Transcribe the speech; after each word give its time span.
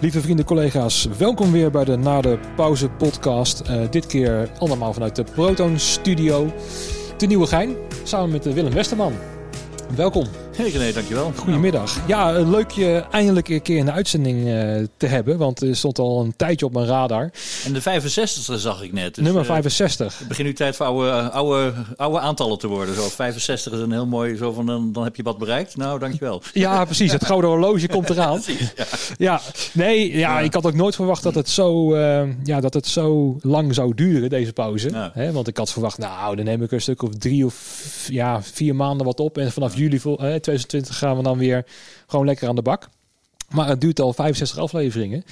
Lieve 0.00 0.20
vrienden, 0.20 0.44
collega's, 0.44 1.08
welkom 1.18 1.52
weer 1.52 1.70
bij 1.70 1.84
de 1.84 1.96
Na 1.96 2.20
de 2.20 2.38
Pauze 2.56 2.88
podcast. 2.88 3.62
Uh, 3.70 3.90
dit 3.90 4.06
keer 4.06 4.50
allemaal 4.58 4.92
vanuit 4.92 5.16
de 5.16 5.24
Proton 5.24 5.78
Studio 5.78 6.52
te 7.16 7.26
Nieuwegein, 7.26 7.76
samen 8.02 8.30
met 8.30 8.52
Willem 8.52 8.72
Westerman. 8.72 9.12
Welkom. 9.96 10.26
Hey 10.56 10.70
René, 10.70 10.92
dankjewel. 10.92 11.32
Goedemiddag. 11.36 12.06
Ja, 12.06 12.30
leuk 12.32 12.70
je 12.70 13.04
eindelijk 13.10 13.48
een 13.48 13.62
keer 13.62 13.76
in 13.76 13.84
de 13.84 13.92
uitzending 13.92 14.46
uh, 14.46 14.86
te 14.96 15.06
hebben. 15.06 15.38
Want 15.38 15.60
er 15.60 15.76
stond 15.76 15.98
al 15.98 16.20
een 16.20 16.36
tijdje 16.36 16.66
op 16.66 16.72
mijn 16.72 16.86
radar. 16.86 17.30
En 17.64 17.72
de 17.72 17.80
65 17.80 18.60
zag 18.60 18.82
ik 18.82 18.92
net. 18.92 19.14
Dus, 19.14 19.24
Nummer 19.24 19.44
65. 19.44 20.12
Uh, 20.12 20.18
het 20.18 20.28
begint 20.28 20.46
nu 20.46 20.54
tijd 20.54 20.76
voor 20.76 20.86
oude, 20.86 21.30
oude, 21.30 21.72
oude 21.96 22.20
aantallen 22.20 22.58
te 22.58 22.66
worden. 22.66 22.94
Zo 22.94 23.08
65 23.08 23.72
is 23.72 23.80
een 23.80 23.92
heel 23.92 24.06
mooi, 24.06 24.36
zo 24.36 24.52
van 24.52 24.66
dan, 24.66 24.92
dan 24.92 25.04
heb 25.04 25.16
je 25.16 25.22
wat 25.22 25.38
bereikt. 25.38 25.76
Nou, 25.76 25.98
dankjewel. 25.98 26.42
Ja, 26.52 26.84
precies. 26.84 27.12
Het 27.12 27.24
gouden 27.24 27.50
horloge 27.50 27.88
komt 27.88 28.10
eraan. 28.10 28.40
ja. 28.76 28.84
ja. 29.18 29.40
nee, 29.72 30.16
ja, 30.16 30.40
ik 30.40 30.54
had 30.54 30.66
ook 30.66 30.74
nooit 30.74 30.94
verwacht 30.94 31.22
dat 31.22 31.34
het 31.34 31.48
zo, 31.48 31.94
uh, 31.94 32.22
ja, 32.42 32.60
dat 32.60 32.74
het 32.74 32.86
zo 32.86 33.36
lang 33.40 33.74
zou 33.74 33.94
duren, 33.94 34.28
deze 34.28 34.52
pauze. 34.52 34.90
Ja. 34.90 35.32
Want 35.32 35.48
ik 35.48 35.56
had 35.56 35.72
verwacht, 35.72 35.98
nou, 35.98 36.36
dan 36.36 36.44
neem 36.44 36.62
ik 36.62 36.72
een 36.72 36.80
stuk 36.80 37.02
of 37.02 37.10
drie 37.18 37.44
of 37.44 38.06
ja, 38.08 38.42
vier 38.42 38.74
maanden 38.74 39.06
wat 39.06 39.20
op. 39.20 39.38
En 39.38 39.52
vanaf 39.52 39.76
juli 39.76 40.00
vol, 40.00 40.18
2020 40.56 40.98
gaan 40.98 41.16
we 41.16 41.22
dan 41.22 41.38
weer 41.38 41.64
gewoon 42.06 42.26
lekker 42.26 42.48
aan 42.48 42.54
de 42.54 42.62
bak. 42.62 42.88
Maar 43.50 43.68
het 43.68 43.80
duurt 43.80 44.00
al 44.00 44.12
65 44.12 44.58
afleveringen. 44.58 45.24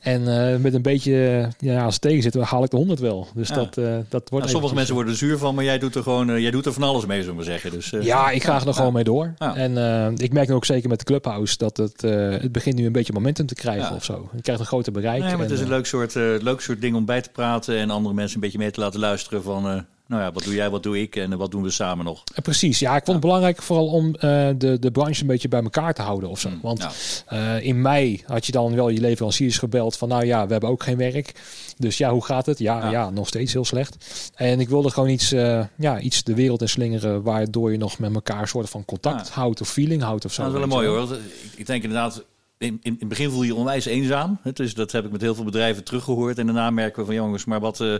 En 0.00 0.20
uh, 0.22 0.56
met 0.56 0.74
een 0.74 0.82
beetje 0.82 1.48
ja, 1.58 1.84
als 1.84 1.98
tegenzitten 1.98 2.42
haal 2.42 2.64
ik 2.64 2.70
de 2.70 2.76
100 2.76 3.00
wel. 3.00 3.28
Dus 3.34 3.48
ja. 3.48 3.54
dat, 3.54 3.76
uh, 3.76 3.96
dat 4.08 4.28
wordt. 4.30 4.46
Ja, 4.46 4.52
sommige 4.52 4.74
mensen 4.74 4.94
worden 4.94 5.12
er 5.12 5.18
zuur 5.18 5.38
van, 5.38 5.54
maar 5.54 5.64
jij 5.64 5.78
doet 5.78 5.94
er 5.94 6.02
gewoon 6.02 6.30
uh, 6.30 6.38
jij 6.38 6.50
doet 6.50 6.66
er 6.66 6.72
van 6.72 6.82
alles 6.82 7.06
mee, 7.06 7.22
zullen 7.22 7.36
we 7.36 7.42
zeggen. 7.42 7.70
Dus, 7.70 7.92
ja, 8.00 8.30
ik 8.30 8.42
ga 8.42 8.66
er 8.66 8.74
gewoon 8.74 8.92
mee 8.92 9.04
door. 9.04 9.34
En 9.38 10.14
ik 10.16 10.32
merk 10.32 10.48
nu 10.48 10.54
ook 10.54 10.64
zeker 10.64 10.88
met 10.88 10.98
de 10.98 11.04
Clubhouse 11.04 11.56
dat 11.56 11.76
het, 11.76 12.00
het 12.42 12.52
begint 12.52 12.76
nu 12.76 12.86
een 12.86 12.92
beetje 12.92 13.12
momentum 13.12 13.46
te 13.46 13.54
krijgen 13.54 13.94
of 13.94 14.04
zo. 14.04 14.28
Je 14.34 14.42
krijgt 14.42 14.60
een 14.60 14.66
groter 14.66 14.92
bereik. 14.92 15.22
Nee, 15.22 15.30
maar 15.30 15.40
het 15.40 15.48
en, 15.48 15.54
is 15.54 15.60
een 15.60 15.68
leuk 15.68 15.86
soort, 15.86 16.14
leuk 16.42 16.60
soort 16.60 16.80
ding 16.80 16.96
om 16.96 17.04
bij 17.04 17.20
te 17.20 17.30
praten 17.30 17.76
en 17.76 17.90
andere 17.90 18.14
mensen 18.14 18.34
een 18.34 18.42
beetje 18.42 18.58
mee 18.58 18.70
te 18.70 18.80
laten 18.80 19.00
luisteren 19.00 19.42
van 19.42 19.84
nou 20.06 20.22
ja, 20.22 20.32
wat 20.32 20.44
doe 20.44 20.54
jij, 20.54 20.70
wat 20.70 20.82
doe 20.82 21.00
ik 21.00 21.16
en 21.16 21.36
wat 21.36 21.50
doen 21.50 21.62
we 21.62 21.70
samen 21.70 22.04
nog? 22.04 22.22
Precies, 22.42 22.78
ja, 22.78 22.96
ik 22.96 23.04
vond 23.04 23.16
het 23.16 23.20
belangrijk 23.20 23.62
vooral 23.62 23.86
om 23.86 24.06
uh, 24.06 24.20
de, 24.56 24.76
de 24.80 24.90
branche 24.90 25.20
een 25.20 25.26
beetje 25.26 25.48
bij 25.48 25.62
elkaar 25.62 25.94
te 25.94 26.02
houden 26.02 26.28
of 26.28 26.40
zo. 26.40 26.48
Mm, 26.48 26.58
Want 26.62 26.86
ja. 27.30 27.56
uh, 27.56 27.66
in 27.66 27.82
mei 27.82 28.22
had 28.26 28.46
je 28.46 28.52
dan 28.52 28.74
wel 28.74 28.88
je 28.88 29.00
leveranciers 29.00 29.58
gebeld 29.58 29.96
van, 29.96 30.08
nou 30.08 30.24
ja, 30.24 30.46
we 30.46 30.52
hebben 30.52 30.70
ook 30.70 30.82
geen 30.82 30.96
werk. 30.96 31.34
Dus 31.76 31.98
ja, 31.98 32.10
hoe 32.10 32.24
gaat 32.24 32.46
het? 32.46 32.58
Ja, 32.58 32.78
ja. 32.78 32.90
ja 32.90 33.10
nog 33.10 33.28
steeds 33.28 33.52
heel 33.52 33.64
slecht. 33.64 33.96
En 34.34 34.60
ik 34.60 34.68
wilde 34.68 34.90
gewoon 34.90 35.08
iets, 35.08 35.32
uh, 35.32 35.64
ja, 35.76 36.00
iets 36.00 36.24
de 36.24 36.34
wereld 36.34 36.60
in 36.60 36.68
slingeren 36.68 37.22
waardoor 37.22 37.72
je 37.72 37.78
nog 37.78 37.98
met 37.98 38.14
elkaar 38.14 38.40
een 38.40 38.48
soort 38.48 38.70
van 38.70 38.84
contact 38.84 39.30
houdt 39.30 39.60
of 39.60 39.68
feeling 39.68 40.02
houdt 40.02 40.24
of 40.24 40.32
zo. 40.32 40.42
Dat 40.42 40.52
is 40.52 40.58
wel 40.58 40.68
mooi 40.68 40.88
hoor. 40.88 41.18
Ik 41.56 41.66
denk 41.66 41.82
inderdaad, 41.82 42.24
in, 42.58 42.68
in, 42.68 42.80
in 42.82 42.96
het 42.98 43.08
begin 43.08 43.30
voel 43.30 43.42
je 43.42 43.48
je 43.48 43.54
onwijs 43.54 43.84
eenzaam. 43.84 44.38
Dus 44.52 44.74
dat 44.74 44.92
heb 44.92 45.04
ik 45.04 45.10
met 45.12 45.20
heel 45.20 45.34
veel 45.34 45.44
bedrijven 45.44 45.84
teruggehoord. 45.84 46.38
En 46.38 46.46
daarna 46.46 46.70
merken 46.70 47.00
we 47.00 47.06
van 47.06 47.14
jongens, 47.14 47.44
maar 47.44 47.60
wat, 47.60 47.80
uh, 47.80 47.94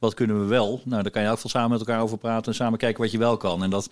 wat 0.00 0.14
kunnen 0.14 0.40
we 0.40 0.46
wel? 0.46 0.80
Nou, 0.84 1.02
daar 1.02 1.12
kan 1.12 1.22
je 1.22 1.28
ook 1.28 1.38
veel 1.38 1.50
samen 1.50 1.70
met 1.70 1.78
elkaar 1.78 2.02
over 2.02 2.18
praten 2.18 2.46
en 2.46 2.54
samen 2.54 2.78
kijken 2.78 3.02
wat 3.02 3.12
je 3.12 3.18
wel 3.18 3.36
kan. 3.36 3.62
En 3.62 3.70
dat, 3.70 3.90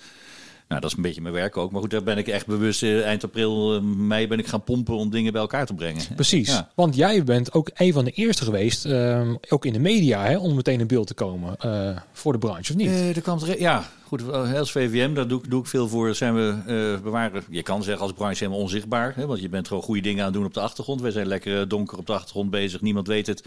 nou, 0.69 0.81
dat 0.81 0.91
is 0.91 0.97
een 0.97 1.03
beetje 1.03 1.21
mijn 1.21 1.35
werk 1.35 1.57
ook. 1.57 1.71
Maar 1.71 1.81
goed, 1.81 1.91
daar 1.91 2.03
ben 2.03 2.19
ik 2.19 2.29
echt 2.29 2.47
bewust. 2.47 2.83
Uh, 2.83 3.05
eind 3.05 3.25
april, 3.25 3.75
uh, 3.75 3.81
mei 3.83 4.29
ben 4.29 4.39
ik 4.39 4.47
gaan 4.47 4.63
pompen 4.63 4.95
om 4.95 5.11
dingen 5.11 5.33
bij 5.33 5.41
elkaar 5.41 5.67
te 5.67 5.75
brengen. 5.75 6.03
Precies. 6.15 6.49
Ja. 6.49 6.71
Want 6.75 6.97
jij 6.97 7.25
bent 7.25 7.53
ook 7.53 7.71
een 7.75 7.93
van 7.93 8.05
de 8.05 8.11
eerste 8.11 8.45
geweest, 8.45 8.87
uh, 8.87 9.31
ook 9.49 9.65
in 9.65 9.73
de 9.73 9.79
media, 9.79 10.23
hè, 10.23 10.39
om 10.39 10.55
meteen 10.55 10.81
in 10.81 10.87
beeld 10.87 11.07
te 11.07 11.15
komen 11.15 11.57
voor 12.13 12.33
de 12.33 12.39
branche, 12.39 12.73
of 12.73 12.79
niet? 12.79 13.17
er 13.17 13.23
kwam 13.23 13.39
ja, 13.59 13.85
goed, 14.05 14.33
als 14.33 14.73
VVM, 14.73 15.15
daar 15.15 15.29
doe, 15.29 15.41
doe 15.49 15.61
ik 15.61 15.67
veel 15.67 15.89
voor. 15.89 16.15
Zijn 16.15 16.35
we 16.35 16.99
bewaren, 17.03 17.45
je 17.51 17.63
kan 17.63 17.83
zeggen 17.83 18.03
als 18.03 18.13
branche 18.13 18.39
helemaal 18.39 18.63
onzichtbaar. 18.63 19.13
Hè, 19.17 19.27
want 19.27 19.41
je 19.41 19.49
bent 19.49 19.69
gewoon 19.69 19.83
goede 19.83 20.01
dingen 20.01 20.19
aan 20.19 20.25
het 20.25 20.35
doen 20.35 20.45
op 20.45 20.55
de 20.55 20.61
achtergrond. 20.61 21.01
Wij 21.01 21.11
zijn 21.11 21.27
lekker 21.27 21.69
donker 21.69 21.99
op 21.99 22.07
de 22.07 22.13
achtergrond 22.13 22.51
bezig. 22.51 22.81
Niemand 22.81 23.07
weet 23.07 23.27
het. 23.27 23.43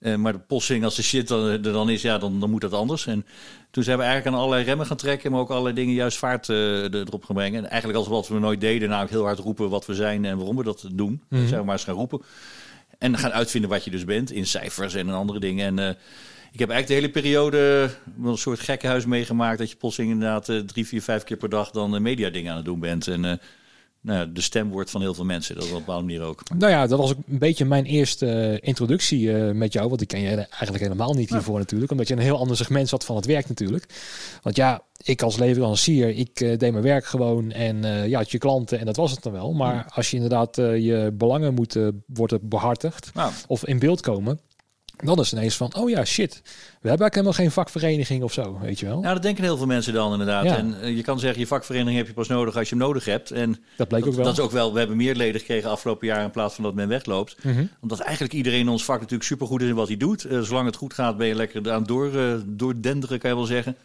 Uh, 0.00 0.14
maar 0.14 0.32
de 0.32 0.38
posting, 0.38 0.84
als 0.84 0.96
de 0.96 1.02
shit 1.02 1.28
dan, 1.28 1.44
er 1.44 1.62
dan 1.62 1.90
is, 1.90 2.02
ja, 2.02 2.18
dan, 2.18 2.40
dan 2.40 2.50
moet 2.50 2.60
dat 2.60 2.72
anders. 2.72 3.06
En 3.06 3.26
toen 3.70 3.82
zijn 3.82 3.98
we 3.98 4.04
eigenlijk 4.04 4.34
aan 4.34 4.42
allerlei 4.42 4.64
remmen 4.64 4.86
gaan 4.86 4.96
trekken, 4.96 5.30
maar 5.30 5.40
ook 5.40 5.50
allerlei 5.50 5.74
dingen 5.74 5.94
juist 5.94 6.18
vaart 6.18 6.48
uh, 6.48 6.82
erop 6.94 7.24
gaan 7.24 7.36
brengen. 7.36 7.64
En 7.64 7.70
eigenlijk 7.70 7.98
als 7.98 8.08
wat 8.08 8.28
we 8.28 8.38
nooit 8.38 8.60
deden, 8.60 8.88
namelijk 8.88 9.12
heel 9.12 9.24
hard 9.24 9.38
roepen 9.38 9.68
wat 9.68 9.86
we 9.86 9.94
zijn 9.94 10.24
en 10.24 10.36
waarom 10.36 10.56
we 10.56 10.64
dat 10.64 10.88
doen. 10.92 11.10
Mm 11.10 11.38
-hmm. 11.38 11.48
zijn 11.48 11.60
we 11.60 11.66
maar 11.66 11.74
eens 11.74 11.84
gaan 11.84 11.94
roepen. 11.94 12.22
En 12.98 13.18
gaan 13.18 13.32
uitvinden 13.32 13.70
wat 13.70 13.84
je 13.84 13.90
dus 13.90 14.04
bent 14.04 14.30
in 14.30 14.46
cijfers 14.46 14.94
en 14.94 15.08
andere 15.08 15.40
dingen. 15.40 15.66
En 15.66 15.78
uh, 15.78 15.88
ik 16.52 16.58
heb 16.58 16.70
eigenlijk 16.70 16.86
de 16.86 16.94
hele 16.94 17.10
periode 17.10 17.90
een 18.22 18.38
soort 18.38 18.60
gekkenhuis 18.60 19.06
meegemaakt. 19.06 19.58
Dat 19.58 19.70
je 19.70 19.76
plotseling 19.76 20.12
inderdaad 20.12 20.52
drie, 20.66 20.86
vier, 20.86 21.02
vijf 21.02 21.24
keer 21.24 21.36
per 21.36 21.48
dag 21.48 21.70
dan 21.70 22.02
media 22.02 22.30
dingen 22.30 22.50
aan 22.50 22.56
het 22.56 22.66
doen 22.66 22.80
bent. 22.80 23.06
En 23.06 23.40
nou, 24.06 24.32
de 24.32 24.40
stem 24.40 24.70
wordt 24.70 24.90
van 24.90 25.00
heel 25.00 25.14
veel 25.14 25.24
mensen. 25.24 25.54
Dat 25.54 25.64
is 25.64 25.70
op 25.70 25.76
een 25.76 25.84
bepaalde 25.84 26.04
manier 26.04 26.22
ook. 26.22 26.42
Nou 26.58 26.72
ja, 26.72 26.86
dat 26.86 26.98
was 26.98 27.10
ook 27.10 27.18
een 27.28 27.38
beetje 27.38 27.64
mijn 27.64 27.84
eerste 27.84 28.26
uh, 28.26 28.68
introductie 28.68 29.20
uh, 29.20 29.52
met 29.52 29.72
jou. 29.72 29.88
Want 29.88 30.00
ik 30.00 30.08
ken 30.08 30.20
je 30.20 30.34
eigenlijk 30.36 30.82
helemaal 30.82 31.14
niet 31.14 31.30
hiervoor 31.30 31.58
natuurlijk. 31.58 31.90
Omdat 31.90 32.08
je 32.08 32.14
een 32.14 32.20
heel 32.20 32.38
ander 32.38 32.56
segment 32.56 32.88
zat 32.88 33.04
van 33.04 33.16
het 33.16 33.26
werk 33.26 33.48
natuurlijk. 33.48 33.86
Want 34.42 34.56
ja, 34.56 34.82
ik 35.02 35.22
als 35.22 35.36
leverancier, 35.36 36.08
ik 36.08 36.40
uh, 36.40 36.58
deed 36.58 36.72
mijn 36.72 36.82
werk 36.82 37.06
gewoon. 37.06 37.52
En 37.52 38.08
ja, 38.08 38.18
had 38.18 38.30
je 38.30 38.38
klanten 38.38 38.78
en 38.78 38.86
dat 38.86 38.96
was 38.96 39.10
het 39.10 39.22
dan 39.22 39.32
wel. 39.32 39.52
Maar 39.52 39.86
als 39.94 40.10
je 40.10 40.16
inderdaad 40.16 40.56
je 40.56 41.10
belangen 41.14 41.54
moet 41.54 41.78
worden 42.06 42.48
behartigd. 42.48 43.10
Nou. 43.14 43.32
Of 43.46 43.66
in 43.66 43.78
beeld 43.78 44.00
komen. 44.00 44.40
Dan 45.04 45.18
is 45.18 45.30
het 45.30 45.38
ineens 45.38 45.56
van, 45.56 45.74
oh 45.74 45.90
ja, 45.90 46.04
shit. 46.04 46.40
We 46.42 46.88
hebben 46.88 47.10
eigenlijk 47.10 47.14
helemaal 47.14 47.32
geen 47.32 47.50
vakvereniging 47.50 48.22
of 48.22 48.32
zo, 48.32 48.58
weet 48.58 48.80
je 48.80 48.86
wel. 48.86 49.02
Ja, 49.02 49.12
dat 49.12 49.22
denken 49.22 49.44
heel 49.44 49.56
veel 49.56 49.66
mensen 49.66 49.92
dan 49.92 50.12
inderdaad. 50.12 50.44
Ja. 50.44 50.56
En 50.56 50.74
uh, 50.82 50.96
je 50.96 51.02
kan 51.02 51.18
zeggen, 51.18 51.40
je 51.40 51.46
vakvereniging 51.46 51.96
heb 51.96 52.06
je 52.06 52.12
pas 52.12 52.28
nodig 52.28 52.56
als 52.56 52.68
je 52.68 52.74
hem 52.76 52.84
nodig 52.84 53.04
hebt. 53.04 53.30
En 53.30 53.56
dat 53.76 53.88
bleek 53.88 54.00
dat, 54.00 54.08
ook 54.08 54.16
wel. 54.16 54.24
Dat 54.24 54.38
is 54.38 54.44
ook 54.44 54.50
wel, 54.50 54.72
we 54.72 54.78
hebben 54.78 54.96
meer 54.96 55.14
leden 55.14 55.40
gekregen 55.40 55.70
afgelopen 55.70 56.06
jaar 56.06 56.22
in 56.22 56.30
plaats 56.30 56.54
van 56.54 56.64
dat 56.64 56.74
men 56.74 56.88
wegloopt. 56.88 57.36
Mhm. 57.38 57.48
Mm 57.48 57.56
-hmm. 57.56 57.70
Omdat 57.80 58.00
eigenlijk 58.00 58.34
iedereen 58.34 58.60
in 58.60 58.68
ons 58.68 58.84
vak 58.84 58.96
natuurlijk 58.96 59.28
supergoed 59.28 59.62
is 59.62 59.68
in 59.68 59.74
wat 59.74 59.88
hij 59.88 59.96
doet. 59.96 60.24
Uh, 60.24 60.40
zolang 60.40 60.66
het 60.66 60.76
goed 60.76 60.94
gaat 60.94 61.16
ben 61.16 61.26
je 61.26 61.34
lekker 61.34 61.72
aan 61.72 61.84
door, 61.84 62.14
uh, 62.14 62.34
doordenderen, 62.46 63.18
kan 63.18 63.30
je 63.30 63.36
wel 63.36 63.44
zeggen. 63.44 63.76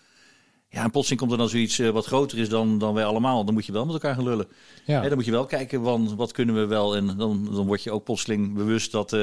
Ja, 0.69 0.83
en 0.83 0.91
plotseling 0.91 1.21
komt 1.21 1.31
er 1.31 1.37
dan 1.37 1.49
zoiets 1.49 1.77
wat 1.77 2.05
groter 2.05 2.37
is 2.37 2.49
dan, 2.49 2.77
dan 2.77 2.93
wij 2.93 3.05
allemaal. 3.05 3.45
Dan 3.45 3.53
moet 3.53 3.65
je 3.65 3.71
wel 3.71 3.85
met 3.85 3.93
elkaar 3.93 4.15
gaan 4.15 4.23
lullen. 4.23 4.47
Ja. 4.85 5.01
Dan 5.01 5.15
moet 5.15 5.25
je 5.25 5.31
wel 5.31 5.45
kijken, 5.45 5.83
van, 5.83 6.15
wat 6.15 6.31
kunnen 6.31 6.55
we 6.55 6.65
wel. 6.65 6.95
En 6.95 7.17
dan, 7.17 7.49
dan 7.51 7.67
word 7.67 7.83
je 7.83 7.91
ook 7.91 8.03
plotseling 8.03 8.53
bewust 8.53 8.91
dat... 8.91 9.15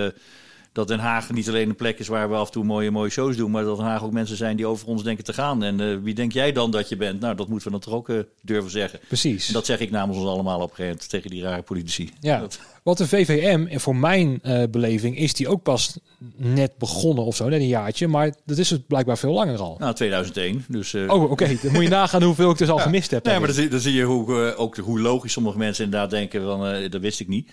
Dat 0.72 0.88
Den 0.88 0.98
Haag 0.98 1.30
niet 1.30 1.48
alleen 1.48 1.68
een 1.68 1.76
plek 1.76 1.98
is 1.98 2.08
waar 2.08 2.28
we 2.28 2.34
af 2.34 2.46
en 2.46 2.52
toe 2.52 2.64
mooie, 2.64 2.90
mooie 2.90 3.10
shows 3.10 3.36
doen, 3.36 3.50
maar 3.50 3.64
dat 3.64 3.76
Den 3.76 3.86
Haag 3.86 4.04
ook 4.04 4.12
mensen 4.12 4.36
zijn 4.36 4.56
die 4.56 4.66
over 4.66 4.86
ons 4.86 5.02
denken 5.02 5.24
te 5.24 5.32
gaan. 5.32 5.62
En 5.62 5.80
uh, 5.80 5.96
wie 6.02 6.14
denk 6.14 6.32
jij 6.32 6.52
dan 6.52 6.70
dat 6.70 6.88
je 6.88 6.96
bent? 6.96 7.20
Nou, 7.20 7.34
dat 7.34 7.48
moeten 7.48 7.66
we 7.66 7.72
dan 7.72 7.82
toch 7.82 7.94
ook 7.94 8.08
uh, 8.08 8.18
durven 8.42 8.70
zeggen. 8.70 9.00
Precies. 9.08 9.46
En 9.46 9.52
dat 9.52 9.66
zeg 9.66 9.80
ik 9.80 9.90
namens 9.90 10.18
ons 10.18 10.28
allemaal 10.28 10.56
op 10.56 10.62
een 10.62 10.68
gegeven 10.68 10.90
moment 10.90 11.08
tegen 11.08 11.30
die 11.30 11.42
rare 11.42 11.62
politici. 11.62 12.10
Ja. 12.20 12.38
Dat... 12.38 12.60
Want 12.82 12.98
de 12.98 13.08
VVM, 13.08 13.66
en 13.70 13.80
voor 13.80 13.96
mijn 13.96 14.40
uh, 14.42 14.62
beleving, 14.70 15.18
is 15.18 15.34
die 15.34 15.48
ook 15.48 15.62
pas 15.62 15.98
net 16.36 16.78
begonnen 16.78 17.24
of 17.24 17.36
zo, 17.36 17.48
net 17.48 17.60
een 17.60 17.66
jaartje. 17.66 18.08
Maar 18.08 18.34
dat 18.44 18.58
is 18.58 18.70
het 18.70 18.86
blijkbaar 18.86 19.18
veel 19.18 19.32
langer 19.32 19.58
al. 19.58 19.76
Nou, 19.78 19.94
2001. 19.94 20.64
Dus, 20.68 20.94
oh, 20.94 21.10
oké. 21.10 21.32
Okay. 21.32 21.58
Dan 21.62 21.72
moet 21.72 21.82
je 21.82 21.88
nagaan 22.02 22.22
hoeveel 22.22 22.50
ik 22.50 22.58
dus 22.58 22.68
al 22.68 22.76
ja. 22.76 22.82
gemist 22.82 23.10
heb. 23.10 23.24
Nee, 23.24 23.38
maar 23.38 23.46
dan 23.46 23.56
zie, 23.56 23.68
dan 23.68 23.80
zie 23.80 23.92
je 23.92 24.02
hoe, 24.02 24.54
ook 24.56 24.76
hoe 24.76 25.00
logisch 25.00 25.32
sommige 25.32 25.58
mensen 25.58 25.84
inderdaad 25.84 26.10
denken 26.10 26.42
van, 26.42 26.90
dat 26.90 27.00
wist 27.00 27.20
ik 27.20 27.28
niet 27.28 27.50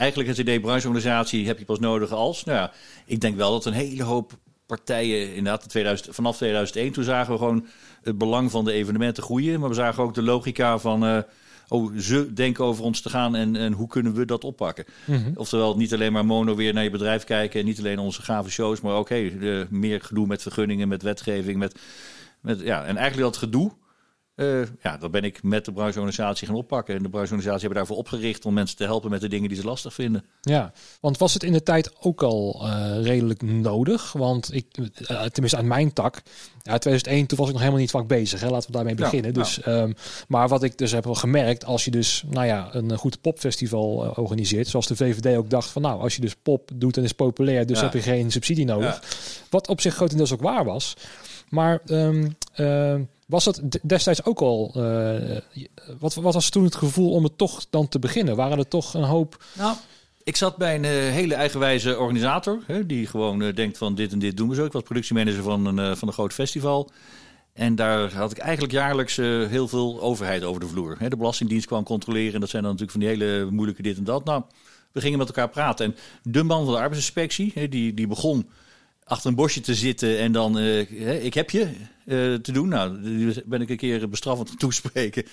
eigenlijk 0.00 0.28
het 0.28 0.38
idee 0.38 0.60
brancheorganisatie 0.60 1.46
heb 1.46 1.58
je 1.58 1.64
pas 1.64 1.78
nodig 1.78 2.12
als. 2.12 2.44
Nou 2.44 2.58
ja, 2.58 2.72
ik 3.06 3.20
denk 3.20 3.36
wel 3.36 3.50
dat 3.50 3.64
een 3.64 3.72
hele 3.72 4.02
hoop 4.02 4.38
partijen, 4.66 5.34
inderdaad, 5.34 5.68
2000, 5.68 6.14
vanaf 6.14 6.36
2001, 6.36 6.92
toen 6.92 7.04
zagen 7.04 7.32
we 7.32 7.38
gewoon 7.38 7.66
het 8.02 8.18
belang 8.18 8.50
van 8.50 8.64
de 8.64 8.72
evenementen 8.72 9.22
groeien. 9.22 9.60
Maar 9.60 9.68
we 9.68 9.74
zagen 9.74 10.02
ook 10.02 10.14
de 10.14 10.22
logica 10.22 10.78
van, 10.78 11.04
uh, 11.04 11.18
oh, 11.68 11.96
ze 11.96 12.32
denken 12.32 12.64
over 12.64 12.84
ons 12.84 13.00
te 13.00 13.08
gaan 13.08 13.34
en, 13.36 13.56
en 13.56 13.72
hoe 13.72 13.88
kunnen 13.88 14.14
we 14.14 14.24
dat 14.24 14.44
oppakken. 14.44 14.84
Mhm. 15.04 15.18
Mm 15.18 15.24
-hmm. 15.24 15.32
Oftewel, 15.36 15.76
niet 15.76 15.94
alleen 15.94 16.12
maar 16.12 16.26
mono 16.26 16.54
weer 16.54 16.74
naar 16.74 16.84
je 16.84 16.90
bedrijf 16.90 17.24
kijken 17.24 17.60
en 17.60 17.66
niet 17.66 17.78
alleen 17.78 17.98
onze 17.98 18.22
gave 18.22 18.50
shows, 18.50 18.80
maar 18.80 18.94
ook 18.94 19.08
hey, 19.08 19.30
uh, 19.30 19.64
meer 19.70 20.00
gedoe 20.00 20.26
met 20.26 20.42
vergunningen, 20.42 20.88
met 20.88 21.02
wetgeving, 21.02 21.58
met, 21.58 21.78
met 22.40 22.60
ja, 22.60 22.84
en 22.84 22.96
eigenlijk 22.96 23.32
dat 23.32 23.36
gedoe. 23.36 23.72
Uh, 24.40 24.66
ja, 24.82 24.96
dat 24.96 25.10
ben 25.10 25.24
ik 25.24 25.42
met 25.42 25.64
de 25.64 25.72
brancheorganisatie 25.72 26.46
gaan 26.46 26.56
oppakken. 26.56 26.94
En 26.94 27.02
de 27.02 27.08
brancheorganisatie 27.08 27.60
hebben 27.60 27.78
daarvoor 27.78 27.96
opgericht 27.96 28.44
om 28.44 28.54
mensen 28.54 28.76
te 28.76 28.84
helpen 28.84 29.10
met 29.10 29.20
de 29.20 29.28
dingen 29.28 29.48
die 29.48 29.58
ze 29.58 29.64
lastig 29.64 29.94
vinden. 29.94 30.24
Ja, 30.40 30.72
want 31.00 31.18
was 31.18 31.34
het 31.34 31.42
in 31.42 31.52
de 31.52 31.62
tijd 31.62 31.92
ook 32.00 32.22
al 32.22 32.60
uh, 32.64 33.02
redelijk 33.02 33.42
nodig? 33.42 34.12
Want 34.12 34.54
ik, 34.54 34.66
uh, 34.78 35.22
tenminste 35.22 35.56
aan 35.58 35.66
mijn 35.66 35.92
tak, 35.92 36.22
ja, 36.62 36.78
2001, 36.78 37.26
toen 37.26 37.38
was 37.38 37.46
ik 37.46 37.52
nog 37.52 37.62
helemaal 37.62 37.82
niet 37.82 37.90
vak 37.90 38.06
bezig. 38.06 38.40
Hè? 38.40 38.48
Laten 38.48 38.70
we 38.70 38.76
daarmee 38.76 38.94
beginnen. 38.94 39.32
Ja, 39.32 39.38
dus, 39.38 39.60
ja. 39.64 39.82
um, 39.82 39.94
maar 40.28 40.48
wat 40.48 40.62
ik 40.62 40.78
dus 40.78 40.92
heb 40.92 41.06
gemerkt, 41.06 41.64
als 41.64 41.84
je 41.84 41.90
dus 41.90 42.24
nou 42.28 42.46
ja, 42.46 42.68
een 42.72 42.96
goed 42.96 43.20
popfestival 43.20 44.12
organiseert, 44.16 44.68
zoals 44.68 44.86
de 44.86 44.96
VVD 44.96 45.36
ook 45.36 45.50
dacht 45.50 45.70
van 45.70 45.82
nou, 45.82 46.00
als 46.00 46.14
je 46.14 46.20
dus 46.20 46.36
pop 46.42 46.70
doet 46.74 46.96
en 46.96 47.04
is 47.04 47.12
populair, 47.12 47.66
dus 47.66 47.78
Ja. 47.78 47.84
heb 47.84 47.92
je 47.92 48.02
geen 48.02 48.30
subsidie 48.30 48.64
nodig. 48.64 48.94
Ja. 48.94 49.08
Wat 49.50 49.68
op 49.68 49.80
zich 49.80 49.94
grotendeels 49.94 50.32
ook 50.32 50.42
waar 50.42 50.64
was. 50.64 50.96
Maar 51.48 51.80
um, 51.86 52.36
was 53.30 53.44
dat 53.44 53.62
destijds 53.82 54.24
ook 54.24 54.40
al... 54.40 54.74
Uh, 54.76 55.38
wat, 55.98 56.14
wat 56.14 56.34
was 56.34 56.48
toen 56.48 56.64
het 56.64 56.74
gevoel 56.74 57.10
om 57.10 57.24
het 57.24 57.38
toch 57.38 57.66
dan 57.70 57.88
te 57.88 57.98
beginnen? 57.98 58.36
Waren 58.36 58.58
er 58.58 58.68
toch 58.68 58.94
een 58.94 59.02
hoop... 59.02 59.44
Nou, 59.58 59.76
ik 60.22 60.36
zat 60.36 60.56
bij 60.56 60.74
een 60.74 60.84
uh, 60.84 60.90
hele 60.90 61.34
eigenwijze 61.34 61.98
organisator. 61.98 62.62
Hè, 62.66 62.86
die 62.86 63.06
gewoon 63.06 63.42
uh, 63.42 63.54
denkt 63.54 63.78
van 63.78 63.94
dit 63.94 64.12
en 64.12 64.18
dit 64.18 64.36
doen 64.36 64.48
we 64.48 64.54
zo. 64.54 64.64
Ik 64.64 64.72
was 64.72 64.82
productiemanager 64.82 65.42
van 65.42 65.66
een, 65.66 65.96
van 65.96 66.08
een 66.08 66.14
groot 66.14 66.32
festival. 66.32 66.90
En 67.52 67.74
daar 67.74 68.12
had 68.14 68.30
ik 68.30 68.38
eigenlijk 68.38 68.72
jaarlijks 68.72 69.16
heel 69.16 69.68
veel 69.68 70.00
overheid 70.00 70.44
over 70.44 70.60
de 70.60 70.66
vloer. 70.66 70.96
Hè, 70.98 71.08
de 71.08 71.16
Belastingdienst 71.16 71.66
kwam 71.66 71.84
controleren. 71.84 72.34
En 72.34 72.40
dat 72.40 72.48
zijn 72.48 72.62
dan 72.62 72.72
natuurlijk 72.72 72.98
van 72.98 73.08
die 73.08 73.26
hele 73.26 73.50
moeilijke 73.50 73.82
dit 73.82 73.96
en 73.96 74.04
dat. 74.04 74.24
Nou, 74.24 74.42
we 74.92 75.00
gingen 75.00 75.18
met 75.18 75.26
elkaar 75.26 75.48
praten. 75.48 75.86
En 75.86 75.96
de 76.22 76.42
man 76.42 76.64
van 76.64 76.74
de 76.74 76.80
arbeidsinspectie, 76.80 77.68
die, 77.68 77.94
die 77.94 78.06
begon 78.06 78.48
achter 79.10 79.28
een 79.28 79.36
bosje 79.36 79.60
te 79.60 79.74
zitten 79.74 80.18
en 80.18 80.32
dan, 80.32 80.58
uh, 80.58 81.24
ik 81.24 81.34
heb 81.34 81.50
je 81.50 81.68
uh, 82.04 82.34
te 82.34 82.52
doen. 82.52 82.68
Nou, 82.68 82.98
ben 83.44 83.60
ik 83.60 83.68
een 83.68 83.76
keer 83.76 84.08
bestraffend 84.08 84.58
toespreken. 84.58 85.24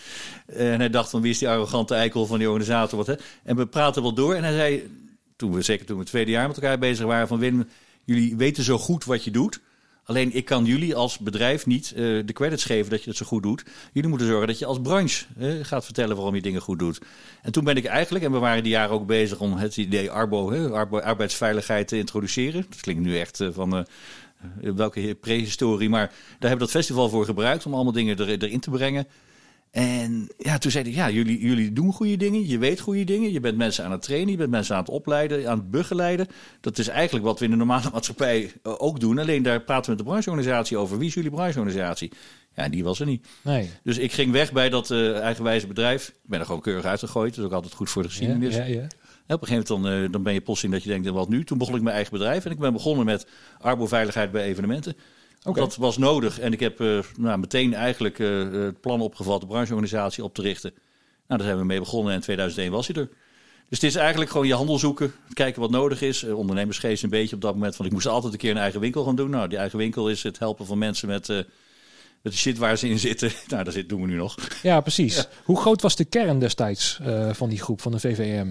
En 0.45 0.79
hij 0.79 0.89
dacht 0.89 1.09
van, 1.09 1.21
wie 1.21 1.31
is 1.31 1.37
die 1.37 1.49
arrogante 1.49 1.95
eikel 1.95 2.25
van 2.25 2.37
die 2.37 2.47
organisator? 2.47 2.97
Wat, 2.97 3.07
hè? 3.07 3.13
En 3.43 3.55
we 3.55 3.67
praten 3.67 4.01
wel 4.01 4.13
door 4.13 4.35
en 4.35 4.43
hij 4.43 4.53
zei, 4.53 4.89
toen 5.35 5.53
we 5.53 5.61
zeker 5.61 5.85
toen 5.85 5.95
we 5.95 6.01
het 6.01 6.11
tweede 6.11 6.31
jaar 6.31 6.47
met 6.47 6.55
elkaar 6.55 6.79
bezig 6.79 7.05
waren, 7.05 7.27
van 7.27 7.39
Wim, 7.39 7.67
jullie 8.03 8.35
weten 8.35 8.63
zo 8.63 8.77
goed 8.77 9.05
wat 9.05 9.23
je 9.23 9.31
doet. 9.31 9.59
Alleen 10.07 10.33
ik 10.33 10.45
kan 10.45 10.65
jullie 10.65 10.95
als 10.95 11.17
bedrijf 11.17 11.65
niet 11.65 11.93
uh, 11.95 12.21
de 12.25 12.33
credits 12.33 12.65
geven 12.65 12.89
dat 12.89 13.03
je 13.03 13.09
het 13.09 13.17
zo 13.17 13.25
goed 13.25 13.43
doet. 13.43 13.63
Jullie 13.93 14.09
moeten 14.09 14.27
zorgen 14.27 14.47
dat 14.47 14.59
je 14.59 14.65
als 14.65 14.81
branche 14.81 15.25
uh, 15.37 15.65
gaat 15.65 15.85
vertellen 15.85 16.15
waarom 16.15 16.35
je 16.35 16.41
dingen 16.41 16.61
goed 16.61 16.79
doet. 16.79 17.01
En 17.41 17.51
toen 17.51 17.63
ben 17.63 17.75
ik 17.75 17.85
eigenlijk, 17.85 18.25
en 18.25 18.31
we 18.31 18.37
waren 18.37 18.63
die 18.63 18.71
jaren 18.71 18.95
ook 18.95 19.05
bezig 19.05 19.39
om 19.39 19.53
het 19.53 19.77
idee 19.77 20.11
Arbo, 20.11 20.69
arbeidsveiligheid 20.99 21.87
te 21.87 21.97
introduceren. 21.97 22.65
Dat 22.69 22.79
klinkt 22.79 23.01
nu 23.01 23.19
echt 23.19 23.39
uh, 23.39 23.49
van 23.51 23.87
welke 24.59 25.15
prehistorie, 25.21 25.89
maar 25.89 26.07
daar 26.07 26.49
hebben 26.49 26.57
we 26.57 26.63
dat 26.73 26.83
festival 26.83 27.09
voor 27.09 27.25
gebruikt 27.25 27.65
om 27.65 27.73
allemaal 27.73 27.93
dingen 27.93 28.17
er, 28.17 28.29
erin 28.29 28.59
te 28.59 28.69
brengen. 28.69 29.07
En 29.71 30.29
ja, 30.37 30.57
toen 30.57 30.71
zei 30.71 30.83
hij, 30.83 30.93
ja, 30.93 31.09
jullie, 31.09 31.39
jullie 31.39 31.73
doen 31.73 31.93
goede 31.93 32.17
dingen, 32.17 32.47
je 32.47 32.57
weet 32.57 32.79
goede 32.79 33.03
dingen, 33.03 33.31
je 33.31 33.39
bent 33.39 33.57
mensen 33.57 33.85
aan 33.85 33.91
het 33.91 34.01
trainen, 34.01 34.31
je 34.31 34.37
bent 34.37 34.49
mensen 34.49 34.75
aan 34.75 34.81
het 34.81 34.91
opleiden, 34.91 35.49
aan 35.49 35.57
het 35.57 35.71
begeleiden. 35.71 36.27
Dat 36.61 36.77
is 36.77 36.87
eigenlijk 36.87 37.25
wat 37.25 37.39
we 37.39 37.45
in 37.45 37.51
de 37.51 37.57
normale 37.57 37.89
maatschappij 37.93 38.51
eh, 38.63 38.73
ook 38.77 38.99
doen. 38.99 39.19
Alleen 39.19 39.43
daar 39.43 39.61
praten 39.61 39.83
we 39.83 39.89
met 39.89 39.97
de 39.97 40.03
brancheorganisatie 40.03 40.77
over. 40.77 40.97
Wie 40.97 41.07
is 41.07 41.13
jullie 41.13 41.31
brancheorganisatie? 41.31 42.11
Ja, 42.55 42.69
die 42.69 42.83
was 42.83 42.99
er 42.99 43.05
niet. 43.05 43.27
Nee. 43.41 43.69
Dus 43.83 43.97
ik 43.97 44.11
ging 44.11 44.31
weg 44.31 44.51
bij 44.51 44.69
dat 44.69 44.89
uh, 44.89 45.19
eigenwijze 45.19 45.67
bedrijf. 45.67 46.07
Ik 46.07 46.15
ben 46.23 46.39
er 46.39 46.45
gewoon 46.45 46.61
keurig 46.61 46.85
uitgegooid. 46.85 47.29
Dat 47.29 47.39
is 47.39 47.45
ook 47.45 47.55
altijd 47.55 47.73
goed 47.73 47.89
voor 47.89 48.03
de 48.03 48.09
geschiedenis. 48.09 48.55
Ja, 48.55 48.63
ja, 48.63 48.87
ja. 49.27 49.35
Op 49.35 49.41
een 49.41 49.47
gegeven 49.47 49.73
moment 49.75 49.93
dan, 49.93 50.03
uh, 50.03 50.11
dan 50.11 50.23
ben 50.23 50.33
je 50.33 50.41
plotseling 50.41 50.75
dat 50.75 50.83
je 50.83 50.89
denkt, 50.89 51.09
wat 51.09 51.29
nu? 51.29 51.43
Toen 51.43 51.57
begon 51.57 51.75
ik 51.75 51.81
mijn 51.81 51.95
eigen 51.95 52.13
bedrijf 52.13 52.45
en 52.45 52.51
ik 52.51 52.59
ben 52.59 52.73
begonnen 52.73 53.05
met 53.05 53.27
arboveiligheid 53.59 54.31
bij 54.31 54.43
evenementen. 54.43 54.95
Okay. 55.43 55.63
Dat 55.63 55.75
was 55.75 55.97
nodig. 55.97 56.39
En 56.39 56.53
ik 56.53 56.59
heb 56.59 56.81
uh, 56.81 56.99
nou, 57.17 57.39
meteen 57.39 57.73
eigenlijk 57.73 58.19
uh, 58.19 58.51
het 58.51 58.81
plan 58.81 59.01
opgevat 59.01 59.41
de 59.41 59.47
brancheorganisatie 59.47 60.23
op 60.23 60.33
te 60.33 60.41
richten. 60.41 60.73
Nou, 61.27 61.39
daar 61.39 61.49
zijn 61.49 61.59
we 61.59 61.65
mee 61.65 61.79
begonnen 61.79 62.11
en 62.11 62.17
in 62.17 62.23
2001 62.23 62.71
was 62.71 62.87
hij 62.87 62.95
er. 62.95 63.09
Dus 63.69 63.81
het 63.81 63.83
is 63.83 63.95
eigenlijk 63.95 64.31
gewoon 64.31 64.47
je 64.47 64.53
handel 64.53 64.79
zoeken, 64.79 65.13
kijken 65.33 65.61
wat 65.61 65.71
nodig 65.71 66.01
is. 66.01 66.23
Uh, 66.23 66.37
ondernemersgeest 66.37 67.03
een 67.03 67.09
beetje 67.09 67.35
op 67.35 67.41
dat 67.41 67.53
moment. 67.53 67.75
Want 67.75 67.89
ik 67.89 67.95
moest 67.95 68.07
altijd 68.07 68.33
een 68.33 68.39
keer 68.39 68.51
een 68.51 68.57
eigen 68.57 68.79
winkel 68.79 69.03
gaan 69.03 69.15
doen. 69.15 69.29
Nou, 69.29 69.47
die 69.47 69.57
eigen 69.57 69.77
winkel 69.77 70.09
is 70.09 70.23
het 70.23 70.39
helpen 70.39 70.65
van 70.65 70.77
mensen 70.77 71.07
met, 71.07 71.27
met 71.27 71.47
de 72.21 72.31
shit 72.31 72.57
waar 72.57 72.77
ze 72.77 72.89
in 72.89 72.99
zitten. 72.99 73.31
nou, 73.47 73.63
dat 73.63 73.83
doen 73.87 74.01
we 74.01 74.07
nu 74.07 74.15
nog. 74.15 74.35
Ja, 74.63 74.81
precies. 74.81 75.15
Ja. 75.15 75.25
Hoe 75.43 75.59
groot 75.59 75.81
was 75.81 75.95
de 75.95 76.05
kern 76.05 76.39
destijds 76.39 76.99
van 77.31 77.49
die 77.49 77.61
groep 77.61 77.81
van 77.81 77.91
de 77.91 77.99
VVM? 77.99 78.47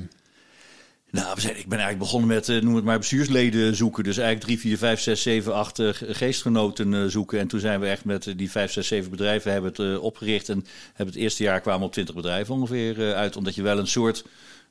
Nou, 1.17 1.35
we 1.35 1.41
zijn, 1.41 1.57
ik 1.57 1.69
ben 1.69 1.79
eigenlijk 1.79 1.99
begonnen 1.99 2.29
met, 2.29 2.49
uh, 2.49 2.63
noem 2.63 2.75
het 2.75 2.85
maar, 2.85 2.99
bestuursleden 2.99 3.77
zoeken. 3.77 4.05
Dus 4.05 4.17
eigenlijk 4.17 4.47
drie, 4.47 4.61
vier, 4.61 4.79
vijf, 4.79 5.01
zes, 5.01 5.23
zeven, 5.23 5.55
acht 5.55 5.79
uh, 5.79 5.89
geestgenoten 5.93 6.93
uh, 6.93 7.05
zoeken. 7.07 7.39
En 7.39 7.49
toen 7.49 7.61
zijn 7.61 7.81
we 7.81 7.87
echt 7.87 8.05
met 8.05 8.33
die 8.37 8.51
vijf, 8.51 8.73
zes, 8.73 8.87
zeven 8.87 9.11
bedrijven 9.11 9.53
hebben 9.53 9.71
het 9.71 9.99
opgericht. 9.99 10.49
En 10.49 10.65
hebben 10.87 11.15
het 11.15 11.23
eerste 11.23 11.43
jaar 11.43 11.61
kwamen 11.61 11.87
op 11.87 11.93
twintig 11.93 12.15
bedrijven 12.15 12.55
ongeveer 12.55 13.15
uit. 13.15 13.37
Omdat 13.37 13.55
je 13.55 13.63
wel 13.63 13.79
een 13.79 13.87
soort 13.87 14.25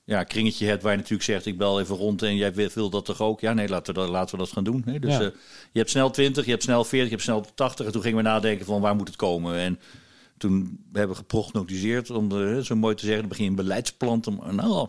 ja, 0.03 0.24
kringetje 0.24 0.68
hebt 0.68 0.81
waar 0.81 0.92
je 0.92 0.97
natuurlijk 0.97 1.30
zegt, 1.30 1.45
ik 1.45 1.57
bel 1.57 1.80
even 1.80 1.95
rond 1.95 2.21
en 2.21 2.36
jij 2.36 2.53
wil 2.74 2.89
dat 2.89 3.06
toch 3.06 3.21
ook? 3.21 3.39
Ja, 3.39 3.53
nee, 3.53 3.69
laten 3.69 3.94
we 3.94 4.00
dat, 4.00 4.09
laten 4.09 4.38
we 4.38 4.44
dat 4.44 4.53
gaan 4.53 4.63
doen. 4.63 4.81
Hè? 4.86 5.00
Dus 5.00 5.18
ja. 5.18 5.21
je 5.71 5.80
hebt 5.80 5.89
snel 5.89 6.09
20, 6.12 6.45
je 6.45 6.51
hebt 6.51 6.63
snel 6.63 6.83
40, 6.83 7.03
je 7.03 7.13
hebt 7.13 7.24
snel 7.24 7.45
80. 7.56 7.86
En 7.86 7.92
toen 7.92 8.01
gingen 8.01 8.18
we 8.18 8.24
nadenken 8.24 8.65
van 8.65 8.81
waar 8.81 8.95
moet 8.95 9.07
het 9.07 9.18
komen? 9.18 9.57
En 9.57 9.80
toen 10.38 10.80
hebben 10.92 11.16
we 11.16 11.22
geprognostiseerd, 11.22 12.10
om 12.10 12.30
de, 12.30 12.60
zo 12.64 12.76
mooi 12.76 12.96
te 12.96 13.06
zeggen, 13.06 13.20
dan 13.20 13.30
begin 13.30 13.48
een 13.48 13.56
beleidsplan. 13.56 14.20
Te, 14.22 14.32
nou, 14.52 14.88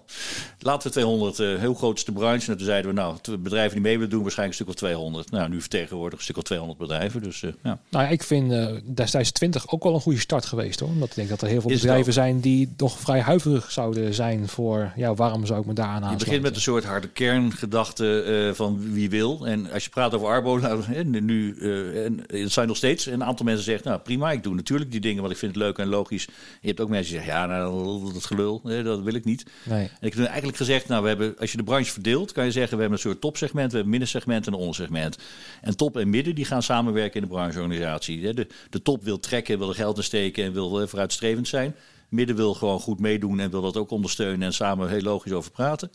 laten 0.59 0.87
we 0.87 0.93
200, 0.93 1.39
uh, 1.39 1.59
heel 1.59 1.75
grootste 1.75 2.13
branche. 2.13 2.51
En 2.51 2.57
toen 2.57 2.67
zeiden 2.67 2.95
we, 2.95 3.01
nou, 3.01 3.39
bedrijven 3.39 3.73
die 3.73 3.81
mee 3.81 3.95
willen 3.95 4.11
doen, 4.11 4.23
waarschijnlijk 4.23 4.59
een 4.59 4.65
stuk 4.65 4.83
of 4.83 4.89
200. 4.89 5.31
Nou, 5.31 5.49
nu 5.49 5.61
vertegenwoordig 5.61 6.19
een 6.19 6.25
stuk 6.25 6.37
of 6.37 6.43
200 6.43 6.79
bedrijven. 6.79 7.23
Dus, 7.23 7.43
uh, 7.43 7.53
ja. 7.63 7.79
Nou 7.91 8.05
ja, 8.05 8.11
ik 8.11 8.23
vind 8.23 8.53
uh, 8.53 8.77
destijds 8.85 9.31
20 9.31 9.69
ook 9.69 9.83
wel 9.83 9.95
een 9.95 10.01
goede 10.01 10.19
start 10.19 10.47
geweest 10.47 10.81
hoor. 10.81 10.89
Omdat 10.89 11.09
ik 11.09 11.15
denk 11.15 11.29
dat 11.29 11.43
er 11.43 11.49
heel 11.49 11.61
veel 11.61 11.71
Is 11.71 11.81
bedrijven 11.81 12.13
zijn 12.13 12.41
die 12.41 12.75
toch 12.77 12.99
vrij 12.99 13.21
huiverig 13.21 13.73
zouden 13.73 14.15
zijn 14.15 14.49
voor, 14.49 14.93
ja, 14.97 15.15
waarom 15.15 15.47
zou 15.47 15.61
ik 15.61 15.67
me 15.67 15.73
daar 15.73 15.87
aan 15.87 15.93
aansluiten? 15.93 16.19
Je 16.19 16.25
begint 16.25 16.43
met 16.43 16.55
een 16.55 16.63
soort 16.63 16.85
harde 16.85 17.09
kerngedachte 17.09 18.53
van 18.55 18.93
wie 18.93 19.11
wil. 19.11 19.47
En 19.47 19.71
als 19.73 19.85
je 19.85 19.91
praat 19.91 20.15
over 20.15 20.29
Arbo, 20.29 20.59
nou, 20.59 21.05
nu, 21.05 21.57
en 22.05 22.23
het 22.27 22.53
zijn 22.53 22.69
nog 22.69 22.77
steeds 22.77 23.07
een 23.07 23.25
aantal 23.25 23.45
mensen 23.45 23.65
zeggen, 23.65 23.89
nou 23.89 24.01
prima, 24.01 24.31
ik 24.31 24.43
doe 24.43 24.55
natuurlijk 24.55 24.91
die 24.91 25.01
dingen 25.01 25.23
wat 25.23 25.31
ik 25.31 25.36
ik 25.37 25.43
vind 25.43 25.55
het 25.55 25.65
leuk 25.65 25.79
en 25.79 25.89
logisch. 25.89 26.25
Je 26.61 26.69
hebt 26.69 26.81
ook 26.81 26.89
mensen 26.89 27.13
die 27.13 27.23
zeggen, 27.23 27.41
ja, 27.41 27.47
nou, 27.47 28.13
dat 28.13 28.25
gelul, 28.25 28.61
dat 28.63 29.03
wil 29.03 29.15
ik 29.15 29.25
niet. 29.25 29.47
Nee. 29.65 29.91
En 30.01 30.07
ik 30.07 30.15
heb 30.15 30.27
eigenlijk 30.27 30.57
gezegd, 30.57 30.89
nou, 30.89 31.03
we 31.03 31.09
hebben, 31.09 31.39
als 31.39 31.51
je 31.51 31.57
de 31.57 31.63
branche 31.63 31.93
verdeelt, 31.93 32.33
kan 32.33 32.45
je 32.45 32.51
zeggen, 32.51 32.75
we 32.75 32.81
hebben 32.81 32.99
een 32.99 33.05
soort 33.05 33.21
topsegment, 33.21 33.67
we 33.67 33.75
hebben 33.75 33.91
middensegment 33.91 34.47
en 34.47 34.53
een 34.53 34.59
ondersegment. 34.59 35.19
En 35.61 35.77
top 35.77 35.97
en 35.97 36.11
midden, 36.11 36.35
die 36.35 36.45
gaan 36.45 36.63
samenwerken 36.63 37.21
in 37.21 37.29
de 37.29 37.35
brancheorganisatie. 37.35 38.35
De, 38.35 38.47
de 38.71 38.83
top 38.83 39.05
wil 39.05 39.21
trekken, 39.21 39.59
wil 39.59 39.69
er 39.69 39.75
geld 39.75 39.97
in 39.97 40.05
steken 40.05 40.45
en 40.45 40.53
wil 40.53 40.89
vooruitstrevend 40.89 41.49
zijn. 41.49 41.75
Midden 42.09 42.37
wil 42.37 42.55
gewoon 42.55 42.81
goed 42.81 43.01
meedoen 43.01 43.41
en 43.41 43.51
wil 43.51 43.63
dat 43.63 43.77
ook 43.77 43.91
ondersteunen 43.91 44.47
en 44.47 44.55
samen 44.55 44.89
heel 44.89 45.01
logisch 45.01 45.33
over 45.33 45.51
praten. 45.51 45.91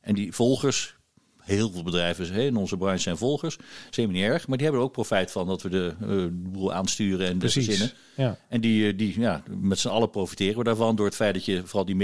En 0.00 0.14
die 0.14 0.32
volgers, 0.32 0.96
heel 1.42 1.70
veel 1.70 1.82
bedrijven 1.82 2.32
in 2.34 2.56
onze 2.56 2.76
branche 2.76 3.02
zijn 3.02 3.16
volgers. 3.16 3.56
Dat 3.56 3.66
is 3.90 3.96
helemaal 3.96 4.20
niet 4.20 4.30
erg. 4.30 4.46
Maar 4.46 4.56
die 4.56 4.66
hebben 4.66 4.82
er 4.82 4.88
ook 4.88 4.94
profijt 4.94 5.30
van 5.30 5.46
dat 5.46 5.62
we 5.62 5.68
de, 5.68 5.94
uh, 6.02 6.26
boel 6.32 6.72
aansturen 6.72 7.26
en 7.26 7.38
de 7.38 7.48
gezinnen. 7.48 7.90
Ja. 8.16 8.38
En 8.48 8.60
die, 8.60 8.96
die 8.96 9.20
ja, 9.20 9.42
met 9.60 9.78
z'n 9.78 9.88
allen 9.88 10.10
profiteren 10.10 10.58
we 10.58 10.64
daarvan. 10.64 10.96
Door 10.96 11.06
het 11.06 11.14
feit 11.14 11.34
dat 11.34 11.44
je 11.44 11.60
vooral 11.64 11.84
die 11.84 11.94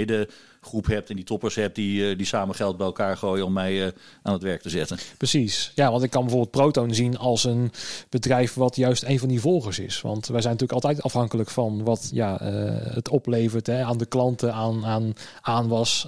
middengroep 0.67 0.85
hebt 0.85 1.09
en 1.09 1.15
die 1.15 1.25
toppers 1.25 1.55
hebt 1.55 1.75
die, 1.75 2.15
die 2.15 2.25
samen 2.25 2.55
geld 2.55 2.77
bij 2.77 2.85
elkaar 2.85 3.17
gooien 3.17 3.45
om 3.45 3.53
mij 3.53 3.73
uh, 3.73 3.87
aan 4.21 4.33
het 4.33 4.41
werk 4.41 4.61
te 4.61 4.69
zetten. 4.69 4.97
Precies. 5.17 5.71
Ja, 5.75 5.91
want 5.91 6.03
ik 6.03 6.09
kan 6.09 6.21
bijvoorbeeld 6.21 6.51
Proton 6.51 6.93
zien 6.93 7.17
als 7.17 7.43
een 7.43 7.71
bedrijf 8.09 8.53
wat 8.53 8.75
juist 8.75 9.03
een 9.03 9.19
van 9.19 9.27
die 9.27 9.41
volgers 9.41 9.79
is. 9.79 10.01
Want 10.01 10.27
wij 10.27 10.41
zijn 10.41 10.53
natuurlijk 10.53 10.83
altijd 10.83 11.03
afhankelijk 11.03 11.49
van 11.49 11.83
wat 11.83 12.09
ja, 12.13 12.41
uh, 12.41 12.47
het 12.93 13.09
oplevert 13.09 13.67
hè, 13.67 13.83
aan 13.83 13.97
de 13.97 14.05
klanten, 14.05 14.53
aan, 14.53 14.85
aan 14.85 15.13
aanwas, 15.41 16.07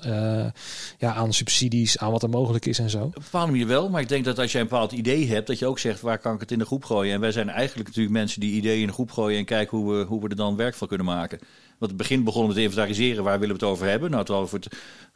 ja, 0.98 1.14
aan 1.14 1.34
subsidies, 1.34 1.98
aan 1.98 2.12
wat 2.12 2.24
er 2.24 2.30
mogelijk 2.30 2.66
is 2.66 2.80
en 2.80 2.90
zo. 2.90 3.04
Op 3.04 3.16
een 3.16 3.22
bepaalde 3.24 3.52
manier 3.52 3.68
wel, 3.68 3.90
maar 3.90 4.02
ik 4.02 4.10
denk 4.10 4.26
dat 4.26 4.40
als 4.40 4.52
jij 4.52 4.62
een 4.62 4.68
bepaald 4.68 4.92
idee 4.92 5.28
hebt, 5.28 5.48
dat 5.48 5.60
je 5.60 5.66
ook 5.66 5.80
zegt 5.80 6.02
waar 6.02 6.20
kan 6.20 6.34
ik 6.34 6.40
het 6.40 6.52
in 6.52 6.60
de 6.60 6.66
groep 6.66 6.86
gooien. 6.86 7.14
En 7.14 7.20
wij 7.20 7.32
zijn 7.32 7.50
eigenlijk 7.50 7.88
natuurlijk 7.88 8.16
mensen 8.16 8.40
die 8.40 8.52
ideeën 8.52 8.82
in 8.82 8.88
de 8.88 8.94
groep 8.94 9.12
gooien 9.12 9.38
en 9.40 9.46
kijken 9.46 9.78
hoe 9.78 9.98
we, 9.98 10.04
hoe 10.04 10.22
we 10.22 10.30
er 10.30 10.36
dan 10.36 10.56
werk 10.56 10.76
van 10.76 10.88
kunnen 10.88 11.06
maken. 11.06 11.40
Want 11.80 11.92
het 11.92 11.98
begin 11.98 12.24
begonnen 12.24 12.50
met 12.50 12.64
inventariseren, 12.64 13.24
waar 13.24 13.40
willen 13.40 13.56
we 13.56 13.66
het 13.66 13.74
over 13.74 13.88
hebben? 13.88 14.12
Nou, 14.12 14.26
toen 14.26 14.46
we 14.46 14.60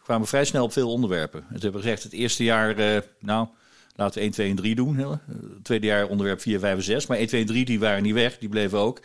kwamen 0.04 0.24
we 0.24 0.30
vrij 0.30 0.46
snel 0.46 0.64
op 0.64 0.72
veel 0.72 0.92
onderwerpen. 0.92 1.40
En 1.40 1.48
toen 1.48 1.62
hebben 1.62 1.82
we 1.82 1.88
gezegd, 1.88 2.04
het 2.04 2.14
eerste 2.14 2.44
jaar, 2.44 2.80
uh, 2.80 2.98
nou, 3.20 3.48
laten 3.96 4.16
we 4.16 4.22
1, 4.22 4.32
2 4.32 4.50
en 4.50 4.56
3 4.56 4.76
doen. 4.76 4.98
Het 4.98 5.18
tweede 5.64 5.86
jaar 5.86 6.08
onderwerp 6.08 6.42
4, 6.42 6.60
5 6.60 6.76
en 6.76 6.84
6. 6.84 7.08
Maar 7.08 7.18
1, 7.18 7.28
2 7.28 7.42
en 7.42 7.48
3 7.48 7.66
die 7.66 7.80
waren 7.80 8.04
niet 8.04 8.14
weg, 8.14 8.38
die 8.38 8.50
bleven 8.50 8.78
ook. 8.80 9.02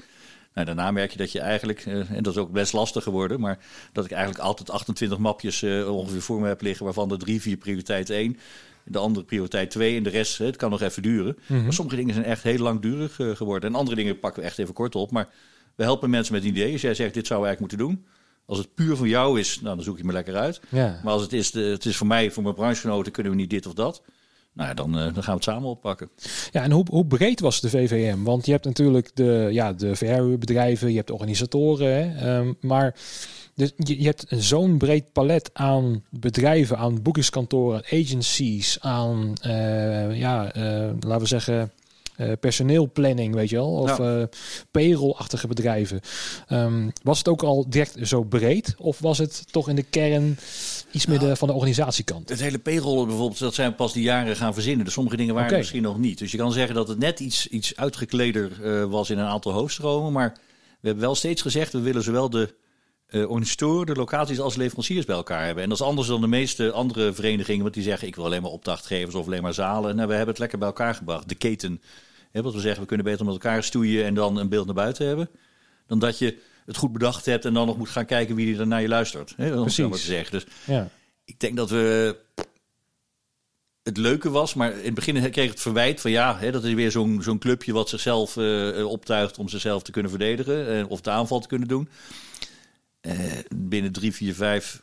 Nou, 0.55 0.67
daarna 0.67 0.91
merk 0.91 1.13
je 1.13 1.19
dat 1.19 1.33
je 1.33 1.41
eigenlijk, 1.41 1.87
uh, 1.87 2.11
en 2.11 2.23
dat 2.23 2.33
is 2.33 2.39
ook 2.39 2.53
best 2.53 2.73
lastig 2.73 3.03
geworden, 3.03 3.41
maar 3.41 3.59
dat 3.93 4.05
ik 4.05 4.11
eigenlijk 4.11 4.45
altijd 4.45 4.71
28 4.71 5.19
mapjes 5.19 5.63
uh, 5.63 5.97
ongeveer 5.97 6.23
voor 6.23 6.41
me 6.41 6.49
heb 6.49 6.63
liggen, 6.63 6.85
waarvan 6.85 7.09
de 7.09 7.17
3, 7.17 7.41
4 7.41 7.57
prioriteit 7.57 8.11
1 8.11 8.39
de 8.85 8.99
andere 8.99 9.27
prioriteit 9.27 9.71
2 9.71 9.97
en 9.97 10.03
de 10.03 10.11
rest, 10.11 10.39
het 10.39 10.57
kan 10.57 10.71
nog 10.71 10.81
even 10.81 11.03
duren. 11.03 11.37
Mm 11.39 11.57
-hmm. 11.57 11.63
Maar 11.63 11.73
sommige 11.73 11.97
dingen 11.97 12.15
zijn 12.15 12.27
echt 12.27 12.43
heel 12.43 12.59
langdurig 12.59 13.15
geworden. 13.15 13.71
En 13.71 13.77
andere 13.77 13.97
dingen 13.97 14.19
pakken 14.19 14.43
we 14.43 14.49
echt 14.49 14.59
even 14.59 14.75
kort 14.75 14.95
op. 14.95 15.11
Maar 15.11 15.29
we 15.79 15.85
helpen 15.85 16.11
mensen 16.11 16.35
met 16.35 16.45
ideeën. 16.45 16.73
Als 16.73 16.81
jij 16.81 16.95
zegt, 16.95 17.15
dit 17.15 17.27
zou 17.27 17.41
we 17.41 17.47
eigenlijk 17.47 17.75
moeten 17.75 17.95
doen. 17.95 18.07
Als 18.47 18.59
het 18.59 18.75
puur 18.75 18.97
voor 18.97 19.09
jou 19.09 19.41
is, 19.41 19.61
nou, 19.61 19.75
dan 19.75 19.85
zoek 19.85 19.99
je 19.99 20.05
me 20.05 20.13
lekker 20.13 20.37
uit. 20.37 20.61
Ja. 20.69 21.01
Maar 21.05 21.13
als 21.13 21.23
het 21.23 21.33
is, 21.33 21.51
de, 21.51 21.61
het 21.61 21.85
is 21.85 21.97
voor 21.97 22.07
mij, 22.07 22.31
voor 22.31 22.43
mijn 22.43 22.55
branchegenoten, 22.55 23.13
kunnen 23.13 23.33
we 23.33 23.39
niet 23.39 23.51
dit 23.51 23.67
of 23.67 23.75
dat. 23.75 24.03
Nou 24.53 24.69
ja, 24.69 24.75
dan, 24.75 24.99
uh, 24.99 25.03
dan 25.03 25.15
gaan 25.15 25.25
we 25.25 25.31
het 25.31 25.43
samen 25.43 25.69
oppakken. 25.69 26.11
Ja, 26.51 26.63
en 26.63 26.71
hoe, 26.71 26.87
hoe 26.91 27.07
breed 27.07 27.41
was 27.41 27.61
de 27.61 27.71
VVM? 27.71 28.23
Want 28.23 28.47
je 28.47 28.53
hebt 28.53 28.65
natuurlijk 28.65 29.11
de, 29.15 29.49
ja, 29.51 29.73
de 29.73 29.97
verhuurbedrijven, 29.97 30.91
je 30.91 30.97
hebt 30.97 31.11
organisatoren. 31.11 32.17
Hè? 32.17 32.37
Um, 32.39 32.57
maar 32.61 32.95
dus 33.55 33.73
je, 33.77 34.01
je 34.01 34.05
hebt 34.05 34.27
zo'n 34.29 34.79
breed 34.79 35.13
palet 35.13 35.51
aan 35.53 36.05
bedrijven, 36.11 36.79
aan 36.79 37.03
boekingskantoren, 37.03 37.83
agencies, 37.85 38.81
aan, 38.81 39.33
uh, 39.47 40.19
ja, 40.19 40.57
uh, 40.57 40.91
laten 41.01 41.19
we 41.19 41.27
zeggen, 41.27 41.73
uh, 42.19 42.33
personeelplanning, 42.41 43.35
weet 43.35 43.49
je 43.49 43.57
wel, 43.57 43.73
of 43.73 43.99
ja. 43.99 44.19
uh, 44.19 44.25
payroll-achtige 44.71 45.47
bedrijven. 45.47 46.01
Um, 46.49 46.93
was 47.03 47.19
het 47.19 47.29
ook 47.29 47.43
al 47.43 47.69
direct 47.69 47.97
zo 48.03 48.23
breed, 48.23 48.75
of 48.79 48.99
was 48.99 49.19
het 49.19 49.53
toch 49.53 49.69
in 49.69 49.77
de 49.77 49.83
kern 49.83 50.39
iets 50.91 51.07
meer 51.07 51.19
de, 51.19 51.37
van 51.37 51.49
de 51.49 51.55
organisatiekant? 51.55 52.29
Het 52.29 52.41
hele 52.41 52.59
payroll 52.59 53.07
bijvoorbeeld, 53.07 53.39
dat 53.39 53.55
zijn 53.55 53.75
pas 53.75 53.93
die 53.93 54.03
jaren 54.03 54.37
gaan 54.37 54.55
verzinnen. 54.55 54.85
Dus 54.85 54.95
sommige 54.95 55.17
dingen 55.17 55.35
waren 55.35 55.49
okay. 55.49 55.59
misschien 55.61 55.83
nog 55.83 55.99
niet. 55.99 56.19
Dus 56.19 56.31
je 56.31 56.39
kan 56.39 56.53
zeggen 56.53 56.75
dat 56.75 56.89
het 56.89 56.99
net 56.99 57.21
iets, 57.21 57.47
iets 57.47 57.77
uitgekleder 57.77 58.51
uh, 58.63 58.85
was 58.85 59.11
in 59.11 59.19
een 59.19 59.27
aantal 59.27 59.53
hoofdstromen, 59.53 60.13
maar 60.13 60.37
we 60.81 60.87
hebben 60.87 61.05
wel 61.05 61.15
steeds 61.15 61.43
gezegd, 61.43 61.73
we 61.73 61.81
willen 61.81 62.03
zowel 62.03 62.31
de 62.31 62.55
uh, 63.11 63.31
organisatoren, 63.31 63.87
de 63.87 63.95
locaties 63.95 64.41
als 64.41 64.57
leveranciers 64.57 65.05
bij 65.05 65.17
elkaar 65.17 65.45
hebben. 65.45 65.63
En 65.63 65.69
dat 65.69 65.79
is 65.79 65.85
anders 65.85 66.09
dan 66.09 66.21
de 66.21 66.27
meeste 66.27 66.73
andere 66.73 67.13
verenigingen, 67.13 67.63
want 67.63 67.75
die 67.75 67.83
zeggen 67.83 68.09
ik 68.09 68.17
wil 68.17 68.25
alleen 68.25 68.43
maar 68.43 68.51
opdrachtgevers 68.51 69.15
of 69.15 69.27
alleen 69.27 69.43
maar 69.43 69.55
zalen. 69.55 69.97
Nou, 69.97 70.09
we 70.09 70.15
hebben 70.15 70.31
het 70.31 70.39
lekker 70.39 70.59
bij 70.59 70.69
elkaar 70.69 70.95
gebracht. 70.95 71.29
De 71.29 71.35
keten, 71.35 71.83
hè, 72.31 72.43
wat 72.43 72.55
we 72.55 72.61
zeggen, 72.61 72.81
we 72.81 72.87
kunnen 72.87 73.07
beter 73.07 73.25
met 73.25 73.35
elkaar 73.35 73.65
stoeien 73.65 74.05
en 74.05 74.15
dan 74.15 74.37
een 74.37 74.49
beeld 74.49 74.67
naar 74.67 74.75
buiten 74.75 75.07
hebben. 75.07 75.31
Dan 75.87 75.99
dat 75.99 76.19
je 76.19 76.39
het 76.67 76.77
goed 76.77 76.93
bedacht 76.93 77.27
hebt 77.27 77.45
en 77.45 77.55
dan 77.55 77.67
nog 77.67 77.77
moet 77.77 77.89
gaan 77.89 78.07
kijken 78.07 78.35
wie 78.35 78.59
er 78.59 78.67
naar 78.67 78.83
je 78.83 78.89
luistert. 78.89 79.35
Hè, 79.37 79.55
om 79.55 79.61
Precies. 79.63 79.91
te 79.91 79.99
zeggen. 79.99 80.33
Dus 80.33 80.47
ja. 80.67 80.89
ik 81.25 81.41
denk 81.41 81.57
dat 81.57 81.71
we 81.71 82.17
het 83.83 83.97
leuke 83.97 84.31
was, 84.31 84.55
maar 84.55 84.71
in 84.73 84.85
het 84.85 84.95
begin 84.95 85.31
kreeg 85.31 85.51
het 85.51 85.61
verwijt 85.61 86.01
van 86.01 86.11
ja, 86.11 86.39
hè, 86.39 86.51
dat 86.51 86.65
is 86.65 86.73
weer 86.73 86.91
zo'n 86.91 87.23
zo'n 87.23 87.39
clubje 87.39 87.73
wat 87.73 87.89
zichzelf 87.89 88.37
uh, 88.37 88.87
optuigt 88.87 89.39
om 89.39 89.49
zichzelf 89.49 89.83
te 89.83 89.91
kunnen 89.91 90.11
verdedigen 90.11 90.77
uh, 90.77 90.91
of 90.91 91.01
de 91.01 91.11
aanval 91.11 91.41
te 91.41 91.49
kunnen 91.49 91.69
doen. 91.69 91.89
Uh, 93.03 93.15
binnen 93.57 93.93
drie, 93.93 94.13
vier, 94.13 94.35
vijf 94.35 94.83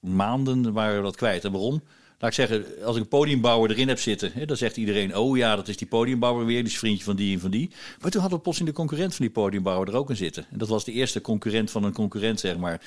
maanden 0.00 0.72
waren 0.72 0.96
we 0.96 1.02
dat 1.02 1.16
kwijt. 1.16 1.44
En 1.44 1.52
waarom? 1.52 1.82
Laat 2.20 2.30
ik 2.30 2.36
zeggen, 2.36 2.84
als 2.84 2.96
ik 2.96 3.02
een 3.02 3.08
podiumbouwer 3.08 3.70
erin 3.70 3.88
heb 3.88 3.98
zitten, 3.98 4.32
hè, 4.34 4.44
dan 4.44 4.56
zegt 4.56 4.76
iedereen: 4.76 5.16
Oh 5.16 5.36
ja, 5.36 5.56
dat 5.56 5.68
is 5.68 5.76
die 5.76 5.86
podiumbouwer 5.86 6.46
weer, 6.46 6.62
die 6.62 6.72
is 6.72 6.78
vriendje 6.78 7.04
van 7.04 7.16
die 7.16 7.34
en 7.34 7.40
van 7.40 7.50
die. 7.50 7.70
Maar 8.00 8.10
toen 8.10 8.20
hadden 8.20 8.38
we 8.38 8.44
plots 8.44 8.58
in 8.58 8.64
de 8.64 8.72
concurrent 8.72 9.14
van 9.14 9.24
die 9.24 9.34
podiumbouwer 9.34 9.88
er 9.88 9.96
ook 9.96 10.10
in 10.10 10.16
zitten. 10.16 10.46
En 10.50 10.58
dat 10.58 10.68
was 10.68 10.84
de 10.84 10.92
eerste 10.92 11.20
concurrent 11.20 11.70
van 11.70 11.84
een 11.84 11.92
concurrent, 11.92 12.40
zeg 12.40 12.56
maar. 12.56 12.80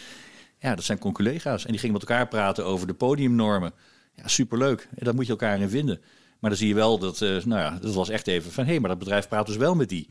Ja, 0.59 0.75
dat 0.75 0.83
zijn 0.83 0.99
collega's. 0.99 1.65
En 1.65 1.71
die 1.71 1.79
gingen 1.79 1.93
met 1.99 2.09
elkaar 2.09 2.27
praten 2.27 2.65
over 2.65 2.87
de 2.87 2.93
podiumnormen. 2.93 3.73
Ja, 4.15 4.27
superleuk. 4.27 4.87
En 4.95 5.05
daar 5.05 5.15
moet 5.15 5.25
je 5.25 5.31
elkaar 5.31 5.59
in 5.59 5.69
vinden. 5.69 6.01
Maar 6.39 6.49
dan 6.49 6.59
zie 6.59 6.67
je 6.67 6.75
wel 6.75 6.99
dat, 6.99 7.21
uh, 7.21 7.43
nou 7.43 7.61
ja, 7.61 7.77
dat 7.81 7.93
was 7.93 8.09
echt 8.09 8.27
even 8.27 8.51
van, 8.51 8.63
hé, 8.63 8.69
hey, 8.69 8.79
maar 8.79 8.89
dat 8.89 8.99
bedrijf 8.99 9.27
praat 9.27 9.45
dus 9.45 9.55
wel 9.55 9.75
met 9.75 9.89
die. 9.89 10.07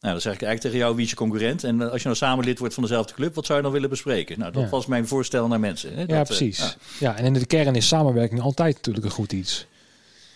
Nou, 0.00 0.12
dan 0.12 0.22
zeg 0.22 0.34
ik 0.34 0.42
eigenlijk 0.42 0.60
tegen 0.60 0.78
jou, 0.78 0.96
wie 0.96 1.04
is 1.04 1.10
je 1.10 1.16
concurrent? 1.16 1.64
En 1.64 1.82
eh, 1.82 1.90
als 1.90 1.98
je 1.98 2.04
nou 2.04 2.16
samen 2.16 2.44
lid 2.44 2.58
wordt 2.58 2.74
van 2.74 2.82
dezelfde 2.82 3.14
club, 3.14 3.34
wat 3.34 3.46
zou 3.46 3.58
je 3.58 3.64
dan 3.64 3.72
willen 3.72 3.90
bespreken? 3.90 4.38
Nou, 4.38 4.52
dat 4.52 4.68
was 4.68 4.86
mijn 4.86 5.06
voorstel 5.06 5.48
naar 5.48 5.60
mensen. 5.60 5.94
Hè? 5.94 6.00
ja, 6.00 6.06
dat, 6.06 6.26
precies. 6.26 6.60
Uh, 6.60 6.66
ja. 7.00 7.16
en 7.16 7.24
in 7.24 7.32
de 7.32 7.46
kern 7.46 7.74
is 7.74 7.88
samenwerking 7.88 8.40
altijd 8.40 8.74
natuurlijk 8.74 9.04
een 9.04 9.12
goed 9.12 9.32
iets. 9.32 9.66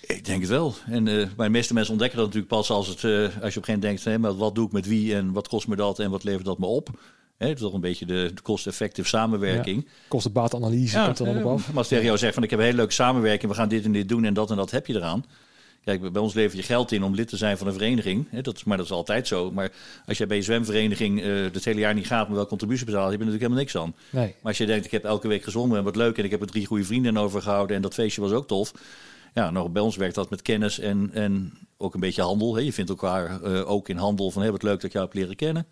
Ik 0.07 0.25
denk 0.25 0.41
het 0.41 0.51
wel. 0.51 0.75
En 0.87 1.07
uh, 1.07 1.29
de 1.37 1.49
meeste 1.49 1.75
mensen 1.75 1.93
ontdekken 1.93 2.19
dat 2.19 2.27
natuurlijk 2.27 2.55
pas 2.55 2.71
als, 2.71 2.89
het, 2.89 2.95
als 2.95 3.03
je 3.05 3.11
op 3.11 3.35
een 3.35 3.43
gegeven 3.43 3.63
moment 3.63 3.83
denkt, 3.83 4.05
hè, 4.05 4.19
maar 4.19 4.37
wat 4.37 4.55
doe 4.55 4.67
ik 4.67 4.73
met 4.73 4.87
wie 4.87 5.15
en 5.15 5.33
wat 5.33 5.49
kost 5.49 5.67
me 5.67 5.77
dat 5.77 5.99
en 5.99 6.11
wat 6.11 6.25
levert 6.25 6.45
dat 6.45 6.59
me 6.59 6.67
op? 6.67 6.89
Hè, 7.37 7.47
het 7.47 7.57
is 7.57 7.63
toch 7.63 7.73
een 7.73 7.81
beetje 7.81 8.07
de, 8.07 8.31
de 8.35 8.43
cost-effective 8.43 9.09
samenwerking. 9.09 9.77
Ja, 9.85 9.91
ja, 11.01 11.05
komt 11.07 11.19
er 11.19 11.25
dan 11.25 11.45
op 11.45 11.47
af. 11.47 11.69
Maar 11.69 11.77
als 11.77 11.89
tegen 11.89 12.05
jou 12.05 12.19
zegt 12.19 12.35
van 12.35 12.43
ik 12.43 12.51
heb 12.51 12.59
een 12.59 12.65
hele 12.65 12.77
leuke 12.77 12.93
samenwerking, 12.93 13.51
we 13.51 13.57
gaan 13.57 13.69
dit 13.69 13.85
en 13.85 13.93
dit 13.93 14.09
doen 14.09 14.25
en 14.25 14.35
dat 14.35 14.51
en 14.51 14.57
dat 14.57 14.71
heb 14.71 14.87
je 14.87 14.95
eraan. 14.95 15.25
Kijk, 15.85 16.13
bij 16.13 16.23
ons 16.23 16.35
lever 16.35 16.57
je 16.57 16.63
geld 16.63 16.93
in 16.93 17.03
om 17.03 17.15
lid 17.15 17.29
te 17.29 17.37
zijn 17.37 17.59
van 17.59 17.67
een 17.67 17.73
vereniging. 17.73 18.27
Hè, 18.31 18.41
dat, 18.41 18.65
maar 18.65 18.77
dat 18.77 18.87
is 18.87 18.93
altijd 18.93 19.27
zo. 19.27 19.51
Maar 19.51 19.73
als 20.07 20.19
je 20.19 20.27
bij 20.27 20.37
je 20.37 20.43
zwemvereniging 20.43 21.21
uh, 21.21 21.43
het 21.53 21.65
hele 21.65 21.81
jaar 21.81 21.95
niet 21.95 22.07
gaat, 22.07 22.27
maar 22.27 22.37
wel 22.37 22.47
contributie 22.47 22.85
betaalt, 22.85 23.11
heb 23.11 23.21
je 23.21 23.27
natuurlijk 23.27 23.43
helemaal 23.43 23.63
niks 23.63 23.77
aan. 23.77 23.95
Nee. 24.11 24.27
Maar 24.27 24.53
als 24.53 24.59
je 24.59 24.67
denkt, 24.67 24.85
ik 24.85 24.91
heb 24.91 25.05
elke 25.05 25.29
week 25.29 25.43
gezongen 25.43 25.79
en 25.79 25.85
wat 25.85 25.97
leuk 25.97 26.19
en 26.19 26.25
ik 26.25 26.31
heb 26.31 26.41
er 26.41 26.47
drie 26.47 26.67
goede 26.67 26.85
vrienden 26.85 27.17
overgehouden 27.17 27.77
en 27.77 27.83
dat 27.83 27.95
feestje 27.95 28.21
was 28.21 28.33
ook 28.33 28.47
tof. 28.47 28.73
Ja, 29.35 29.51
nog 29.51 29.71
bij 29.71 29.83
ons 29.83 29.97
werkt 29.97 30.15
dat 30.15 30.31
met 30.31 30.43
kennis 30.43 30.79
en, 30.79 31.11
en 31.13 31.59
ook 31.77 31.95
een 31.95 32.01
beetje 32.01 32.23
handel. 32.23 32.55
Hè. 32.55 32.61
Je 32.61 32.73
vindt 32.73 32.91
elkaar 32.91 33.41
uh, 33.43 33.71
ook 33.71 33.89
in 33.89 33.97
handel 33.97 34.31
van, 34.31 34.43
hey, 34.43 34.51
wat 34.51 34.63
leuk 34.63 34.75
dat 34.75 34.85
ik 34.85 34.93
jou 34.93 35.05
heb 35.05 35.15
leren 35.15 35.37
kennen. 35.37 35.67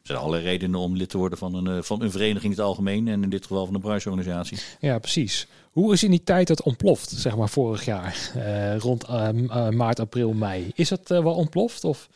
Er 0.00 0.06
zijn 0.06 0.18
allerlei 0.18 0.44
redenen 0.44 0.80
om 0.80 0.96
lid 0.96 1.08
te 1.08 1.18
worden 1.18 1.38
van 1.38 1.66
een, 1.66 1.84
van 1.84 2.02
een 2.02 2.10
vereniging 2.10 2.44
in 2.44 2.50
het 2.50 2.60
algemeen. 2.60 3.08
En 3.08 3.22
in 3.22 3.30
dit 3.30 3.46
geval 3.46 3.64
van 3.64 3.74
een 3.74 3.80
brancheorganisatie. 3.80 4.58
Ja, 4.80 4.98
precies. 4.98 5.46
Hoe 5.70 5.92
is 5.92 6.02
in 6.02 6.10
die 6.10 6.22
tijd 6.24 6.48
het 6.48 6.62
ontploft, 6.62 7.10
zeg 7.10 7.36
maar 7.36 7.48
vorig 7.48 7.84
jaar? 7.84 8.30
Uh, 8.36 8.76
rond 8.76 9.08
uh, 9.08 9.68
maart, 9.68 10.00
april, 10.00 10.32
mei. 10.32 10.70
Is 10.74 10.90
het 10.90 11.08
wel 11.08 11.34
ontploft? 11.34 11.84
Of? 11.84 12.08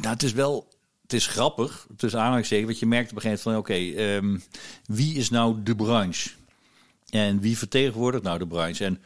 nou, 0.00 0.08
het 0.08 0.22
is 0.22 0.32
wel... 0.32 0.74
Het 1.02 1.14
is 1.14 1.26
grappig, 1.26 1.86
tussen 1.96 2.20
aanhalingstekens, 2.20 2.66
want 2.66 2.78
je 2.78 2.86
merkt 2.86 3.10
op 3.10 3.16
een 3.16 3.22
gegeven 3.22 3.50
moment 3.50 3.66
van... 3.66 3.76
oké, 3.76 3.94
okay, 3.94 4.16
um, 4.16 4.42
wie 4.86 5.14
is 5.14 5.30
nou 5.30 5.62
de 5.62 5.74
branche? 5.76 6.30
En 7.10 7.40
wie 7.40 7.58
vertegenwoordigt 7.58 8.24
nou 8.24 8.38
de 8.38 8.46
branche? 8.46 8.84
En 8.84 9.00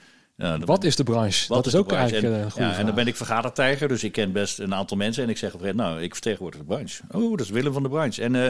wat 0.65 0.85
is 0.85 0.97
de 0.97 1.03
branche? 1.03 1.49
Wat 1.49 1.57
dat 1.57 1.67
is, 1.67 1.73
is 1.73 1.79
ook 1.79 1.93
eigenlijk 1.93 2.25
en, 2.27 2.33
een 2.33 2.51
goede 2.51 2.67
ja, 2.67 2.69
vraag. 2.69 2.79
En 2.79 2.87
dan 2.87 2.95
ben 2.95 3.07
ik 3.07 3.17
vergadertijger, 3.17 3.89
dus 3.89 4.05
ik 4.05 4.13
ken 4.13 4.33
best 4.33 4.59
een 4.59 4.75
aantal 4.75 4.97
mensen. 4.97 5.23
En 5.23 5.29
ik 5.29 5.37
zeg 5.37 5.49
op 5.49 5.55
een 5.55 5.61
gegeven 5.61 5.83
moment, 5.83 5.97
nou, 5.97 6.09
ik 6.09 6.15
vertegenwoordig 6.15 6.61
de 6.61 6.67
branche. 6.67 7.03
Oh, 7.11 7.31
dat 7.31 7.47
is 7.47 7.53
Willem 7.53 7.73
van 7.73 7.83
de 7.83 7.89
branche. 7.89 8.23
En 8.23 8.35
uh, 8.35 8.47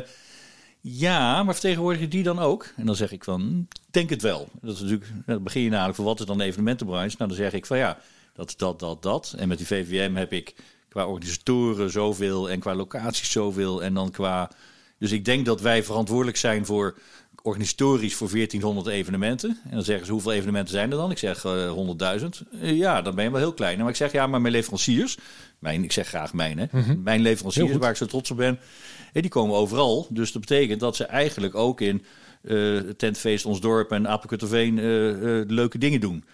ja, 0.81 1.43
maar 1.43 1.55
vertegenwoordig 1.55 2.01
je 2.01 2.09
die 2.09 2.23
dan 2.23 2.39
ook? 2.39 2.73
En 2.77 2.87
dan 2.87 2.97
zeg 2.97 3.13
ik 3.13 3.25
van, 3.25 3.69
denk 3.91 4.11
het 4.11 4.23
wel. 4.23 4.49
Dat 4.61 4.75
is 4.75 4.81
natuurlijk, 4.81 5.13
dan 5.27 5.43
begin 5.43 5.63
je 5.63 5.71
namelijk 5.71 5.97
voor 5.97 6.05
wat 6.05 6.21
is 6.21 6.27
dan 6.27 6.39
de 6.39 6.45
evenementenbranche? 6.45 7.17
Nou, 7.19 7.29
dan 7.29 7.39
zeg 7.39 7.53
ik 7.53 7.67
van 7.67 7.79
ja, 7.79 7.99
dat, 8.35 8.55
dat, 8.57 8.79
dat, 8.79 9.03
dat. 9.03 9.35
En 9.39 9.49
met 9.49 9.59
die 9.59 9.67
VVM 9.67 10.15
heb 10.15 10.33
ik 10.33 10.55
qua 10.89 11.07
organisatoren 11.07 11.91
zoveel 11.91 12.51
en 12.51 12.61
qua 12.61 12.75
locaties 12.75 13.31
zoveel. 13.31 13.83
En 13.83 13.95
dan 13.95 14.11
qua... 14.11 14.51
Dus 14.99 15.13
ik 15.13 15.25
denk 15.25 15.47
dat 15.47 15.61
wij 15.61 15.85
verantwoordelijk 15.85 16.37
zijn 16.37 16.67
voor 16.67 16.99
organisatorisch 17.42 18.14
voor 18.14 18.28
1400 18.30 18.87
evenementen. 18.87 19.59
En 19.64 19.70
dan 19.70 19.85
zeggen 19.85 20.06
ze, 20.06 20.12
hoeveel 20.12 20.32
evenementen 20.32 20.75
zijn 20.75 20.90
er 20.90 20.97
dan? 20.97 21.11
Ik 21.11 21.18
zeg 21.18 21.44
uh, 21.44 21.73
100.000. 22.20 22.26
Uh, 22.62 22.76
ja, 22.76 23.02
dan 23.02 23.14
ben 23.14 23.25
je 23.25 23.30
wel 23.30 23.40
heel 23.40 23.52
klein. 23.52 23.78
Maar 23.78 23.88
ik 23.88 23.97
zeg, 23.97 24.12
ja, 24.12 24.26
maar 24.26 24.40
mijn 24.40 24.52
leveranciers... 24.52 25.18
Mijn, 25.59 25.85
ik 25.85 25.92
zeg 25.92 26.09
graag 26.09 26.32
mijn, 26.32 26.59
hè. 26.59 26.66
Mm 26.70 26.82
-hmm. 26.82 27.02
Mijn 27.02 27.20
leveranciers, 27.20 27.76
waar 27.76 27.90
ik 27.90 27.97
zo 27.97 28.06
trots 28.06 28.30
op 28.30 28.37
ben... 28.37 28.59
die 29.12 29.28
komen 29.28 29.56
overal. 29.56 30.06
Dus 30.11 30.32
dat 30.32 30.40
betekent 30.40 30.80
dat 30.80 30.97
ze 30.97 31.04
eigenlijk 31.04 31.54
ook 31.54 31.80
in 31.80 32.04
uh, 32.42 32.78
Tentfeest, 32.78 33.44
Ons 33.44 33.61
Dorp 33.61 33.92
en 33.92 34.09
Apelkuterveen... 34.09 34.78
Uh, 34.78 35.42
leuke 35.47 35.78
dingen 35.78 36.00
doen. 36.00 36.25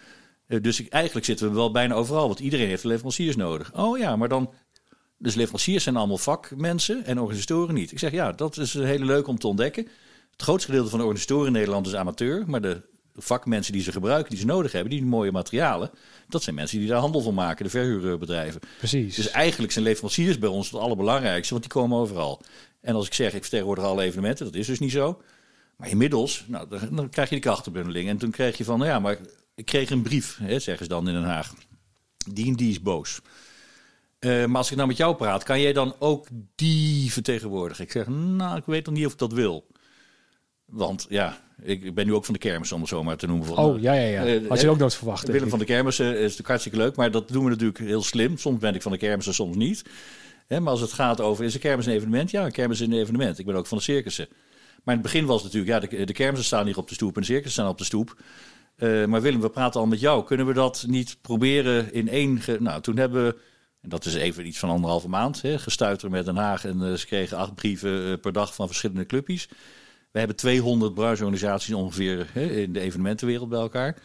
dus 0.46 0.80
ik, 0.80 0.88
eigenlijk 0.88 1.26
zitten 1.26 1.48
we 1.48 1.54
wel 1.54 1.70
bijna 1.70 1.94
overal. 1.94 2.26
Want 2.26 2.40
iedereen 2.40 2.68
heeft 2.68 2.84
leveranciers 2.84 3.36
nodig. 3.36 3.74
Oh 3.74 3.98
ja, 3.98 4.16
maar 4.16 4.28
dan... 4.28 4.50
Dus 5.18 5.34
leveranciers 5.34 5.82
zijn 5.82 5.96
allemaal 5.96 6.18
vakmensen 6.18 7.04
en 7.04 7.20
organisatoren 7.20 7.74
niet. 7.74 7.92
Ik 7.92 7.98
zeg, 7.98 8.12
ja, 8.12 8.32
dat 8.32 8.56
is 8.56 8.74
hele 8.74 9.04
leuk 9.04 9.26
om 9.26 9.38
te 9.38 9.46
ontdekken. 9.46 9.88
Het 10.36 10.44
grootste 10.44 10.68
gedeelte 10.68 10.90
van 10.90 10.98
de 10.98 11.04
organisatoren 11.04 11.46
in 11.46 11.52
Nederland 11.52 11.86
is 11.86 11.94
amateur. 11.94 12.44
Maar 12.46 12.60
de 12.60 12.82
vakmensen 13.14 13.72
die 13.72 13.82
ze 13.82 13.92
gebruiken, 13.92 14.30
die 14.30 14.38
ze 14.38 14.46
nodig 14.46 14.72
hebben, 14.72 14.90
die 14.90 15.04
mooie 15.04 15.32
materialen. 15.32 15.90
Dat 16.28 16.42
zijn 16.42 16.54
mensen 16.54 16.78
die 16.78 16.88
daar 16.88 17.00
handel 17.00 17.20
van 17.20 17.34
maken, 17.34 17.64
de 17.64 17.70
verhuurbedrijven. 17.70 18.60
Precies. 18.78 19.16
Dus 19.16 19.30
eigenlijk 19.30 19.72
zijn 19.72 19.84
leveranciers 19.84 20.38
bij 20.38 20.48
ons 20.48 20.70
het 20.70 20.80
allerbelangrijkste, 20.80 21.52
want 21.54 21.64
die 21.64 21.72
komen 21.72 21.98
overal. 21.98 22.42
En 22.80 22.94
als 22.94 23.06
ik 23.06 23.14
zeg, 23.14 23.34
ik 23.34 23.40
vertegenwoordig 23.40 23.84
alle 23.84 24.02
evenementen, 24.02 24.44
dat 24.44 24.54
is 24.54 24.66
dus 24.66 24.78
niet 24.78 24.92
zo. 24.92 25.22
Maar 25.76 25.88
inmiddels, 25.88 26.44
nou, 26.46 26.68
dan 26.90 27.10
krijg 27.10 27.28
je 27.28 27.34
die 27.34 27.44
krachtenbundeling. 27.44 28.08
En 28.08 28.16
toen 28.16 28.30
kreeg 28.30 28.58
je 28.58 28.64
van, 28.64 28.78
nou 28.78 28.90
ja, 28.90 28.98
maar 28.98 29.18
ik 29.54 29.64
kreeg 29.64 29.90
een 29.90 30.02
brief, 30.02 30.38
hè, 30.42 30.58
zeggen 30.58 30.84
ze 30.84 30.90
dan 30.90 31.08
in 31.08 31.14
Den 31.14 31.24
Haag. 31.24 31.54
Die 32.30 32.46
en 32.46 32.54
die 32.54 32.70
is 32.70 32.82
boos. 32.82 33.20
Uh, 34.20 34.44
maar 34.44 34.56
als 34.56 34.70
ik 34.70 34.76
nou 34.76 34.88
met 34.88 34.96
jou 34.96 35.16
praat, 35.16 35.42
kan 35.42 35.60
jij 35.60 35.72
dan 35.72 35.94
ook 35.98 36.26
die 36.54 37.12
vertegenwoordigen? 37.12 37.84
Ik 37.84 37.90
zeg, 37.90 38.06
nou, 38.06 38.56
ik 38.56 38.64
weet 38.64 38.86
nog 38.86 38.94
niet 38.94 39.06
of 39.06 39.12
ik 39.12 39.18
dat 39.18 39.32
wil. 39.32 39.66
Want 40.66 41.06
ja, 41.08 41.40
ik 41.62 41.94
ben 41.94 42.06
nu 42.06 42.14
ook 42.14 42.24
van 42.24 42.34
de 42.34 42.40
kermis, 42.40 42.72
om 42.72 42.80
het 42.80 42.88
zo 42.88 43.02
maar 43.02 43.16
te 43.16 43.26
noemen. 43.26 43.46
Van, 43.46 43.56
oh, 43.56 43.80
ja, 43.80 43.92
ja, 43.92 44.22
ja. 44.22 44.40
Had 44.48 44.60
je 44.60 44.70
ook 44.70 44.78
nooit 44.78 44.94
verwacht. 44.94 45.28
Willem 45.28 45.48
van 45.48 45.58
de 45.58 45.64
kermis 45.64 46.00
is 46.00 46.06
natuurlijk 46.14 46.48
hartstikke 46.48 46.78
leuk, 46.78 46.96
maar 46.96 47.10
dat 47.10 47.28
doen 47.28 47.44
we 47.44 47.50
natuurlijk 47.50 47.78
heel 47.78 48.02
slim. 48.02 48.38
Soms 48.38 48.58
ben 48.58 48.74
ik 48.74 48.82
van 48.82 48.92
de 48.92 48.98
kermis 48.98 49.26
en 49.26 49.34
soms 49.34 49.56
niet. 49.56 49.84
Maar 50.48 50.68
als 50.68 50.80
het 50.80 50.92
gaat 50.92 51.20
over, 51.20 51.44
is 51.44 51.54
een 51.54 51.60
kermis 51.60 51.86
een 51.86 51.92
evenement? 51.92 52.30
Ja, 52.30 52.44
een 52.44 52.52
kermis 52.52 52.80
is 52.80 52.86
een 52.86 52.92
evenement. 52.92 53.38
Ik 53.38 53.46
ben 53.46 53.54
ook 53.54 53.66
van 53.66 53.78
de 53.78 53.84
circussen. 53.84 54.28
Maar 54.84 54.94
in 54.94 55.00
het 55.00 55.12
begin 55.12 55.26
was 55.26 55.42
het 55.42 55.52
natuurlijk, 55.52 55.90
ja, 55.90 55.98
de, 55.98 56.04
de 56.04 56.12
kermissen 56.12 56.46
staan 56.46 56.66
hier 56.66 56.78
op 56.78 56.88
de 56.88 56.94
stoep 56.94 57.14
en 57.14 57.20
de 57.20 57.26
circussen 57.26 57.52
staan 57.52 57.68
op 57.68 57.78
de 57.78 57.84
stoep. 57.84 58.16
Uh, 58.78 59.04
maar 59.04 59.22
Willem, 59.22 59.40
we 59.40 59.50
praten 59.50 59.80
al 59.80 59.86
met 59.86 60.00
jou. 60.00 60.24
Kunnen 60.24 60.46
we 60.46 60.52
dat 60.52 60.84
niet 60.86 61.18
proberen 61.20 61.92
in 61.92 62.08
één... 62.08 62.40
Ge... 62.40 62.56
Nou, 62.60 62.80
toen 62.80 62.96
hebben 62.96 63.24
we... 63.24 63.36
En 63.80 63.88
dat 63.88 64.04
is 64.04 64.14
even 64.14 64.46
iets 64.46 64.58
van 64.58 64.68
anderhalve 64.68 65.08
maand. 65.08 65.42
Hè, 65.42 65.58
gestuiterd 65.58 66.12
met 66.12 66.24
Den 66.24 66.36
Haag. 66.36 66.64
En 66.64 66.82
uh, 66.82 66.92
ze 66.92 67.06
kregen 67.06 67.36
acht 67.36 67.54
brieven 67.54 68.20
per 68.20 68.32
dag 68.32 68.54
van 68.54 68.66
verschillende 68.66 69.06
clubjes. 69.06 69.48
We 70.16 70.22
hebben 70.22 70.40
200 70.40 70.94
brancheorganisaties 70.94 71.74
ongeveer 71.74 72.30
hè, 72.32 72.46
in 72.46 72.72
de 72.72 72.80
evenementenwereld 72.80 73.48
bij 73.48 73.58
elkaar. 73.58 73.96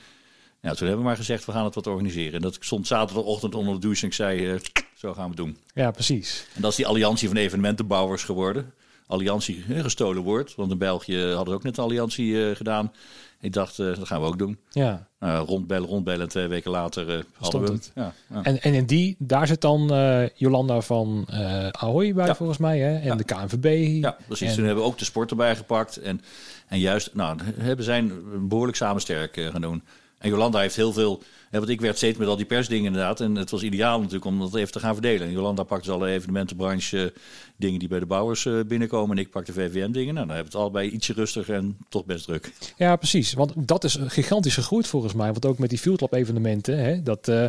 Nou, 0.61 0.75
toen 0.75 0.87
hebben 0.87 1.03
we 1.03 1.09
maar 1.09 1.15
gezegd, 1.15 1.45
we 1.45 1.51
gaan 1.51 1.65
het 1.65 1.75
wat 1.75 1.87
organiseren. 1.87 2.33
En 2.33 2.41
dat 2.41 2.57
stond 2.59 2.87
zaterdagochtend 2.87 3.55
onder 3.55 3.73
de 3.73 3.79
douche 3.79 4.01
en 4.01 4.07
ik 4.07 4.13
zei, 4.13 4.53
uh, 4.53 4.59
zo 4.95 5.13
gaan 5.13 5.29
we 5.29 5.35
doen. 5.35 5.57
Ja, 5.73 5.91
precies. 5.91 6.45
En 6.53 6.61
dat 6.61 6.71
is 6.71 6.77
die 6.77 6.87
alliantie 6.87 7.27
van 7.27 7.37
evenementenbouwers 7.37 8.23
geworden. 8.23 8.73
Alliantie, 9.11 9.63
gestolen 9.69 10.23
woord. 10.23 10.55
Want 10.55 10.71
in 10.71 10.77
België 10.77 11.17
hadden 11.17 11.47
we 11.47 11.53
ook 11.53 11.63
net 11.63 11.77
een 11.77 11.83
alliantie 11.83 12.31
uh, 12.31 12.55
gedaan. 12.55 12.91
Ik 13.39 13.53
dacht, 13.53 13.77
uh, 13.77 13.95
dat 13.95 14.07
gaan 14.07 14.21
we 14.21 14.27
ook 14.27 14.37
doen. 14.37 14.59
Ja. 14.69 15.07
Uh, 15.19 15.41
rondbellen, 15.45 15.89
rondbellen. 15.89 16.21
En 16.21 16.27
twee 16.27 16.47
weken 16.47 16.71
later 16.71 17.17
uh, 17.17 17.23
hadden 17.37 17.61
we 17.61 17.71
het. 17.71 17.91
Ja, 17.95 18.13
ja. 18.29 18.43
En, 18.43 18.61
en 18.61 18.73
in 18.73 18.85
die, 18.85 19.15
daar 19.19 19.47
zit 19.47 19.61
dan 19.61 19.93
uh, 19.93 20.27
Jolanda 20.29 20.81
van 20.81 21.25
Ahoy 21.71 22.13
bij, 22.13 22.25
ja. 22.25 22.35
volgens 22.35 22.57
mij. 22.57 22.79
Hè? 22.79 23.09
En 23.09 23.17
de 23.17 23.23
KNVB. 23.23 24.01
Ja, 24.03 24.17
precies. 24.27 24.49
En... 24.49 24.55
Toen 24.55 24.65
hebben 24.65 24.83
we 24.83 24.89
ook 24.89 24.97
de 24.97 25.05
sport 25.05 25.29
erbij 25.29 25.55
gepakt. 25.55 25.97
En, 25.97 26.21
en 26.67 26.79
juist, 26.79 27.09
nou, 27.13 27.37
hebben 27.57 27.85
zijn 27.85 28.11
behoorlijk 28.47 28.77
samen 28.77 29.01
sterk 29.01 29.47
gaan 29.51 29.61
doen. 29.61 29.83
En 30.17 30.29
Jolanda 30.29 30.59
heeft 30.59 30.75
heel 30.75 30.93
veel... 30.93 31.23
Ja, 31.51 31.57
want 31.57 31.69
ik 31.69 31.81
werd 31.81 31.97
steeds 31.97 32.17
met 32.17 32.27
al 32.27 32.35
die 32.35 32.45
persdingen 32.45 32.85
inderdaad. 32.85 33.19
En 33.19 33.35
het 33.35 33.51
was 33.51 33.63
ideaal 33.63 33.97
natuurlijk 33.97 34.25
om 34.25 34.39
dat 34.39 34.55
even 34.55 34.71
te 34.71 34.79
gaan 34.79 34.93
verdelen. 34.93 35.27
En 35.27 35.33
Jolanda 35.33 35.63
pakt 35.63 35.83
dus 35.83 35.93
alle 35.93 36.07
evenementenbranche 36.07 36.97
uh, 36.97 37.09
dingen 37.57 37.79
die 37.79 37.87
bij 37.87 37.99
de 37.99 38.05
bouwers 38.05 38.45
uh, 38.45 38.59
binnenkomen. 38.67 39.17
En 39.17 39.23
ik 39.23 39.31
pak 39.31 39.45
de 39.45 39.53
VVM 39.53 39.91
dingen. 39.91 40.13
Nou, 40.13 40.27
dan 40.27 40.35
hebben 40.35 40.51
we 40.51 40.57
het 40.57 40.65
allebei 40.67 40.89
ietsje 40.89 41.13
rustiger 41.13 41.55
en 41.55 41.77
toch 41.89 42.05
best 42.05 42.25
druk. 42.25 42.53
Ja, 42.77 42.95
precies. 42.95 43.33
Want 43.33 43.53
dat 43.55 43.83
is 43.83 43.97
gigantisch 44.01 44.53
gegroeid 44.53 44.87
volgens 44.87 45.13
mij. 45.13 45.31
Want 45.31 45.45
ook 45.45 45.57
met 45.57 45.69
die 45.69 45.77
Field 45.77 46.01
Lab 46.01 46.13
evenementen. 46.13 46.77
Hè, 46.77 47.03
dat, 47.03 47.27
uh, 47.27 47.45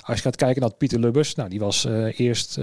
als 0.00 0.16
je 0.16 0.22
gaat 0.22 0.36
kijken 0.36 0.60
naar 0.60 0.74
Pieter 0.74 1.00
Lubbers. 1.00 1.34
Nou, 1.34 1.48
die 1.48 1.60
was 1.60 1.84
eerst... 2.16 2.54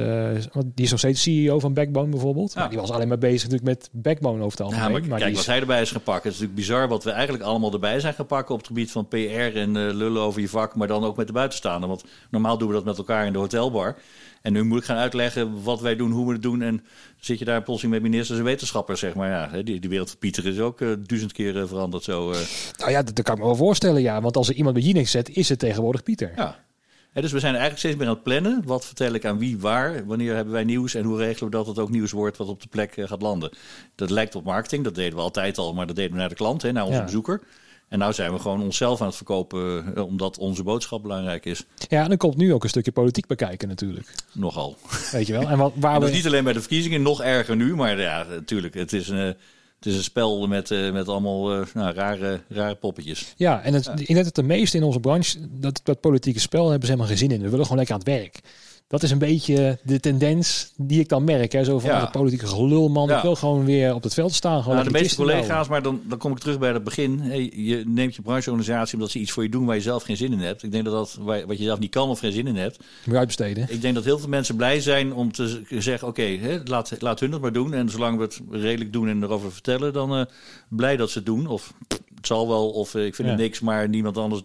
die 0.66 0.86
is 0.86 0.90
nog 0.90 1.00
steeds 1.00 1.22
CEO 1.22 1.60
van 1.60 1.74
Backbone 1.74 2.10
bijvoorbeeld. 2.10 2.54
Ja. 2.54 2.58
Nou, 2.58 2.70
die 2.70 2.80
was 2.80 2.92
alleen 2.92 3.08
maar 3.08 3.18
bezig 3.18 3.50
natuurlijk 3.50 3.78
met 3.78 3.90
Backbone 3.92 4.44
over 4.44 4.58
het 4.58 4.62
algemeen. 4.62 4.86
Ja, 4.86 4.92
maar, 4.92 5.08
maar 5.08 5.20
kijk, 5.20 5.36
wat 5.36 5.46
hij 5.46 5.60
erbij 5.60 5.82
is 5.82 5.92
gepakt. 5.92 6.24
Het 6.24 6.34
is 6.34 6.40
natuurlijk 6.40 6.68
bizar 6.68 6.88
wat 6.88 7.04
we 7.04 7.12
eigenlijk 7.12 7.44
allemaal 7.44 7.74
erbij 7.74 8.00
zijn 8.00 8.14
gepakt 8.14 8.50
op 8.50 8.58
het 8.58 8.68
gebied 8.68 8.92
van 8.92 9.08
PR 9.08 9.16
en 9.16 9.72
lullen 9.72 10.22
over 10.22 10.42
je 10.42 10.50
vak, 10.50 10.76
maar 10.88 11.00
dan 11.00 11.10
ook 11.10 11.18
met 11.18 11.28
de 11.28 11.34
buitenstaander. 11.34 11.90
Want 11.90 12.04
normaal 12.30 12.58
doen 12.58 12.68
we 12.68 12.74
dat 12.74 12.86
met 12.86 12.98
elkaar 12.98 13.26
in 13.26 13.34
de 13.34 13.40
hotelbar. 13.40 13.98
En 14.42 14.54
nu 14.54 14.64
moet 14.64 14.80
ik 14.80 14.86
gaan 14.86 14.98
uitleggen 14.98 15.64
wat 15.64 15.82
wij 15.82 15.96
doen, 15.96 16.12
hoe 16.12 16.28
we 16.28 16.34
het 16.34 16.42
doen. 16.42 16.62
En 16.62 16.86
zit 17.20 17.40
je 17.40 17.46
daar 17.46 17.64
plotseling 17.64 17.94
met 17.94 18.04
ministers 18.04 18.40
en 18.40 18.46
wetenschappers, 18.46 19.00
zeg 19.00 19.16
maar. 19.16 19.30
Ja, 19.30 19.62
die, 19.62 19.80
die 19.80 19.90
wereld 19.90 20.10
van 20.10 20.20
Pieter 20.20 20.46
is 20.46 20.60
ook 20.60 20.80
duizend 20.80 21.32
keer 21.32 21.68
veranderd 21.68 22.04
zo. 22.04 22.34
Nou 22.78 22.92
ja, 22.92 23.04
dat, 23.04 23.22
kan 23.22 23.34
ik 23.34 23.40
me 23.40 23.46
wel 23.48 23.56
voorstellen, 23.56 24.02
ja. 24.02 24.22
Want 24.22 24.38
als 24.38 24.50
er 24.50 24.56
iemand 24.56 24.76
bij 24.76 24.84
Jinek 24.84 25.08
zet, 25.08 25.30
is 25.30 25.50
het 25.50 25.60
tegenwoordig 25.60 26.04
Pieter. 26.04 26.32
Ja, 26.36 27.22
dus 27.22 27.32
we 27.32 27.40
zijn 27.40 27.56
eigenlijk 27.56 27.80
steeds 27.80 27.96
meer 27.96 28.08
aan 28.08 28.14
het 28.14 28.24
plannen. 28.24 28.62
Wat 28.66 28.86
vertel 28.86 29.14
ik 29.14 29.26
aan 29.26 29.38
wie, 29.38 29.60
waar, 29.60 30.06
wanneer 30.06 30.36
hebben 30.36 30.54
wij 30.54 30.64
nieuws 30.64 30.94
en 30.94 31.04
hoe 31.04 31.18
regelen 31.18 31.50
we 31.50 31.56
dat 31.56 31.68
het 31.68 31.80
ook 31.80 31.90
nieuws 31.90 32.12
wordt 32.12 32.38
wat 32.38 32.48
op 32.48 32.62
de 32.62 32.68
plek 32.68 32.98
eh, 32.98 33.08
gaat 33.08 33.22
landen. 33.22 33.52
Dat 33.96 34.10
lijkt 34.10 34.36
op 34.36 34.44
marketing, 34.44 34.84
dat 34.84 34.96
deden 34.96 35.16
we 35.16 35.22
altijd 35.22 35.58
al, 35.58 35.74
maar 35.74 35.88
dat 35.88 35.96
deden 35.96 36.12
we 36.12 36.18
naar 36.18 36.30
de 36.30 36.36
klant, 36.36 36.62
hè, 36.62 36.72
naar 36.72 36.86
onze 36.86 37.04
bezoeker. 37.04 37.42
En 37.88 38.00
nou 38.00 38.14
zijn 38.14 38.34
we 38.34 38.40
gewoon 38.40 38.62
onszelf 38.62 39.02
aan 39.02 39.08
het 39.08 39.16
verkopen, 39.16 39.96
eh, 39.96 40.06
omdat 40.06 40.38
onze 40.38 40.64
boodschap 40.64 41.02
belangrijk 41.02 41.46
is. 41.46 41.66
Ja, 41.90 42.04
en 42.04 42.08
dan 42.08 42.18
komt 42.18 42.38
nu 42.38 42.54
ook 42.54 42.64
een 42.64 42.70
stukje 42.70 42.92
politiek 42.92 43.28
bekijken 43.28 43.68
natuurlijk. 43.68 44.14
Nogal. 44.32 44.78
Weet 45.12 45.28
je 45.28 45.34
wel. 45.34 45.50
En 45.50 45.58
wat, 45.58 45.72
waar 45.80 45.94
en 45.94 46.00
dat 46.00 46.10
is 46.10 46.16
niet 46.16 46.26
alleen 46.26 46.44
bij 46.44 46.54
de 46.54 46.60
verkiezingen, 46.60 47.02
nog 47.02 47.22
erger 47.22 47.56
nu, 47.56 47.76
maar 47.76 48.00
ja, 48.00 48.26
natuurlijk. 48.30 48.74
Het 48.74 48.94
is 48.94 49.10
een 49.10 49.36
het 49.84 49.92
is 49.92 49.98
een 49.98 50.04
spel 50.04 50.48
met, 50.48 50.70
uh, 50.70 50.92
met 50.92 51.08
allemaal 51.08 51.60
uh, 51.60 51.66
nou, 51.74 51.94
rare, 51.94 52.42
rare 52.50 52.76
poppetjes. 52.76 53.34
Ja, 53.38 53.62
en 53.62 53.74
het, 53.74 53.92
ja. 53.96 54.16
het 54.16 54.36
de 54.36 54.44
meeste 54.44 54.78
in 54.78 54.84
onze 54.84 55.00
branche, 55.00 55.38
dat, 55.52 55.82
dat 55.84 56.00
politieke 56.00 56.40
spel 56.40 56.70
hebben 56.70 56.88
ze 56.88 56.94
helemaal 56.94 57.08
geen 57.08 57.18
zin 57.18 57.32
in. 57.32 57.42
We 57.42 57.50
willen 57.50 57.66
gewoon 57.66 57.78
lekker 57.78 57.96
aan 57.96 58.02
het 58.02 58.10
werk 58.10 58.42
dat 58.88 59.04
is 59.04 59.12
een 59.12 59.18
beetje 59.18 59.80
de 59.84 60.00
tendens 60.00 60.74
die 60.78 61.00
ik 61.00 61.10
dan 61.10 61.24
merk. 61.24 61.52
Hè? 61.52 61.64
Zo 61.64 61.80
van 61.80 62.00
de 62.00 62.10
politieke 62.12 62.48
gelulman. 62.48 63.08
Ja. 63.08 63.16
Ik 63.16 63.22
wil 63.22 63.36
gewoon 63.36 63.66
weer 63.66 63.94
op 63.94 64.04
het 64.04 64.14
veld 64.14 64.34
staan. 64.34 64.62
Gewoon 64.62 64.78
nou, 64.78 64.88
de 64.88 64.94
meeste 64.94 65.16
collega's, 65.16 65.68
maar 65.68 65.82
dan, 65.82 66.02
dan 66.08 66.18
kom 66.18 66.32
ik 66.32 66.38
terug 66.38 66.60
bij 66.60 66.74
het 66.74 66.84
begin. 66.84 67.20
Hey, 67.20 67.52
je 67.56 67.84
neemt 67.86 68.16
je 68.16 68.22
brancheorganisatie 68.22 68.94
omdat 68.94 69.12
ze 69.12 69.20
iets 69.20 69.32
voor 69.32 69.44
je 69.44 69.50
doen 69.50 69.66
waar 69.66 69.76
je 69.76 69.82
zelf 69.82 70.04
geen 70.04 70.18
zin 70.18 70.32
in 70.32 70.40
hebt. 70.40 70.64
Ik 70.64 70.72
denk 70.72 70.86
dat 70.86 70.94
dat 70.94 71.18
wat 71.46 71.58
je 71.58 71.64
zelf 71.64 71.80
niet 71.80 71.92
kan 71.92 72.10
of 72.10 72.20
geen 72.20 72.32
zin 72.32 72.48
in 72.48 72.56
hebt. 72.56 72.78
Moet 72.78 73.14
je 73.14 73.18
uitbesteden. 73.18 73.68
Ik 73.70 73.82
denk 73.82 73.96
dat 73.96 74.04
heel 74.04 74.20
veel 74.20 74.30
mensen 74.30 74.56
blij 74.56 74.82
zijn 74.82 75.14
om 75.14 75.32
te 75.32 75.62
zeggen: 75.70 76.08
oké, 76.08 76.62
laat, 76.64 76.96
laat 77.00 77.20
hun 77.20 77.32
het 77.32 77.42
maar 77.42 77.54
doen. 77.54 77.74
En 77.74 77.90
zolang 77.90 78.18
we 78.18 78.24
het 78.24 78.42
redelijk 78.52 78.94
doen 78.94 79.08
en 79.08 79.24
erover 79.24 79.52
vertellen, 79.52 79.94
dan 79.94 80.18
uh, 80.18 80.26
blij 80.70 80.98
dat 80.98 81.10
ze 81.10 81.18
het 81.18 81.28
doen. 81.28 81.48
Of 81.48 81.74
het 82.16 82.28
zal 82.28 82.48
wel, 82.48 82.70
of 82.70 82.94
uh, 82.94 83.06
ik 83.06 83.16
vind 83.16 83.28
het 83.28 83.38
niks, 83.38 83.60
maar 83.60 83.90
niemand 83.90 84.18
anders. 84.18 84.42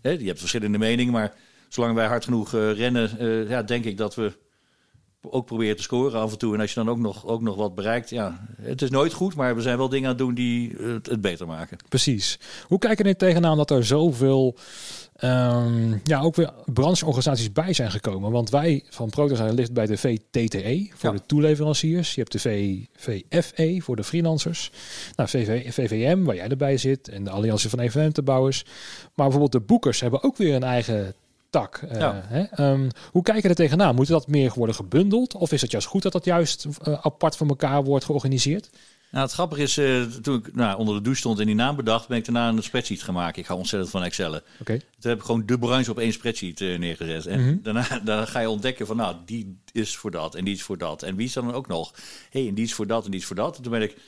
Hè? 0.00 0.10
Je 0.10 0.26
hebt 0.26 0.38
verschillende 0.38 0.78
meningen, 0.78 1.12
maar 1.12 1.34
zolang 1.70 1.94
wij 1.94 2.06
hard 2.06 2.24
genoeg 2.24 2.54
uh, 2.54 2.72
rennen, 2.72 3.10
uh, 3.20 3.48
ja, 3.48 3.62
denk 3.62 3.84
ik 3.84 3.96
dat 3.96 4.14
we 4.14 4.32
ook 5.22 5.46
proberen 5.46 5.76
te 5.76 5.82
scoren 5.82 6.20
af 6.20 6.32
en 6.32 6.38
toe. 6.38 6.54
En 6.54 6.60
als 6.60 6.72
je 6.72 6.84
dan 6.84 6.88
ook 6.88 6.98
nog, 6.98 7.26
ook 7.26 7.40
nog 7.40 7.56
wat 7.56 7.74
bereikt, 7.74 8.10
ja, 8.10 8.46
het 8.62 8.82
is 8.82 8.90
nooit 8.90 9.12
goed, 9.12 9.34
maar 9.34 9.54
we 9.54 9.62
zijn 9.62 9.76
wel 9.78 9.88
dingen 9.88 10.04
aan 10.04 10.14
het 10.14 10.24
doen 10.24 10.34
die 10.34 10.76
het, 10.76 11.06
het 11.06 11.20
beter 11.20 11.46
maken. 11.46 11.78
Precies. 11.88 12.38
Hoe 12.66 12.78
kijken 12.78 13.04
er 13.04 13.16
tegenaan 13.16 13.56
dat 13.56 13.70
er 13.70 13.84
zoveel 13.84 14.56
um, 15.24 16.00
ja, 16.04 16.20
ook 16.20 16.34
weer 16.34 16.52
brancheorganisaties 16.64 17.52
bij 17.52 17.72
zijn 17.72 17.90
gekomen? 17.90 18.30
Want 18.30 18.50
wij 18.50 18.84
van 18.88 19.10
Proto 19.10 19.34
zijn 19.34 19.54
ligt 19.54 19.72
bij 19.72 19.86
de 19.86 19.96
VTTE 19.96 20.90
voor 20.94 21.10
ja. 21.10 21.16
de 21.16 21.26
toeleveranciers. 21.26 22.14
Je 22.14 22.20
hebt 22.20 22.32
de 22.32 22.86
VVFE 22.96 23.80
voor 23.82 23.96
de 23.96 24.04
freelancers. 24.04 24.70
Nou, 25.16 25.28
VV, 25.28 25.72
VVM, 25.74 26.22
waar 26.22 26.36
jij 26.36 26.48
erbij 26.48 26.76
zit, 26.76 27.08
en 27.08 27.24
de 27.24 27.30
Alliantie 27.30 27.70
van 27.70 27.78
Evenementenbouwers. 27.78 28.64
Maar 29.14 29.28
bijvoorbeeld 29.28 29.52
de 29.52 29.60
boekers 29.60 30.00
hebben 30.00 30.22
ook 30.22 30.36
weer 30.36 30.54
een 30.54 30.62
eigen 30.62 31.14
tak. 31.50 31.82
Uh, 31.92 32.10
hè? 32.14 32.70
Um, 32.70 32.88
hoe 33.10 33.22
kijken 33.22 33.50
er 33.50 33.56
tegenaan? 33.56 33.94
Moet 33.94 34.06
dat 34.06 34.26
meer 34.26 34.52
worden 34.54 34.74
gebundeld? 34.74 35.34
Of 35.34 35.52
is 35.52 35.60
het 35.60 35.70
juist 35.70 35.86
goed 35.86 36.02
dat 36.02 36.12
dat 36.12 36.24
juist 36.24 36.66
uh, 36.88 36.98
apart 37.00 37.36
van 37.36 37.48
elkaar 37.48 37.84
wordt 37.84 38.04
georganiseerd? 38.04 38.70
Nou, 39.10 39.24
het 39.24 39.32
grappige 39.32 39.62
is, 39.62 39.78
uh, 39.78 40.02
toen 40.02 40.38
ik 40.38 40.54
nou, 40.54 40.78
onder 40.78 40.94
de 40.94 41.00
douche 41.00 41.20
stond 41.20 41.38
en 41.38 41.46
die 41.46 41.54
naam 41.54 41.76
bedacht, 41.76 42.08
ben 42.08 42.16
ik 42.16 42.24
daarna 42.24 42.48
een 42.48 42.62
spreadsheet 42.62 43.02
gemaakt. 43.02 43.36
Ik 43.36 43.46
ga 43.46 43.54
ontzettend 43.54 43.90
van 43.90 44.02
Excel. 44.02 44.34
Oké. 44.34 44.42
Okay. 44.60 44.78
Toen 44.78 45.10
heb 45.10 45.18
ik 45.18 45.24
gewoon 45.24 45.46
de 45.46 45.58
branche 45.58 45.90
op 45.90 45.98
één 45.98 46.12
spreadsheet 46.12 46.60
uh, 46.60 46.78
neergezet. 46.78 47.26
En 47.26 47.40
mm 47.40 47.46
-hmm. 47.46 47.60
daarna, 47.62 48.00
daarna 48.04 48.24
ga 48.24 48.40
je 48.40 48.50
ontdekken 48.50 48.86
van, 48.86 48.96
nou, 48.96 49.16
die 49.24 49.58
is 49.72 49.96
voor 49.96 50.10
dat 50.10 50.34
en 50.34 50.44
die 50.44 50.54
is 50.54 50.62
voor 50.62 50.78
dat. 50.78 51.02
En 51.02 51.16
wie 51.16 51.26
is 51.26 51.32
dan 51.32 51.54
ook 51.54 51.66
nog? 51.66 51.92
Hé, 52.30 52.40
hey, 52.40 52.48
en 52.48 52.54
die 52.54 52.64
is 52.64 52.74
voor 52.74 52.86
dat 52.86 53.04
en 53.04 53.10
die 53.10 53.20
is 53.20 53.26
voor 53.26 53.36
dat. 53.36 53.56
En 53.56 53.62
toen 53.62 53.72
ben 53.72 53.82
ik 53.82 53.92
een 53.92 53.98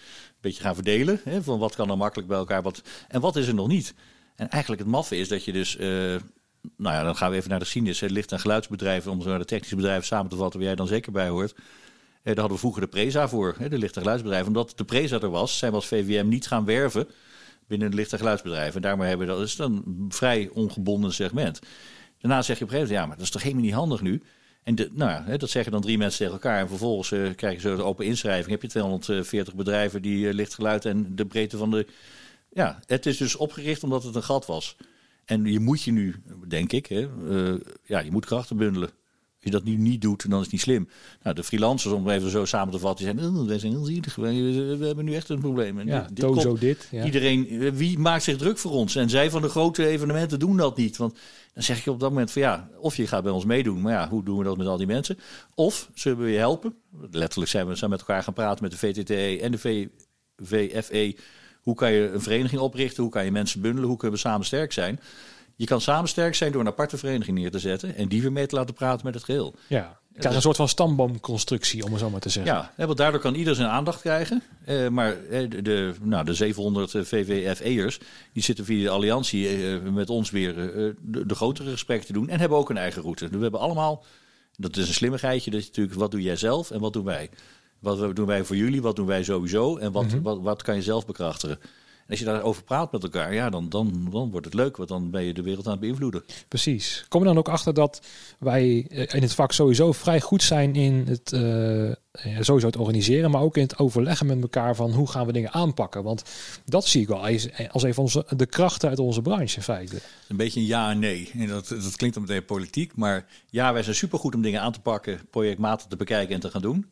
beetje 0.40 0.62
gaan 0.62 0.74
verdelen, 0.74 1.20
hè, 1.24 1.42
van 1.42 1.58
wat 1.58 1.74
kan 1.74 1.90
er 1.90 1.96
makkelijk 1.96 2.28
bij 2.28 2.38
elkaar, 2.38 2.62
wat, 2.62 2.82
en 3.08 3.20
wat 3.20 3.36
is 3.36 3.46
er 3.46 3.54
nog 3.54 3.68
niet. 3.68 3.94
En 4.36 4.48
eigenlijk 4.48 4.82
het 4.82 4.90
maffe 4.90 5.16
is 5.16 5.28
dat 5.28 5.44
je 5.44 5.52
dus... 5.52 5.76
Uh, 5.76 6.14
nou 6.76 6.96
ja, 6.96 7.02
dan 7.02 7.16
gaan 7.16 7.30
we 7.30 7.36
even 7.36 7.50
naar 7.50 7.58
de 7.58 7.64
geschiedenis. 7.64 8.00
Het 8.00 8.10
licht- 8.10 8.32
en 8.32 8.40
geluidsbedrijven, 8.40 9.10
om 9.10 9.22
zo 9.22 9.38
de 9.38 9.44
technische 9.44 9.76
bedrijven 9.76 10.06
samen 10.06 10.30
te 10.30 10.36
vatten, 10.36 10.58
waar 10.58 10.68
jij 10.68 10.76
dan 10.76 10.86
zeker 10.86 11.12
bij 11.12 11.28
hoort. 11.28 11.52
Eh, 11.52 11.60
daar 12.22 12.34
hadden 12.34 12.52
we 12.52 12.58
vroeger 12.58 12.80
de 12.80 12.88
Preza 12.88 13.28
voor, 13.28 13.56
de 13.68 13.78
licht- 13.78 13.94
en 13.94 14.00
geluidsbedrijven. 14.00 14.48
Omdat 14.48 14.72
de 14.76 14.84
Preza 14.84 15.20
er 15.20 15.30
was, 15.30 15.58
zijn 15.58 15.70
we 15.70 15.76
als 15.76 15.86
VWM 15.86 16.28
niet 16.28 16.46
gaan 16.46 16.64
werven 16.64 17.08
binnen 17.66 17.90
de 17.90 17.96
licht- 17.96 18.12
en 18.12 18.18
geluidsbedrijven. 18.18 18.74
En 18.74 18.82
daarmee 18.82 19.08
hebben 19.08 19.26
we 19.26 19.32
dat, 19.32 19.40
dat 19.40 19.48
is 19.48 19.58
een 19.58 20.04
vrij 20.08 20.48
ongebonden 20.52 21.12
segment. 21.12 21.60
Daarna 22.18 22.42
zeg 22.42 22.58
je 22.58 22.64
op 22.64 22.70
een 22.70 22.76
gegeven 22.76 22.94
moment, 22.94 23.00
ja, 23.00 23.06
maar 23.06 23.16
dat 23.16 23.24
is 23.24 23.30
toch 23.30 23.42
helemaal 23.42 23.64
niet 23.64 23.74
handig 23.74 24.00
nu? 24.00 24.22
En 24.62 24.74
de, 24.74 24.88
nou 24.92 25.10
ja, 25.10 25.36
dat 25.36 25.50
zeggen 25.50 25.72
dan 25.72 25.80
drie 25.80 25.98
mensen 25.98 26.18
tegen 26.18 26.32
elkaar. 26.32 26.60
En 26.60 26.68
vervolgens 26.68 27.10
uh, 27.10 27.34
krijg 27.34 27.62
je 27.62 27.68
zo 27.68 27.82
open 27.82 28.04
inschrijving. 28.04 28.50
Heb 28.50 28.62
je 28.62 28.68
240 28.68 29.54
bedrijven 29.54 30.02
die 30.02 30.26
uh, 30.26 30.32
licht, 30.32 30.54
geluid 30.54 30.84
en 30.84 31.16
de 31.16 31.26
breedte 31.26 31.56
van 31.56 31.70
de... 31.70 31.86
Ja, 32.52 32.80
het 32.86 33.06
is 33.06 33.16
dus 33.16 33.36
opgericht 33.36 33.82
omdat 33.82 34.02
het 34.02 34.14
een 34.14 34.22
gat 34.22 34.46
was. 34.46 34.76
En 35.24 35.44
je 35.44 35.60
moet 35.60 35.82
je 35.82 35.92
nu, 35.92 36.14
denk 36.48 36.72
ik, 36.72 36.86
hè, 36.86 37.08
uh, 37.28 37.60
ja, 37.84 37.98
je 37.98 38.10
moet 38.10 38.26
krachten 38.26 38.56
bundelen. 38.56 38.90
Als 39.42 39.52
je 39.52 39.58
dat 39.58 39.64
nu 39.64 39.76
niet 39.76 40.00
doet, 40.00 40.30
dan 40.30 40.38
is 40.38 40.44
het 40.44 40.52
niet 40.52 40.60
slim. 40.60 40.88
Nou, 41.22 41.34
de 41.34 41.44
freelancers, 41.44 41.94
om 41.94 42.08
even 42.08 42.30
zo 42.30 42.44
samen 42.44 42.72
te 42.72 42.78
vatten, 42.78 43.06
die 43.06 43.14
zijn, 43.14 43.36
oh, 43.36 43.46
wij 43.46 43.58
zijn 43.58 43.72
heel 43.72 43.84
zielig. 43.84 44.14
We, 44.14 44.76
we 44.78 44.86
hebben 44.86 45.04
nu 45.04 45.14
echt 45.14 45.28
een 45.28 45.40
probleem. 45.40 45.78
En 45.78 45.86
ja, 45.86 46.08
dit 46.12 46.24
komt, 46.24 46.60
dit. 46.60 46.88
Ja. 46.90 47.04
Iedereen, 47.04 47.70
wie 47.74 47.98
maakt 47.98 48.22
zich 48.22 48.36
druk 48.36 48.58
voor 48.58 48.70
ons? 48.70 48.96
En 48.96 49.10
zij 49.10 49.30
van 49.30 49.42
de 49.42 49.48
grote 49.48 49.86
evenementen 49.86 50.38
doen 50.38 50.56
dat 50.56 50.76
niet. 50.76 50.96
Want 50.96 51.18
dan 51.54 51.62
zeg 51.62 51.78
ik 51.78 51.86
op 51.86 52.00
dat 52.00 52.10
moment 52.10 52.30
van 52.30 52.42
ja, 52.42 52.68
of 52.78 52.96
je 52.96 53.06
gaat 53.06 53.22
bij 53.22 53.32
ons 53.32 53.44
meedoen. 53.44 53.80
Maar 53.80 53.92
ja, 53.92 54.08
hoe 54.08 54.24
doen 54.24 54.38
we 54.38 54.44
dat 54.44 54.56
met 54.56 54.66
al 54.66 54.76
die 54.76 54.86
mensen? 54.86 55.18
Of 55.54 55.90
zullen 55.94 56.18
we 56.18 56.30
je 56.30 56.38
helpen? 56.38 56.74
Letterlijk 57.10 57.50
zijn 57.50 57.66
we 57.66 57.74
zijn 57.74 57.90
met 57.90 58.00
elkaar 58.00 58.22
gaan 58.22 58.34
praten 58.34 58.62
met 58.62 58.72
de 58.72 58.78
VTTE 58.78 59.38
en 59.42 59.52
de 59.52 59.88
VVFE 60.36 61.16
hoe 61.62 61.74
kan 61.74 61.92
je 61.92 62.10
een 62.10 62.22
vereniging 62.22 62.60
oprichten? 62.60 63.02
Hoe 63.02 63.12
kan 63.12 63.24
je 63.24 63.30
mensen 63.30 63.60
bundelen? 63.60 63.88
Hoe 63.88 63.98
kunnen 63.98 64.16
we 64.16 64.22
samen 64.22 64.46
sterk 64.46 64.72
zijn? 64.72 65.00
Je 65.56 65.66
kan 65.66 65.80
samen 65.80 66.08
sterk 66.08 66.34
zijn 66.34 66.52
door 66.52 66.60
een 66.60 66.66
aparte 66.66 66.98
vereniging 66.98 67.38
neer 67.38 67.50
te 67.50 67.58
zetten 67.58 67.96
en 67.96 68.08
die 68.08 68.22
weer 68.22 68.32
mee 68.32 68.46
te 68.46 68.54
laten 68.54 68.74
praten 68.74 69.04
met 69.04 69.14
het 69.14 69.24
geheel. 69.24 69.54
Ja, 69.66 70.00
je 70.12 70.18
krijgt 70.18 70.36
een 70.36 70.42
soort 70.42 70.56
van 70.56 70.68
stamboomconstructie, 70.68 71.84
om 71.84 71.90
het 71.90 72.00
zo 72.00 72.10
maar 72.10 72.20
te 72.20 72.28
zeggen. 72.28 72.70
Ja, 72.76 72.86
want 72.86 72.98
daardoor 72.98 73.20
kan 73.20 73.34
ieder 73.34 73.54
zijn 73.54 73.68
aandacht 73.68 74.00
krijgen. 74.00 74.42
Eh, 74.64 74.88
maar 74.88 75.24
eh, 75.24 75.50
de, 75.50 75.62
de, 75.62 75.94
nou, 76.02 76.24
de 76.24 76.34
700 76.34 76.90
VVFE'ers, 76.90 77.98
die 78.32 78.42
zitten 78.42 78.64
via 78.64 78.82
de 78.82 78.90
alliantie 78.90 79.48
eh, 79.48 79.80
met 79.80 80.10
ons 80.10 80.30
weer 80.30 80.54
de, 80.54 80.94
de, 81.26 81.34
grotere 81.34 81.70
gesprekken 81.70 82.06
te 82.06 82.12
doen 82.12 82.28
en 82.28 82.40
hebben 82.40 82.58
ook 82.58 82.70
een 82.70 82.76
eigen 82.76 83.02
route. 83.02 83.28
we 83.28 83.38
hebben 83.38 83.60
allemaal, 83.60 84.04
dat 84.56 84.76
is 84.76 84.88
een 84.88 84.94
slimmigheidje, 84.94 85.50
dat 85.50 85.60
je 85.60 85.66
natuurlijk, 85.66 85.98
wat 85.98 86.10
doe 86.10 86.22
jij 86.22 86.36
zelf 86.36 86.70
en 86.70 86.80
wat 86.80 86.92
doen 86.92 87.04
wij? 87.04 87.30
Wat 87.82 88.16
doen 88.16 88.26
wij 88.26 88.44
voor 88.44 88.56
jullie? 88.56 88.82
Wat 88.82 88.96
doen 88.96 89.06
wij 89.06 89.24
sowieso? 89.24 89.76
En 89.76 89.92
wat, 89.92 90.06
wat, 90.22 90.40
wat 90.40 90.62
kan 90.62 90.74
je 90.74 90.82
zelf 90.82 91.06
bekrachtigen? 91.06 91.58
En 92.02 92.08
als 92.08 92.18
je 92.18 92.24
daarover 92.24 92.62
praat 92.62 92.92
met 92.92 93.02
elkaar, 93.02 93.34
ja, 93.34 93.50
dan, 93.50 93.68
dan, 93.68 94.08
dan 94.10 94.30
wordt 94.30 94.46
het 94.46 94.54
leuk, 94.54 94.76
want 94.76 94.88
dan 94.88 95.10
ben 95.10 95.22
je 95.22 95.34
de 95.34 95.42
wereld 95.42 95.66
aan 95.66 95.72
het 95.72 95.80
beïnvloeden. 95.80 96.24
Precies. 96.48 97.04
Kom 97.08 97.20
je 97.20 97.26
dan 97.26 97.38
ook 97.38 97.48
achter 97.48 97.74
dat 97.74 98.02
wij 98.38 98.78
in 98.88 99.22
het 99.22 99.34
vak 99.34 99.52
sowieso 99.52 99.92
vrij 99.92 100.20
goed 100.20 100.42
zijn 100.42 100.74
in 100.74 101.04
het, 101.08 101.32
uh, 101.32 101.92
sowieso 102.40 102.66
het 102.66 102.76
organiseren, 102.76 103.30
maar 103.30 103.40
ook 103.40 103.56
in 103.56 103.62
het 103.62 103.78
overleggen 103.78 104.26
met 104.26 104.42
elkaar 104.42 104.76
van 104.76 104.90
hoe 104.90 105.08
gaan 105.08 105.26
we 105.26 105.32
dingen 105.32 105.52
aanpakken? 105.52 106.02
Want 106.02 106.22
dat 106.64 106.86
zie 106.86 107.00
ik 107.00 107.08
wel 107.08 107.26
als 107.70 107.82
een 107.82 107.94
van 107.94 108.04
onze, 108.04 108.26
de 108.36 108.46
krachten 108.46 108.88
uit 108.88 108.98
onze 108.98 109.22
branche 109.22 109.56
in 109.56 109.62
feite. 109.62 110.00
Een 110.28 110.36
beetje 110.36 110.60
een 110.60 110.66
ja 110.66 110.90
en 110.90 110.98
nee. 110.98 111.30
En 111.34 111.46
dat, 111.46 111.68
dat 111.68 111.96
klinkt 111.96 112.16
dan 112.16 112.24
meteen 112.26 112.44
politiek, 112.44 112.96
maar 112.96 113.26
ja, 113.50 113.72
wij 113.72 113.82
zijn 113.82 113.96
supergoed 113.96 114.34
om 114.34 114.42
dingen 114.42 114.60
aan 114.60 114.72
te 114.72 114.80
pakken, 114.80 115.20
projectmatig 115.30 115.86
te 115.86 115.96
bekijken 115.96 116.34
en 116.34 116.40
te 116.40 116.50
gaan 116.50 116.62
doen. 116.62 116.86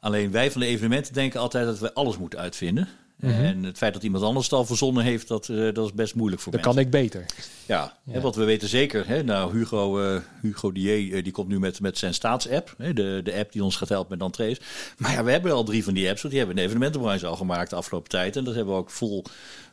Alleen 0.00 0.30
wij 0.30 0.50
van 0.50 0.60
de 0.60 0.66
evenementen 0.66 1.12
denken 1.12 1.40
altijd 1.40 1.66
dat 1.66 1.78
we 1.78 1.94
alles 1.94 2.18
moeten 2.18 2.38
uitvinden. 2.38 2.88
Mm 3.16 3.30
-hmm. 3.30 3.44
En 3.44 3.64
het 3.64 3.78
feit 3.78 3.94
dat 3.94 4.02
iemand 4.02 4.24
anders 4.24 4.44
het 4.44 4.54
al 4.54 4.64
verzonnen 4.64 5.04
heeft, 5.04 5.28
dat, 5.28 5.48
uh, 5.48 5.74
dat 5.74 5.86
is 5.86 5.92
best 5.92 6.14
moeilijk 6.14 6.42
voor 6.42 6.52
dat 6.52 6.64
mensen. 6.64 6.82
Dat 6.82 6.92
kan 6.92 7.02
ik 7.02 7.10
beter. 7.10 7.26
Ja, 7.66 7.98
ja. 8.04 8.12
Hè, 8.12 8.20
want 8.20 8.34
we 8.34 8.44
weten 8.44 8.68
zeker. 8.68 9.08
Hè, 9.08 9.22
nou, 9.22 9.58
Hugo, 9.58 10.00
uh, 10.00 10.20
Hugo 10.42 10.72
Dier, 10.72 10.98
uh, 10.98 11.22
die 11.22 11.32
komt 11.32 11.48
nu 11.48 11.58
met, 11.58 11.80
met 11.80 11.98
zijn 11.98 12.14
staatsapp. 12.14 12.74
Hè, 12.78 12.92
de, 12.92 13.20
de 13.24 13.34
app 13.34 13.52
die 13.52 13.64
ons 13.64 13.76
gaat 13.76 13.88
helpen 13.88 14.18
met 14.18 14.26
entrees. 14.26 14.60
Maar 14.96 15.12
ja, 15.12 15.24
we 15.24 15.30
hebben 15.30 15.52
al 15.52 15.64
drie 15.64 15.84
van 15.84 15.94
die 15.94 16.08
apps. 16.08 16.22
Want 16.22 16.34
die 16.34 16.42
hebben 16.42 16.56
in 16.56 16.62
de 16.62 16.68
evenementenbranche 16.68 17.26
al 17.26 17.36
gemaakt 17.36 17.70
de 17.70 17.76
afgelopen 17.76 18.08
tijd. 18.08 18.36
En 18.36 18.44
dat 18.44 18.54
hebben 18.54 18.74
we 18.74 18.80
ook 18.80 18.90
vol 18.90 19.24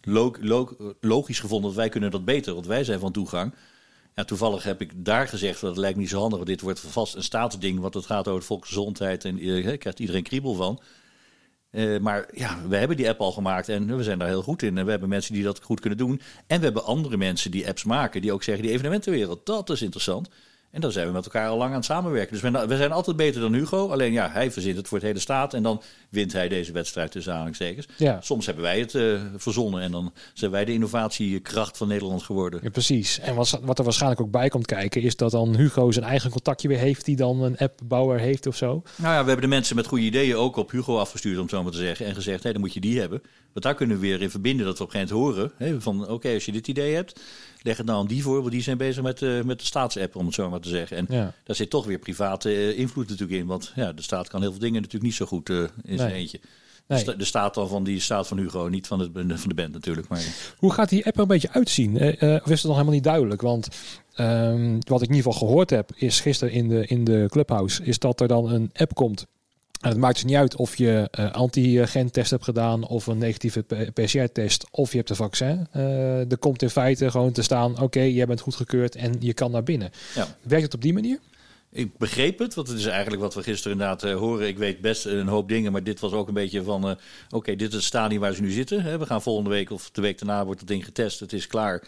log, 0.02 0.38
log, 0.42 0.74
logisch 1.02 1.40
gevonden. 1.40 1.70
Dat 1.70 1.80
wij 1.80 1.90
kunnen 1.90 2.12
dat 2.12 2.26
beter, 2.26 2.54
want 2.54 2.66
wij 2.66 2.84
zijn 2.84 3.00
van 3.00 3.12
toegang. 3.12 3.54
Ja, 4.15 4.23
toevallig 4.23 4.63
heb 4.63 4.82
ik 4.82 4.91
daar 4.95 5.28
gezegd, 5.28 5.62
dat 5.62 5.69
het 5.69 5.80
lijkt 5.80 5.97
niet 5.97 6.10
zo 6.10 6.19
handig, 6.19 6.43
dit 6.43 6.62
wordt 6.62 6.80
vast 6.80 7.15
een 7.15 7.23
staatsding, 7.23 7.80
want 7.80 7.93
het 7.93 8.06
gaat 8.06 8.28
over 8.28 8.43
volksgezondheid 8.43 9.26
en 9.26 9.45
uh, 9.45 9.78
krijgt 9.78 9.99
iedereen 9.99 10.23
kriebel 10.23 10.54
van. 10.54 10.82
Uh, 11.71 11.99
maar 11.99 12.30
ja, 12.34 12.67
we 12.67 12.76
hebben 12.76 12.97
die 12.97 13.10
app 13.10 13.19
al 13.19 13.32
gemaakt 13.32 13.69
en 13.69 13.97
we 13.97 14.04
zijn 14.04 14.19
daar 14.19 14.28
heel 14.28 14.41
goed 14.41 14.62
in. 14.62 14.78
En 14.78 14.86
we 14.86 14.91
hebben 14.91 15.10
mensen 15.10 15.34
die 15.34 15.43
dat 15.43 15.63
goed 15.63 15.80
kunnen 15.80 15.99
doen. 15.99 16.21
En 16.47 16.58
we 16.58 16.63
hebben 16.63 16.86
andere 16.86 17.17
mensen 17.17 17.52
die 17.52 17.67
apps 17.67 17.84
maken, 17.84 18.21
die 18.21 18.34
ook 18.34 18.43
zeggen, 18.43 18.63
die 18.63 18.73
evenementenwereld, 18.73 19.45
dat 19.45 19.69
is 19.69 19.82
interessant. 19.82 20.30
En 20.74 20.82
dan 20.82 20.92
zijn 20.92 21.08
we 21.08 21.14
met 21.14 21.26
elkaar 21.26 21.50
al 21.50 21.58
lang 21.58 21.70
aan 21.70 21.76
het 21.76 21.86
samenwerken. 21.86 22.34
Dus 22.34 22.52
we, 22.52 22.68
we, 22.68 22.78
zijn 22.78 22.92
altijd 22.92 23.16
beter 23.16 23.42
dan 23.42 23.54
Hugo. 23.54 23.90
Alleen 23.90 24.12
ja, 24.12 24.30
hij 24.32 24.52
verzint 24.52 24.78
het 24.78 24.88
voor 24.88 24.98
het 24.98 25.08
hele 25.08 25.20
staat. 25.20 25.54
En 25.54 25.64
dan 25.64 25.82
wint 26.10 26.34
hij 26.34 26.48
deze 26.48 26.72
wedstrijd 26.72 27.12
tussen 27.12 27.32
aanhalingstekens. 27.32 27.88
Ja. 27.98 28.22
Soms 28.22 28.46
hebben 28.46 28.64
wij 28.64 28.80
het 28.80 28.94
uh, 28.94 29.22
verzonnen. 29.36 29.82
En 29.82 29.92
dan 29.92 30.14
zijn 30.34 30.52
wij 30.52 30.66
de 30.66 30.74
innovatiekracht 30.74 31.78
van 31.78 31.88
Nederland 31.88 32.24
geworden. 32.24 32.60
Ja, 32.64 32.70
precies. 32.70 33.20
En 33.20 33.36
wat, 33.36 33.60
wat, 33.64 33.78
er 33.78 33.84
waarschijnlijk 33.84 34.22
ook 34.22 34.32
bij 34.32 34.50
komt 34.50 34.66
kijken... 34.66 35.02
is 35.02 35.16
dat 35.16 35.32
dan 35.32 35.56
Hugo 35.56 35.92
zijn 35.92 36.06
eigen 36.06 36.32
contactje 36.32 36.68
weer 36.68 36.78
heeft... 36.78 37.06
die 37.06 37.16
dan 37.16 37.42
een 37.42 37.58
appbouwer 37.58 38.20
heeft 38.20 38.48
of 38.48 38.56
zo. 38.56 38.84
Nou 38.96 39.14
ja, 39.14 39.22
we 39.22 39.28
hebben 39.28 39.50
de 39.50 39.56
mensen 39.56 39.76
met 39.76 39.88
goede 39.88 40.04
ideeën 40.04 40.36
ook 40.36 40.56
op 40.56 40.72
Hugo 40.72 40.98
afgestuurd... 40.98 41.36
om 41.36 41.42
het 41.42 41.52
zo 41.52 41.64
maar 41.64 41.72
te 41.72 41.78
zeggen. 41.78 42.06
En 42.06 42.16
gezegd, 42.16 42.44
hé, 42.44 42.52
dan 42.52 42.62
moet 42.62 42.74
je 42.74 42.80
die 42.80 43.00
hebben. 43.00 43.22
Want 43.54 43.66
daar 43.66 43.76
kunnen 43.76 44.00
we 44.00 44.08
weer 44.08 44.22
in 44.22 44.30
verbinden 44.30 44.66
dat 44.66 44.78
we 44.78 44.84
op 44.84 44.94
een 44.94 45.00
gegeven 45.00 45.18
moment 45.18 45.38
horen. 45.38 45.52
Hè, 45.58 45.82
van 45.82 46.08
oké, 46.10 46.34
als 46.34 46.46
je 46.46 46.52
dit 46.52 46.68
idee 46.68 46.96
hebt 46.96 47.20
leg 47.63 47.78
het 47.78 47.86
nou 47.86 47.99
aan 47.99 48.08
die 48.08 48.23
voor, 48.23 48.39
want 48.39 48.52
die 48.52 48.62
zijn 48.62 48.78
bezig 48.78 49.04
met, 49.04 49.21
uh, 49.21 49.41
met 49.41 49.60
de 49.60 49.65
staatsapp, 49.65 50.15
om 50.15 50.26
het 50.26 50.36
zo 50.36 50.49
maar 50.49 50.60
te 50.60 50.69
zeggen. 50.69 50.97
En 50.97 51.34
daar 51.43 51.56
zit 51.56 51.69
toch 51.69 51.86
weer 51.86 51.99
private 51.99 52.49
uh, 52.49 52.80
invloed 52.80 53.10
natuurlijk 53.10 53.39
in, 53.39 53.47
want 53.47 53.71
ja, 53.76 53.93
de 53.93 54.02
staat 54.02 54.28
kan 54.28 54.41
heel 54.41 54.52
veel 54.52 54.60
dingen 54.60 54.76
natuurlijk 54.76 55.04
niet 55.04 55.13
zo 55.13 55.26
goed 55.26 55.49
uh, 55.49 55.63
in 55.84 55.97
zijn 55.97 56.12
eentje. 56.12 56.39
Nee. 56.88 57.15
De 57.15 57.26
staat 57.26 57.54
dan 57.54 57.67
van 57.67 57.84
die 57.84 57.99
staat 57.99 58.28
van 58.28 58.38
Hugo, 58.38 58.67
niet 58.67 58.88
van, 58.88 58.99
het, 58.99 59.10
van 59.13 59.49
de 59.49 59.56
band 59.56 59.73
natuurlijk. 59.73 60.08
Maar... 60.08 60.54
Hoe 60.58 60.73
gaat 60.73 60.89
die 60.89 61.06
app 61.06 61.15
er 61.15 61.21
een 61.21 61.28
beetje 61.28 61.52
uitzien? 61.52 61.95
of 61.95 62.49
is 62.49 62.62
het 62.62 62.63
nog 62.63 62.71
helemaal 62.71 62.93
niet 62.93 63.04
duidelijk? 63.04 63.41
Want 63.41 63.67
um, 64.17 64.80
wat 64.88 65.02
ik 65.02 65.10
in 65.10 65.15
ieder 65.15 65.32
geval 65.32 65.47
gehoord 65.47 65.69
heb, 65.69 65.91
is 65.95 66.19
gisteren 66.19 66.54
in 66.54 66.69
de, 66.69 66.86
in 66.86 67.04
de 67.04 67.26
clubhouse, 67.30 67.84
is 67.84 67.99
dat 67.99 68.21
er 68.21 68.28
dan 68.28 68.52
een 68.52 68.69
app 68.73 68.93
komt 68.93 69.26
en 69.84 69.89
het 69.89 69.98
maakt 69.98 70.13
dus 70.13 70.24
niet 70.24 70.36
uit 70.36 70.56
of 70.56 70.78
je 70.78 71.10
uh, 71.19 71.32
antigen-test 71.32 72.32
hebt 72.32 72.43
gedaan 72.43 72.88
of 72.88 73.08
een 73.08 73.17
negatieve 73.17 73.65
PCR-test 73.93 74.67
of 74.72 74.91
je 74.91 74.98
hebt 74.98 75.10
een 75.10 75.15
vaccin. 75.15 75.67
Uh, 75.76 76.32
er 76.32 76.38
komt 76.38 76.62
in 76.62 76.69
feite 76.69 77.12
gewoon 77.12 77.32
te 77.32 77.41
staan, 77.41 77.72
oké, 77.72 77.84
okay, 77.84 78.12
jij 78.12 78.26
bent 78.26 78.39
goedgekeurd 78.39 78.96
en 78.96 79.15
je 79.19 79.34
kan 79.34 79.52
naar 79.52 79.63
binnen. 79.63 79.91
Ja. 80.15 80.28
Werkt 80.41 80.63
het 80.63 80.74
op 80.74 80.82
die 80.82 80.93
manier? 80.93 81.19
Ik 81.72 81.98
begreep 81.98 82.39
het, 82.39 82.54
want 82.54 82.67
het 82.67 82.78
is 82.78 82.86
eigenlijk 82.86 83.22
wat 83.22 83.34
we 83.34 83.43
gisteren 83.43 83.72
inderdaad 83.72 84.04
uh, 84.04 84.15
horen. 84.15 84.48
Ik 84.48 84.58
weet 84.58 84.82
best 84.82 85.06
een 85.06 85.28
hoop 85.28 85.50
dingen, 85.50 85.72
maar 85.72 85.84
dit 85.84 86.00
was 86.00 86.12
ook 86.12 86.28
een 86.28 86.34
beetje 86.34 86.63
van... 86.63 86.89
Uh, 86.89 86.96
oké, 87.30 87.56
dit 87.56 87.69
is 87.69 87.76
het 87.76 87.84
stadium 87.84 88.22
waar 88.22 88.34
ze 88.34 88.41
nu 88.41 88.52
zitten. 88.52 88.82
Hè. 88.82 88.98
We 88.98 89.06
gaan 89.06 89.22
volgende 89.22 89.50
week 89.50 89.72
of 89.72 89.89
de 89.91 90.02
week 90.02 90.19
daarna 90.19 90.46
wordt 90.46 90.60
het 90.60 90.69
ding 90.69 90.86
getest. 90.86 91.19
Het 91.19 91.34
is 91.34 91.48
klaar. 91.48 91.84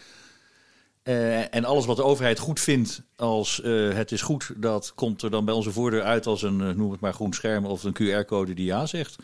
Uh, 1.08 1.54
en 1.54 1.64
alles 1.64 1.86
wat 1.86 1.96
de 1.96 2.04
overheid 2.04 2.38
goed 2.38 2.60
vindt 2.60 3.02
als 3.16 3.60
uh, 3.64 3.94
het 3.94 4.12
is 4.12 4.22
goed, 4.22 4.52
dat 4.56 4.92
komt 4.94 5.22
er 5.22 5.30
dan 5.30 5.44
bij 5.44 5.54
onze 5.54 5.72
voordeur 5.72 6.02
uit 6.02 6.26
als 6.26 6.42
een, 6.42 6.60
uh, 6.60 6.70
noem 6.70 6.90
het 6.90 7.00
maar 7.00 7.12
groen 7.14 7.32
scherm 7.32 7.64
of 7.64 7.84
een 7.84 7.96
QR-code 8.02 8.54
die 8.54 8.64
ja 8.64 8.86
zegt. 8.86 9.16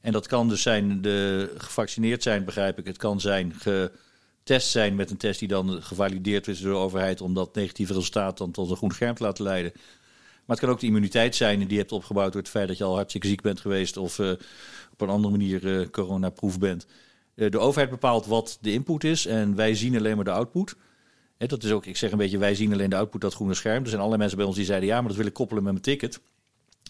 En 0.00 0.12
dat 0.12 0.26
kan 0.26 0.48
dus 0.48 0.62
zijn 0.62 1.02
de 1.02 1.52
gevaccineerd 1.56 2.22
zijn, 2.22 2.44
begrijp 2.44 2.78
ik. 2.78 2.86
Het 2.86 2.96
kan 2.96 3.20
zijn 3.20 3.54
getest 3.58 4.70
zijn 4.70 4.94
met 4.94 5.10
een 5.10 5.16
test 5.16 5.38
die 5.38 5.48
dan 5.48 5.82
gevalideerd 5.82 6.48
is 6.48 6.60
door 6.60 6.72
de 6.72 6.78
overheid 6.78 7.20
om 7.20 7.34
dat 7.34 7.54
negatieve 7.54 7.92
resultaat 7.92 8.38
dan 8.38 8.50
tot 8.50 8.70
een 8.70 8.76
groen 8.76 8.92
scherm 8.92 9.14
te 9.14 9.22
laten 9.22 9.44
leiden. 9.44 9.72
Maar 9.74 10.56
het 10.56 10.58
kan 10.58 10.68
ook 10.68 10.80
de 10.80 10.86
immuniteit 10.86 11.36
zijn 11.36 11.58
die 11.58 11.70
je 11.70 11.78
hebt 11.78 11.92
opgebouwd 11.92 12.32
door 12.32 12.42
het 12.42 12.50
feit 12.50 12.68
dat 12.68 12.78
je 12.78 12.84
al 12.84 12.94
hartstikke 12.94 13.26
ziek 13.26 13.42
bent 13.42 13.60
geweest 13.60 13.96
of 13.96 14.18
op 14.92 15.00
een 15.00 15.08
andere 15.08 15.36
manier 15.36 15.90
coronaproef 15.90 16.58
bent. 16.58 16.86
de 17.34 17.58
overheid 17.58 17.90
bepaalt 17.90 18.26
wat 18.26 18.58
de 18.60 18.72
input 18.72 19.04
is 19.04 19.26
en 19.26 19.54
wij 19.54 19.74
zien 19.74 19.96
alleen 19.96 20.16
maar 20.16 20.24
de 20.24 20.30
output 20.30 20.76
dat 21.48 21.64
is 21.64 21.70
ook, 21.70 21.86
ik 21.86 21.96
zeg 21.96 22.12
een 22.12 22.18
beetje, 22.18 22.38
wij 22.38 22.54
zien 22.54 22.72
alleen 22.72 22.90
de 22.90 22.96
output, 22.96 23.20
dat 23.20 23.34
groene 23.34 23.54
scherm. 23.54 23.82
Er 23.82 23.88
zijn 23.88 23.96
allerlei 23.96 24.18
mensen 24.18 24.38
bij 24.38 24.46
ons 24.46 24.56
die 24.56 24.64
zeiden, 24.64 24.88
ja, 24.88 24.98
maar 24.98 25.08
dat 25.08 25.16
wil 25.16 25.26
ik 25.26 25.32
koppelen 25.32 25.62
met 25.62 25.72
mijn 25.72 25.84
ticket. 25.84 26.20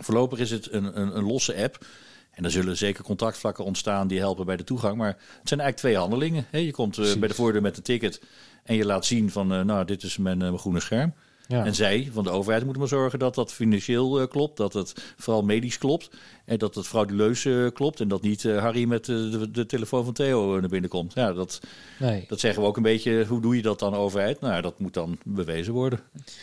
Voorlopig 0.02 0.38
is 0.38 0.50
het 0.50 0.72
een, 0.72 1.00
een, 1.00 1.16
een 1.16 1.24
losse 1.24 1.62
app. 1.62 1.86
En 2.30 2.44
er 2.44 2.50
zullen 2.50 2.76
zeker 2.76 3.04
contactvlakken 3.04 3.64
ontstaan 3.64 4.08
die 4.08 4.18
helpen 4.18 4.46
bij 4.46 4.56
de 4.56 4.64
toegang. 4.64 4.96
Maar 4.96 5.08
het 5.08 5.48
zijn 5.48 5.60
eigenlijk 5.60 5.76
twee 5.76 5.96
handelingen. 5.96 6.46
je 6.52 6.70
komt 6.70 6.98
uh, 6.98 7.14
bij 7.14 7.28
de 7.28 7.34
voordeur 7.34 7.62
met 7.62 7.76
een 7.76 7.82
ticket 7.82 8.22
en 8.64 8.74
je 8.74 8.84
laat 8.84 9.04
zien 9.04 9.30
van, 9.30 9.52
uh, 9.52 9.60
nou, 9.60 9.84
dit 9.84 10.02
is 10.02 10.16
mijn, 10.16 10.38
uh, 10.38 10.42
mijn 10.42 10.58
groene 10.58 10.80
scherm. 10.80 11.14
Ja. 11.50 11.64
En 11.64 11.74
zij 11.74 12.08
van 12.12 12.24
de 12.24 12.30
overheid 12.30 12.62
moeten 12.62 12.80
maar 12.80 12.90
zorgen 12.90 13.18
dat 13.18 13.34
dat 13.34 13.52
financieel 13.52 14.20
uh, 14.20 14.26
klopt, 14.26 14.56
dat 14.56 14.72
het 14.72 14.92
vooral 15.16 15.42
medisch 15.42 15.78
klopt 15.78 16.10
en 16.44 16.58
dat 16.58 16.74
het 16.74 16.86
frauduleus 16.86 17.44
uh, 17.44 17.70
klopt 17.72 18.00
en 18.00 18.08
dat 18.08 18.22
niet 18.22 18.44
uh, 18.44 18.58
Harry 18.58 18.84
met 18.84 19.04
de, 19.04 19.50
de, 19.50 19.66
telefoon 19.66 20.04
van 20.04 20.12
Theo 20.12 20.60
naar 20.60 20.68
binnen 20.68 20.90
komt. 20.90 21.14
Ja, 21.14 21.32
dat, 21.32 21.60
nee. 21.98 22.24
dat 22.28 22.40
zeggen 22.40 22.62
we 22.62 22.68
ook 22.68 22.76
een 22.76 22.82
beetje. 22.82 23.24
Hoe 23.26 23.40
doe 23.40 23.56
je 23.56 23.62
dat 23.62 23.78
dan 23.78 23.94
overheid? 23.94 24.40
Nou, 24.40 24.62
dat 24.62 24.78
moet 24.78 24.94
dan 24.94 25.18
bewezen 25.24 25.72
worden. 25.72 26.00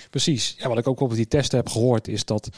Precies. 0.09 0.55
Ja, 0.57 0.67
wat 0.67 0.77
ik 0.77 0.87
ook 0.87 0.99
op 0.99 1.13
die 1.13 1.27
testen 1.27 1.57
heb 1.57 1.69
gehoord 1.69 2.07
is 2.07 2.25
dat 2.25 2.49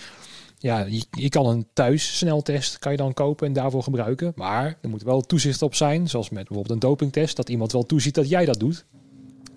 ja, 0.58 0.80
je, 0.80 1.04
je, 1.12 1.30
kan 1.30 1.46
een 1.46 1.68
thuis 1.74 2.18
sneltest 2.18 2.80
kan 2.80 2.92
je 2.92 2.98
dan 2.98 3.14
kopen 3.14 3.48
en 3.48 3.54
daarvoor 3.54 3.84
gebruiken. 3.84 4.32
Maar 4.36 4.78
er 4.82 4.90
moet 4.90 5.04
wel 5.04 5.22
toezicht 5.22 5.62
op 5.62 5.76
zijn, 5.76 6.10
zoals 6.10 6.30
met 6.30 6.48
bijvoorbeeld 6.48 6.74
een 6.74 6.90
dopingtest, 6.90 7.36
dat 7.36 7.50
iemand 7.50 7.72
wel 7.72 7.86
toeziet 7.86 8.16
dat 8.16 8.30
jij 8.30 8.46
dat 8.46 8.60
doet. 8.60 8.86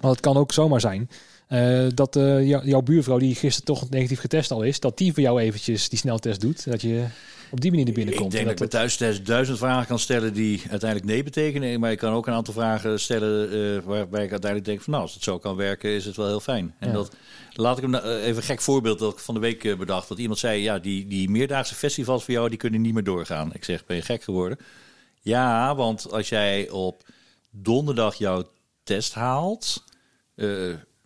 Want 0.01 0.15
het 0.15 0.25
kan 0.25 0.37
ook 0.37 0.53
zomaar 0.53 0.81
zijn 0.81 1.09
uh, 1.53 1.87
dat 1.95 2.17
uh, 2.17 2.47
jouw 2.47 2.83
buurvrouw, 2.83 3.19
die 3.19 3.35
gisteren 3.35 3.65
toch 3.65 3.91
negatief 3.91 4.21
getest 4.21 4.51
al 4.51 4.63
is, 4.63 4.81
dat 4.81 4.99
die 4.99 5.13
voor 5.13 5.23
jou 5.23 5.41
eventjes 5.41 5.89
die 5.89 5.99
sneltest 5.99 6.41
doet. 6.41 6.71
Dat 6.71 6.83
je 6.83 7.05
op 7.51 7.61
die 7.61 7.71
manier 7.71 7.87
er 7.87 7.93
binnenkomt. 7.93 8.27
Ik 8.27 8.33
denk 8.33 8.49
dat, 8.49 8.59
dat 8.59 8.67
ik 8.67 8.73
met 8.73 8.81
thuistest 8.81 9.27
duizend 9.27 9.59
vragen 9.59 9.87
kan 9.87 9.99
stellen 9.99 10.33
die 10.33 10.63
uiteindelijk 10.71 11.11
nee 11.11 11.23
betekenen. 11.23 11.81
Maar 11.81 11.91
ik 11.91 11.99
kan 11.99 12.13
ook 12.13 12.27
een 12.27 12.33
aantal 12.33 12.55
vragen 12.55 13.01
stellen 13.01 13.55
uh, 13.55 13.83
waarbij 13.85 14.25
ik 14.25 14.31
uiteindelijk 14.31 14.65
denk 14.65 14.81
van 14.81 14.93
nou, 14.93 15.05
als 15.05 15.15
het 15.15 15.23
zo 15.23 15.39
kan 15.39 15.57
werken, 15.57 15.91
is 15.91 16.05
het 16.05 16.17
wel 16.17 16.27
heel 16.27 16.41
fijn. 16.41 16.75
En 16.79 16.89
ja. 16.89 16.95
dat 16.95 17.17
laat 17.53 17.77
ik 17.77 17.83
hem 17.83 17.95
even 17.95 18.37
een 18.37 18.43
gek 18.43 18.61
voorbeeld 18.61 18.99
dat 18.99 19.13
ik 19.13 19.19
van 19.19 19.35
de 19.35 19.41
week 19.41 19.79
bedacht. 19.79 20.09
Dat 20.09 20.19
iemand 20.19 20.39
zei, 20.39 20.63
ja, 20.63 20.79
die, 20.79 21.07
die 21.07 21.31
meerdaagse 21.31 21.75
festivals 21.75 22.25
voor 22.25 22.35
jou, 22.35 22.49
die 22.49 22.59
kunnen 22.59 22.81
niet 22.81 22.95
meer 22.95 23.05
doorgaan. 23.05 23.55
Ik 23.55 23.65
zeg, 23.65 23.87
ben 23.87 23.97
je 23.97 24.03
gek 24.03 24.23
geworden? 24.23 24.59
Ja, 25.21 25.75
want 25.75 26.13
als 26.13 26.29
jij 26.29 26.71
op 26.71 27.03
donderdag 27.51 28.15
jouw 28.15 28.45
test 28.83 29.15
haalt 29.15 29.85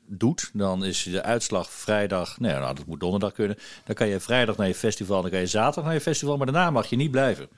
doet, 0.09 0.51
dan 0.53 0.85
is 0.85 1.03
de 1.03 1.23
uitslag 1.23 1.71
vrijdag. 1.71 2.41
Nee, 2.41 2.53
nou, 2.53 2.75
dat 2.75 2.87
moet 2.87 3.01
donderdag 3.01 3.33
kunnen. 3.33 3.57
Dan 3.85 3.95
kan 3.95 4.09
je 4.09 4.21
vrijdag 4.21 4.57
naar 4.57 4.67
je 4.67 4.75
festival, 4.75 5.23
dan 5.23 5.31
kan 5.31 5.41
je 5.41 5.47
zaterdag 5.47 5.85
naar 5.85 5.95
je 5.95 6.01
festival, 6.01 6.37
maar 6.37 6.47
daarna 6.47 6.71
mag 6.71 6.87
je 6.87 6.97
niet 6.97 7.11
blijven. 7.11 7.49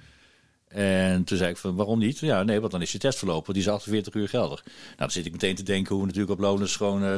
En 0.68 1.24
toen 1.24 1.38
zei 1.38 1.50
ik 1.50 1.56
van 1.56 1.74
waarom 1.74 1.98
niet? 1.98 2.18
Ja, 2.18 2.42
nee, 2.42 2.60
want 2.60 2.72
dan 2.72 2.82
is 2.82 2.92
je 2.92 2.98
test 2.98 3.18
verlopen. 3.18 3.52
Die 3.54 3.62
is 3.62 3.68
48 3.68 4.14
uur 4.14 4.28
geldig. 4.28 4.64
Nou, 4.64 4.96
dan 4.96 5.10
zit 5.10 5.26
ik 5.26 5.32
meteen 5.32 5.54
te 5.54 5.62
denken 5.62 5.90
hoe 5.94 6.00
we 6.00 6.06
natuurlijk 6.06 6.32
op 6.32 6.40
Loners 6.40 6.76
gewoon 6.76 7.04
uh, 7.04 7.14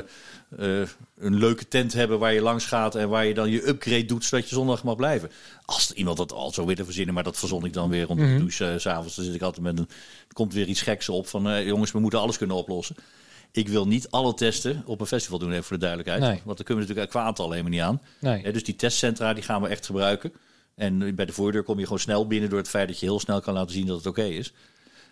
uh, 0.59 0.89
een 1.19 1.35
leuke 1.35 1.69
tent 1.69 1.93
hebben 1.93 2.19
waar 2.19 2.33
je 2.33 2.41
langs 2.41 2.65
gaat 2.65 2.95
en 2.95 3.09
waar 3.09 3.27
je 3.27 3.35
dan 3.35 3.51
je 3.51 3.69
upgrade 3.69 4.05
doet 4.05 4.25
zodat 4.25 4.49
je 4.49 4.55
zondag 4.55 4.85
mag 4.85 4.97
blijven. 4.97 5.31
Als 5.65 5.93
iemand 5.93 6.17
dat 6.17 6.33
al 6.33 6.53
zo 6.53 6.67
willen 6.67 6.85
verzinnen, 6.85 7.15
maar 7.15 7.25
dat 7.25 7.39
verzon 7.39 7.65
ik 7.65 7.73
dan 7.73 7.89
weer 7.89 8.05
rond 8.05 8.19
de 8.19 8.25
-hmm. 8.25 8.39
douche 8.39 8.73
uh, 8.73 8.79
s'avonds. 8.79 9.17
Dan 9.17 9.25
zit 9.25 9.35
ik 9.35 9.43
altijd 9.43 9.65
met 9.65 9.79
een. 9.79 9.89
Er 10.29 10.35
komt 10.35 10.55
weer 10.55 10.67
iets 10.67 10.83
geks 10.83 11.09
op 11.09 11.27
van 11.27 11.65
jongens, 11.65 11.93
we 11.93 12.01
moeten 12.01 12.21
alles 12.21 12.39
kunnen 12.39 12.57
oplossen. 12.57 12.97
Ik 13.53 13.69
wil 13.69 13.87
niet 13.87 14.11
alle 14.11 14.35
testen 14.35 14.83
op 14.87 15.01
een 15.01 15.07
festival 15.07 15.39
doen, 15.39 15.51
even 15.51 15.65
voor 15.65 15.79
de 15.79 15.87
duidelijkheid. 15.87 16.23
Nee. 16.23 16.41
Want 16.45 16.57
dan 16.57 16.67
kunnen 16.67 16.75
we 16.75 16.81
natuurlijk 16.81 17.11
qua 17.11 17.23
aantal 17.23 17.51
helemaal 17.51 17.71
niet 17.71 17.81
aan. 17.81 18.01
Nee. 18.19 18.43
Ja, 18.43 18.53
dus 18.53 18.65
die 18.65 18.77
testcentra 18.77 19.35
die 19.35 19.43
gaan 19.43 19.63
we 19.63 19.69
echt 19.69 19.87
gebruiken. 19.87 20.33
En 20.75 21.15
bij 21.15 21.27
de 21.27 21.33
voordeur 21.33 21.63
kom 21.63 21.79
je 21.79 21.85
gewoon 21.85 21.99
snel 21.99 22.27
binnen 22.27 22.51
door 22.51 22.59
het 22.59 22.69
feit 22.69 22.89
dat 22.89 23.01
je 23.01 23.07
heel 23.07 23.21
snel 23.21 23.41
kan 23.41 23.55
laten 23.55 23.73
zien 23.73 23.87
dat 23.87 23.97
het 23.97 24.07
oké 24.07 24.25
is. 24.25 24.53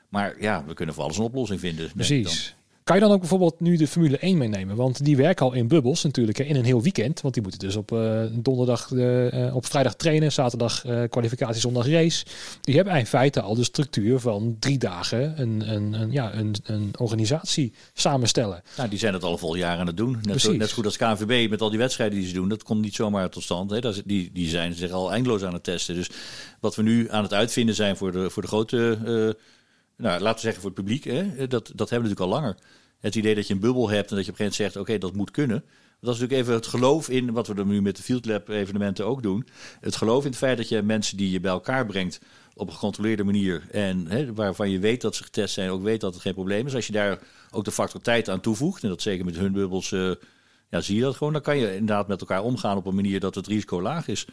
Maar 0.09 0.41
ja, 0.41 0.65
we 0.67 0.75
kunnen 0.75 0.95
voor 0.95 1.05
alles 1.05 1.17
een 1.17 1.25
oplossing 1.25 1.61
vinden. 1.61 1.91
Precies. 1.95 2.55
Kan 2.89 2.97
je 2.97 3.03
dan 3.03 3.13
ook 3.13 3.21
bijvoorbeeld 3.21 3.61
nu 3.61 3.77
de 3.77 3.87
Formule 3.87 4.19
1 4.19 4.39
meenemen? 4.39 4.77
Want 4.77 5.05
die 5.05 5.17
werken 5.17 5.47
al 5.47 5.53
in 5.53 5.69
bubbels 5.69 6.03
natuurlijk 6.03 6.39
in 6.39 6.57
een 6.57 6.65
heel 6.65 6.83
weekend. 6.83 7.21
Want 7.21 7.35
die 7.35 7.43
moeten 7.43 7.61
dus 7.61 7.77
op 7.77 7.93
uh, 7.93 8.23
donderdag, 8.33 8.91
uh, 8.91 9.55
op 9.55 9.67
vrijdag 9.67 9.95
trainen, 9.95 10.33
zaterdag 10.33 10.87
uh, 10.87 11.03
kwalificatie, 11.09 11.61
zondag 11.61 11.87
race. 11.89 12.25
Die 12.61 12.75
hebben 12.75 12.97
in 12.97 13.07
feite 13.07 13.41
al 13.41 13.55
de 13.55 13.65
structuur 13.65 14.19
van 14.19 14.57
drie 14.59 14.79
dagen 14.79 15.41
een, 15.41 15.75
een, 15.75 15.93
een, 15.93 16.13
ja, 16.13 16.35
een, 16.35 16.55
een 16.65 16.91
organisatie 16.99 17.73
samenstellen. 17.93 18.63
Nou, 18.77 18.89
die 18.89 18.99
zijn 18.99 19.15
het 19.15 19.23
al 19.23 19.39
vol 19.39 19.55
jaren 19.55 19.81
aan 19.81 19.87
het 19.87 19.97
doen. 19.97 20.19
Net, 20.23 20.41
zo, 20.41 20.53
net 20.53 20.73
goed 20.73 20.85
als 20.85 20.97
KNVB 20.97 21.51
met 21.51 21.61
al 21.61 21.71
die 21.71 21.79
wedstrijden 21.79 22.19
die 22.19 22.29
ze 22.29 22.35
doen. 22.35 22.49
Dat 22.49 22.63
komt 22.63 22.81
niet 22.81 22.95
zomaar 22.95 23.31
tot 23.31 23.43
stand. 23.43 23.71
Hè. 23.71 23.81
Die, 24.05 24.31
die 24.33 24.49
zijn 24.49 24.75
zich 24.75 24.91
al 24.91 25.13
eindeloos 25.13 25.43
aan 25.43 25.53
het 25.53 25.65
testen. 25.65 25.95
Dus 25.95 26.11
wat 26.61 26.77
we 26.77 26.83
nu 26.83 27.11
aan 27.11 27.23
het 27.23 27.35
uitvinden 27.35 27.75
zijn 27.75 27.97
voor 27.97 28.13
de, 28.13 28.31
voor 28.31 28.43
de 28.43 28.49
grote 28.49 28.99
nou, 29.99 30.21
laten 30.21 30.35
we 30.35 30.41
zeggen 30.41 30.63
voor 30.63 30.71
het 30.71 30.81
publiek, 30.81 31.05
hè, 31.05 31.47
dat, 31.47 31.73
dat 31.75 31.91
hebben 31.91 32.09
we 32.09 32.15
natuurlijk 32.15 32.21
al 32.21 32.29
langer. 32.29 32.57
Het 33.01 33.15
idee 33.15 33.35
dat 33.35 33.47
je 33.47 33.55
een 33.55 33.61
bubbel 33.61 33.89
hebt 33.89 34.11
en 34.11 34.17
dat 34.17 34.25
je 34.25 34.33
op 34.33 34.39
een 34.39 34.45
gegeven 34.45 34.65
moment 34.65 34.75
zegt, 34.75 34.77
oké, 34.77 34.99
dat 34.99 35.17
moet 35.17 35.31
kunnen. 35.31 35.65
Dat 36.01 36.15
is 36.15 36.21
natuurlijk 36.21 36.49
even 36.49 36.55
het 36.55 36.67
geloof 36.67 37.09
in, 37.09 37.33
wat 37.33 37.47
we 37.47 37.55
er 37.55 37.67
nu 37.67 37.83
met 37.83 37.97
de 37.97 38.03
Field 38.03 38.27
Lab 38.27 38.49
evenementen 38.49 39.07
ook 39.07 39.23
doen. 39.23 39.47
Het 39.81 39.97
geloof 39.97 40.25
in 40.25 40.31
het 40.31 40.39
feit 40.39 40.57
dat 40.57 40.69
je 40.69 40.83
mensen 40.83 41.17
die 41.17 41.31
je 41.31 41.41
bij 41.41 41.51
elkaar 41.51 41.87
brengt 41.87 42.21
op 42.55 42.67
een 42.67 42.73
gecontroleerde 42.73 43.25
manier. 43.25 43.63
En 43.71 44.07
hè, 44.07 44.35
waarvan 44.35 44.71
je 44.71 44.79
weet 44.79 45.01
dat 45.01 45.15
ze 45.15 45.25
getest 45.25 45.55
zijn, 45.55 45.71
ook 45.71 45.83
weet 45.83 46.01
dat 46.01 46.13
het 46.13 46.23
geen 46.23 46.35
probleem 46.35 46.67
is. 46.67 46.75
Als 46.75 46.87
je 46.87 46.93
daar 46.93 47.19
ook 47.51 47.65
de 47.65 47.71
factor 47.71 48.01
tijd 48.01 48.29
aan 48.29 48.41
toevoegt, 48.41 48.83
en 48.83 48.89
dat 48.89 49.03
zeker 49.03 49.25
met 49.25 49.37
hun 49.37 49.53
bubbels, 49.53 49.91
uh, 49.91 50.13
ja, 50.71 50.81
zie 50.81 50.97
je 50.97 51.03
dat 51.03 51.17
gewoon. 51.17 51.33
Dan 51.33 51.43
kan 51.43 51.59
je 51.59 51.73
inderdaad 51.73 52.09
met 52.09 52.21
elkaar 52.21 52.43
omgaan 52.43 52.77
op 52.77 52.87
een 52.87 52.95
manier 52.95 53.21
dat 53.21 53.35
het 53.35 53.47
risico 53.47 53.83
laag 53.83 54.09
is. 54.09 54.27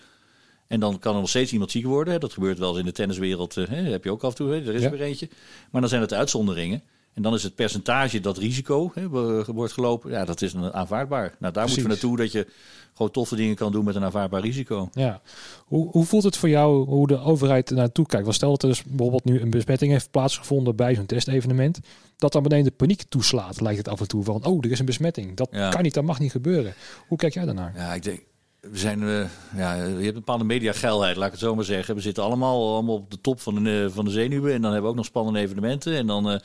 En 0.67 0.79
dan 0.79 0.99
kan 0.99 1.13
er 1.13 1.19
nog 1.19 1.29
steeds 1.29 1.51
iemand 1.51 1.71
ziek 1.71 1.85
worden. 1.85 2.19
Dat 2.19 2.33
gebeurt 2.33 2.59
wel 2.59 2.69
eens 2.69 2.79
in 2.79 2.85
de 2.85 2.91
tenniswereld. 2.91 3.55
Uh, 3.55 3.67
heb 3.67 4.03
je 4.03 4.11
ook 4.11 4.23
af 4.23 4.29
en 4.29 4.35
toe, 4.35 4.51
hè? 4.51 4.67
er 4.67 4.75
is 4.75 4.81
ja. 4.81 4.89
weer 4.89 5.01
eentje. 5.01 5.29
Maar 5.71 5.81
dan 5.81 5.89
zijn 5.89 6.01
het 6.01 6.13
uitzonderingen. 6.13 6.83
En 7.15 7.21
dan 7.21 7.33
is 7.33 7.43
het 7.43 7.55
percentage 7.55 8.19
dat 8.19 8.37
risico 8.37 8.91
hè, 8.93 9.09
wordt 9.53 9.73
gelopen, 9.73 10.11
ja, 10.11 10.25
dat 10.25 10.41
is 10.41 10.53
een 10.53 10.73
aanvaardbaar. 10.73 11.35
Nou, 11.39 11.53
daar 11.53 11.65
moeten 11.65 11.83
we 11.83 11.89
naartoe 11.89 12.17
dat 12.17 12.31
je 12.31 12.47
gewoon 12.93 13.11
toffe 13.11 13.35
dingen 13.35 13.55
kan 13.55 13.71
doen 13.71 13.85
met 13.85 13.95
een 13.95 14.03
aanvaardbaar 14.03 14.41
risico. 14.41 14.89
Ja. 14.91 15.21
Hoe, 15.65 15.89
hoe 15.91 16.05
voelt 16.05 16.23
het 16.23 16.37
voor 16.37 16.49
jou 16.49 16.85
hoe 16.85 17.07
de 17.07 17.19
overheid 17.19 17.69
naartoe 17.69 18.05
kijkt? 18.05 18.23
Want 18.23 18.35
stel 18.35 18.49
dat 18.49 18.63
er 18.63 18.69
dus 18.69 18.83
bijvoorbeeld 18.83 19.25
nu 19.25 19.41
een 19.41 19.49
besmetting 19.49 19.91
heeft 19.91 20.11
plaatsgevonden 20.11 20.75
bij 20.75 20.95
zo'n 20.95 21.05
testevenement, 21.05 21.79
dat 22.17 22.31
dan 22.31 22.41
meteen 22.41 22.63
de 22.63 22.71
paniek 22.71 23.03
toeslaat, 23.09 23.61
lijkt 23.61 23.77
het 23.77 23.87
af 23.87 23.99
en 23.99 24.07
toe 24.07 24.23
van, 24.23 24.45
oh, 24.45 24.65
er 24.65 24.71
is 24.71 24.79
een 24.79 24.85
besmetting. 24.85 25.35
Dat 25.37 25.49
kan 25.49 25.83
niet, 25.83 25.93
dat 25.93 26.03
mag 26.03 26.19
niet 26.19 26.31
gebeuren. 26.31 26.73
Hoe 27.07 27.17
kijk 27.17 27.33
jij 27.33 27.45
daarnaar? 27.45 27.73
Ja, 27.75 27.93
ik 27.93 28.03
denk, 28.03 28.23
we 28.59 28.77
zijn, 28.77 29.01
uh, 29.01 29.25
ja, 29.55 29.73
je 29.73 29.81
hebt 29.81 30.07
een 30.07 30.13
bepaalde 30.13 30.43
mediageilheid, 30.43 31.15
laat 31.15 31.25
ik 31.25 31.31
het 31.31 31.41
zo 31.41 31.55
maar 31.55 31.65
zeggen. 31.65 31.95
We 31.95 32.01
zitten 32.01 32.23
allemaal, 32.23 32.73
allemaal 32.73 32.95
op 32.95 33.11
de 33.11 33.21
top 33.21 33.41
van 33.41 33.63
de, 33.63 33.89
van 33.93 34.05
de 34.05 34.11
zenuwen 34.11 34.53
en 34.53 34.61
dan 34.61 34.71
hebben 34.71 34.83
we 34.83 34.89
ook 34.89 34.95
nog 34.95 35.05
spannende 35.05 35.39
evenementen 35.39 35.95
en 35.95 36.07
dan... 36.07 36.31
Uh, 36.31 36.37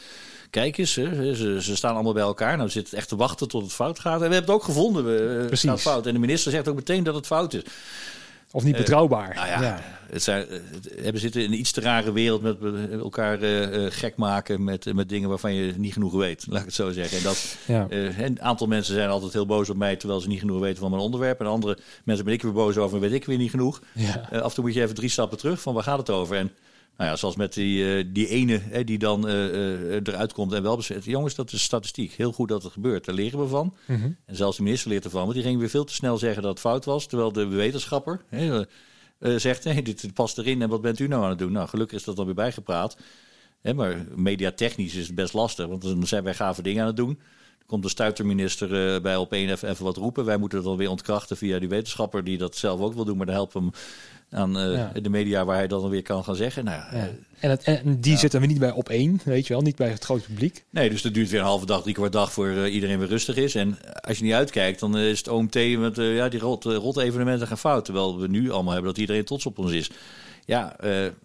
kijk 0.50 0.78
eens, 0.78 0.94
hè, 0.94 1.34
ze, 1.34 1.62
ze, 1.62 1.76
staan 1.76 1.94
allemaal 1.94 2.12
bij 2.12 2.22
elkaar. 2.22 2.52
Nou, 2.52 2.66
we 2.66 2.72
zitten 2.72 2.98
echt 2.98 3.08
te 3.08 3.16
wachten 3.16 3.48
tot 3.48 3.62
het 3.62 3.72
fout 3.72 3.98
gaat. 3.98 4.22
En 4.22 4.28
we 4.28 4.34
hebben 4.34 4.54
het 4.54 4.60
ook 4.60 4.64
gevonden. 4.64 5.04
We, 5.04 5.46
het 5.50 5.60
gaat 5.60 5.80
fout. 5.80 6.06
En 6.06 6.12
de 6.12 6.18
minister 6.18 6.52
zegt 6.52 6.68
ook 6.68 6.74
meteen 6.74 7.02
dat 7.02 7.14
het 7.14 7.26
fout 7.26 7.54
is. 7.54 7.62
Of 8.52 8.64
niet 8.64 8.76
betrouwbaar. 8.76 9.34
nou 9.34 9.46
ja, 9.46 9.62
ja. 9.62 9.80
Het 10.10 10.22
zijn, 10.22 10.46
we 11.02 11.18
zitten 11.18 11.42
in 11.42 11.52
een 11.52 11.58
iets 11.58 11.72
te 11.72 11.80
rare 11.80 12.12
wereld 12.12 12.42
met 12.42 12.56
elkaar 12.92 13.42
uh, 13.42 13.86
gek 13.90 14.16
maken 14.16 14.64
met, 14.64 14.94
met 14.94 15.08
dingen 15.08 15.28
waarvan 15.28 15.54
je 15.54 15.72
niet 15.76 15.92
genoeg 15.92 16.12
weet. 16.12 16.46
Laat 16.48 16.60
ik 16.60 16.66
het 16.66 16.74
zo 16.74 16.90
zeggen. 16.90 17.18
En 17.18 17.22
dat, 17.22 17.56
ja. 17.66 17.86
een 17.90 18.42
aantal 18.42 18.66
mensen 18.66 18.94
zijn 18.94 19.08
altijd 19.08 19.32
heel 19.32 19.46
boos 19.46 19.70
op 19.70 19.76
mij 19.76 19.96
terwijl 19.96 20.20
ze 20.20 20.28
niet 20.28 20.40
genoeg 20.40 20.60
weten 20.60 20.78
van 20.78 20.90
mijn 20.90 21.02
onderwerp. 21.02 21.40
En 21.40 21.46
andere 21.46 21.78
mensen 22.04 22.24
ben 22.24 22.34
ik 22.34 22.42
weer 22.42 22.52
boos 22.52 22.76
over 22.76 22.96
en 22.96 23.02
weet 23.02 23.12
ik 23.12 23.24
weer 23.24 23.38
niet 23.38 23.50
genoeg. 23.50 23.82
Ja. 23.92 24.28
af 24.30 24.48
en 24.48 24.54
toe 24.54 24.64
moet 24.64 24.74
je 24.74 24.82
even 24.82 24.94
drie 24.94 25.08
stappen 25.08 25.38
terug 25.38 25.60
van 25.60 25.74
waar 25.74 25.82
gaat 25.82 25.98
het 25.98 26.10
over. 26.10 26.36
En 26.36 26.50
nou 27.00 27.12
ja, 27.12 27.18
zoals 27.18 27.36
met 27.36 27.52
die, 27.52 28.04
uh, 28.04 28.04
die 28.12 28.28
ene 28.28 28.60
hè, 28.62 28.84
die 28.84 28.98
dan 28.98 29.28
uh, 29.28 29.34
uh, 29.34 29.94
eruit 29.94 30.32
komt 30.32 30.52
en 30.52 30.62
wel 30.62 30.76
bezet. 30.76 31.04
Jongens, 31.04 31.34
dat 31.34 31.52
is 31.52 31.62
statistiek. 31.62 32.12
Heel 32.12 32.32
goed 32.32 32.48
dat 32.48 32.62
het 32.62 32.72
gebeurt. 32.72 33.04
Daar 33.04 33.14
leren 33.14 33.40
we 33.40 33.46
van. 33.46 33.74
Mm 33.86 33.96
-hmm. 33.96 34.16
En 34.26 34.36
zelfs 34.36 34.56
de 34.56 34.62
minister 34.62 34.90
leert 34.90 35.04
ervan. 35.04 35.22
Want 35.22 35.34
die 35.34 35.42
ging 35.42 35.58
weer 35.58 35.68
veel 35.68 35.84
te 35.84 35.94
snel 35.94 36.18
zeggen 36.18 36.42
dat 36.42 36.50
het 36.50 36.60
fout 36.60 36.84
was. 36.84 37.06
Terwijl 37.06 37.32
de 37.32 37.46
wetenschapper 37.46 38.20
hè, 38.28 38.64
zegt, 39.38 39.64
hey, 39.64 39.82
dit 39.82 40.14
past 40.14 40.38
erin 40.38 40.62
en 40.62 40.68
wat 40.68 40.80
bent 40.80 40.98
u 40.98 41.08
nou 41.08 41.22
aan 41.22 41.28
het 41.28 41.38
doen? 41.38 41.52
Nou, 41.52 41.68
gelukkig 41.68 41.98
is 41.98 42.04
dat 42.04 42.16
dan 42.16 42.24
weer 42.24 42.34
bijgepraat. 42.34 42.96
Hè, 43.60 43.74
maar 43.74 44.04
mediatechnisch 44.14 44.94
is 44.94 45.06
het 45.06 45.14
best 45.14 45.32
lastig. 45.32 45.66
Want 45.66 45.82
dan 45.82 46.06
zijn 46.06 46.24
wij 46.24 46.34
gave 46.34 46.62
dingen 46.62 46.80
aan 46.80 46.86
het 46.86 46.96
doen. 46.96 47.14
Dan 47.58 47.66
komt 47.66 47.82
de 47.82 47.88
stuiterminister 47.88 49.00
bij 49.00 49.16
op 49.16 49.32
één 49.32 49.50
even, 49.50 49.68
even 49.68 49.84
wat 49.84 49.96
roepen. 49.96 50.24
Wij 50.24 50.36
moeten 50.36 50.58
dat 50.58 50.66
dan 50.66 50.76
weer 50.76 50.90
ontkrachten 50.90 51.36
via 51.36 51.58
die 51.58 51.68
wetenschapper 51.68 52.24
die 52.24 52.38
dat 52.38 52.56
zelf 52.56 52.80
ook 52.80 52.94
wil 52.94 53.04
doen. 53.04 53.16
Maar 53.16 53.26
dan 53.26 53.34
helpen 53.34 53.62
hem 53.62 53.72
aan 54.30 54.58
uh, 54.58 54.86
de 55.02 55.08
media 55.08 55.44
waar 55.44 55.56
hij 55.56 55.66
dan 55.66 55.88
weer 55.88 56.02
kan 56.02 56.24
gaan 56.24 56.36
zeggen. 56.36 56.64
Nou, 56.64 56.96
ja. 56.96 57.08
en, 57.40 57.50
het, 57.50 57.62
en, 57.62 58.00
die 58.00 58.16
zitten 58.16 58.40
we 58.40 58.46
niet 58.46 58.58
bij 58.58 58.70
op 58.70 58.88
één, 58.88 59.20
weet 59.24 59.46
je 59.46 59.52
wel, 59.52 59.62
niet 59.62 59.76
bij 59.76 59.88
het 59.88 60.04
grote 60.04 60.24
publiek. 60.24 60.64
Nee, 60.70 60.90
dus 60.90 61.02
dat 61.02 61.14
duurt 61.14 61.30
weer 61.30 61.40
een 61.40 61.46
halve 61.46 61.66
dag, 61.66 61.82
drie 61.82 61.94
kwart 61.94 62.12
dag 62.12 62.32
voor 62.32 62.46
uh, 62.46 62.74
iedereen 62.74 62.98
weer 62.98 63.08
rustig 63.08 63.36
is. 63.36 63.54
En 63.54 63.78
als 64.00 64.18
je 64.18 64.24
niet 64.24 64.32
uitkijkt, 64.32 64.80
dan 64.80 64.98
is 64.98 65.18
het 65.18 65.28
OMT 65.28 65.54
met 65.78 65.98
uh, 65.98 66.16
ja, 66.16 66.28
die 66.28 66.40
rot, 66.40 66.64
rot 66.64 66.98
evenementen 66.98 67.46
gaan 67.46 67.58
fout. 67.58 67.84
Terwijl 67.84 68.18
we 68.18 68.28
nu 68.28 68.50
allemaal 68.50 68.72
hebben 68.72 68.90
dat 68.90 69.00
iedereen 69.00 69.24
trots 69.24 69.46
op 69.46 69.58
ons 69.58 69.72
is. 69.72 69.90
Ja, 70.44 70.76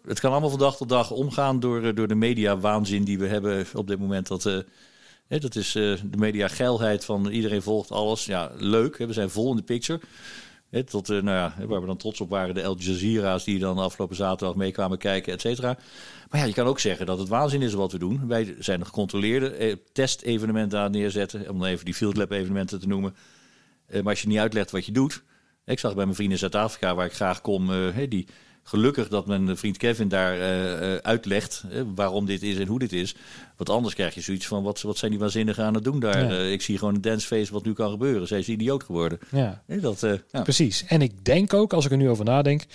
het 0.08 0.20
kan 0.20 0.32
allemaal 0.32 0.50
van 0.50 0.60
dag 0.60 0.78
tot 0.78 0.90
dag 0.90 1.12
omgaan 1.12 1.60
door, 1.60 1.96
door 1.96 2.08
de 2.08 2.16
media 2.16 2.58
waanzin 2.58 3.04
die 3.04 3.20
we 3.20 3.28
hebben 3.28 3.66
op 3.74 3.88
dit 3.88 4.00
moment. 4.00 4.28
Dat, 4.28 4.44
dat 5.28 5.56
is 5.56 5.72
de 5.72 6.18
media 6.18 6.48
geilheid 6.48 7.06
van 7.06 7.28
iedereen 7.28 7.62
volgt 7.62 7.92
alles. 7.92 8.26
Ja, 8.26 8.52
leuk, 8.58 8.98
we 8.98 9.14
zijn 9.14 9.30
vol 9.30 9.50
in 9.50 9.56
de 9.56 9.64
picture 9.64 10.00
tot, 10.86 11.10
uh, 11.10 11.22
nou 11.22 11.38
ja, 11.38 11.66
waar 11.68 11.82
we 11.82 11.88
dan 11.88 11.98
trots 11.98 12.22
op 12.22 12.30
waren, 12.30 12.56
de 12.56 12.64
Al 12.64 12.78
Jazeera's 12.78 13.44
die 13.44 13.60
dan 13.60 13.78
afgelopen 13.78 14.16
zaterdag 14.16 14.56
meekwamen 14.56 14.98
kijken, 14.98 15.34
et 15.34 15.42
cetera. 15.42 15.78
Maar 16.30 16.40
ja, 16.40 16.46
je 16.46 16.54
kan 16.54 16.66
ook 16.66 16.80
zeggen 16.80 17.06
dat 17.06 17.20
het 17.20 17.28
waanzin 17.28 17.62
is 17.62 17.74
wat 17.74 17.92
we 17.92 18.00
doen. 18.00 18.28
Wij 18.28 18.56
zijn 18.60 18.80
een 18.80 18.86
gecontroleerde 18.86 19.50
eh, 19.50 19.76
testevenementen 19.92 20.80
aan 20.80 20.92
neerzetten, 20.92 21.50
om 21.50 21.60
dan 21.60 21.68
even 21.68 21.86
die 21.86 21.94
field 21.94 22.18
lab 22.18 22.32
evenementen 22.32 22.80
te 22.80 22.88
noemen. 22.88 23.16
Eh, 23.88 24.02
maar 24.02 24.12
als 24.12 24.22
je 24.22 24.28
niet 24.28 24.38
uitlegt 24.38 24.72
wat 24.72 24.86
je 24.86 24.92
doet. 24.92 25.24
Ik 25.66 25.80
zag 25.80 25.96
bij 25.96 26.04
mijn 26.04 26.16
vrienden 26.16 26.40
in 26.42 26.50
Zuid-Afrika, 26.50 26.96
waar 26.96 27.06
ik 27.06 27.14
graag 27.14 27.42
kom, 27.42 27.72
die 28.10 28.28
gelukkig 28.68 29.08
dat 29.08 29.28
mijn 29.28 29.58
vriend 29.58 29.78
Kevin 29.78 30.08
daar 30.08 30.38
uh, 30.38 30.96
uitlegt 30.96 31.64
uh, 31.72 31.82
waarom 31.96 32.26
dit 32.26 32.44
is 32.44 32.58
en 32.58 32.68
hoe 32.68 32.80
dit 32.80 32.94
is. 32.94 33.16
Want 33.58 33.70
anders 33.70 33.94
krijg 33.94 34.16
je 34.16 34.22
zoiets 34.22 34.48
van, 34.48 34.64
wat, 34.64 34.82
wat 34.82 34.98
zijn 34.98 35.12
die 35.12 35.20
waanzinnigen 35.20 35.64
aan 35.64 35.74
het 35.74 35.84
doen 35.84 36.00
daar? 36.00 36.34
Ja. 36.34 36.52
ik 36.52 36.62
zie 36.62 36.78
gewoon 36.78 36.96
een 36.96 37.02
danceface 37.02 37.54
wat 37.54 37.66
nu 37.66 37.74
kan 37.74 37.90
gebeuren. 37.90 38.28
Zij 38.28 38.40
is 38.40 38.48
idioot 38.48 38.84
geworden. 38.84 39.20
Ja. 39.32 39.62
dat, 39.68 40.00
ja. 40.32 40.42
Precies. 40.42 40.86
En 40.88 41.02
ik 41.02 41.26
denk 41.26 41.54
ook, 41.54 41.74
als 41.74 41.86
ik 41.86 41.92
er 41.92 41.98
nu 41.98 42.10
over 42.10 42.26
nadenk... 42.26 42.66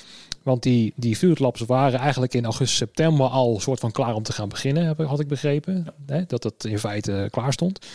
want 0.42 0.62
die, 0.62 0.92
die 0.96 1.16
field 1.16 1.38
labs 1.38 1.60
waren 1.60 1.98
eigenlijk 1.98 2.34
in 2.34 2.44
augustus, 2.44 2.78
september... 2.78 3.26
al 3.26 3.60
soort 3.60 3.80
van 3.80 3.92
klaar 3.92 4.14
om 4.14 4.22
te 4.22 4.32
gaan 4.32 4.48
beginnen, 4.48 5.06
had 5.06 5.20
ik 5.20 5.28
begrepen. 5.28 5.86
Dat 6.26 6.42
het 6.42 6.64
in 6.64 6.78
feite 6.78 7.28
klaar 7.30 7.52
stond. 7.52 7.86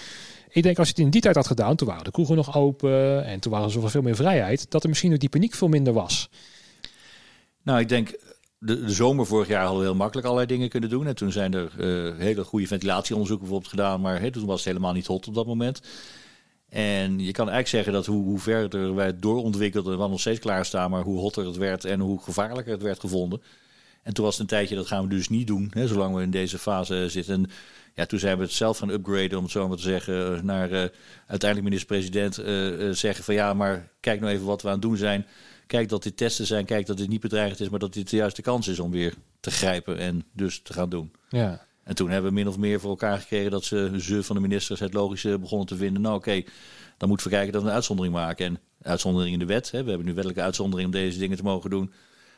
Ik 0.50 0.64
denk 0.64 0.78
als 0.78 0.88
je 0.88 0.94
het 0.94 1.04
in 1.04 1.10
die 1.10 1.22
tijd 1.22 1.36
had 1.36 1.48
gedaan, 1.48 1.76
toen 1.76 1.88
waren 1.88 2.04
de 2.04 2.12
kroegen 2.12 2.36
nog 2.36 2.58
open... 2.58 3.26
en 3.26 3.40
toen 3.40 3.52
waren 3.52 3.68
er 3.68 3.74
zoveel 3.74 3.90
veel 3.90 4.02
meer 4.02 4.16
vrijheid... 4.16 4.72
dat 4.72 4.84
er 4.84 4.90
misschien 4.90 5.14
ook 5.14 5.20
die 5.20 5.30
paniek 5.30 5.54
veel 5.54 5.68
minder 5.68 5.94
was... 5.94 6.30
Nou, 7.66 7.80
ik 7.80 7.90
denk, 7.90 8.16
de, 8.60 8.84
de, 8.84 8.92
zomer 8.92 9.26
vorig 9.26 9.48
jaar 9.48 9.62
hadden 9.62 9.80
we 9.80 9.86
heel 9.86 9.96
makkelijk 9.96 10.28
allerlei 10.28 10.54
dingen 10.54 10.70
kunnen 10.70 10.90
doen. 10.90 11.08
En 11.08 11.16
toen 11.16 11.32
zijn 11.32 11.54
er 11.54 11.72
uh, 11.78 12.18
hele 12.18 12.44
goede 12.44 12.68
ventilatieonderzoeken 12.68 13.46
bijvoorbeeld 13.46 13.74
gedaan. 13.74 14.02
Maar 14.02 14.32
toen 14.32 14.46
was 14.46 14.58
het 14.58 14.66
helemaal 14.68 14.94
niet 14.94 15.08
hot 15.08 15.28
op 15.28 15.34
dat 15.34 15.46
moment. 15.46 15.82
En 16.70 17.20
je 17.20 17.32
kan 17.32 17.50
eigenlijk 17.50 17.68
zeggen 17.68 17.94
dat 17.94 18.06
hoe, 18.06 18.24
hoe 18.24 18.40
verder 18.40 18.96
wij 18.96 19.20
doorontwikkelden, 19.20 20.00
we 20.00 20.08
nog 20.08 20.20
steeds 20.20 20.40
klaarstaan, 20.40 20.90
maar 20.90 21.04
hoe 21.04 21.20
hotter 21.20 21.46
het 21.46 21.58
werd 21.58 21.86
en 21.86 22.00
hoe 22.00 22.22
gevaarlijker 22.22 22.74
het 22.74 22.82
werd 22.82 23.00
gevonden. 23.00 23.42
En 24.04 24.14
toen 24.14 24.26
was 24.26 24.34
het 24.34 24.42
een 24.42 24.58
tijdje, 24.58 24.76
dat 24.76 24.88
gaan 24.88 25.04
we 25.04 25.10
dus 25.10 25.30
niet 25.30 25.48
doen, 25.48 25.72
zolang 25.74 26.16
we 26.16 26.22
in 26.22 26.32
deze 26.32 26.58
fase 26.58 27.10
zitten. 27.10 27.34
En 27.34 27.50
ja, 27.94 28.06
toen 28.06 28.20
zijn 28.20 28.38
we 28.38 28.44
het 28.44 28.52
zelf 28.52 28.78
gaan 28.78 28.90
upgraden, 28.90 29.38
om 29.38 29.44
het 29.44 29.52
zo 29.52 29.68
maar 29.68 29.78
te 29.78 29.84
zeggen, 29.84 30.46
naar 30.46 30.72
uh, 30.72 30.84
uiteindelijk 31.28 31.64
minister-president 31.64 32.36
zeggen 32.98 33.24
van 33.24 33.34
ja, 33.34 33.54
maar 33.54 33.90
kijk 34.00 34.20
nou 34.20 34.34
even 34.34 34.46
wat 34.46 34.62
we 34.62 34.68
aan 34.68 34.74
het 34.74 34.82
doen 34.82 34.98
zijn 34.98 35.26
kijk 35.68 35.90
dat 35.90 36.04
dit 36.04 36.18
testen 36.18 36.46
zijn, 36.46 36.66
kijk 36.66 36.86
dat 36.86 36.98
dit 36.98 37.08
niet 37.08 37.22
bedreigend 37.22 37.60
is, 37.60 37.70
maar 37.70 37.80
dat 37.80 37.94
dit 37.94 38.10
de 38.10 38.16
juiste 38.16 38.42
kans 38.42 38.68
is 38.68 38.80
om 38.80 38.92
weer 38.92 39.14
te 39.40 39.52
grijpen 39.52 39.98
en 39.98 40.26
dus 40.34 40.62
te 40.62 40.74
gaan 40.74 40.90
doen. 40.90 41.12
Ja. 41.30 41.66
En 41.84 41.96
toen 41.96 42.10
hebben 42.10 42.30
we 42.30 42.36
min 42.36 42.48
of 42.48 42.58
meer 42.58 42.80
voor 42.80 42.90
elkaar 42.90 43.20
gekregen 43.20 43.52
dat 43.52 43.64
ze, 43.64 43.92
ze 44.00 44.24
van 44.24 44.36
de 44.36 44.42
ministers 44.42 44.80
het 44.80 44.94
logische 44.94 45.40
begonnen 45.40 45.68
te 45.68 45.76
vinden. 45.76 46.02
Nou 46.02 46.16
oké, 46.16 46.44
dan 46.98 47.10
moeten 47.10 47.28
we 47.28 47.34
kijken 47.34 47.54
dat 47.54 47.62
we 47.62 47.68
een 47.68 47.74
uitzondering 47.74 48.14
maken. 48.14 48.46
En 48.46 48.60
uitzondering 48.82 49.34
in 49.34 49.40
de 49.40 49.46
wet, 49.46 49.72
hè, 49.72 49.84
we 49.84 49.90
hebben 49.90 50.08
nu 50.08 50.14
wettelijke 50.14 50.44
uitzondering 50.44 50.88
om 50.88 50.94
deze 50.94 51.20
dingen 51.20 51.38
te 51.38 51.44
mogen 51.44 51.70
doen. 51.70 51.92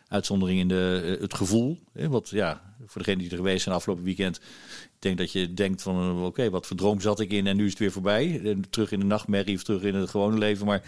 Uitzondering 0.07 0.59
in 0.59 0.67
de, 0.67 1.15
eh, 1.15 1.21
het 1.21 1.33
gevoel. 1.33 1.79
Hè, 1.93 2.09
wat 2.09 2.29
ja, 2.29 2.75
voor 2.85 3.01
degene 3.01 3.21
die 3.21 3.29
er 3.29 3.37
geweest 3.37 3.63
zijn 3.63 3.75
afgelopen 3.75 4.03
weekend. 4.03 4.35
Ik 4.83 4.99
denk 4.99 5.17
dat 5.17 5.31
je 5.31 5.53
denkt 5.53 5.81
van 5.81 6.23
oké, 6.23 6.49
wat 6.49 6.67
voor 6.67 6.77
droom 6.77 7.01
zat 7.01 7.19
ik 7.19 7.31
in 7.31 7.47
en 7.47 7.55
nu 7.55 7.63
is 7.63 7.69
het 7.69 7.79
weer 7.79 7.91
voorbij. 7.91 8.57
Terug 8.69 8.91
in 8.91 8.99
de 8.99 9.05
nachtmerrie 9.05 9.55
of 9.55 9.63
terug 9.63 9.81
in 9.81 9.95
het 9.95 10.09
gewone 10.09 10.37
leven. 10.37 10.65
Maar 10.65 10.83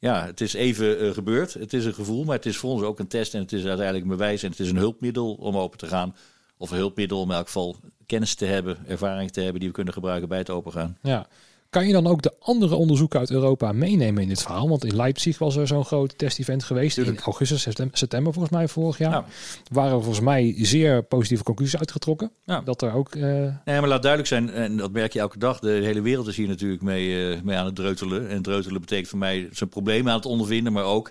ja, 0.00 0.26
het 0.26 0.40
is 0.40 0.54
even 0.54 1.04
uh, 1.04 1.10
gebeurd. 1.10 1.54
Het 1.54 1.72
is 1.72 1.84
een 1.84 1.94
gevoel, 1.94 2.24
maar 2.24 2.36
het 2.36 2.46
is 2.46 2.56
voor 2.56 2.70
ons 2.70 2.82
ook 2.82 2.98
een 2.98 3.08
test. 3.08 3.34
En 3.34 3.40
het 3.40 3.52
is 3.52 3.64
uiteindelijk 3.64 4.04
een 4.04 4.16
bewijs. 4.16 4.42
En 4.42 4.50
het 4.50 4.60
is 4.60 4.70
een 4.70 4.76
hulpmiddel 4.76 5.34
om 5.34 5.56
open 5.56 5.78
te 5.78 5.86
gaan. 5.86 6.16
Of 6.56 6.70
een 6.70 6.76
hulpmiddel 6.76 7.20
om 7.20 7.30
in 7.30 7.36
elk 7.36 7.46
geval 7.46 7.76
kennis 8.06 8.34
te 8.34 8.44
hebben, 8.44 8.78
ervaring 8.86 9.30
te 9.30 9.40
hebben 9.40 9.60
die 9.60 9.68
we 9.68 9.74
kunnen 9.74 9.94
gebruiken 9.94 10.28
bij 10.28 10.38
het 10.38 10.50
opengaan. 10.50 10.98
Ja, 11.02 11.26
kan 11.70 11.86
je 11.86 11.92
dan 11.92 12.06
ook 12.06 12.22
de 12.22 12.34
andere 12.38 12.74
onderzoeken 12.74 13.18
uit 13.18 13.30
Europa 13.30 13.72
meenemen 13.72 14.22
in 14.22 14.28
dit 14.28 14.42
verhaal? 14.42 14.68
Want 14.68 14.84
in 14.84 14.96
Leipzig 14.96 15.38
was 15.38 15.56
er 15.56 15.66
zo'n 15.66 15.84
groot 15.84 16.18
test-event 16.18 16.64
geweest. 16.64 16.98
In 16.98 17.18
augustus, 17.18 17.66
september 17.92 18.32
volgens 18.32 18.54
mij 18.54 18.68
vorig 18.68 18.98
jaar. 18.98 19.10
Ja. 19.10 19.24
Waren 19.72 20.02
volgens 20.02 20.20
mij 20.24 20.54
zeer 20.58 21.02
positieve 21.02 21.42
conclusies 21.42 21.78
uitgetrokken. 21.78 22.32
Ja. 22.44 22.60
Dat 22.60 22.82
er 22.82 22.92
ook... 22.92 23.14
Uh... 23.14 23.22
Nee, 23.64 23.80
maar 23.80 23.88
laat 23.88 24.02
duidelijk 24.02 24.32
zijn, 24.32 24.50
en 24.50 24.76
dat 24.76 24.92
merk 24.92 25.12
je 25.12 25.18
elke 25.18 25.38
dag. 25.38 25.58
De 25.58 25.70
hele 25.70 26.00
wereld 26.00 26.26
is 26.26 26.36
hier 26.36 26.48
natuurlijk 26.48 26.82
mee, 26.82 27.34
uh, 27.34 27.42
mee 27.42 27.56
aan 27.56 27.66
het 27.66 27.74
dreutelen. 27.74 28.28
En 28.28 28.42
dreutelen 28.42 28.80
betekent 28.80 29.08
voor 29.08 29.18
mij 29.18 29.48
zijn 29.52 29.68
problemen 29.68 30.10
aan 30.10 30.18
het 30.18 30.26
ondervinden. 30.26 30.72
Maar 30.72 30.84
ook, 30.84 31.10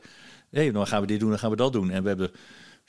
hé, 0.52 0.62
hey, 0.62 0.72
dan 0.72 0.88
gaan 0.88 1.02
we 1.02 1.08
dit 1.08 1.20
doen, 1.20 1.30
dan 1.30 1.40
gaan 1.40 1.50
we 1.50 1.56
dat 1.56 1.74
doen. 1.74 1.90
En 1.92 2.02
we 2.02 2.08
hebben 2.08 2.32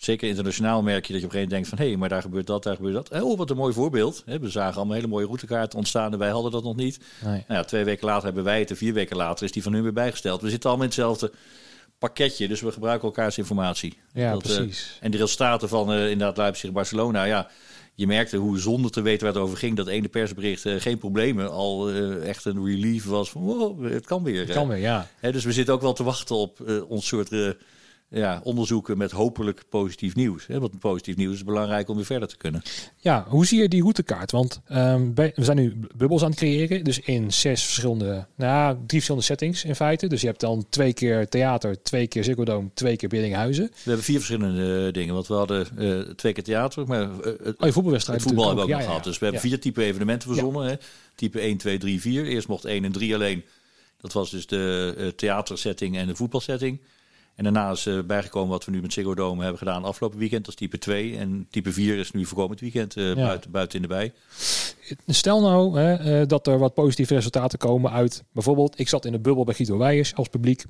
zeker 0.01 0.29
internationaal 0.29 0.83
merk 0.83 1.07
je 1.07 1.13
dat 1.13 1.21
je 1.21 1.27
op 1.27 1.33
een 1.33 1.39
gegeven 1.39 1.49
moment 1.49 1.51
denkt 1.51 1.69
van... 1.69 1.79
hé, 1.79 1.87
hey, 1.87 1.97
maar 1.97 2.09
daar 2.09 2.23
gebeurt 2.23 2.47
dat, 2.47 2.63
daar 2.63 2.77
gebeurt 2.77 2.95
dat. 2.95 3.23
Oh, 3.23 3.39
wat 3.39 3.51
een 3.51 3.57
mooi 3.57 3.73
voorbeeld. 3.73 4.23
We 4.27 4.51
zagen 4.51 4.77
allemaal 4.77 4.95
hele 4.95 5.07
mooie 5.07 5.27
routekaarten 5.27 5.79
ontstaan 5.79 6.13
en 6.13 6.19
wij 6.19 6.31
hadden 6.31 6.53
dat 6.53 6.63
nog 6.63 6.77
niet. 6.77 7.01
Nee. 7.25 7.33
Nou 7.33 7.61
ja, 7.61 7.65
twee 7.65 7.85
weken 7.85 8.07
later 8.07 8.25
hebben 8.25 8.45
wij 8.45 8.59
het 8.59 8.71
en 8.71 8.77
vier 8.77 8.93
weken 8.93 9.17
later 9.17 9.45
is 9.45 9.53
die 9.53 9.63
van 9.63 9.73
hun 9.73 9.83
weer 9.83 9.93
bijgesteld. 9.93 10.41
We 10.41 10.51
zitten 10.51 10.69
allemaal 10.71 10.89
in 10.89 10.93
hetzelfde 10.93 11.33
pakketje, 11.99 12.49
dus 12.49 12.61
we 12.61 12.73
gebruiken 12.73 13.09
elkaars 13.09 13.39
informatie. 13.39 13.99
Ja, 14.13 14.33
dat, 14.33 14.43
precies. 14.43 14.95
Uh, 14.97 15.05
en 15.05 15.11
de 15.11 15.17
resultaten 15.17 15.69
van 15.69 15.93
uh, 15.93 16.03
inderdaad 16.03 16.37
Leipzig 16.37 16.73
Barcelona, 16.73 17.25
ja... 17.25 17.51
Je 17.95 18.07
merkte 18.07 18.37
hoe 18.37 18.59
zonder 18.59 18.91
te 18.91 19.01
weten 19.01 19.27
waar 19.27 19.35
het 19.35 19.43
over 19.43 19.57
ging, 19.57 19.77
dat 19.77 19.87
ene 19.87 20.09
persbericht 20.09 20.65
uh, 20.65 20.81
geen 20.81 20.99
problemen 20.99 21.51
al 21.51 21.91
echt 22.23 22.45
een 22.45 22.65
relief 22.65 23.05
was 23.05 23.31
van 23.31 23.43
wow, 23.43 23.93
het 23.93 24.07
kan 24.07 24.23
weer. 24.23 24.41
Het 24.41 24.53
kan 24.53 24.69
weer, 24.69 24.79
ja. 24.79 25.09
dus 25.21 25.45
we 25.45 25.53
zitten 25.53 25.75
ook 25.75 25.81
wel 25.81 25.93
te 25.93 26.03
wachten 26.03 26.37
op 26.37 26.85
ons 26.89 27.07
soort 27.07 27.31
ja, 28.11 28.40
onderzoeken 28.44 28.99
met 28.99 29.11
hopelijk 29.11 29.62
positief 29.68 30.14
nieuws. 30.14 30.46
Hè? 30.46 30.61
Want 30.61 30.79
positief 30.79 31.16
nieuws 31.16 31.35
is 31.35 31.44
belangrijk 31.44 31.88
om 31.88 31.96
weer 31.96 32.05
verder 32.05 32.29
te 32.29 32.37
kunnen. 32.37 32.62
Ja, 32.96 33.25
hoe 33.29 33.46
zie 33.46 33.61
je 33.61 33.68
die 33.68 33.81
routekaart? 33.81 34.31
Want 34.31 34.61
um, 34.73 35.14
we 35.14 35.33
zijn 35.35 35.57
nu 35.57 35.77
bubbels 35.96 36.23
aan 36.23 36.31
het 36.31 36.38
creëren. 36.38 36.85
Dus 36.85 36.99
in 36.99 37.33
zes 37.33 37.64
verschillende, 37.64 38.27
nou 38.35 38.75
drie 38.75 38.87
verschillende 38.88 39.27
settings 39.27 39.64
in 39.64 39.75
feite. 39.75 40.07
Dus 40.07 40.20
je 40.20 40.27
hebt 40.27 40.40
dan 40.40 40.66
twee 40.68 40.92
keer 40.92 41.29
theater, 41.29 41.83
twee 41.83 42.07
keer 42.07 42.25
Ziggo 42.25 42.44
Dome, 42.44 42.70
twee 42.75 42.96
keer 42.96 43.09
Biddinghuizen. 43.09 43.64
We 43.64 43.81
hebben 43.85 44.05
vier 44.05 44.16
verschillende 44.16 44.87
uh, 44.87 44.92
dingen. 44.92 45.14
Want 45.14 45.27
we 45.27 45.35
hadden 45.35 45.66
uh, 45.79 46.01
twee 46.01 46.33
keer 46.33 46.44
theater, 46.44 46.87
maar 46.87 47.03
uh, 47.03 47.09
oh, 47.09 47.66
je 47.66 47.73
voetbalwedstrijd. 47.73 48.23
voetbal 48.23 48.46
hebben 48.46 48.66
we 48.66 48.73
ook 48.73 48.79
nog 48.79 48.87
gehad. 48.87 49.05
Dus 49.05 49.18
we 49.18 49.25
hebben 49.25 49.42
vier 49.42 49.61
type 49.61 49.83
evenementen 49.83 50.29
verzonnen. 50.29 50.66
Hè? 50.66 50.75
Type 51.14 51.40
1, 51.40 51.57
2, 51.57 51.79
3, 51.79 52.01
4. 52.01 52.27
Eerst 52.27 52.49
mocht 52.49 52.64
1 52.64 52.85
en 52.85 52.92
3 52.92 53.14
alleen. 53.14 53.44
Dat 54.01 54.12
was 54.12 54.31
dus 54.31 54.46
de 54.46 55.12
theatersetting 55.16 55.96
en 55.96 56.07
de 56.07 56.16
voetbalsetting. 56.16 56.81
En 57.40 57.46
daarna 57.46 57.70
is 57.70 57.87
uh, 57.87 58.03
bijgekomen 58.03 58.48
wat 58.48 58.64
we 58.64 58.70
nu 58.70 58.81
met 58.81 58.92
Ziggo 58.92 59.14
Dome 59.14 59.40
hebben 59.40 59.59
gedaan 59.59 59.85
afgelopen 59.85 60.18
weekend. 60.18 60.44
Dat 60.44 60.55
is 60.55 60.61
type 60.61 60.79
2. 60.79 61.16
En 61.16 61.46
type 61.50 61.72
4 61.72 61.98
is 61.98 62.11
nu 62.11 62.26
voorkomend 62.26 62.61
weekend 62.61 62.96
uh, 62.96 63.14
buiten, 63.14 63.50
buiten 63.50 63.76
in 63.76 63.83
de 63.83 63.88
bij. 63.88 64.12
Stel 65.07 65.40
nou 65.40 65.79
hè, 65.79 66.20
uh, 66.20 66.26
dat 66.26 66.46
er 66.46 66.59
wat 66.59 66.74
positieve 66.74 67.14
resultaten 67.14 67.59
komen 67.59 67.90
uit... 67.90 68.24
Bijvoorbeeld, 68.33 68.79
ik 68.79 68.88
zat 68.88 69.05
in 69.05 69.12
de 69.12 69.18
bubbel 69.18 69.44
bij 69.44 69.55
Guido 69.55 69.79
Weijers 69.79 70.14
als 70.14 70.29
publiek. 70.29 70.64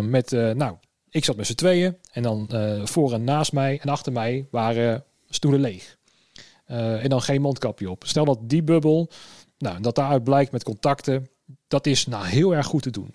met, 0.00 0.30
nou, 0.30 0.76
ik 1.10 1.24
zat 1.24 1.36
met 1.36 1.46
z'n 1.46 1.54
tweeën. 1.54 1.96
En 2.12 2.22
dan 2.22 2.48
voor 2.84 3.12
en 3.12 3.24
naast 3.24 3.52
mij 3.52 3.78
en 3.82 3.88
achter 3.88 4.12
mij 4.12 4.46
waren 4.50 5.04
stoelen 5.28 5.60
leeg. 5.60 5.96
en 6.66 7.08
dan 7.08 7.22
geen 7.22 7.40
mondkapje 7.40 7.90
op. 7.90 8.04
Stel 8.06 8.24
dat 8.24 8.38
die 8.42 8.62
bubbel, 8.62 9.10
nou, 9.58 9.80
dat 9.80 9.94
daaruit 9.94 10.24
blijkt 10.24 10.52
met 10.52 10.64
contacten... 10.64 11.28
Dat 11.68 11.86
is 11.86 12.06
nou 12.06 12.26
heel 12.26 12.54
erg 12.54 12.66
goed 12.66 12.82
te 12.82 12.90
doen. 12.90 13.14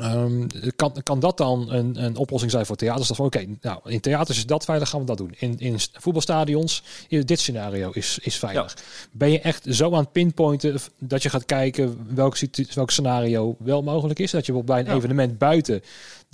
Um, 0.00 0.46
kan, 0.76 0.92
kan 1.02 1.20
dat 1.20 1.36
dan 1.36 1.72
een, 1.72 2.04
een 2.04 2.16
oplossing 2.16 2.50
zijn 2.50 2.66
voor 2.66 2.76
theaters? 2.76 3.08
Dat 3.08 3.16
van 3.16 3.26
oké, 3.26 3.46
nou 3.60 3.80
in 3.84 4.00
theaters 4.00 4.38
is 4.38 4.46
dat 4.46 4.64
veilig, 4.64 4.88
gaan 4.88 5.00
we 5.00 5.06
dat 5.06 5.18
doen. 5.18 5.34
In, 5.38 5.58
in 5.58 5.78
voetbalstadions, 5.92 6.82
in 7.08 7.20
dit 7.20 7.40
scenario 7.40 7.90
is, 7.90 8.18
is 8.22 8.36
veilig. 8.36 8.76
Ben 9.10 9.30
je 9.30 9.40
echt 9.40 9.66
zo 9.68 9.92
aan 9.92 9.98
het 9.98 10.12
pinpointen 10.12 10.78
dat 10.98 11.22
je 11.22 11.30
gaat 11.30 11.44
kijken 11.44 12.06
welk, 12.14 12.36
welk 12.74 12.90
scenario 12.90 13.56
wel 13.58 13.82
mogelijk 13.82 14.18
is? 14.18 14.30
Dat 14.30 14.46
je 14.46 14.62
bij 14.62 14.80
een 14.80 14.96
evenement 14.96 15.38
buiten 15.38 15.82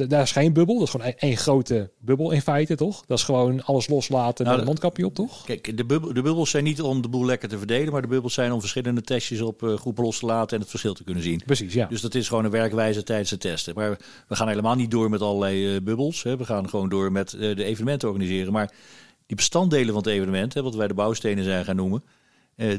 daar 0.08 0.22
is 0.22 0.32
geen 0.32 0.52
bubbel. 0.52 0.74
Dat 0.74 0.84
is 0.84 0.90
gewoon 0.90 1.12
één 1.16 1.36
grote 1.36 1.90
bubbel 1.98 2.30
in 2.30 2.42
feite, 2.42 2.76
toch? 2.76 3.06
Dat 3.06 3.18
is 3.18 3.24
gewoon 3.24 3.64
alles 3.64 3.88
loslaten 3.88 4.44
nou, 4.44 4.56
met 4.56 4.66
een 4.66 4.72
mondkapje 4.72 5.06
op, 5.06 5.14
toch? 5.14 5.44
Kijk, 5.44 5.76
de, 5.76 5.84
bubbel, 5.84 6.12
de 6.12 6.22
bubbels 6.22 6.50
zijn 6.50 6.64
niet 6.64 6.82
om 6.82 7.02
de 7.02 7.08
boel 7.08 7.24
lekker 7.24 7.48
te 7.48 7.58
verdelen, 7.58 7.92
maar 7.92 8.02
de 8.02 8.08
bubbels 8.08 8.34
zijn 8.34 8.52
om 8.52 8.60
verschillende 8.60 9.00
testjes 9.00 9.40
op 9.40 9.62
uh, 9.62 9.74
groepen 9.74 10.04
los 10.04 10.18
te 10.18 10.26
laten 10.26 10.54
en 10.56 10.60
het 10.60 10.70
verschil 10.70 10.94
te 10.94 11.04
kunnen 11.04 11.22
zien. 11.22 11.42
Precies, 11.46 11.72
ja. 11.72 11.86
Dus 11.86 12.00
dat 12.00 12.14
is 12.14 12.28
gewoon 12.28 12.44
een 12.44 12.50
werkwijze 12.50 13.02
tijdens 13.02 13.30
het 13.30 13.40
testen. 13.40 13.74
Maar 13.74 13.98
we 14.28 14.36
gaan 14.36 14.48
helemaal 14.48 14.74
niet 14.74 14.90
door 14.90 15.10
met 15.10 15.20
allerlei 15.20 15.74
uh, 15.74 15.80
bubbels. 15.82 16.22
Hè. 16.22 16.36
We 16.36 16.44
gaan 16.44 16.68
gewoon 16.68 16.88
door 16.88 17.12
met 17.12 17.32
uh, 17.32 17.56
de 17.56 17.64
evenementen 17.64 18.08
organiseren. 18.08 18.52
Maar 18.52 18.72
die 19.26 19.36
bestanddelen 19.36 19.86
van 19.86 19.96
het 19.96 20.06
evenement, 20.06 20.54
hè, 20.54 20.62
wat 20.62 20.74
wij 20.74 20.88
de 20.88 20.94
bouwstenen 20.94 21.44
zijn 21.44 21.64
gaan 21.64 21.76
noemen, 21.76 22.04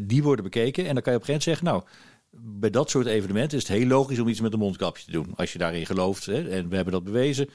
die 0.01 0.23
worden 0.23 0.43
bekeken. 0.43 0.87
En 0.87 0.93
dan 0.93 1.03
kan 1.03 1.13
je 1.13 1.19
op 1.19 1.27
een 1.27 1.33
gegeven 1.33 1.63
moment 1.63 1.63
zeggen, 1.63 1.65
nou 1.65 1.83
bij 2.31 2.69
dat 2.69 2.89
soort 2.89 3.05
evenementen 3.05 3.57
is 3.57 3.67
het 3.67 3.77
heel 3.77 3.87
logisch 3.87 4.19
om 4.19 4.27
iets 4.27 4.41
met 4.41 4.53
een 4.53 4.59
mondkapje 4.59 5.05
te 5.05 5.11
doen. 5.11 5.33
Als 5.35 5.53
je 5.53 5.59
daarin 5.59 5.85
gelooft. 5.85 6.25
Hè, 6.25 6.49
en 6.49 6.69
we 6.69 6.75
hebben 6.75 6.93
dat 6.93 7.03
bewezen. 7.03 7.49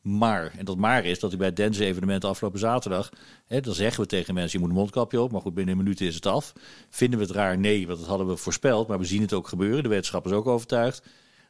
Maar, 0.00 0.52
en 0.58 0.64
dat 0.64 0.76
maar 0.76 1.04
is 1.04 1.18
dat 1.18 1.32
ik 1.32 1.38
bij 1.38 1.46
het 1.46 1.56
dance 1.56 1.84
evenement 1.84 2.24
afgelopen 2.24 2.58
zaterdag, 2.58 3.10
hè, 3.46 3.60
dan 3.60 3.74
zeggen 3.74 4.02
we 4.02 4.08
tegen 4.08 4.34
mensen, 4.34 4.52
je 4.52 4.58
moet 4.58 4.74
een 4.74 4.80
mondkapje 4.80 5.20
op, 5.20 5.32
maar 5.32 5.40
goed, 5.40 5.54
binnen 5.54 5.76
een 5.76 5.82
minuut 5.82 6.00
is 6.00 6.14
het 6.14 6.26
af. 6.26 6.52
Vinden 6.90 7.18
we 7.18 7.24
het 7.24 7.34
raar? 7.34 7.58
Nee, 7.58 7.86
want 7.86 7.98
dat 7.98 8.08
hadden 8.08 8.26
we 8.26 8.36
voorspeld, 8.36 8.88
maar 8.88 8.98
we 8.98 9.04
zien 9.04 9.20
het 9.20 9.32
ook 9.32 9.48
gebeuren. 9.48 9.82
De 9.82 9.88
wetenschap 9.88 10.26
is 10.26 10.32
ook 10.32 10.46
overtuigd. 10.46 11.02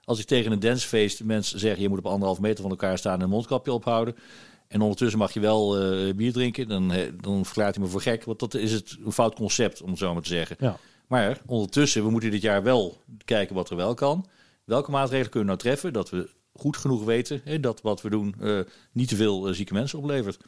Als 0.04 0.18
ik 0.18 0.26
tegen 0.26 0.52
een 0.52 0.60
dancefeest 0.60 1.24
mensen 1.24 1.58
zeg, 1.58 1.78
je 1.78 1.88
moet 1.88 1.98
op 1.98 2.06
anderhalf 2.06 2.40
meter 2.40 2.62
van 2.62 2.70
elkaar 2.70 2.98
staan 2.98 3.14
en 3.14 3.20
een 3.20 3.28
mondkapje 3.28 3.72
ophouden. 3.72 4.16
En 4.68 4.80
ondertussen 4.80 5.18
mag 5.18 5.32
je 5.32 5.40
wel 5.40 5.82
uh, 5.82 6.14
bier 6.14 6.32
drinken, 6.32 6.68
dan, 6.68 6.92
dan 7.20 7.44
verklaart 7.44 7.74
hij 7.74 7.84
me 7.84 7.90
voor 7.90 8.00
gek. 8.00 8.24
Want 8.24 8.38
dat 8.38 8.54
is 8.54 8.72
het, 8.72 8.96
een 9.04 9.12
fout 9.12 9.34
concept, 9.34 9.82
om 9.82 9.88
het 9.90 9.98
zo 9.98 10.12
maar 10.12 10.22
te 10.22 10.28
zeggen. 10.28 10.56
Ja. 10.60 10.78
Maar 11.10 11.40
ondertussen, 11.46 12.04
we 12.04 12.10
moeten 12.10 12.30
dit 12.30 12.42
jaar 12.42 12.62
wel 12.62 13.02
kijken 13.24 13.54
wat 13.54 13.70
er 13.70 13.76
wel 13.76 13.94
kan. 13.94 14.26
Welke 14.64 14.90
maatregelen 14.90 15.30
kunnen 15.30 15.48
we 15.48 15.54
nou 15.54 15.58
treffen 15.58 15.92
dat 15.92 16.10
we 16.10 16.30
goed 16.52 16.76
genoeg 16.76 17.04
weten 17.04 17.40
hè, 17.44 17.60
dat 17.60 17.80
wat 17.80 18.02
we 18.02 18.10
doen 18.10 18.34
uh, 18.40 18.60
niet 18.92 19.08
te 19.08 19.16
veel 19.16 19.48
uh, 19.48 19.54
zieke 19.54 19.72
mensen 19.72 19.98
oplevert. 19.98 20.38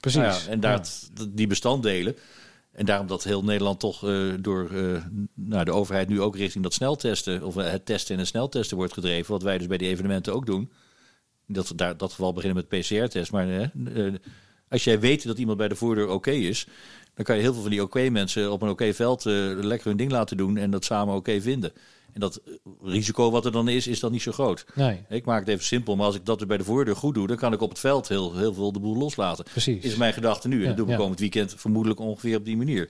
Precies. 0.00 0.20
Nou 0.20 0.32
ja, 0.32 0.48
en 0.48 0.60
daar, 0.60 0.88
die 1.28 1.46
bestanddelen. 1.46 2.16
En 2.72 2.86
daarom 2.86 3.06
dat 3.06 3.24
heel 3.24 3.44
Nederland 3.44 3.80
toch 3.80 4.04
uh, 4.04 4.34
door 4.40 4.70
nou, 5.34 5.64
de 5.64 5.72
overheid 5.72 6.08
nu 6.08 6.20
ook 6.20 6.36
richting 6.36 6.64
dat 6.64 6.74
sneltesten, 6.74 7.42
of 7.42 7.54
het 7.54 7.86
testen 7.86 8.14
en 8.14 8.20
het 8.20 8.28
sneltesten 8.28 8.76
wordt 8.76 8.92
gedreven. 8.92 9.32
Wat 9.32 9.42
wij 9.42 9.58
dus 9.58 9.66
bij 9.66 9.78
die 9.78 9.88
evenementen 9.88 10.34
ook 10.34 10.46
doen. 10.46 10.72
Dat 11.46 11.72
daar 11.76 11.96
dat 11.96 12.10
geval 12.10 12.32
beginnen 12.32 12.64
met 12.68 12.80
PCR-test. 12.80 13.32
Maar 13.32 13.72
als 14.68 14.84
jij 14.84 15.00
weet 15.00 15.26
dat 15.26 15.38
iemand 15.38 15.58
bij 15.58 15.68
de 15.68 15.76
voordeur 15.76 16.08
oké 16.08 16.30
is, 16.30 16.66
dan 17.14 17.24
kan 17.24 17.36
je 17.36 17.42
heel 17.42 17.52
veel 17.52 17.62
van 17.62 17.70
die 17.70 17.82
oké-mensen 17.82 18.52
op 18.52 18.62
een 18.62 18.68
oké-veld 18.68 19.26
uh, 19.26 19.32
lekker 19.54 19.88
hun 19.88 19.96
ding 19.96 20.10
laten 20.10 20.36
doen 20.36 20.56
en 20.56 20.70
dat 20.70 20.84
samen 20.84 21.14
oké 21.14 21.40
vinden. 21.40 21.72
En 22.12 22.20
dat 22.20 22.40
eh, 22.44 22.52
risico 22.82 23.30
wat 23.30 23.44
er 23.44 23.52
dan 23.52 23.68
is, 23.68 23.86
is 23.86 24.00
dan 24.00 24.12
niet 24.12 24.22
zo 24.22 24.32
groot. 24.32 24.64
Nee. 24.74 25.00
Ik 25.08 25.24
maak 25.24 25.40
het 25.40 25.48
even 25.48 25.64
simpel, 25.64 25.96
maar 25.96 26.06
als 26.06 26.14
ik 26.14 26.26
dat 26.26 26.46
bij 26.46 26.56
de 26.56 26.64
voordeur 26.64 26.96
goed 26.96 27.14
doe, 27.14 27.26
dan 27.26 27.36
kan 27.36 27.52
ik 27.52 27.60
op 27.60 27.68
het 27.68 27.78
veld 27.78 28.08
heel, 28.08 28.36
heel 28.36 28.54
veel 28.54 28.72
de 28.72 28.80
boel 28.80 28.96
loslaten. 28.96 29.44
Precies. 29.44 29.84
Is 29.84 29.96
mijn 29.96 30.12
gedachte 30.12 30.48
nu. 30.48 30.60
en 30.60 30.68
dat 30.68 30.76
doen 30.76 30.86
we 30.86 30.96
komend 30.96 31.20
weekend 31.20 31.54
vermoedelijk 31.56 32.00
ongeveer 32.00 32.36
op 32.36 32.44
die 32.44 32.56
manier. 32.56 32.88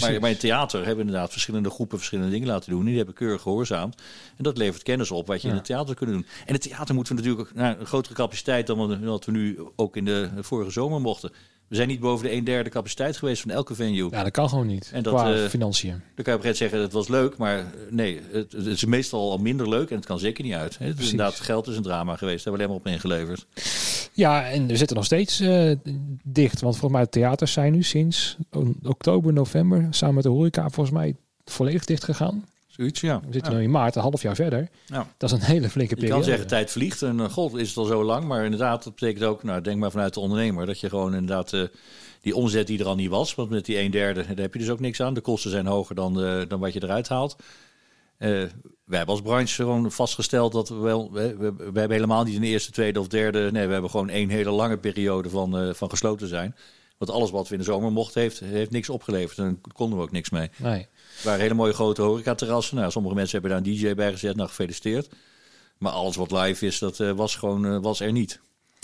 Maar 0.00 0.20
bij 0.20 0.30
het 0.30 0.40
theater 0.40 0.78
hebben 0.78 0.96
we 0.96 1.04
inderdaad 1.04 1.32
verschillende 1.32 1.70
groepen 1.70 1.98
verschillende 1.98 2.30
dingen 2.30 2.48
laten 2.48 2.70
doen. 2.70 2.84
Die 2.84 2.96
hebben 2.96 3.14
keurig 3.14 3.42
gehoorzaamd. 3.42 4.02
En 4.36 4.44
dat 4.44 4.58
levert 4.58 4.82
kennis 4.82 5.10
op 5.10 5.26
wat 5.26 5.42
je 5.42 5.48
in 5.48 5.54
het 5.54 5.64
theater 5.64 5.94
kunnen 5.94 6.14
doen. 6.14 6.26
En 6.46 6.52
het 6.52 6.62
theater 6.62 6.94
moeten 6.94 7.16
we 7.16 7.22
natuurlijk 7.22 7.48
ook 7.48 7.54
naar 7.54 7.80
een 7.80 7.86
grotere 7.86 8.14
capaciteit 8.14 8.66
dan 8.66 9.00
wat 9.04 9.24
we 9.24 9.32
nu 9.32 9.58
ook 9.76 9.96
in 9.96 10.04
de 10.04 10.30
vorige 10.40 10.70
zomer 10.70 11.00
mochten. 11.00 11.32
We 11.68 11.76
zijn 11.76 11.88
niet 11.88 12.00
boven 12.00 12.26
de 12.26 12.32
een 12.32 12.44
derde 12.44 12.70
capaciteit 12.70 13.16
geweest 13.16 13.42
van 13.42 13.50
elke 13.50 13.74
venue. 13.74 14.10
Ja, 14.10 14.22
dat 14.22 14.32
kan 14.32 14.48
gewoon 14.48 14.66
niet. 14.66 14.90
En 14.92 15.02
dat, 15.02 15.14
qua 15.14 15.34
uh, 15.34 15.44
financiën. 15.44 15.90
Dan 15.90 16.24
kan 16.24 16.32
je 16.32 16.38
op 16.38 16.44
een 16.44 16.56
zeggen, 16.56 16.80
het 16.80 16.92
was 16.92 17.08
leuk, 17.08 17.36
maar 17.36 17.58
eh, 17.58 17.64
nee, 17.90 18.20
het, 18.30 18.52
het, 18.52 18.66
is 18.66 18.84
meestal 18.84 19.30
al 19.30 19.38
minder 19.38 19.68
leuk 19.68 19.90
en 19.90 19.96
het 19.96 20.06
kan 20.06 20.18
zeker 20.18 20.44
niet 20.44 20.54
uit. 20.54 20.78
Het 20.78 20.98
is 20.98 21.10
inderdaad, 21.10 21.40
geld 21.40 21.66
is 21.66 21.76
een 21.76 21.82
drama 21.82 22.16
geweest, 22.16 22.44
daar 22.44 22.58
hebben 22.58 22.76
we 22.76 22.82
alleen 22.82 23.00
maar 23.02 23.02
op 23.02 23.16
ingeleverd. 23.16 23.46
Ja, 24.12 24.48
en 24.48 24.66
we 24.66 24.76
zitten 24.76 24.96
nog 24.96 25.04
steeds 25.04 25.40
uh, 25.40 25.72
dicht, 26.24 26.60
want 26.60 26.76
volgens 26.76 26.92
mij 26.92 27.02
de 27.02 27.08
theaters 27.08 27.52
zijn 27.52 27.72
nu 27.72 27.82
sinds 27.82 28.36
oktober, 28.82 29.32
november, 29.32 29.86
samen 29.90 30.14
met 30.14 30.24
de 30.24 30.30
horeca, 30.30 30.68
volgens 30.68 30.96
mij 30.96 31.14
volledig 31.44 31.84
dicht 31.84 32.04
gegaan. 32.04 32.44
Zoiets, 32.76 33.00
ja. 33.00 33.20
We 33.20 33.32
zitten 33.32 33.56
nu 33.56 33.62
in 33.62 33.70
maart, 33.70 33.96
een 33.96 34.02
half 34.02 34.22
jaar 34.22 34.34
verder. 34.34 34.68
Ja. 34.86 35.06
Dat 35.16 35.32
is 35.32 35.38
een 35.38 35.44
hele 35.44 35.70
flinke 35.70 35.94
periode. 35.94 36.14
Je 36.14 36.20
kan 36.20 36.30
zeggen, 36.30 36.48
tijd 36.48 36.70
vliegt. 36.70 37.02
En 37.02 37.18
uh, 37.18 37.28
god, 37.28 37.54
is 37.54 37.68
het 37.68 37.76
al 37.76 37.84
zo 37.84 38.04
lang. 38.04 38.24
Maar 38.24 38.44
inderdaad, 38.44 38.84
dat 38.84 38.94
betekent 38.94 39.24
ook, 39.24 39.42
nou, 39.42 39.60
denk 39.60 39.78
maar 39.78 39.90
vanuit 39.90 40.14
de 40.14 40.20
ondernemer, 40.20 40.66
dat 40.66 40.80
je 40.80 40.88
gewoon 40.88 41.14
inderdaad 41.14 41.52
uh, 41.52 41.62
die 42.20 42.34
omzet 42.34 42.66
die 42.66 42.78
er 42.78 42.86
al 42.86 42.94
niet 42.94 43.10
was. 43.10 43.34
Want 43.34 43.50
met 43.50 43.64
die 43.64 43.78
een 43.78 43.90
derde, 43.90 44.26
daar 44.26 44.36
heb 44.36 44.52
je 44.52 44.58
dus 44.58 44.70
ook 44.70 44.80
niks 44.80 45.00
aan. 45.00 45.14
De 45.14 45.20
kosten 45.20 45.50
zijn 45.50 45.66
hoger 45.66 45.94
dan, 45.94 46.24
uh, 46.24 46.42
dan 46.48 46.60
wat 46.60 46.72
je 46.72 46.82
eruit 46.82 47.08
haalt. 47.08 47.36
wij 48.18 48.48
hebben 48.86 49.14
als 49.14 49.22
branche 49.22 49.54
gewoon 49.54 49.92
vastgesteld 49.92 50.52
dat 50.52 50.68
we 50.68 50.74
wel, 50.74 51.12
we, 51.12 51.36
we, 51.36 51.54
we, 51.56 51.78
hebben 51.78 51.90
helemaal 51.90 52.24
niet 52.24 52.36
een 52.36 52.42
eerste, 52.42 52.72
tweede 52.72 53.00
of 53.00 53.08
derde. 53.08 53.50
Nee, 53.52 53.66
we 53.66 53.72
hebben 53.72 53.90
gewoon 53.90 54.08
één 54.08 54.28
hele 54.28 54.50
lange 54.50 54.78
periode 54.78 55.30
van, 55.30 55.74
van 55.74 55.90
gesloten 55.90 56.28
zijn. 56.28 56.54
Want 56.98 57.10
alles 57.10 57.30
wat 57.30 57.48
we 57.48 57.54
in 57.54 57.60
de 57.60 57.66
zomer 57.66 57.92
mochten, 57.92 58.20
heeft, 58.20 58.40
heeft 58.40 58.70
niks 58.70 58.88
opgeleverd. 58.88 59.38
En 59.38 59.44
daar 59.44 59.72
konden 59.72 59.98
we 59.98 60.04
ook 60.04 60.12
niks 60.12 60.30
mee. 60.30 60.50
Nee. 60.56 60.86
Het 61.16 61.24
waren 61.24 61.40
hele 61.40 61.54
mooie 61.54 61.72
grote 61.72 62.02
horecaterrassen. 62.02 62.76
Nou, 62.76 62.90
sommige 62.90 63.14
mensen 63.14 63.40
hebben 63.40 63.50
daar 63.50 63.72
een 63.72 63.78
DJ 63.78 63.94
bij 63.94 64.12
gezet. 64.12 64.36
Nou, 64.36 64.48
gefeliciteerd. 64.48 65.08
Maar 65.78 65.92
alles 65.92 66.16
wat 66.16 66.30
live 66.30 66.66
is, 66.66 66.78
dat 66.78 66.98
uh, 66.98 67.12
was 67.12 67.36
gewoon 67.36 67.66
uh, 67.66 67.78
was 67.80 68.00
er 68.00 68.12
niet. 68.12 68.40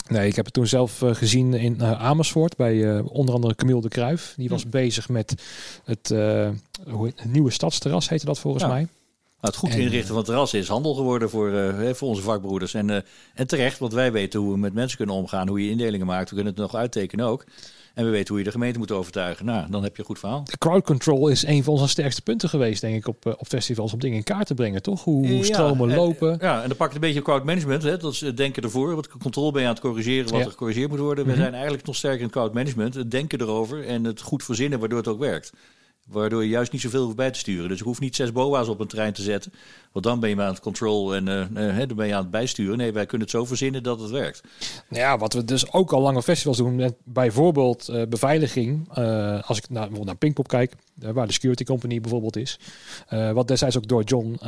Nee, 0.07 0.27
ik 0.27 0.35
heb 0.35 0.45
het 0.45 0.53
toen 0.53 0.67
zelf 0.67 1.01
uh, 1.01 1.15
gezien 1.15 1.53
in 1.53 1.83
Amersfoort 1.83 2.55
bij 2.55 2.99
onder 2.99 3.35
andere 3.35 3.55
Camille 3.55 3.81
de 3.81 3.87
Kruif. 3.87 4.33
Die 4.37 4.49
was 4.49 4.63
hm. 4.63 4.69
bezig 4.69 5.09
met 5.09 5.43
het, 5.83 6.09
het, 6.09 7.25
nieuwe 7.25 7.51
stadsterras, 7.51 8.09
heette 8.09 8.25
dat 8.25 8.39
volgens 8.39 8.63
mij. 8.63 8.81
Nou, 8.81 8.87
het 9.39 9.55
goed 9.55 9.75
inrichten 9.75 10.07
van 10.07 10.17
het 10.17 10.25
terras 10.25 10.53
is 10.53 10.67
handel 10.67 10.93
geworden 10.93 11.29
voor, 11.29 11.73
voor 11.95 12.07
onze 12.07 12.21
vakbroeders. 12.21 12.73
En, 12.73 13.05
en 13.33 13.47
terecht, 13.47 13.79
want 13.79 13.93
wij 13.93 14.11
weten 14.11 14.39
hoe 14.39 14.51
we 14.51 14.57
met 14.57 14.73
mensen 14.73 14.97
kunnen 14.97 15.15
omgaan, 15.15 15.47
hoe 15.47 15.63
je 15.63 15.69
indelingen 15.69 16.05
maakt. 16.05 16.29
We 16.29 16.35
kunnen 16.35 16.53
het 16.53 16.61
nog 16.61 16.75
uittekenen 16.75 17.25
ook. 17.25 17.45
En 17.93 18.05
we 18.05 18.11
weten 18.11 18.27
hoe 18.27 18.37
je 18.37 18.43
de 18.43 18.51
gemeente 18.51 18.79
moet 18.79 18.91
overtuigen. 18.91 19.45
Nou, 19.45 19.69
dan 19.69 19.83
heb 19.83 19.95
je 19.95 19.99
een 19.99 20.07
goed 20.07 20.19
verhaal. 20.19 20.43
Crowd 20.57 20.83
control 20.83 21.27
is 21.27 21.45
een 21.45 21.63
van 21.63 21.73
onze 21.73 21.87
sterkste 21.87 22.21
punten 22.21 22.49
geweest, 22.49 22.81
denk 22.81 22.95
ik, 22.95 23.07
op, 23.07 23.25
eh, 23.25 23.33
op 23.37 23.47
festivals. 23.47 23.93
Om 23.93 23.99
dingen 23.99 24.17
in 24.17 24.23
kaart 24.23 24.47
te 24.47 24.53
brengen, 24.53 24.81
toch? 24.81 25.03
Hoe, 25.03 25.27
hoe 25.27 25.45
stromen 25.45 25.89
ja, 25.89 25.95
lopen. 25.95 26.37
Ja, 26.41 26.61
en 26.61 26.67
dan 26.67 26.77
pak 26.77 26.89
je 26.89 26.95
een 26.95 27.01
beetje 27.01 27.21
crowd 27.21 27.43
management. 27.43 27.83
Hè? 27.83 27.97
Dat 27.97 28.13
is 28.13 28.21
het 28.21 28.37
denken 28.37 28.63
ervoor. 28.63 28.95
Wat 28.95 29.07
controle 29.07 29.51
ben 29.51 29.61
je 29.61 29.67
aan 29.67 29.73
het 29.73 29.83
corrigeren, 29.83 30.31
wat 30.31 30.41
er 30.41 30.49
gecorrigeerd 30.49 30.89
moet 30.89 30.99
worden. 30.99 31.25
We 31.25 31.31
mhm. 31.31 31.39
zijn 31.39 31.53
eigenlijk 31.53 31.85
nog 31.85 31.95
sterker 31.95 32.21
in 32.21 32.29
crowd 32.29 32.53
management. 32.53 32.93
Het 32.93 33.11
denken 33.11 33.41
erover 33.41 33.85
en 33.85 34.03
het 34.03 34.21
goed 34.21 34.43
verzinnen 34.43 34.79
waardoor 34.79 34.97
het 34.97 35.07
ook 35.07 35.19
werkt. 35.19 35.51
Waardoor 36.07 36.43
je 36.43 36.49
juist 36.49 36.71
niet 36.71 36.81
zoveel 36.81 37.03
hoeft 37.03 37.15
bij 37.15 37.31
te 37.31 37.39
sturen. 37.39 37.69
Dus 37.69 37.79
ik 37.79 37.85
hoef 37.85 37.99
niet 37.99 38.15
zes 38.15 38.31
boa's 38.31 38.67
op 38.67 38.79
een 38.79 38.87
trein 38.87 39.13
te 39.13 39.21
zetten. 39.21 39.53
Want 39.91 40.05
dan 40.05 40.19
ben 40.19 40.29
je 40.29 40.41
aan 40.41 40.47
het 40.47 40.59
control 40.59 41.15
en 41.15 41.27
uh, 41.27 41.77
dan 41.87 41.95
ben 41.95 42.07
je 42.07 42.13
aan 42.13 42.21
het 42.21 42.31
bijsturen. 42.31 42.77
Nee, 42.77 42.91
wij 42.91 43.05
kunnen 43.05 43.27
het 43.27 43.35
zo 43.35 43.45
verzinnen 43.45 43.83
dat 43.83 43.99
het 43.99 44.09
werkt. 44.09 44.41
Nou 44.89 45.01
ja, 45.01 45.17
wat 45.17 45.33
we 45.33 45.45
dus 45.45 45.71
ook 45.71 45.91
al 45.91 46.01
lange 46.01 46.23
festivals 46.23 46.57
doen. 46.57 46.75
Met 46.75 46.93
bijvoorbeeld 47.03 47.89
uh, 47.89 48.01
beveiliging. 48.09 48.89
Als 49.45 49.57
ik 49.57 49.69
naar, 49.69 49.79
bijvoorbeeld 49.79 50.05
naar 50.05 50.15
Pinkpop 50.15 50.47
kijk. 50.47 50.73
waar 50.95 51.27
de 51.27 51.33
security 51.33 51.63
company 51.63 52.01
bijvoorbeeld 52.01 52.35
is. 52.35 52.59
wat 53.33 53.47
destijds 53.47 53.77
ook 53.77 53.87
door 53.87 54.03
John 54.03 54.39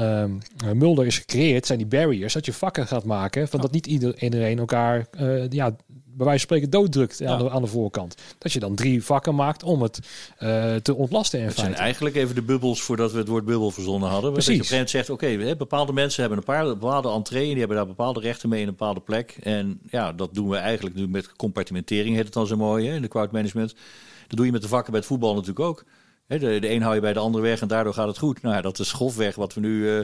Mulder 0.74 1.06
is 1.06 1.18
gecreëerd. 1.18 1.66
Zijn 1.66 1.78
die 1.78 1.88
barriers. 1.88 2.34
Dat 2.34 2.46
je 2.46 2.54
vakken 2.54 2.88
gaat 2.88 3.04
maken. 3.04 3.48
Van 3.48 3.62
dat 3.62 3.72
niet 3.72 3.88
iedereen 3.88 4.60
elkaar 4.60 5.08
ja, 5.50 5.76
bij 6.18 6.26
wijze 6.26 6.48
van 6.48 6.58
spreken 6.58 6.70
dooddrukt 6.70 7.24
aan, 7.24 7.38
de, 7.38 7.50
aan 7.50 7.62
de 7.62 7.68
voorkant. 7.68 8.16
Dat 8.38 8.52
je 8.52 8.60
dan 8.60 8.76
drie 8.76 9.04
vakken 9.04 9.36
maakt 9.36 9.64
om 9.64 9.82
het 9.82 10.00
uh, 10.40 10.76
te 10.76 10.96
ontlasten. 10.96 11.40
In 11.40 11.46
het 11.46 11.56
zijn 11.56 11.74
eigenlijk 11.74 12.16
even 12.16 12.36
de 12.36 12.42
bubbels 12.42 12.82
voordat 12.82 13.12
we 13.12 13.18
het 13.18 13.28
woord 13.28 13.46
bubbel 13.46 13.72
verzonnen 13.72 14.10
hadden. 14.10 14.32
Precies. 14.32 14.58
Dat 14.58 14.68
je 14.68 14.82
op 14.82 14.88
zegt, 14.88 15.10
oké, 15.10 15.56
bepaalde 15.58 15.94
mensen 15.94 16.22
hebben 16.22 16.40
een 16.40 16.46
paar 16.46 16.66
bepaalde 16.66 17.10
entree 17.10 17.44
en 17.44 17.50
die 17.50 17.60
hebben 17.60 17.78
daar 17.78 17.88
bepaalde 17.88 18.20
rechten 18.20 18.50
mee 18.50 18.62
in 18.62 18.68
een 18.68 18.76
bepaalde 18.78 19.00
plek. 19.00 19.38
En 19.44 19.80
ja, 19.90 20.14
dat 20.14 20.34
doen 20.34 20.50
we 20.50 20.56
eigenlijk 20.56 20.96
nu 20.96 21.08
met 21.08 21.36
compartimentering, 21.36 22.16
heet 22.16 22.26
het 22.26 22.34
dan 22.34 22.48
zo 22.48 22.56
mooi, 22.56 22.88
hè, 22.88 22.96
in 22.96 23.02
de 23.02 23.08
crowd 23.08 23.32
management. 23.32 23.76
Dat 24.28 24.38
doe 24.38 24.46
je 24.46 24.52
met 24.52 24.62
de 24.62 24.68
vakken 24.68 24.92
bij 24.92 25.00
het 25.00 25.10
voetbal 25.10 25.34
natuurlijk 25.34 25.60
ook. 25.60 25.84
de, 26.28 26.38
de 26.38 26.70
een 26.70 26.82
hou 26.82 26.96
je 26.96 27.02
bij 27.02 27.14
de 27.14 27.20
andere 27.20 27.44
weg 27.44 27.62
en 27.62 27.68
daardoor 27.68 27.94
gaat 27.94 28.08
het 28.08 28.18
goed. 28.18 28.42
Nou 28.42 28.56
ja, 28.56 28.62
dat 28.62 28.80
is 28.80 28.92
grofweg 28.92 29.36
wat 29.36 29.54
we 29.54 29.60
nu 29.60 29.78
uh, 29.78 30.00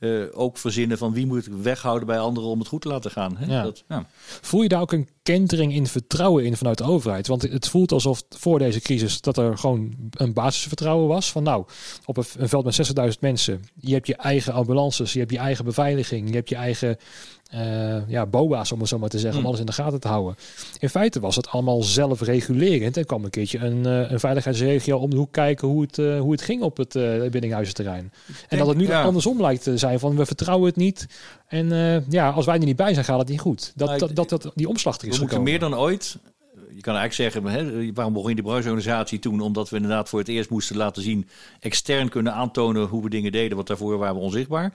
uh, 0.00 0.24
ook 0.32 0.58
verzinnen 0.58 0.98
van 0.98 1.12
wie 1.12 1.26
moet 1.26 1.48
weghouden 1.62 2.06
bij 2.06 2.18
anderen 2.18 2.50
om 2.50 2.58
het 2.58 2.68
goed 2.68 2.80
te 2.80 2.88
laten 2.88 3.10
gaan. 3.10 3.36
Hè? 3.36 3.46
Ja. 3.46 3.62
Dat, 3.62 3.84
ja. 3.88 4.06
Voel 4.40 4.62
je 4.62 4.68
daar 4.68 4.80
ook 4.80 4.92
een 4.92 5.08
kentering 5.22 5.74
in 5.74 5.86
vertrouwen 5.86 6.44
in 6.44 6.56
vanuit 6.56 6.78
de 6.78 6.84
overheid? 6.84 7.26
Want 7.26 7.42
het 7.42 7.68
voelt 7.68 7.92
alsof 7.92 8.22
voor 8.28 8.58
deze 8.58 8.80
crisis 8.80 9.20
dat 9.20 9.36
er 9.36 9.58
gewoon 9.58 9.94
een 10.10 10.32
basisvertrouwen 10.32 11.08
was. 11.08 11.30
Van 11.30 11.42
nou, 11.42 11.64
op 12.04 12.16
een, 12.16 12.24
veld 12.48 12.64
met 12.64 12.92
60.000 13.14 13.18
mensen, 13.20 13.64
je 13.74 13.94
hebt 13.94 14.06
je 14.06 14.16
eigen 14.16 14.52
ambulances, 14.52 15.12
je 15.12 15.18
hebt 15.18 15.30
je 15.30 15.38
eigen 15.38 15.64
beveiliging, 15.64 16.28
je 16.28 16.34
hebt 16.34 16.48
je 16.48 16.56
eigen 16.56 16.96
uh, 17.54 18.08
ja, 18.08 18.26
BOA's, 18.26 18.72
om 18.72 18.80
het 18.80 18.88
zo 18.88 18.98
maar 18.98 19.08
te 19.08 19.18
zeggen, 19.18 19.32
om 19.32 19.38
hmm. 19.38 19.46
alles 19.46 19.60
in 19.60 19.66
de 19.66 19.72
gaten 19.72 20.00
te 20.00 20.08
houden. 20.08 20.36
In 20.78 20.88
feite 20.88 21.20
was 21.20 21.36
het 21.36 21.48
allemaal 21.48 21.82
zelfregulerend. 21.82 22.96
En 22.96 23.06
kwam 23.06 23.24
een 23.24 23.30
keertje 23.30 23.58
een, 23.58 23.86
uh, 23.86 24.10
een 24.10 24.20
veiligheidsregio 24.20 24.98
om 24.98 25.10
de 25.10 25.16
hoek 25.16 25.32
kijken 25.32 25.68
hoe 25.68 25.82
het, 25.82 25.98
uh, 25.98 26.20
hoe 26.20 26.32
het 26.32 26.42
ging 26.42 26.62
op 26.62 26.76
het 26.76 26.92
binnenhuizenterrein. 27.30 28.12
En 28.48 28.58
dat 28.58 28.66
het 28.66 28.76
nu 28.76 28.92
andersom 28.92 29.40
lijkt 29.40 29.62
te 29.62 29.78
zijn 29.78 29.98
van 29.98 30.16
we 30.16 30.26
vertrouwen 30.26 30.66
het 30.66 30.76
niet. 30.76 31.06
En 31.46 31.68
ja, 32.08 32.30
als 32.30 32.46
wij 32.46 32.58
er 32.58 32.64
niet 32.64 32.76
bij 32.76 32.92
zijn, 32.92 33.04
gaat 33.04 33.18
het 33.18 33.28
niet 33.28 33.40
goed. 33.40 33.72
Dat, 33.76 33.98
dat, 34.14 34.28
dat, 34.28 34.52
die 34.54 34.68
omslag 34.68 34.98
er 34.98 35.08
is 35.08 35.14
We 35.14 35.20
moeten 35.20 35.42
meer 35.42 35.58
dan 35.58 35.74
ooit 35.74 36.18
je 36.74 36.80
kan 36.80 36.96
eigenlijk 36.96 37.32
zeggen, 37.32 37.52
hè, 37.52 37.92
waarom 37.92 38.12
begon 38.12 38.28
je 38.28 38.34
die 38.34 38.44
brancheorganisatie 38.44 39.18
toen? 39.18 39.40
Omdat 39.40 39.68
we 39.68 39.76
inderdaad 39.76 40.08
voor 40.08 40.18
het 40.18 40.28
eerst 40.28 40.50
moesten 40.50 40.76
laten 40.76 41.02
zien, 41.02 41.28
extern 41.60 42.08
kunnen 42.08 42.34
aantonen 42.34 42.86
hoe 42.86 43.02
we 43.02 43.10
dingen 43.10 43.32
deden, 43.32 43.56
want 43.56 43.68
daarvoor 43.68 43.98
waren 43.98 44.14
we 44.14 44.20
onzichtbaar 44.20 44.72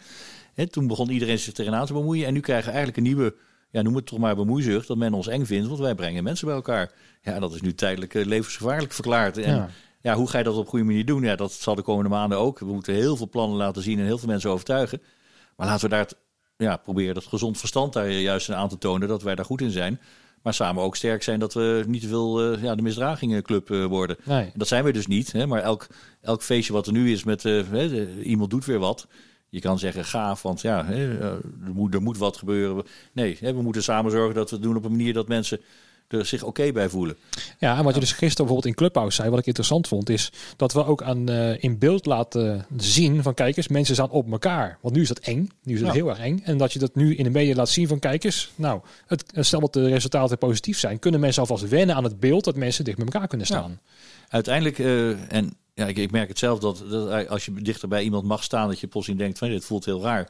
toen 0.64 0.88
begon 0.88 1.10
iedereen 1.10 1.39
zich 1.39 1.53
tegenaan 1.53 1.86
te 1.86 1.93
bemoeien. 1.93 2.28
En 2.28 2.34
nu 2.34 2.39
krijgen 2.39 2.66
we 2.66 2.76
eigenlijk 2.76 2.97
een 2.97 3.14
nieuwe, 3.14 3.36
ja, 3.72 3.82
noem 3.82 3.95
het 3.95 4.06
toch 4.06 4.20
maar 4.20 4.36
bemoeizucht, 4.36 4.88
dat 4.88 4.97
men 4.97 5.14
ons 5.14 5.28
eng 5.28 5.45
vindt, 5.45 5.68
want 5.68 5.80
wij 5.80 5.95
brengen 5.95 6.24
mensen 6.24 6.47
bij 6.47 6.56
elkaar. 6.56 6.91
Ja, 7.22 7.39
dat 7.39 7.53
is 7.53 7.62
nu 7.62 7.74
tijdelijk 7.74 8.14
uh, 8.14 8.26
levensgevaarlijk 8.26 8.93
verklaard. 8.93 9.38
En 9.38 9.70
ja. 10.01 10.16
hoe 10.16 10.30
ga 10.30 10.38
je 10.38 10.43
dat 10.43 10.56
op 10.56 10.64
een 10.64 10.70
goede 10.70 10.86
manier 10.86 11.06
doen? 11.06 11.24
Ja, 11.24 11.36
dat 11.36 11.51
zal 11.51 11.76
de 11.76 11.82
komende 11.82 12.10
maanden 12.10 12.38
ook. 12.38 12.60
We 12.60 12.66
moeten 12.66 12.93
heel 12.93 13.16
veel 13.16 13.30
plannen 13.30 13.58
laten 13.58 13.82
zien 13.82 13.99
en 13.99 14.06
heel 14.06 14.18
veel 14.18 14.28
mensen 14.28 14.49
overtuigen. 14.49 15.01
Maar 15.56 15.68
laten 15.68 15.89
we 15.89 15.95
daar 15.95 16.10
ja, 16.58 16.78
proberen 16.78 17.14
dat 17.14 17.26
gezond 17.26 17.58
verstand 17.58 17.93
daar 17.93 18.12
juist 18.12 18.51
aan 18.51 18.70
te 18.70 18.78
tonen, 18.78 19.08
dat 19.08 19.24
wij 19.24 19.36
daar 19.36 19.45
goed 19.45 19.62
in 19.62 19.72
zijn. 19.72 19.99
Maar 20.41 20.53
samen 20.53 20.84
ook 20.84 20.95
sterk 20.95 21.24
zijn 21.24 21.39
dat 21.39 21.53
we 21.53 21.84
niet 21.88 22.01
te 22.01 22.08
veel 22.08 22.53
uh, 22.53 22.64
ja, 22.64 22.76
de 22.76 22.82
misdragingenclub 22.82 23.70
uh, 23.70 23.86
worden. 23.86 24.18
Nee. 24.24 24.51
Dat 24.53 24.68
zijn 24.68 24.84
we 24.84 24.91
dus 24.91 25.08
niet. 25.08 25.32
Hè? 25.32 25.47
Maar 25.47 25.62
elk, 25.62 25.88
elk 26.22 26.43
feestje 26.43 26.74
wat 26.74 26.88
er 26.88 26.93
nu 26.93 27.12
is 27.12 27.24
met 27.24 27.43
iemand 28.24 28.49
doet 28.49 28.66
weer 28.66 28.80
wat. 28.80 29.08
Je 29.56 29.62
kan 29.62 29.80
zeggen 29.80 30.06
gaaf, 30.06 30.41
want 30.41 30.62
ja, 30.62 30.86
eh, 30.89 31.22
er, 31.22 31.39
moet, 31.74 31.93
er 31.93 32.01
moet 32.01 32.18
wat 32.18 32.38
gebeuren. 32.38 32.84
Nee, 33.12 33.38
we 33.41 33.62
moeten 33.62 33.84
samen 33.84 34.12
zorgen 34.12 34.36
dat 34.36 34.49
we 34.49 34.56
het 34.56 34.66
doen 34.66 34.76
op 34.76 34.86
een 34.86 34.91
manier 34.91 35.14
dat 35.14 35.28
mensen 35.28 35.60
er 36.08 36.26
zich 36.26 36.43
oké 36.43 36.72
bij 36.72 36.89
voelen. 36.89 37.16
Ja, 37.60 37.78
en 37.78 37.84
wat 37.84 37.93
je 37.93 37.99
dus 37.99 38.12
gisteren 38.12 38.45
bijvoorbeeld 38.45 38.66
in 38.66 38.74
Clubhouse 38.74 39.16
zei, 39.16 39.30
wat 39.30 39.39
ik 39.39 39.45
interessant 39.45 39.88
vond, 39.88 40.10
is 40.10 40.32
dat 40.56 40.74
we 40.74 40.86
ook 40.86 41.03
aan 41.03 41.30
uh, 41.30 41.64
in 41.64 41.78
beeld 41.78 42.06
laten 42.06 42.66
zien 42.78 43.24
van 43.24 43.34
kijkers, 43.34 43.68
mensen 43.68 43.95
staan 43.95 44.10
op 44.10 44.32
elkaar. 44.32 44.78
Want 44.82 44.95
nu 44.95 45.01
is 45.01 45.08
dat 45.08 45.20
eng, 45.20 45.49
nu 45.64 45.74
is 45.74 45.82
het 45.82 45.91
heel 45.91 46.10
erg 46.10 46.20
eng. 46.20 46.41
En 46.43 46.58
dat 46.58 46.74
je 46.74 46.80
dat 46.80 46.95
nu 46.95 47.16
in 47.16 47.24
de 47.24 47.30
media 47.30 47.56
laat 47.56 47.70
zien 47.70 47.88
van 47.88 47.99
kijkers, 47.99 48.51
nou, 48.56 48.82
het, 49.06 49.24
stel 49.34 49.60
dat 49.60 49.74
de 49.74 49.88
resultaten 49.88 50.38
positief 50.38 50.80
zijn, 50.80 50.99
kunnen 50.99 51.20
mensen 51.20 51.41
alvast 51.41 51.70
wennen 51.70 51.95
aan 51.95 52.03
het 52.03 52.20
beeld 52.20 52.43
dat 52.43 52.56
mensen 52.56 52.84
dicht 52.84 52.97
met 52.97 53.14
elkaar 53.14 53.28
kunnen 53.28 53.47
staan. 53.47 53.80
Uiteindelijk, 54.30 54.78
uh, 54.78 55.34
en 55.34 55.58
ja, 55.76 55.86
ik, 55.86 55.97
ik, 55.97 56.11
merk 56.11 56.28
het 56.28 56.39
zelf 56.39 56.59
dat, 56.59 56.84
dat, 56.89 57.28
als 57.28 57.45
je 57.45 57.53
dichter 57.53 57.88
bij 57.88 58.03
iemand 58.03 58.23
mag 58.23 58.43
staan, 58.43 58.67
dat 58.67 58.80
je 58.80 58.88
plotseling 58.88 59.21
denkt 59.21 59.38
van 59.38 59.49
dit 59.49 59.65
voelt 59.65 59.86
heel 59.86 60.01
raar. 60.01 60.30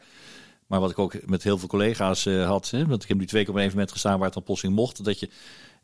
Maar 0.68 0.80
wat 0.80 0.92
ik 0.92 1.00
ook 1.00 1.26
met 1.26 1.44
heel 1.44 1.58
veel 1.58 1.68
collega's 1.68 2.26
uh, 2.26 2.48
had, 2.48 2.70
hè, 2.70 2.86
want 2.86 3.04
ik 3.04 3.10
heb 3.10 3.18
nu 3.18 3.26
twee 3.26 3.42
keer 3.42 3.52
op 3.52 3.58
een 3.58 3.64
evenement 3.64 3.92
gestaan 3.92 4.16
waar 4.16 4.26
het 4.26 4.34
dan 4.34 4.44
plotseling 4.44 4.78
mocht, 4.78 5.04
dat 5.04 5.20
je 5.20 5.30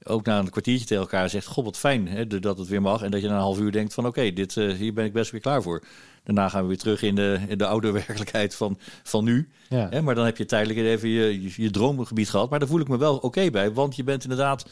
ook 0.03 0.26
na 0.26 0.39
een 0.39 0.49
kwartiertje 0.49 0.86
tegen 0.86 1.03
elkaar 1.03 1.30
zegt, 1.30 1.45
god 1.45 1.66
wat 1.66 1.78
fijn 1.78 2.07
hè, 2.07 2.28
dat 2.28 2.57
het 2.57 2.68
weer 2.68 2.82
mag. 2.82 3.01
En 3.01 3.12
dat 3.12 3.22
je 3.22 3.28
na 3.28 3.34
een 3.34 3.39
half 3.39 3.59
uur 3.59 3.72
denkt 3.72 3.93
van 3.93 4.05
oké, 4.05 4.32
dit 4.32 4.55
uh, 4.55 4.74
hier 4.74 4.93
ben 4.93 5.05
ik 5.05 5.14
best 5.14 5.32
weer 5.32 5.41
klaar 5.41 5.62
voor. 5.62 5.84
Daarna 6.24 6.49
gaan 6.49 6.62
we 6.62 6.68
weer 6.68 6.78
terug 6.78 7.01
in 7.01 7.16
de, 7.16 7.39
in 7.47 7.57
de 7.57 7.66
oude 7.66 7.91
werkelijkheid 8.01 8.55
van, 8.55 8.78
van 9.03 9.24
nu. 9.24 9.49
Ja. 9.70 9.88
Hè, 9.89 10.01
maar 10.01 10.16
dan 10.16 10.26
heb 10.26 10.38
je 10.38 10.45
tijdelijk 10.45 10.80
even 10.80 11.09
je, 11.09 11.41
je, 11.41 11.62
je 11.62 11.70
droomgebied 11.70 12.30
gehad. 12.30 12.49
Maar 12.49 12.59
daar 12.59 12.68
voel 12.68 12.80
ik 12.80 12.88
me 12.88 12.97
wel 12.97 13.18
oké 13.18 13.49
bij, 13.49 13.72
want 13.72 13.95
je 13.95 14.03
bent 14.03 14.24
inderdaad 14.24 14.66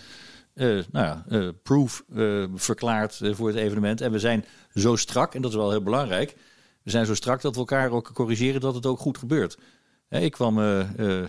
nou 0.60 0.86
ja, 0.92 1.26
uh, 1.30 1.50
proof 1.64 2.04
uh, 2.14 2.46
verklaard 2.56 3.20
voor 3.24 3.48
het 3.48 3.58
evenement. 3.58 4.02
En 4.02 4.12
we 4.12 4.20
zijn 4.20 4.46
zo 4.74 4.96
strak, 4.96 5.36
en 5.36 5.42
dat 5.42 5.52
is 5.52 5.58
wel 5.58 5.72
heel 5.72 5.84
belangrijk. 5.84 6.36
We 6.84 6.90
zijn 6.90 7.06
zo 7.06 7.16
strak 7.16 7.42
dat 7.42 7.54
we 7.54 7.60
elkaar 7.60 7.92
ook 7.92 8.14
corrigeren 8.14 8.62
dat 8.62 8.76
het 8.76 8.86
ook 8.86 9.00
goed 9.00 9.18
gebeurt. 9.18 9.58
ik 10.10 10.32
kwam 10.32 10.56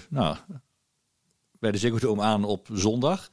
nou, 0.08 0.36
bij 1.58 1.70
de 1.70 1.78
Ziggo 1.78 1.98
Dome 1.98 2.22
aan 2.22 2.44
op 2.44 2.68
zondag. 2.72 3.30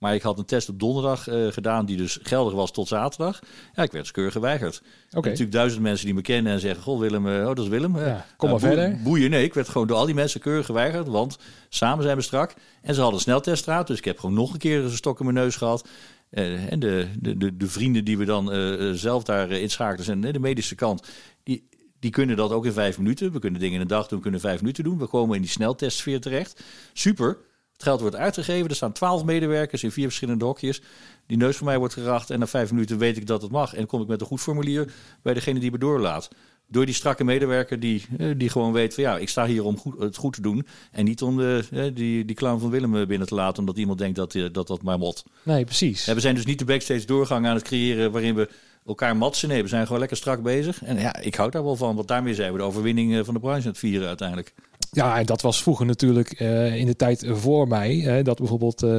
Maar 0.00 0.14
ik 0.14 0.22
had 0.22 0.38
een 0.38 0.44
test 0.44 0.68
op 0.68 0.78
donderdag 0.78 1.28
uh, 1.28 1.52
gedaan 1.52 1.86
die 1.86 1.96
dus 1.96 2.18
geldig 2.22 2.52
was 2.52 2.72
tot 2.72 2.88
zaterdag. 2.88 3.38
Ja, 3.74 3.82
ik 3.82 3.92
werd 3.92 4.04
dus 4.04 4.12
keurig 4.12 4.32
geweigerd. 4.32 4.82
Okay. 5.10 5.30
Natuurlijk 5.30 5.52
duizend 5.52 5.82
mensen 5.82 6.06
die 6.06 6.14
me 6.14 6.20
kennen 6.20 6.52
en 6.52 6.60
zeggen... 6.60 6.82
Goh, 6.82 6.98
Willem, 6.98 7.26
uh, 7.26 7.38
oh, 7.38 7.46
dat 7.46 7.58
is 7.58 7.68
Willem. 7.68 7.98
Ja, 7.98 8.26
kom 8.36 8.50
maar 8.50 8.58
verder. 8.58 9.00
Boeien, 9.02 9.30
nee. 9.30 9.44
Ik 9.44 9.54
werd 9.54 9.68
gewoon 9.68 9.86
door 9.86 9.96
al 9.96 10.06
die 10.06 10.14
mensen 10.14 10.40
keurig 10.40 10.66
geweigerd. 10.66 11.08
Want 11.08 11.38
samen 11.68 12.04
zijn 12.04 12.16
we 12.16 12.22
strak. 12.22 12.54
En 12.82 12.94
ze 12.94 13.00
hadden 13.00 13.18
een 13.18 13.24
snelteststraat. 13.24 13.86
Dus 13.86 13.98
ik 13.98 14.04
heb 14.04 14.18
gewoon 14.18 14.34
nog 14.34 14.52
een 14.52 14.58
keer 14.58 14.84
een 14.84 14.90
stok 14.90 15.18
in 15.18 15.24
mijn 15.24 15.36
neus 15.36 15.56
gehad. 15.56 15.88
Uh, 16.30 16.72
en 16.72 16.78
de, 16.78 17.08
de, 17.18 17.36
de, 17.36 17.56
de, 17.56 17.66
vrienden 17.66 18.04
die 18.04 18.18
we 18.18 18.24
dan 18.24 18.50
zelf 18.96 19.24
daar 19.24 19.50
inschakelen... 19.50 20.04
zijn 20.04 20.20
de 20.20 20.38
medische 20.38 20.74
kant... 20.74 21.08
Die, 21.42 21.68
die 21.98 22.10
kunnen 22.10 22.36
dat 22.36 22.50
ook 22.50 22.66
in 22.66 22.72
vijf 22.72 22.98
minuten. 22.98 23.32
We 23.32 23.38
kunnen 23.38 23.60
dingen 23.60 23.74
in 23.74 23.80
een 23.80 23.88
dag 23.88 24.06
doen, 24.06 24.16
we 24.18 24.22
kunnen 24.22 24.40
vijf 24.40 24.60
minuten 24.60 24.84
doen. 24.84 24.98
We 24.98 25.06
komen 25.06 25.36
in 25.36 25.42
die 25.42 25.50
sneltestsfeer 25.50 26.20
terecht. 26.20 26.62
Super. 26.92 27.38
Het 27.80 27.88
geld 27.88 28.00
wordt 28.00 28.16
uitgegeven. 28.16 28.68
Er 28.68 28.76
staan 28.76 28.92
twaalf 28.92 29.24
medewerkers 29.24 29.82
in 29.82 29.92
vier 29.92 30.04
verschillende 30.04 30.44
hokjes. 30.44 30.80
Die 31.26 31.36
neus 31.36 31.56
van 31.56 31.66
mij 31.66 31.78
wordt 31.78 31.94
geracht. 31.94 32.30
En 32.30 32.38
na 32.38 32.46
vijf 32.46 32.70
minuten 32.70 32.98
weet 32.98 33.16
ik 33.16 33.26
dat 33.26 33.42
het 33.42 33.50
mag. 33.50 33.74
En 33.74 33.86
kom 33.86 34.02
ik 34.02 34.08
met 34.08 34.20
een 34.20 34.26
goed 34.26 34.40
formulier 34.40 34.92
bij 35.22 35.34
degene 35.34 35.60
die 35.60 35.70
me 35.70 35.78
doorlaat. 35.78 36.28
Door 36.68 36.86
die 36.86 36.94
strakke 36.94 37.24
medewerker 37.24 37.80
die, 37.80 38.04
eh, 38.18 38.28
die 38.36 38.48
gewoon 38.48 38.72
weet 38.72 38.94
van 38.94 39.02
ja, 39.02 39.18
ik 39.18 39.28
sta 39.28 39.46
hier 39.46 39.64
om 39.64 39.78
goed, 39.78 39.98
het 39.98 40.16
goed 40.16 40.32
te 40.32 40.40
doen. 40.40 40.66
En 40.90 41.04
niet 41.04 41.22
om 41.22 41.36
de, 41.36 41.64
eh, 41.70 41.84
die, 41.94 42.24
die 42.24 42.36
clown 42.36 42.60
van 42.60 42.70
Willem 42.70 43.06
binnen 43.06 43.28
te 43.28 43.34
laten. 43.34 43.58
Omdat 43.58 43.76
iemand 43.76 43.98
denkt 43.98 44.16
dat 44.16 44.32
dat, 44.52 44.66
dat 44.66 44.82
maar 44.82 44.98
mot. 44.98 45.24
Nee, 45.42 45.64
precies. 45.64 46.04
we 46.04 46.20
zijn 46.20 46.34
dus 46.34 46.46
niet 46.46 46.58
de 46.58 46.64
backstage 46.64 47.06
doorgang 47.06 47.46
aan 47.46 47.54
het 47.54 47.64
creëren 47.64 48.12
waarin 48.12 48.34
we 48.34 48.48
elkaar 48.86 49.16
matsen. 49.16 49.48
Nee, 49.48 49.62
we 49.62 49.68
zijn 49.68 49.84
gewoon 49.84 49.98
lekker 49.98 50.16
strak 50.16 50.42
bezig. 50.42 50.82
En 50.82 50.98
ja, 50.98 51.16
ik 51.16 51.34
hou 51.34 51.50
daar 51.50 51.64
wel 51.64 51.76
van. 51.76 51.96
Want 51.96 52.08
daarmee 52.08 52.34
zijn 52.34 52.52
we 52.52 52.58
de 52.58 52.64
overwinning 52.64 53.16
eh, 53.16 53.24
van 53.24 53.34
de 53.34 53.40
branche 53.40 53.62
aan 53.62 53.68
het 53.68 53.78
vieren 53.78 54.08
uiteindelijk. 54.08 54.54
Ja, 54.92 55.18
en 55.18 55.26
dat 55.26 55.40
was 55.40 55.62
vroeger 55.62 55.86
natuurlijk 55.86 56.40
uh, 56.40 56.76
in 56.76 56.86
de 56.86 56.96
tijd 56.96 57.24
voor 57.28 57.68
mij. 57.68 57.96
Hè, 57.96 58.22
dat 58.22 58.38
bijvoorbeeld 58.38 58.82
uh, 58.82 58.90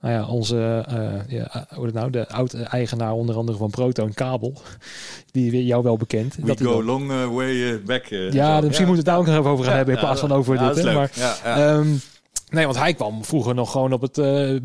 nou 0.00 0.14
ja, 0.14 0.26
onze, 0.26 0.86
uh, 0.90 1.38
ja, 1.38 1.66
hoe 1.74 1.84
het 1.84 1.94
nou, 1.94 2.10
de 2.10 2.28
oud-eigenaar 2.28 3.12
onder 3.12 3.36
andere 3.36 3.58
van 3.58 3.70
Proton 3.70 4.14
Kabel, 4.14 4.52
die 5.32 5.64
jou 5.64 5.82
wel 5.82 5.96
bekend. 5.96 6.36
We 6.36 6.46
dat 6.46 6.60
go 6.60 6.82
long 6.82 7.32
way 7.32 7.82
back. 7.82 8.06
ja, 8.30 8.60
misschien 8.60 8.86
moeten 8.86 8.86
we 8.86 8.96
het 8.96 9.04
daar 9.04 9.18
ook 9.18 9.26
nog 9.26 9.36
even 9.36 9.50
over 9.50 9.64
gaan 9.64 9.76
hebben 9.76 9.94
in 9.94 10.00
plaats 10.00 10.20
van 10.20 10.32
over 10.32 10.58
dit. 10.58 10.84
Hè, 10.84 10.94
maar, 10.94 11.10
um, 11.76 12.00
nee, 12.50 12.64
want 12.64 12.78
hij 12.78 12.94
kwam 12.94 13.24
vroeger 13.24 13.54
nog 13.54 13.70
gewoon 13.70 13.92
op 13.92 14.00
het 14.00 14.14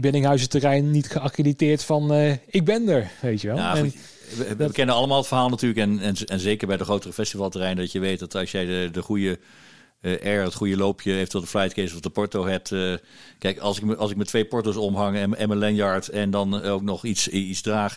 binnenhuizenterrein 0.01 0.91
niet 0.91 1.09
geaccrediteerd 1.09 1.83
van 1.83 2.13
ik 2.47 2.65
ben 2.65 2.89
er, 2.89 3.11
weet 3.21 3.41
je 3.41 3.47
wel. 3.47 3.57
En, 3.57 3.93
we, 4.57 4.71
kennen 4.71 4.95
allemaal 4.95 5.17
het 5.17 5.27
verhaal 5.27 5.49
natuurlijk. 5.49 5.79
En, 5.79 5.99
en, 5.99 6.15
en, 6.25 6.39
zeker 6.39 6.67
bij 6.67 6.77
de 6.77 6.83
grotere 6.83 7.13
festivalterreinen. 7.13 7.83
Dat 7.83 7.91
je 7.91 7.99
weet 7.99 8.19
dat 8.19 8.35
als 8.35 8.51
jij 8.51 8.65
de, 8.65 8.89
de 8.91 9.01
goede 9.01 9.39
uh, 10.01 10.21
Air, 10.23 10.43
het 10.43 10.53
goede 10.53 10.77
loopje, 10.77 11.13
eventueel 11.13 11.43
de 11.43 11.49
flightcase 11.49 11.93
of 11.93 11.99
de 11.99 12.09
Porto 12.09 12.45
hebt. 12.45 12.71
Uh, 12.71 12.95
kijk, 13.37 13.59
als 13.59 13.79
ik, 13.79 13.93
als 13.93 14.11
ik 14.11 14.17
met 14.17 14.27
twee 14.27 14.45
Porto's 14.45 14.75
omhang 14.75 15.15
en, 15.15 15.35
en 15.35 15.47
mijn 15.47 15.59
lanyard 15.59 16.09
en 16.09 16.31
dan 16.31 16.61
ook 16.61 16.81
nog 16.81 17.05
iets, 17.05 17.27
iets 17.27 17.61
draag. 17.61 17.95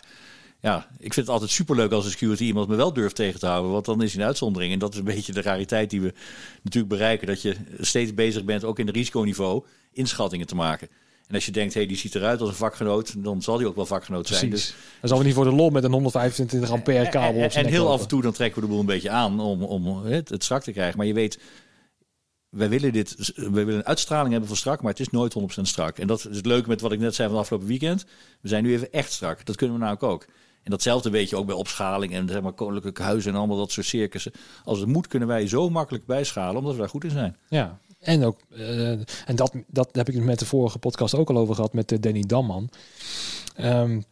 Ja, 0.59 0.87
ik 0.99 1.13
vind 1.13 1.15
het 1.15 1.29
altijd 1.29 1.51
superleuk 1.51 1.91
als 1.91 2.05
een 2.05 2.11
security 2.11 2.43
iemand 2.43 2.67
me 2.67 2.75
wel 2.75 2.93
durft 2.93 3.15
tegen 3.15 3.39
te 3.39 3.45
houden. 3.45 3.71
Want 3.71 3.85
dan 3.85 4.01
is 4.01 4.13
hij 4.13 4.21
een 4.21 4.27
uitzondering. 4.27 4.73
En 4.73 4.79
dat 4.79 4.93
is 4.93 4.99
een 4.99 5.05
beetje 5.05 5.33
de 5.33 5.41
rariteit 5.41 5.89
die 5.89 6.01
we 6.01 6.13
natuurlijk 6.61 6.93
bereiken. 6.93 7.27
Dat 7.27 7.41
je 7.41 7.55
steeds 7.79 8.13
bezig 8.13 8.43
bent, 8.43 8.63
ook 8.63 8.79
in 8.79 8.85
de 8.85 8.91
risiconiveau, 8.91 9.63
inschattingen 9.93 10.47
te 10.47 10.55
maken. 10.55 10.87
En 11.27 11.35
als 11.35 11.45
je 11.45 11.51
denkt, 11.51 11.73
hé, 11.73 11.79
hey, 11.79 11.89
die 11.89 11.97
ziet 11.97 12.15
eruit 12.15 12.41
als 12.41 12.49
een 12.49 12.55
vakgenoot, 12.55 13.23
dan 13.23 13.41
zal 13.41 13.57
die 13.57 13.67
ook 13.67 13.75
wel 13.75 13.85
vakgenoot 13.85 14.27
zijn. 14.27 14.49
Dus, 14.49 14.75
dan 14.99 15.09
zal 15.09 15.17
we 15.17 15.23
niet 15.23 15.33
voor 15.33 15.43
de 15.43 15.51
lol 15.51 15.69
met 15.69 15.83
een 15.83 15.91
125 15.91 16.69
ampère 16.69 17.09
kabel. 17.09 17.41
En, 17.41 17.49
en, 17.49 17.65
heel 17.65 17.91
af 17.91 18.01
en 18.01 18.07
toe 18.07 18.21
dan 18.21 18.33
trekken 18.33 18.61
we 18.61 18.67
de 18.67 18.71
boel 18.71 18.79
een 18.79 18.85
beetje 18.85 19.09
aan 19.09 19.39
om, 19.39 19.63
om 19.63 20.05
het, 20.05 20.29
het 20.29 20.43
strak 20.43 20.63
te 20.63 20.71
krijgen. 20.71 20.97
Maar 20.97 21.05
je 21.05 21.13
weet, 21.13 21.39
wij 22.55 22.69
willen 22.69 22.93
dit, 22.93 23.33
we 23.35 23.49
willen 23.49 23.75
een 23.75 23.85
uitstraling 23.85 24.31
hebben 24.31 24.47
van 24.47 24.57
strak, 24.57 24.81
maar 24.81 24.91
het 24.91 24.99
is 24.99 25.09
nooit 25.09 25.35
100% 25.39 25.61
strak. 25.61 25.97
En 25.97 26.07
dat 26.07 26.17
is 26.29 26.35
het 26.35 26.45
leuke 26.45 26.69
met 26.69 26.81
wat 26.81 26.91
ik 26.91 26.99
net 26.99 27.15
zei 27.15 27.29
van 27.29 27.37
afgelopen 27.37 27.67
weekend. 27.67 28.05
We 28.41 28.47
zijn 28.47 28.63
nu 28.63 28.73
even 28.73 28.91
echt 28.91 29.11
strak. 29.11 29.45
Dat 29.45 29.55
kunnen 29.55 29.79
we 29.79 29.83
nou 29.83 29.99
ook. 29.99 30.25
En 30.63 30.71
datzelfde 30.71 31.09
weet 31.09 31.29
je 31.29 31.35
ook 31.35 31.45
bij 31.45 31.55
opschaling 31.55 32.13
en 32.13 32.27
zeg 32.27 32.41
maar 32.41 32.53
koninklijke 32.53 33.01
huizen 33.01 33.31
en 33.31 33.37
allemaal 33.37 33.57
dat 33.57 33.71
soort 33.71 33.85
circussen. 33.85 34.31
Als 34.63 34.79
het 34.79 34.87
moet 34.87 35.07
kunnen 35.07 35.27
wij 35.27 35.47
zo 35.47 35.69
makkelijk 35.69 36.05
bijschalen, 36.05 36.57
omdat 36.57 36.73
we 36.73 36.79
daar 36.79 36.89
goed 36.89 37.03
in 37.03 37.09
zijn. 37.09 37.37
Ja, 37.49 37.79
En 37.99 38.23
ook, 38.23 38.39
en 39.25 39.35
dat, 39.35 39.53
dat 39.67 39.89
heb 39.91 40.09
ik 40.09 40.23
met 40.23 40.39
de 40.39 40.45
vorige 40.45 40.79
podcast 40.79 41.15
ook 41.15 41.29
al 41.29 41.37
over 41.37 41.55
gehad 41.55 41.73
met 41.73 41.97
Danny 42.01 42.21
Damman. 42.21 42.69
Um, 43.59 44.03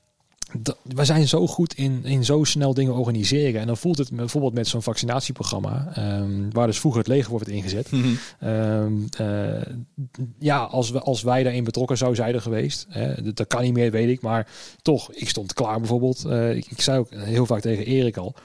we 0.84 1.06
zijn 1.06 1.28
zo 1.28 1.48
goed 1.48 1.74
in, 1.74 2.06
in 2.06 2.26
zo 2.26 2.44
snel 2.44 2.74
dingen 2.74 2.94
organiseren. 2.94 3.62
En 3.62 3.68
dan 3.68 3.78
voelt 3.78 3.98
het 3.98 4.12
bijvoorbeeld 4.12 4.54
met 4.54 4.68
zo'n 4.68 4.82
vaccinatieprogramma, 4.82 5.94
um, 6.20 6.52
waar 6.52 6.68
dus 6.68 6.80
vroeger 6.80 7.02
het 7.02 7.10
leger 7.10 7.32
wordt 7.32 7.48
ingezet. 7.48 7.92
Mm 7.92 8.18
ja, 10.40 10.58
als, 10.58 10.90
we, 10.90 11.00
als 11.00 11.22
wij 11.22 11.44
daarin 11.44 11.64
betrokken 11.64 11.98
zou 11.98 12.16
zijn 12.16 12.42
geweest, 12.42 12.86
hè, 12.90 13.34
dat 13.34 13.48
kan 13.48 13.62
niet 13.62 13.74
meer, 13.74 13.92
weet 13.92 14.10
ik. 14.10 14.22
Maar 14.22 14.48
toch, 14.82 15.14
ik 15.14 15.30
stond 15.30 15.54
klaar 15.54 15.80
bijvoorbeeld. 15.80 16.24
Uh, 16.28 16.56
ik, 16.56 16.66
ik, 16.70 16.82
zei 16.82 17.00
ook 17.00 17.10
heel 17.12 17.46
vaak 17.46 17.62
tegen 17.62 17.86
Erik 17.86 18.18
al. 18.18 18.36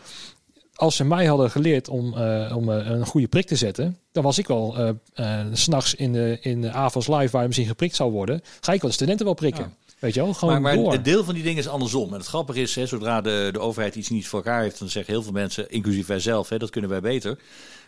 Als 0.75 0.97
ze 0.97 1.05
mij 1.05 1.27
hadden 1.27 1.51
geleerd 1.51 1.89
om, 1.89 2.15
uh, 2.15 2.53
om 2.57 2.69
een 2.69 3.07
goede 3.07 3.29
prik 3.29 3.47
te 3.47 3.57
zetten, 3.57 3.99
dan 4.13 4.23
was 4.23 4.39
ik 4.39 4.47
wel 4.47 4.95
uh, 5.15 5.41
s'nachts 5.53 5.95
in 5.95 6.13
de, 6.13 6.39
in 6.41 6.61
de 6.61 6.71
AVAS 6.71 7.09
Live, 7.09 7.31
waar 7.31 7.47
misschien 7.47 7.67
geprikt 7.67 7.97
zou 7.97 8.13
worden, 8.13 8.41
ga 8.61 8.73
ik 8.73 8.81
wel 8.81 8.91
de 8.91 8.97
studenten 8.97 9.25
wel 9.25 9.35
prikken. 9.35 9.73
Weet 9.99 10.15
je 10.15 10.23
wel, 10.23 10.35
gewoon 10.35 10.63
maar, 10.63 10.81
maar 10.81 10.93
het 10.93 11.05
deel 11.05 11.25
van 11.25 11.35
die 11.35 11.43
dingen 11.43 11.59
is 11.59 11.69
andersom. 11.69 12.13
En 12.13 12.19
het 12.19 12.27
grappige 12.27 12.61
is, 12.61 12.75
hè, 12.75 12.87
zodra 12.87 13.21
de, 13.21 13.49
de 13.53 13.59
overheid 13.59 13.95
iets 13.95 14.09
niet 14.09 14.29
voor 14.29 14.39
elkaar 14.39 14.63
heeft, 14.63 14.79
dan 14.79 14.89
zeggen 14.89 15.13
heel 15.13 15.23
veel 15.23 15.33
mensen, 15.33 15.71
inclusief 15.71 16.07
wij 16.07 16.21
zelf, 16.21 16.49
hè, 16.49 16.59
dat 16.59 16.71
kunnen 16.71 16.91
wij 16.91 17.01
beter. 17.01 17.39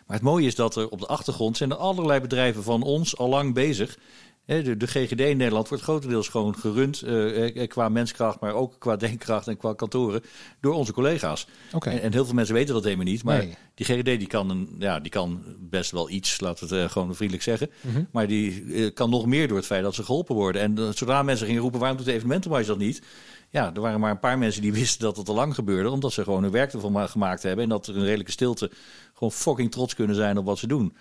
Maar 0.07 0.15
het 0.15 0.25
mooie 0.25 0.47
is 0.47 0.55
dat 0.55 0.75
er 0.75 0.89
op 0.89 0.99
de 0.99 1.05
achtergrond 1.05 1.57
zijn 1.57 1.71
er 1.71 1.77
allerlei 1.77 2.19
bedrijven 2.19 2.63
van 2.63 2.83
ons 2.83 3.17
al 3.17 3.29
lang 3.29 3.53
bezig 3.53 3.97
de, 4.45 4.77
de, 4.77 4.87
GGD 4.87 5.19
in 5.19 5.37
Nederland 5.37 5.67
wordt 5.67 5.83
grotendeels 5.83 6.27
gewoon 6.27 6.55
gerund 6.55 7.03
uh, 7.05 7.67
qua 7.67 7.89
menskracht, 7.89 8.39
maar 8.39 8.53
ook 8.53 8.75
qua 8.79 8.95
denkkracht 8.95 9.47
en 9.47 9.57
qua 9.57 9.73
kantoren 9.73 10.21
door 10.61 10.73
onze 10.73 10.93
collega's. 10.93 11.47
Okay. 11.73 11.93
En, 11.93 12.01
en, 12.01 12.11
heel 12.11 12.25
veel 12.25 12.33
mensen 12.33 12.55
weten 12.55 12.73
dat 12.73 12.83
helemaal 12.83 13.05
niet. 13.05 13.23
Maar 13.23 13.45
die 13.75 13.85
GGD 13.85 14.05
die 14.05 14.27
kan, 14.27 14.49
een, 14.49 14.75
ja, 14.79 14.99
die 14.99 15.11
kan 15.11 15.43
best 15.59 15.91
wel 15.91 16.09
iets, 16.09 16.39
laten 16.39 16.67
we 16.67 16.75
het 16.75 16.91
gewoon 16.91 17.15
vriendelijk 17.15 17.43
zeggen. 17.43 17.69
Mhm. 17.81 18.03
Maar 18.11 18.27
die 18.27 18.91
kan 18.91 19.09
nog 19.09 19.25
meer 19.25 19.47
door 19.47 19.57
het 19.57 19.65
feit 19.65 19.83
dat 19.83 19.95
ze 19.95 20.03
geholpen 20.03 20.35
worden. 20.35 20.61
En 20.61 20.93
zodra 20.93 21.23
mensen 21.23 21.45
gingen 21.45 21.61
roepen, 21.61 21.79
waarom 21.79 21.97
doet 21.97 22.05
de 22.05 22.13
evenementenmarge 22.13 22.67
dat 22.67 22.77
niet? 22.77 23.01
Ja, 23.49 23.73
er 23.73 23.81
waren 23.81 23.99
maar 23.99 24.11
een 24.11 24.19
paar 24.19 24.37
mensen 24.37 24.61
die 24.61 24.73
wisten 24.81 25.01
dat 25.01 25.17
het 25.17 25.29
al 25.29 25.35
lang 25.35 25.55
gebeurde. 25.55 25.89
Omdat 25.89 26.13
ze 26.13 26.23
gewoon 26.23 26.43
hun 26.43 26.51
werk 26.51 26.73
ervan 26.73 27.09
gemaakt 27.09 27.43
hebben. 27.43 27.63
En 27.63 27.69
dat 27.69 27.87
er 27.87 27.95
een 27.97 28.03
redelijke 28.03 28.31
stilte 28.31 28.71
gewoon 29.13 29.31
fucking 29.31 29.71
trots 29.71 29.95
kunnen 29.95 30.15
zijn 30.15 30.37
op 30.37 30.45
wat 30.45 30.57
ze 30.57 30.67
doen. 30.67 30.95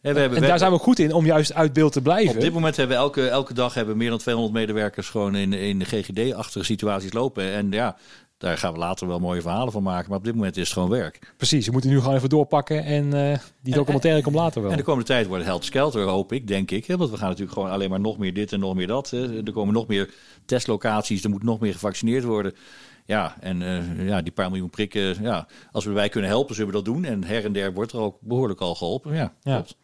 En, 0.00 0.30
we 0.30 0.40
daar 0.40 0.58
zijn 0.58 0.72
we 0.72 0.78
goed 0.78 0.98
in 0.98 1.12
om 1.12 1.24
juist 1.24 1.54
uit 1.54 1.72
beeld 1.72 1.92
te 1.92 2.02
blijven. 2.02 2.34
Op 2.34 2.40
dit 2.40 2.52
moment 2.52 2.76
hebben 2.76 2.96
we 2.96 3.02
elke, 3.02 3.28
elke 3.28 3.54
dag 3.54 3.74
hebben 3.74 3.96
meer 3.96 4.10
dan 4.10 4.18
200 4.18 4.54
medewerkers 4.54 5.08
gewoon 5.08 5.34
in, 5.34 5.52
in 5.52 5.78
de 5.78 5.84
GGD-achtige 5.84 6.64
situaties 6.64 7.12
lopen. 7.12 7.52
En 7.52 7.70
ja, 7.70 7.96
daar 8.38 8.58
gaan 8.58 8.72
we 8.72 8.78
later 8.78 9.06
wel 9.06 9.18
mooie 9.18 9.40
verhalen 9.40 9.72
van 9.72 9.82
maken. 9.82 10.08
Maar 10.08 10.18
op 10.18 10.24
dit 10.24 10.34
moment 10.34 10.56
is 10.56 10.62
het 10.62 10.72
gewoon 10.72 10.88
werk. 10.88 11.34
Precies, 11.36 11.64
je 11.64 11.70
moet 11.70 11.84
nu 11.84 12.00
gewoon 12.00 12.14
even 12.14 12.28
doorpakken. 12.28 12.84
En 12.84 13.14
uh, 13.14 13.38
die 13.62 13.74
documentaire 13.74 14.22
komt 14.22 14.34
later 14.34 14.62
wel. 14.62 14.70
En 14.70 14.76
de 14.76 14.82
komende 14.82 15.06
tijd 15.06 15.26
wordt 15.26 15.44
het 15.44 15.64
skelter, 15.64 16.02
hoop 16.02 16.32
ik, 16.32 16.46
denk 16.46 16.70
ik. 16.70 16.86
Hè? 16.86 16.96
Want 16.96 17.10
we 17.10 17.16
gaan 17.16 17.28
natuurlijk 17.28 17.52
gewoon 17.52 17.70
alleen 17.70 17.90
maar 17.90 18.00
nog 18.00 18.18
meer 18.18 18.34
dit 18.34 18.52
en 18.52 18.60
nog 18.60 18.74
meer 18.74 18.86
dat. 18.86 19.10
Hè? 19.10 19.44
Er 19.44 19.52
komen 19.52 19.74
nog 19.74 19.86
meer 19.86 20.10
testlocaties, 20.44 21.24
er 21.24 21.30
moet 21.30 21.42
nog 21.42 21.60
meer 21.60 21.72
gevaccineerd 21.72 22.24
worden. 22.24 22.54
Ja, 23.06 23.36
en 23.40 23.60
uh, 23.60 24.06
ja, 24.06 24.22
die 24.22 24.32
paar 24.32 24.50
miljoen 24.50 24.70
prikken, 24.70 25.22
ja, 25.22 25.46
als 25.72 25.84
we 25.84 25.90
erbij 25.90 26.08
kunnen 26.08 26.30
helpen, 26.30 26.54
zullen 26.54 26.70
we 26.70 26.76
dat 26.76 26.84
doen. 26.84 27.04
En 27.04 27.24
her 27.24 27.44
en 27.44 27.52
der 27.52 27.72
wordt 27.72 27.92
er 27.92 28.00
ook 28.00 28.16
behoorlijk 28.20 28.60
al 28.60 28.74
geholpen. 28.74 29.14
Ja, 29.14 29.32
ja. 29.42 29.54
Klopt. 29.54 29.76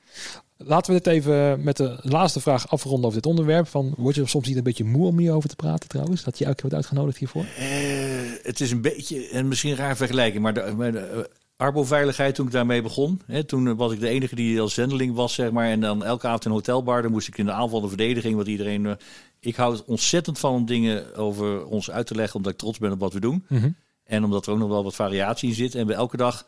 Laten 0.56 0.92
we 0.92 1.00
dit 1.02 1.12
even 1.12 1.64
met 1.64 1.76
de 1.76 1.98
laatste 2.02 2.40
vraag 2.40 2.68
afronden 2.68 3.04
over 3.04 3.22
dit 3.22 3.30
onderwerp. 3.30 3.66
Van, 3.66 3.94
word 3.96 4.14
je 4.14 4.26
soms 4.26 4.46
niet 4.46 4.56
een 4.56 4.62
beetje 4.62 4.84
moe 4.84 5.06
om 5.06 5.18
hierover 5.18 5.48
te 5.48 5.56
praten 5.56 5.88
trouwens? 5.88 6.24
Dat 6.24 6.38
je 6.38 6.44
elke 6.44 6.56
keer 6.56 6.70
wordt 6.70 6.86
uitgenodigd 6.86 7.18
hiervoor? 7.18 7.44
Uh, 7.44 7.68
het 8.42 8.60
is 8.60 8.70
een 8.70 8.80
beetje, 8.80 9.28
en 9.28 9.48
misschien 9.48 9.70
een 9.70 9.76
raar 9.76 9.96
vergelijking, 9.96 10.42
maar 10.42 10.54
de, 10.54 10.74
de 10.76 11.12
uh, 11.14 11.22
Arbo-veiligheid 11.56 12.34
toen 12.34 12.46
ik 12.46 12.52
daarmee 12.52 12.82
begon. 12.82 13.20
Hè, 13.26 13.44
toen 13.44 13.76
was 13.76 13.92
ik 13.92 14.00
de 14.00 14.08
enige 14.08 14.34
die 14.34 14.60
als 14.60 14.74
zendeling 14.74 15.14
was, 15.14 15.34
zeg 15.34 15.50
maar. 15.50 15.66
En 15.66 15.80
dan 15.80 16.04
elke 16.04 16.26
avond 16.26 16.44
in 16.44 16.50
een 16.50 16.56
hotelbar, 16.56 17.02
dan 17.02 17.10
moest 17.10 17.28
ik 17.28 17.38
in 17.38 17.44
de 17.44 17.52
aanval 17.52 17.80
de 17.80 17.88
verdediging, 17.88 18.36
wat 18.36 18.46
iedereen... 18.46 18.84
Uh, 18.84 18.92
ik 19.40 19.56
hou 19.56 19.72
het 19.72 19.84
ontzettend 19.84 20.38
van 20.38 20.54
om 20.54 20.66
dingen 20.66 21.14
over 21.16 21.66
ons 21.66 21.90
uit 21.90 22.06
te 22.06 22.14
leggen, 22.14 22.36
omdat 22.36 22.52
ik 22.52 22.58
trots 22.58 22.78
ben 22.78 22.92
op 22.92 23.00
wat 23.00 23.12
we 23.12 23.20
doen. 23.20 23.44
Mm 23.48 23.58
-hmm. 23.58 23.76
En 24.04 24.24
omdat 24.24 24.46
er 24.46 24.52
ook 24.52 24.58
nog 24.58 24.68
wel 24.68 24.84
wat 24.84 24.94
variatie 24.94 25.48
in 25.48 25.54
zit. 25.54 25.74
En 25.74 25.86
we 25.86 25.94
elke 25.94 26.16
dag 26.16 26.46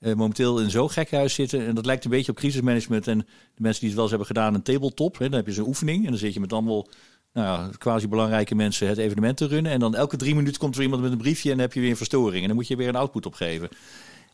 uh, 0.00 0.14
momenteel 0.14 0.60
in 0.60 0.70
zo'n 0.70 0.90
gekhuis 0.90 1.34
zitten. 1.34 1.66
En 1.66 1.74
dat 1.74 1.86
lijkt 1.86 2.04
een 2.04 2.10
beetje 2.10 2.30
op 2.30 2.38
crisismanagement. 2.38 3.06
En 3.06 3.18
de 3.18 3.62
mensen 3.62 3.80
die 3.80 3.88
het 3.88 3.98
wel 3.98 4.02
eens 4.02 4.10
hebben 4.10 4.26
gedaan, 4.26 4.54
een 4.54 4.62
tabletop. 4.62 5.18
Hè, 5.18 5.28
dan 5.28 5.38
heb 5.38 5.46
je 5.46 5.52
zo'n 5.52 5.66
oefening. 5.66 6.04
En 6.04 6.10
dan 6.10 6.18
zit 6.18 6.34
je 6.34 6.40
met 6.40 6.52
allemaal 6.52 6.88
nou, 7.32 7.76
quasi 7.76 8.08
belangrijke 8.08 8.54
mensen 8.54 8.88
het 8.88 8.98
evenement 8.98 9.36
te 9.36 9.46
runnen. 9.46 9.72
En 9.72 9.80
dan 9.80 9.94
elke 9.94 10.16
drie 10.16 10.34
minuten 10.34 10.60
komt 10.60 10.76
er 10.76 10.82
iemand 10.82 11.02
met 11.02 11.12
een 11.12 11.18
briefje 11.18 11.50
en 11.50 11.56
dan 11.56 11.64
heb 11.64 11.74
je 11.74 11.80
weer 11.80 11.90
een 11.90 11.96
verstoring. 11.96 12.40
En 12.40 12.46
dan 12.46 12.56
moet 12.56 12.68
je 12.68 12.76
weer 12.76 12.88
een 12.88 12.96
output 12.96 13.26
opgeven. 13.26 13.68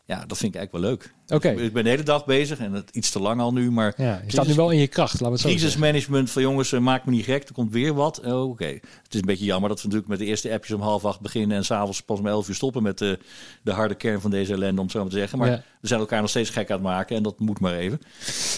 Ja, 0.07 0.25
dat 0.25 0.37
vind 0.37 0.53
ik 0.53 0.59
eigenlijk 0.59 0.71
wel 0.71 0.81
leuk. 0.81 1.13
Oké. 1.27 1.49
Ik 1.49 1.73
ben 1.73 1.83
de 1.83 1.89
hele 1.89 2.03
dag 2.03 2.25
bezig 2.25 2.59
en 2.59 2.73
het 2.73 2.89
iets 2.91 3.11
te 3.11 3.19
lang 3.19 3.41
al 3.41 3.53
nu, 3.53 3.71
maar... 3.71 3.93
Ja, 3.97 4.21
je 4.25 4.31
staat 4.31 4.47
nu 4.47 4.53
wel 4.53 4.69
in 4.69 4.79
je 4.79 4.87
kracht, 4.87 5.19
laten 5.19 5.37
we 5.37 5.47
het 5.47 5.57
Crisismanagement 5.57 6.31
van 6.31 6.41
jongens, 6.41 6.71
uh, 6.71 6.79
maak 6.79 7.05
me 7.05 7.11
niet 7.11 7.25
gek, 7.25 7.47
er 7.47 7.53
komt 7.53 7.71
weer 7.71 7.93
wat. 7.93 8.21
Oh, 8.25 8.49
Oké. 8.49 8.65
Het 8.65 9.13
is 9.13 9.19
een 9.19 9.25
beetje 9.25 9.45
jammer 9.45 9.69
dat 9.69 9.77
we 9.77 9.83
natuurlijk 9.83 10.11
met 10.11 10.19
de 10.19 10.25
eerste 10.25 10.51
appjes 10.51 10.75
om 10.75 10.81
half 10.81 11.05
acht 11.05 11.19
beginnen... 11.19 11.57
en 11.57 11.65
s'avonds 11.65 12.01
pas 12.01 12.19
om 12.19 12.27
elf 12.27 12.49
uur 12.49 12.55
stoppen 12.55 12.83
met 12.83 12.97
de, 12.97 13.19
de 13.61 13.71
harde 13.71 13.95
kern 13.95 14.21
van 14.21 14.31
deze 14.31 14.53
ellende, 14.53 14.79
om 14.79 14.83
het 14.83 14.91
zo 14.91 14.99
maar 15.01 15.09
te 15.09 15.17
zeggen. 15.17 15.37
Maar 15.37 15.63
we 15.81 15.87
zijn 15.87 15.99
elkaar 15.99 16.21
nog 16.21 16.29
steeds 16.29 16.49
gek 16.49 16.69
aan 16.69 16.75
het 16.77 16.85
maken 16.85 17.15
en 17.15 17.23
dat 17.23 17.39
moet 17.39 17.59
maar 17.59 17.73
even. 17.73 17.99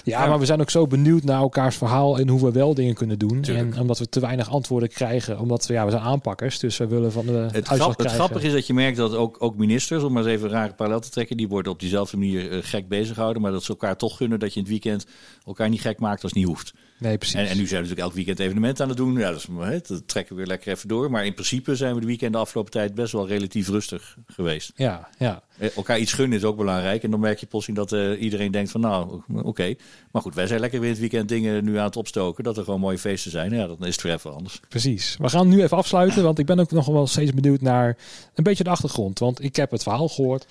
Ja, 0.04 0.26
maar 0.26 0.40
we 0.40 0.46
zijn 0.46 0.62
ook 0.62 0.70
zo 0.70 0.88
benieuwd 0.88 1.24
naar 1.24 1.42
elkaars 1.42 1.76
verhaal 1.76 2.20
en 2.20 2.28
hoe 2.28 2.44
we 2.44 2.52
wel 2.52 2.74
dingen 2.74 2.94
kunnen 2.94 3.20
doen. 3.20 3.44
En 3.44 3.80
omdat 3.80 4.00
we 4.00 4.10
te 4.10 4.20
weinig 4.20 4.50
antwoorden 4.50 4.90
krijgen, 4.90 5.40
omdat 5.40 5.68
we, 5.68 5.74
ja, 5.74 5.86
we 5.86 5.92
zijn 5.92 6.04
aanpakkers, 6.04 6.60
dus 6.60 6.78
we 6.78 6.88
willen 6.88 7.12
van 7.12 7.26
de 7.26 7.48
het, 7.52 7.68
grap, 7.68 7.98
het 7.98 8.12
grappige 8.12 8.48
is 8.48 8.54
dat 8.54 8.68
je 8.68 8.74
merkt 8.74 8.98
dat 8.98 9.16
ook, 9.16 9.36
ook 9.40 9.58
ministers, 9.58 10.04
om 10.04 10.14
maar 10.14 10.24
eens 10.24 10.32
even 10.32 10.48
een 10.48 10.54
rare 10.54 10.74
parallel 10.74 11.00
te 11.00 11.10
trekken, 11.10 11.37
die 11.38 11.48
worden 11.48 11.72
op 11.72 11.80
diezelfde 11.80 12.18
manier 12.18 12.52
uh, 12.52 12.58
gek 12.62 12.88
bezig 12.88 13.16
houden, 13.16 13.42
maar 13.42 13.52
dat 13.52 13.64
ze 13.64 13.70
elkaar 13.70 13.98
toch 13.98 14.18
gunnen 14.18 14.40
dat 14.40 14.50
je 14.50 14.56
in 14.56 14.62
het 14.62 14.72
weekend 14.72 15.06
elkaar 15.46 15.70
niet 15.70 15.82
gek 15.82 16.00
maakt 16.00 16.24
als 16.24 16.32
het 16.32 16.40
niet 16.40 16.50
hoeft. 16.50 16.74
Nee, 17.00 17.18
precies. 17.18 17.36
En, 17.36 17.48
en 17.48 17.58
nu 17.58 17.68
zijn 17.68 17.82
we 17.84 17.88
natuurlijk 17.88 18.00
elk 18.00 18.14
weekend 18.14 18.40
evenementen 18.40 18.84
aan 18.84 18.90
het 18.90 18.98
doen. 18.98 19.18
Ja, 19.18 19.32
dat, 19.32 19.48
is, 19.72 19.88
dat 19.88 20.08
trekken 20.08 20.36
we 20.36 20.42
weer 20.42 20.50
lekker 20.50 20.72
even 20.72 20.88
door. 20.88 21.12
Maar 21.12 21.26
in 21.26 21.34
principe 21.34 21.76
zijn 21.76 21.94
we 21.94 22.00
de 22.00 22.06
weekend 22.06 22.34
de 22.34 22.40
afgelopen 22.40 22.72
tijd 22.72 22.96
best 22.96 23.12
wel 23.12 23.28
relatief 23.28 23.68
rustig 23.68 24.18
geweest. 24.26 24.72
Ja, 24.76 25.10
ja. 25.18 25.42
Eh, 25.58 25.76
elkaar 25.76 26.00
iets 26.00 26.14
gunnen 26.14 26.38
is 26.38 26.44
ook 26.44 26.58
belangrijk. 26.58 27.04
En 27.04 27.12
dan 27.12 27.20
merk 27.20 27.40
je 27.40 27.46
plotseling 27.46 27.80
dat 27.80 28.00
uh, 28.00 28.22
iedereen 28.22 28.52
denkt 28.52 28.72
van 28.72 28.82
nou, 28.82 29.22
oké. 29.34 29.76
Maar 30.12 30.22
goed, 30.22 30.36
wij 30.36 30.48
zijn 30.48 30.60
lekker 30.60 30.80
weer 30.80 30.90
het 30.90 31.00
weekend 31.00 31.30
dingen 31.30 31.64
nu 31.64 31.78
aan 31.78 31.86
het 31.86 31.96
opstoken. 31.96 32.44
Dat 32.44 32.58
er 32.58 32.64
gewoon 32.64 32.80
mooie 32.80 32.98
feesten 32.98 33.32
zijn. 33.32 33.54
Ja, 33.54 33.68
dan 33.68 33.86
is 33.86 33.94
het 33.94 34.04
weer 34.04 34.14
even 34.14 34.34
anders. 34.34 34.60
Precies. 34.70 35.16
We 35.20 35.30
gaan 35.30 35.48
nu 35.48 35.64
even 35.64 35.78
afsluiten. 35.78 36.24
Want 36.24 36.40
ik 36.40 36.46
ben 36.46 36.60
ook 36.60 36.72
nog 36.72 36.86
wel 36.86 37.08
steeds 37.08 37.34
benieuwd 37.34 37.62
naar 37.62 37.98
een 38.36 38.44
beetje 38.44 38.64
de 38.64 38.70
achtergrond. 38.70 39.20
Want 39.20 39.44
ik 39.44 39.56
heb 39.56 39.72
het 39.72 39.84
verhaal 39.84 40.10
gehoord 40.10 40.46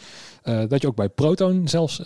uh, 0.49 0.62
dat 0.68 0.82
je 0.82 0.88
ook 0.88 0.97
bij 0.97 1.09
Proton 1.09 1.68
zelfs 1.68 2.01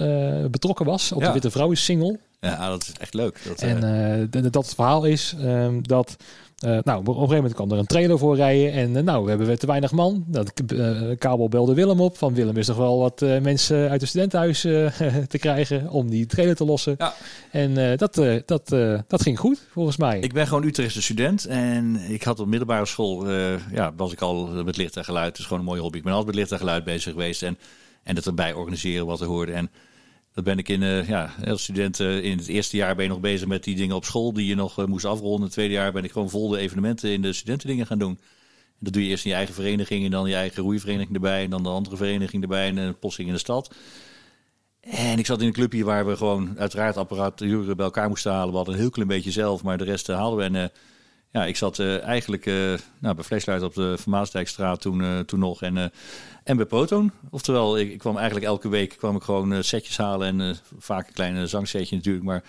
betrokken 0.50 0.86
was. 0.86 1.12
Op 1.12 1.22
de 1.22 1.32
Witte 1.32 1.50
Vrouw 1.50 1.70
is 1.70 1.84
single. 1.84 2.18
Ja, 2.40 2.68
dat 2.68 2.82
is 2.82 2.92
echt 3.00 3.14
leuk. 3.14 3.40
Dat, 3.48 3.62
en 3.62 4.28
dat 4.30 4.64
het 4.64 4.74
verhaal 4.74 5.04
is 5.04 5.34
um, 5.44 5.86
dat 5.86 6.16
nou, 6.60 6.98
op 6.98 7.08
een 7.08 7.14
gegeven 7.14 7.34
moment 7.34 7.54
kwam 7.54 7.70
er 7.70 7.78
een 7.78 7.86
trailer 7.86 8.18
voor 8.18 8.36
rijden. 8.36 8.72
En 8.72 9.04
nou, 9.04 9.24
we 9.24 9.28
hebben 9.28 9.58
te 9.58 9.66
weinig 9.66 9.92
man. 9.92 10.24
Dat, 10.26 10.52
Kabel 11.18 11.48
belde 11.48 11.74
Willem 11.74 12.00
op. 12.00 12.18
Van 12.18 12.34
Willem 12.34 12.56
is 12.56 12.66
toch 12.66 12.76
wel 12.76 12.98
wat 12.98 13.20
mensen 13.20 13.90
uit 13.90 14.00
het 14.00 14.10
studentenhuis 14.10 14.60
te 15.28 15.38
krijgen 15.38 15.88
om 15.88 16.10
die 16.10 16.26
trailer 16.26 16.56
te 16.56 16.64
lossen. 16.64 16.94
Ja. 16.98 17.14
En 17.50 17.96
dat, 17.96 18.14
dat, 18.46 18.68
dat 19.06 19.22
ging 19.22 19.38
goed, 19.38 19.66
volgens 19.70 19.96
mij. 19.96 20.20
Ik 20.20 20.32
ben 20.32 20.46
gewoon 20.46 20.64
Utrechtse 20.64 21.02
student. 21.02 21.46
En 21.46 21.96
ik 21.96 22.22
had 22.22 22.40
op 22.40 22.46
middelbare 22.46 22.86
school, 22.86 23.30
ja, 23.72 23.92
was 23.96 24.12
ik 24.12 24.20
al 24.20 24.46
met 24.46 24.76
licht 24.76 24.96
en 24.96 25.04
geluid. 25.04 25.28
Het 25.28 25.38
is 25.38 25.44
gewoon 25.44 25.58
een 25.58 25.64
mooie 25.64 25.80
hobby. 25.80 25.98
Ik 25.98 26.04
ben 26.04 26.12
altijd 26.12 26.30
met 26.30 26.40
licht 26.40 26.52
en 26.52 26.58
geluid 26.58 26.84
bezig 26.84 27.12
geweest. 27.12 27.42
En, 27.42 27.58
en 28.02 28.16
het 28.16 28.26
erbij 28.26 28.52
organiseren 28.52 29.06
wat 29.06 29.20
er 29.20 29.26
hoorde. 29.26 29.52
En 29.52 29.70
dat 30.34 30.44
ben 30.44 30.58
ik 30.58 30.68
in, 30.68 30.82
uh, 30.82 31.08
ja, 31.08 31.34
als 31.46 31.62
student 31.62 31.98
uh, 31.98 32.24
in 32.24 32.38
het 32.38 32.48
eerste 32.48 32.76
jaar 32.76 32.94
ben 32.94 33.04
je 33.04 33.10
nog 33.10 33.20
bezig 33.20 33.48
met 33.48 33.64
die 33.64 33.76
dingen 33.76 33.96
op 33.96 34.04
school 34.04 34.32
die 34.32 34.46
je 34.46 34.54
nog 34.54 34.78
uh, 34.78 34.84
moest 34.86 35.04
afronden. 35.04 35.38
In 35.38 35.44
het 35.44 35.52
tweede 35.52 35.74
jaar 35.74 35.92
ben 35.92 36.04
ik 36.04 36.12
gewoon 36.12 36.30
vol 36.30 36.48
de 36.48 36.58
evenementen 36.58 37.10
in 37.10 37.22
de 37.22 37.32
studentendingen 37.32 37.86
gaan 37.86 37.98
doen. 37.98 38.18
En 38.80 38.86
dat 38.86 38.92
doe 38.92 39.02
je 39.02 39.08
eerst 39.08 39.24
in 39.24 39.30
je 39.30 39.36
eigen 39.36 39.54
vereniging 39.54 40.04
en 40.04 40.10
dan 40.10 40.28
je 40.28 40.34
eigen 40.34 40.62
roeivereniging 40.62 41.14
erbij 41.14 41.44
en 41.44 41.50
dan 41.50 41.62
de 41.62 41.68
andere 41.68 41.96
vereniging 41.96 42.42
erbij 42.42 42.68
en 42.68 42.76
een 42.76 42.98
posting 42.98 43.28
in 43.28 43.34
de 43.34 43.40
stad. 43.40 43.74
En 44.80 45.18
ik 45.18 45.26
zat 45.26 45.40
in 45.40 45.46
een 45.46 45.52
clubje 45.52 45.84
waar 45.84 46.06
we 46.06 46.16
gewoon 46.16 46.58
uiteraard 46.58 46.96
apparatuur 46.96 47.76
bij 47.76 47.84
elkaar 47.84 48.08
moesten 48.08 48.32
halen. 48.32 48.50
We 48.50 48.56
hadden 48.56 48.74
een 48.74 48.80
heel 48.80 48.90
klein 48.90 49.08
beetje 49.08 49.30
zelf, 49.30 49.62
maar 49.62 49.78
de 49.78 49.84
rest 49.84 50.06
haalden 50.06 50.52
we. 50.52 50.58
En 50.58 50.72
ja, 51.30 51.44
ik 51.46 51.56
zat 51.56 51.78
eigenlijk 51.78 52.44
nou, 52.98 53.14
bij 53.14 53.24
Flesluit 53.24 53.62
op 53.62 53.74
de 53.74 53.98
Vermaasdijkstraat 53.98 54.80
toen, 54.80 55.24
toen 55.24 55.38
nog. 55.38 55.62
En 55.62 55.92
en 56.44 56.56
bij 56.56 56.66
Proton. 56.66 57.12
Oftewel, 57.30 57.78
ik, 57.78 57.90
ik, 57.92 57.98
kwam 57.98 58.16
eigenlijk 58.16 58.46
elke 58.46 58.68
week 58.68 58.94
kwam 58.98 59.16
ik 59.16 59.22
gewoon 59.22 59.64
setjes 59.64 59.96
halen. 59.96 60.40
En 60.40 60.56
vaak 60.78 61.06
een 61.06 61.12
klein 61.12 61.48
zangsetje 61.48 61.96
natuurlijk. 61.96 62.24
Maar 62.24 62.42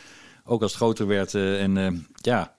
ook 0.45 0.61
als 0.61 0.71
het 0.71 0.81
groter 0.81 1.07
werd. 1.07 1.33
En 1.35 2.05
ja, 2.15 2.53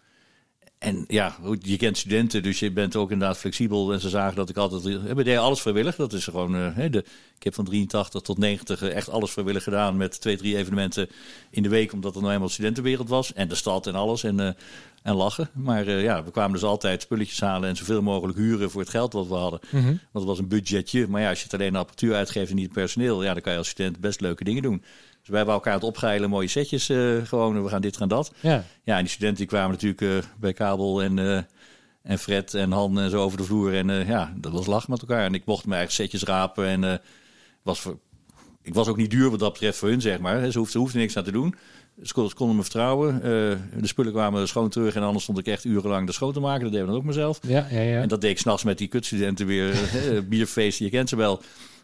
en 0.83 1.05
ja, 1.09 1.37
je 1.61 1.77
kent 1.77 1.99
studenten, 1.99 2.43
dus 2.43 2.59
je 2.59 2.73
bent 2.73 2.97
ook 2.97 3.11
inderdaad 3.11 3.39
flexibel. 3.39 3.93
En 3.93 4.01
ze 4.01 4.09
zagen 4.09 4.37
dat 4.37 4.49
ik 4.49 4.57
altijd. 4.57 4.83
We 4.83 5.15
deden 5.15 5.41
alles 5.41 5.61
vrijwillig. 5.61 5.97
Dat 5.97 6.13
is 6.13 6.25
gewoon. 6.25 6.57
Uh, 6.57 6.91
de, 6.91 7.05
ik 7.37 7.43
heb 7.43 7.55
van 7.55 7.65
83 7.65 8.21
tot 8.21 8.39
90 8.39 8.83
echt 8.83 9.11
alles 9.11 9.31
vrijwillig 9.31 9.63
gedaan. 9.63 9.97
Met 9.97 10.21
twee, 10.21 10.37
drie 10.37 10.57
evenementen 10.57 11.09
in 11.51 11.63
de 11.63 11.69
week. 11.69 11.93
Omdat 11.93 12.15
er 12.15 12.21
nou 12.21 12.33
eenmaal 12.33 12.49
studentenwereld 12.49 13.09
was. 13.09 13.33
En 13.33 13.49
de 13.49 13.55
stad 13.55 13.87
en 13.87 13.95
alles. 13.95 14.25
En, 14.25 14.39
uh, 14.41 14.49
en 15.03 15.15
lachen. 15.15 15.51
Maar 15.53 15.87
uh, 15.87 16.03
ja, 16.03 16.25
we 16.25 16.31
kwamen 16.31 16.53
dus 16.53 16.63
altijd 16.63 17.03
spulletjes 17.03 17.41
halen. 17.41 17.69
En 17.69 17.77
zoveel 17.77 18.03
mogelijk 18.03 18.39
huren 18.39 18.71
voor 18.71 18.81
het 18.81 18.91
geld 18.91 19.13
wat 19.13 19.29
we 19.29 19.35
hadden. 19.35 19.61
Mm 19.71 19.85
Want 19.85 19.99
het 20.13 20.25
was 20.25 20.39
een 20.39 20.49
budgetje. 20.49 21.09
Maar 21.09 21.21
ja, 21.21 21.29
als 21.29 21.39
je 21.39 21.45
het 21.45 21.55
alleen 21.55 21.77
apparatuur 21.77 22.15
uitgeeft 22.15 22.51
en 22.51 22.57
niet 22.57 22.65
het 22.65 22.75
personeel. 22.75 23.23
Ja, 23.23 23.33
dan 23.33 23.43
kan 23.43 23.53
je 23.53 23.59
als 23.59 23.69
student 23.69 24.01
best 24.01 24.21
leuke 24.21 24.45
dingen 24.45 24.63
doen. 24.63 24.83
Dus 25.23 25.31
wij 25.31 25.41
waren 25.45 25.55
elkaar 25.55 25.75
het 25.75 25.85
opgeilen, 25.85 26.31
mooie 26.31 26.49
setjes 26.49 26.87
gewoon. 27.25 27.63
We 27.63 27.69
gaan 27.69 27.81
dit, 27.81 27.97
gaan 27.97 28.09
dat. 28.09 28.33
Ja, 28.41 28.65
ja 28.83 28.97
en 28.97 29.03
die 29.03 29.13
studenten 29.13 29.39
die 29.39 29.47
kwamen 29.47 29.71
natuurlijk 29.71 30.27
bij 30.39 30.53
Kabel 30.53 31.03
en 31.03 31.47
en 32.03 32.19
Fred 32.19 32.55
en 32.55 32.73
Han 32.73 33.01
en 33.01 33.11
zo 33.11 33.23
over 33.23 33.39
de 33.39 33.45
vloer. 33.45 33.75
En 33.75 33.89
uh, 33.89 34.09
ja, 34.09 34.33
dat 34.37 34.53
was 34.53 34.67
lachen 34.67 34.91
met 34.91 35.01
elkaar. 35.01 35.25
En 35.25 35.35
ik 35.35 35.45
mocht 35.45 35.65
mijn 35.65 35.77
eigen 35.77 35.95
setjes 35.95 36.23
rapen. 36.23 36.67
En 36.67 36.83
uh, 36.83 36.95
was 37.63 37.81
voor, 37.81 37.99
ik 38.63 38.75
was 38.75 38.89
ook 38.89 38.97
niet 38.97 39.11
duur 39.11 39.31
wat 39.31 39.39
dat 39.39 39.53
betreft 39.53 39.79
voor 39.79 39.89
hun, 39.89 40.01
zeg 40.01 40.19
maar. 40.19 40.51
Ze 40.51 40.59
hoefden, 40.59 40.81
hoefde 40.81 40.99
niks 40.99 41.17
aan 41.17 41.25
te 41.25 41.33
doen. 41.33 41.55
Ze 42.03 42.13
konden 42.35 42.57
me 42.57 42.63
vertrouwen. 42.63 43.15
Uh, 43.15 43.23
de 43.81 43.87
spullen 43.87 44.13
kwamen 44.13 44.49
schoon 44.49 44.69
terug. 44.69 44.95
En 44.95 45.03
anders 45.03 45.23
stond 45.23 45.39
ik 45.39 45.47
echt 45.47 45.65
urenlang 45.65 46.07
de 46.07 46.13
schoon 46.13 46.33
te 46.33 46.41
maken. 46.41 46.63
Dat 46.63 46.73
deed 46.73 46.81
ik 46.81 46.87
dan 46.87 46.97
ook 46.97 47.05
mezelf. 47.05 47.39
Ja, 47.47 47.67
ja, 47.71 47.81
ja. 47.81 48.01
En 48.01 48.09
dat 48.09 48.21
deed 48.21 48.31
ik 48.31 48.39
s'nachts 48.39 48.65
met 48.65 48.79
die 48.79 48.89
kutstudenten 48.89 49.47
weer. 49.47 49.75
bierfeesten, 50.29 50.85
je 50.85 50.91
kent 50.91 51.09
ze 51.09 51.17
wel. 51.17 51.43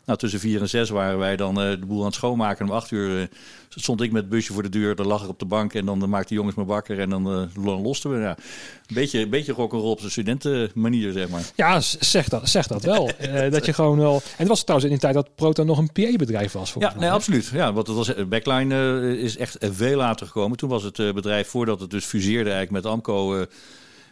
Nou, 0.08 0.20
tussen 0.20 0.40
vier 0.40 0.60
en 0.60 0.68
zes 0.68 0.90
waren 0.90 1.18
wij 1.18 1.36
dan 1.36 1.62
uh, 1.62 1.70
de 1.70 1.86
boel 1.86 1.98
aan 1.98 2.06
het 2.06 2.14
schoonmaken. 2.14 2.64
En 2.64 2.70
om 2.70 2.76
acht 2.76 2.90
uur 2.90 3.20
uh, 3.20 3.26
stond 3.68 4.00
ik 4.00 4.12
met 4.12 4.22
het 4.22 4.30
busje 4.30 4.52
voor 4.52 4.62
de 4.62 4.68
deur. 4.68 4.94
Dan 4.94 5.06
lag 5.06 5.22
ik 5.22 5.28
op 5.28 5.38
de 5.38 5.44
bank 5.44 5.74
en 5.74 5.84
dan 5.84 6.08
maakte 6.08 6.28
de 6.28 6.34
jongens 6.34 6.56
me 6.56 6.64
wakker. 6.64 7.00
En 7.00 7.10
dan 7.10 7.48
uh, 7.56 7.82
losten 7.82 8.10
we. 8.10 8.18
Ja. 8.18 8.30
Een 8.30 8.94
beetje, 8.94 9.20
een 9.20 9.30
beetje 9.30 9.52
rock'n'roll 9.52 9.90
op 9.90 9.98
zijn 9.98 10.10
studentenmanier, 10.10 11.12
zeg 11.12 11.28
maar. 11.28 11.42
Ja, 11.54 11.80
zeg 11.80 12.28
dat, 12.28 12.48
zeg 12.48 12.66
dat 12.66 12.82
wel. 12.82 13.10
dat 13.50 13.66
je 13.66 13.72
gewoon 13.72 13.98
wel... 13.98 14.14
En 14.14 14.22
het 14.36 14.48
was 14.48 14.62
trouwens 14.62 14.90
in 14.90 14.96
de 14.96 15.02
tijd 15.02 15.14
dat 15.14 15.34
Proton 15.34 15.66
nog 15.66 15.78
een 15.78 15.92
PA-bedrijf 15.92 16.52
was. 16.52 16.74
Ja, 16.78 16.94
nee, 16.98 17.10
absoluut. 17.10 17.46
Ja, 17.46 17.72
want 17.72 17.86
het 17.86 17.96
was, 17.96 18.12
Backline 18.28 19.18
is 19.18 19.36
echt 19.36 19.56
veel 19.60 19.96
later 19.96 20.26
gekomen. 20.26 20.56
Toen 20.56 20.68
was 20.68 20.82
het 20.82 20.96
bedrijf, 20.96 21.48
voordat 21.48 21.80
het 21.80 21.90
dus 21.90 22.04
fuseerde 22.04 22.50
eigenlijk 22.50 22.84
met 22.84 22.92
Amco... 22.92 23.46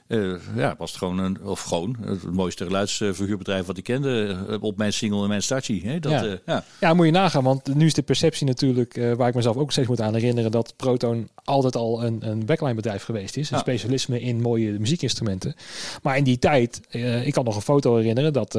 Uh, 0.08 0.34
ja, 0.56 0.74
was 0.78 0.90
het 0.90 0.98
gewoon 0.98 1.18
een, 1.18 1.42
of 1.42 1.60
gewoon 1.60 1.96
het 2.04 2.32
mooiste 2.32 2.64
geluidsverhuurbedrijf 2.64 3.66
wat 3.66 3.76
ik 3.76 3.84
kende 3.84 4.36
uh, 4.48 4.62
op 4.62 4.76
mijn 4.76 4.92
single 4.92 5.22
en 5.22 5.28
mijn 5.28 5.42
startje. 5.42 5.80
Hè? 5.80 5.98
Dat, 5.98 6.12
ja. 6.12 6.24
Uh, 6.24 6.34
ja. 6.46 6.64
ja. 6.80 6.94
moet 6.94 7.06
je 7.06 7.12
nagaan, 7.12 7.44
want 7.44 7.74
nu 7.74 7.86
is 7.86 7.94
de 7.94 8.02
perceptie 8.02 8.46
natuurlijk, 8.46 9.00
waar 9.16 9.28
ik 9.28 9.34
mezelf 9.34 9.56
ook 9.56 9.72
steeds 9.72 9.88
moet 9.88 10.00
aan 10.00 10.14
herinneren, 10.14 10.50
dat 10.50 10.74
Proton 10.76 11.28
altijd 11.44 11.76
al 11.76 12.04
een, 12.04 12.28
een 12.28 12.46
backline 12.46 12.74
bedrijf 12.74 13.02
geweest 13.02 13.36
is. 13.36 13.50
Een 13.50 13.58
specialisme 13.58 14.20
in 14.20 14.40
mooie 14.40 14.78
muziekinstrumenten. 14.78 15.54
Maar 16.02 16.16
in 16.16 16.24
die 16.24 16.38
tijd, 16.38 16.80
ik 17.24 17.32
kan 17.32 17.44
nog 17.44 17.56
een 17.56 17.62
foto 17.62 17.96
herinneren 17.96 18.32
dat 18.32 18.54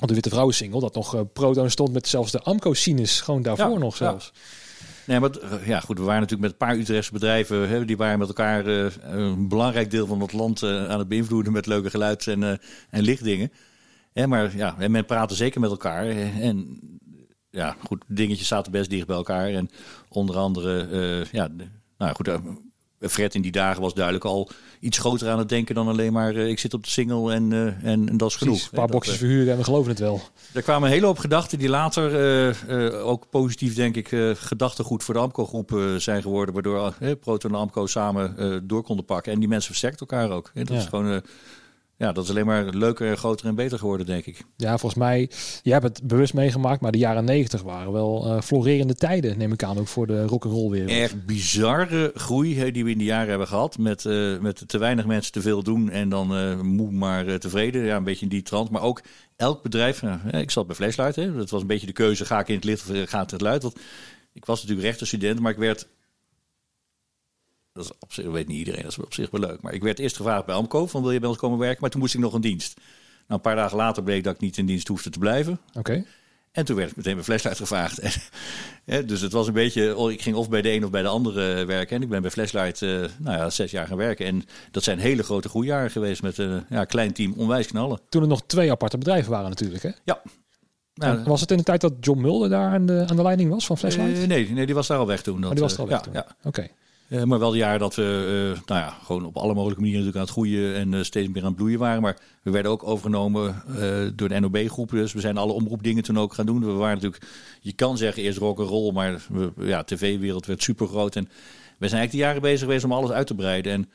op 0.00 0.08
de 0.08 0.14
Witte 0.14 0.28
Vrouwen 0.28 0.54
single, 0.54 0.80
dat 0.80 0.94
nog 0.94 1.32
Proton 1.32 1.70
stond 1.70 1.92
met 1.92 2.08
zelfs 2.08 2.32
de 2.32 2.42
Amco 2.42 2.74
Sinus, 2.74 3.20
gewoon 3.20 3.42
daarvoor 3.42 3.78
nog 3.78 3.96
zelfs. 3.96 4.32
Nee, 5.08 5.20
maar 5.20 5.30
eh, 5.30 5.66
ja, 5.66 5.80
goed, 5.80 5.98
we 5.98 6.04
waren 6.04 6.20
natuurlijk 6.20 6.50
met 6.50 6.50
een 6.50 6.66
paar 6.66 6.76
Utrechtse 6.76 7.12
bedrijven. 7.12 7.68
Hè, 7.68 7.84
die 7.84 7.96
waren 7.96 8.18
met 8.18 8.28
elkaar 8.28 8.66
uh, 8.66 8.86
een 9.00 9.48
belangrijk 9.48 9.90
deel 9.90 10.06
van 10.06 10.20
het 10.20 10.32
land 10.32 10.62
uh, 10.62 10.88
aan 10.88 10.98
het 10.98 11.08
beïnvloeden 11.08 11.52
met 11.52 11.66
leuke 11.66 11.90
geluid 11.90 12.26
en, 12.26 12.42
en 12.90 13.02
lichtdingen. 13.02 13.52
Maar 14.26 14.56
ja, 14.56 14.74
en 14.78 14.90
men 14.90 15.04
praatte 15.04 15.34
zeker 15.34 15.60
met 15.60 15.70
elkaar. 15.70 16.06
En 16.40 16.80
ja, 17.50 17.76
goed, 17.84 18.04
dingetjes 18.06 18.48
zaten 18.48 18.72
best 18.72 18.90
dicht 18.90 19.06
bij 19.06 19.16
elkaar. 19.16 19.48
En 19.48 19.70
onder 20.08 20.36
andere, 20.36 21.26
ja, 21.32 21.48
nou 21.98 22.14
goed, 22.14 22.30
Fred 23.00 23.34
in 23.34 23.42
die 23.42 23.52
dagen 23.52 23.82
was 23.82 23.94
duidelijk 23.94 24.24
al 24.24 24.50
iets 24.80 24.98
groter 24.98 25.28
aan 25.28 25.38
het 25.38 25.48
denken 25.48 25.74
dan 25.74 25.88
alleen 25.88 26.12
maar 26.12 26.34
uh, 26.34 26.48
ik 26.48 26.58
zit 26.58 26.74
op 26.74 26.84
de 26.84 26.90
single 26.90 27.32
en, 27.32 27.50
uh, 27.50 27.66
en, 27.66 28.08
en, 28.08 28.16
dat 28.16 28.28
is 28.28 28.36
genoeg. 28.36 28.62
Een 28.62 28.68
paar 28.70 28.86
boxjes 28.86 29.14
uh, 29.14 29.20
verhuren 29.20 29.52
en 29.52 29.58
we 29.58 29.64
geloven 29.64 29.90
het 29.90 30.00
wel. 30.00 30.20
Er 30.52 30.62
kwamen 30.62 30.88
een 30.88 30.94
hele 30.94 31.06
hoop 31.06 31.18
gedachten 31.18 31.58
die 31.58 31.68
later 31.68 32.06
ook 33.02 33.30
positief 33.30 33.74
denk 33.74 33.96
ik 33.96 34.08
gedachtegoed 34.34 35.04
voor 35.04 35.14
de 35.14 35.20
Amco 35.20 35.46
groep 35.46 35.80
zijn 35.96 36.22
geworden. 36.22 36.54
Waardoor 36.54 36.94
Proton 37.20 37.50
en 37.50 37.58
Amco 37.58 37.86
samen 37.86 38.62
door 38.66 38.82
konden 38.82 39.04
pakken. 39.04 39.32
En 39.32 39.38
die 39.38 39.48
mensen 39.48 39.68
versterkt 39.68 40.00
elkaar 40.00 40.30
ook. 40.30 40.50
dat 40.54 40.68
ja. 40.68 40.74
is 40.74 40.84
gewoon 40.84 41.22
ja, 41.98 42.12
dat 42.12 42.24
is 42.24 42.30
alleen 42.30 42.46
maar 42.46 42.64
leuker, 42.64 43.16
groter 43.16 43.46
en 43.46 43.54
beter 43.54 43.78
geworden, 43.78 44.06
denk 44.06 44.26
ik. 44.26 44.44
Ja, 44.56 44.78
volgens 44.78 45.00
mij, 45.00 45.30
je 45.62 45.72
hebt 45.72 45.84
het 45.84 46.02
bewust 46.02 46.34
meegemaakt, 46.34 46.80
maar 46.80 46.92
de 46.92 46.98
jaren 46.98 47.24
negentig 47.24 47.62
waren 47.62 47.92
wel 47.92 48.26
uh, 48.26 48.40
florerende 48.40 48.94
tijden, 48.94 49.38
neem 49.38 49.52
ik 49.52 49.62
aan, 49.62 49.78
ook 49.78 49.86
voor 49.86 50.06
de 50.06 50.26
rock'n'roll 50.26 50.70
wereld. 50.70 50.90
Echt 50.90 51.26
bizarre 51.26 52.10
groei 52.14 52.72
die 52.72 52.84
we 52.84 52.90
in 52.90 52.98
die 52.98 53.06
jaren 53.06 53.28
hebben 53.28 53.46
gehad. 53.46 53.78
Met, 53.78 54.04
uh, 54.04 54.38
met 54.38 54.68
te 54.68 54.78
weinig 54.78 55.06
mensen 55.06 55.32
te 55.32 55.40
veel 55.40 55.62
doen 55.62 55.90
en 55.90 56.08
dan 56.08 56.38
uh, 56.38 56.60
moe 56.60 56.90
maar 56.90 57.38
tevreden. 57.38 57.84
Ja, 57.84 57.96
een 57.96 58.04
beetje 58.04 58.24
in 58.24 58.30
die 58.30 58.42
trant. 58.42 58.70
Maar 58.70 58.82
ook 58.82 59.02
elk 59.36 59.62
bedrijf, 59.62 60.02
ik 60.30 60.50
zat 60.50 60.66
bij 60.66 60.76
Flashlight, 60.76 61.16
hè, 61.16 61.34
dat 61.34 61.50
was 61.50 61.60
een 61.60 61.66
beetje 61.66 61.86
de 61.86 61.92
keuze, 61.92 62.24
ga 62.24 62.40
ik 62.40 62.48
in 62.48 62.54
het 62.54 62.64
licht 62.64 62.90
of 62.90 63.08
ga 63.08 63.20
het 63.20 63.40
luid? 63.40 63.62
Want 63.62 63.76
ik 64.32 64.44
was 64.44 64.60
natuurlijk 64.60 64.86
rechterstudent, 64.86 65.40
maar 65.40 65.52
ik 65.52 65.58
werd 65.58 65.88
dat 67.78 67.86
is 67.86 67.98
op 68.00 68.12
zich, 68.12 68.26
weet 68.26 68.48
niet 68.48 68.58
iedereen, 68.58 68.82
dat 68.82 68.90
is 68.90 68.98
op 68.98 69.14
zich 69.14 69.30
wel 69.30 69.40
leuk. 69.40 69.60
Maar 69.60 69.72
ik 69.72 69.82
werd 69.82 69.98
eerst 69.98 70.16
gevraagd 70.16 70.46
bij 70.46 70.54
Amco 70.54 70.86
van 70.86 71.02
wil 71.02 71.10
je 71.10 71.20
bij 71.20 71.28
ons 71.28 71.38
komen 71.38 71.58
werken? 71.58 71.78
Maar 71.80 71.90
toen 71.90 72.00
moest 72.00 72.14
ik 72.14 72.20
nog 72.20 72.32
een 72.32 72.40
dienst. 72.40 72.74
Nou, 72.76 72.84
een 73.26 73.40
paar 73.40 73.56
dagen 73.56 73.76
later 73.76 74.02
bleek 74.02 74.24
dat 74.24 74.34
ik 74.34 74.40
niet 74.40 74.56
in 74.56 74.66
dienst 74.66 74.88
hoefde 74.88 75.10
te 75.10 75.18
blijven. 75.18 75.60
Oké. 75.74 76.04
En 76.52 76.64
toen 76.64 76.76
werd 76.76 76.90
ik 76.90 76.96
meteen 76.96 77.12
mijn 77.12 77.24
Flashlight 77.24 77.58
gevraagd. 77.58 78.00
En, 78.84 79.06
dus 79.06 79.20
het 79.20 79.32
was 79.32 79.46
een 79.46 79.52
beetje, 79.52 79.96
oh, 79.96 80.12
ik 80.12 80.22
ging 80.22 80.36
of 80.36 80.48
bij 80.48 80.62
de 80.62 80.70
een 80.70 80.84
of 80.84 80.90
bij 80.90 81.02
de 81.02 81.08
andere 81.08 81.64
werken. 81.64 81.96
En 81.96 82.02
ik 82.02 82.08
ben 82.08 82.22
bij 82.22 82.30
Flashlight 82.30 82.80
uh, 82.80 83.04
nou 83.18 83.38
ja, 83.38 83.50
zes 83.50 83.70
jaar 83.70 83.86
gaan 83.86 83.96
werken. 83.96 84.26
En 84.26 84.44
dat 84.70 84.82
zijn 84.82 84.98
hele 84.98 85.22
grote 85.22 85.48
groeijaren 85.48 85.90
geweest 85.90 86.22
met 86.22 86.38
een 86.38 86.64
ja, 86.68 86.84
klein 86.84 87.12
team, 87.12 87.32
onwijs 87.36 87.66
knallen. 87.66 88.00
Toen 88.08 88.22
er 88.22 88.28
nog 88.28 88.42
twee 88.46 88.70
aparte 88.70 88.98
bedrijven 88.98 89.30
waren 89.30 89.48
natuurlijk, 89.48 89.82
hè? 89.82 89.90
Ja. 90.04 90.22
Nou, 90.94 91.22
was 91.24 91.40
het 91.40 91.50
in 91.50 91.56
de 91.56 91.62
tijd 91.62 91.80
dat 91.80 91.92
John 92.00 92.20
Mulder 92.20 92.48
daar 92.48 92.72
aan 92.72 92.86
de, 92.86 93.04
aan 93.08 93.16
de 93.16 93.22
leiding 93.22 93.50
was 93.50 93.66
van 93.66 93.78
Flashlight? 93.78 94.18
Uh, 94.18 94.26
nee, 94.26 94.50
nee, 94.50 94.66
die 94.66 94.74
was 94.74 94.86
daar 94.86 94.98
al 94.98 95.06
weg 95.06 95.22
toen. 95.22 95.40
Dat, 95.40 95.50
oh, 95.50 95.56
die 95.56 95.62
was 95.62 95.72
er 95.72 95.80
al 95.80 95.88
weg 95.88 96.00
toen? 96.00 96.12
Ja. 96.12 96.26
Oké. 96.42 96.68
Uh, 97.08 97.22
maar 97.22 97.38
wel 97.38 97.50
de 97.50 97.56
jaren 97.56 97.80
dat 97.80 97.94
we 97.94 98.02
uh, 98.02 98.60
nou 98.66 98.80
ja, 98.80 98.98
gewoon 99.04 99.24
op 99.24 99.36
alle 99.36 99.54
mogelijke 99.54 99.80
manieren 99.80 100.04
natuurlijk 100.04 100.16
aan 100.16 100.34
het 100.34 100.46
groeien 100.46 100.74
en 100.74 100.92
uh, 100.92 101.02
steeds 101.02 101.28
meer 101.28 101.42
aan 101.42 101.48
het 101.48 101.56
bloeien 101.56 101.78
waren. 101.78 102.02
Maar 102.02 102.18
we 102.42 102.50
werden 102.50 102.72
ook 102.72 102.84
overgenomen 102.84 103.62
door 104.16 104.28
de 104.28 104.40
NOB-groep. 104.40 104.90
Dus 104.90 105.12
we 105.12 105.20
zijn 105.20 105.36
alle 105.36 105.52
omroepdingen 105.52 106.02
toen 106.02 106.18
ook 106.18 106.34
gaan 106.34 106.46
doen. 106.46 106.60
We 106.60 106.72
waren 106.72 106.94
natuurlijk, 106.94 107.24
je 107.60 107.72
kan 107.72 107.96
zeggen 107.96 108.22
eerst 108.22 108.38
rock 108.38 108.58
and 108.58 108.68
roll, 108.68 108.92
maar 108.92 109.20
we, 109.28 109.52
ja, 109.56 109.84
tv-wereld 109.84 110.46
werd 110.46 110.62
super 110.62 110.86
groot. 110.86 111.16
En 111.16 111.24
we 111.78 111.88
zijn 111.88 112.00
eigenlijk 112.00 112.10
de 112.10 112.16
jaren 112.16 112.42
bezig 112.42 112.60
geweest 112.60 112.84
om 112.84 112.92
alles 112.92 113.10
uit 113.10 113.26
te 113.26 113.34
breiden. 113.34 113.72
En 113.72 113.90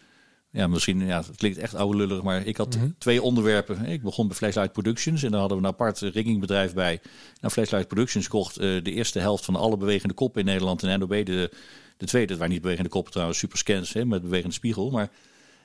ja, 0.50 0.68
misschien, 0.68 1.06
ja, 1.06 1.24
het 1.28 1.38
klinkt 1.38 1.58
echt 1.58 1.76
oude 1.76 1.98
lullig, 1.98 2.24
maar 2.24 2.46
ik 2.46 2.58
had 2.58 2.76
mm 2.76 2.82
-hmm. 2.82 2.96
twee 2.98 3.22
onderwerpen. 3.22 3.86
Ik 3.86 4.02
begon 4.02 4.28
bij 4.28 4.36
Flashlight 4.36 4.72
Productions 4.72 5.24
en 5.24 5.32
daar 5.32 5.40
hadden 5.40 5.58
we 5.58 5.64
een 5.64 5.70
apart 5.70 6.00
ringingbedrijf 6.00 6.74
bij. 6.74 7.02
Nou, 7.42 7.54
Flashlight 7.54 7.88
Productions 7.88 8.28
kocht 8.28 8.56
de 8.56 8.82
eerste 8.84 9.20
helft 9.20 9.46
van 9.46 9.56
alle 9.56 9.78
bewegende 9.78 10.14
koppen 10.14 10.42
in 10.42 10.48
Nederland 10.48 10.84
en 10.84 11.00
NOB 11.00 11.26
de 11.26 11.52
de 11.98 12.06
tweede, 12.06 12.28
dat 12.28 12.38
waren 12.38 12.54
niet 12.54 12.62
bewegende 12.62 12.90
koppen 12.90 13.12
trouwens, 13.12 13.40
superscans 13.40 13.94
hè, 13.94 14.06
met 14.06 14.22
bewegende 14.22 14.54
spiegel. 14.54 14.90
Maar, 14.92 15.10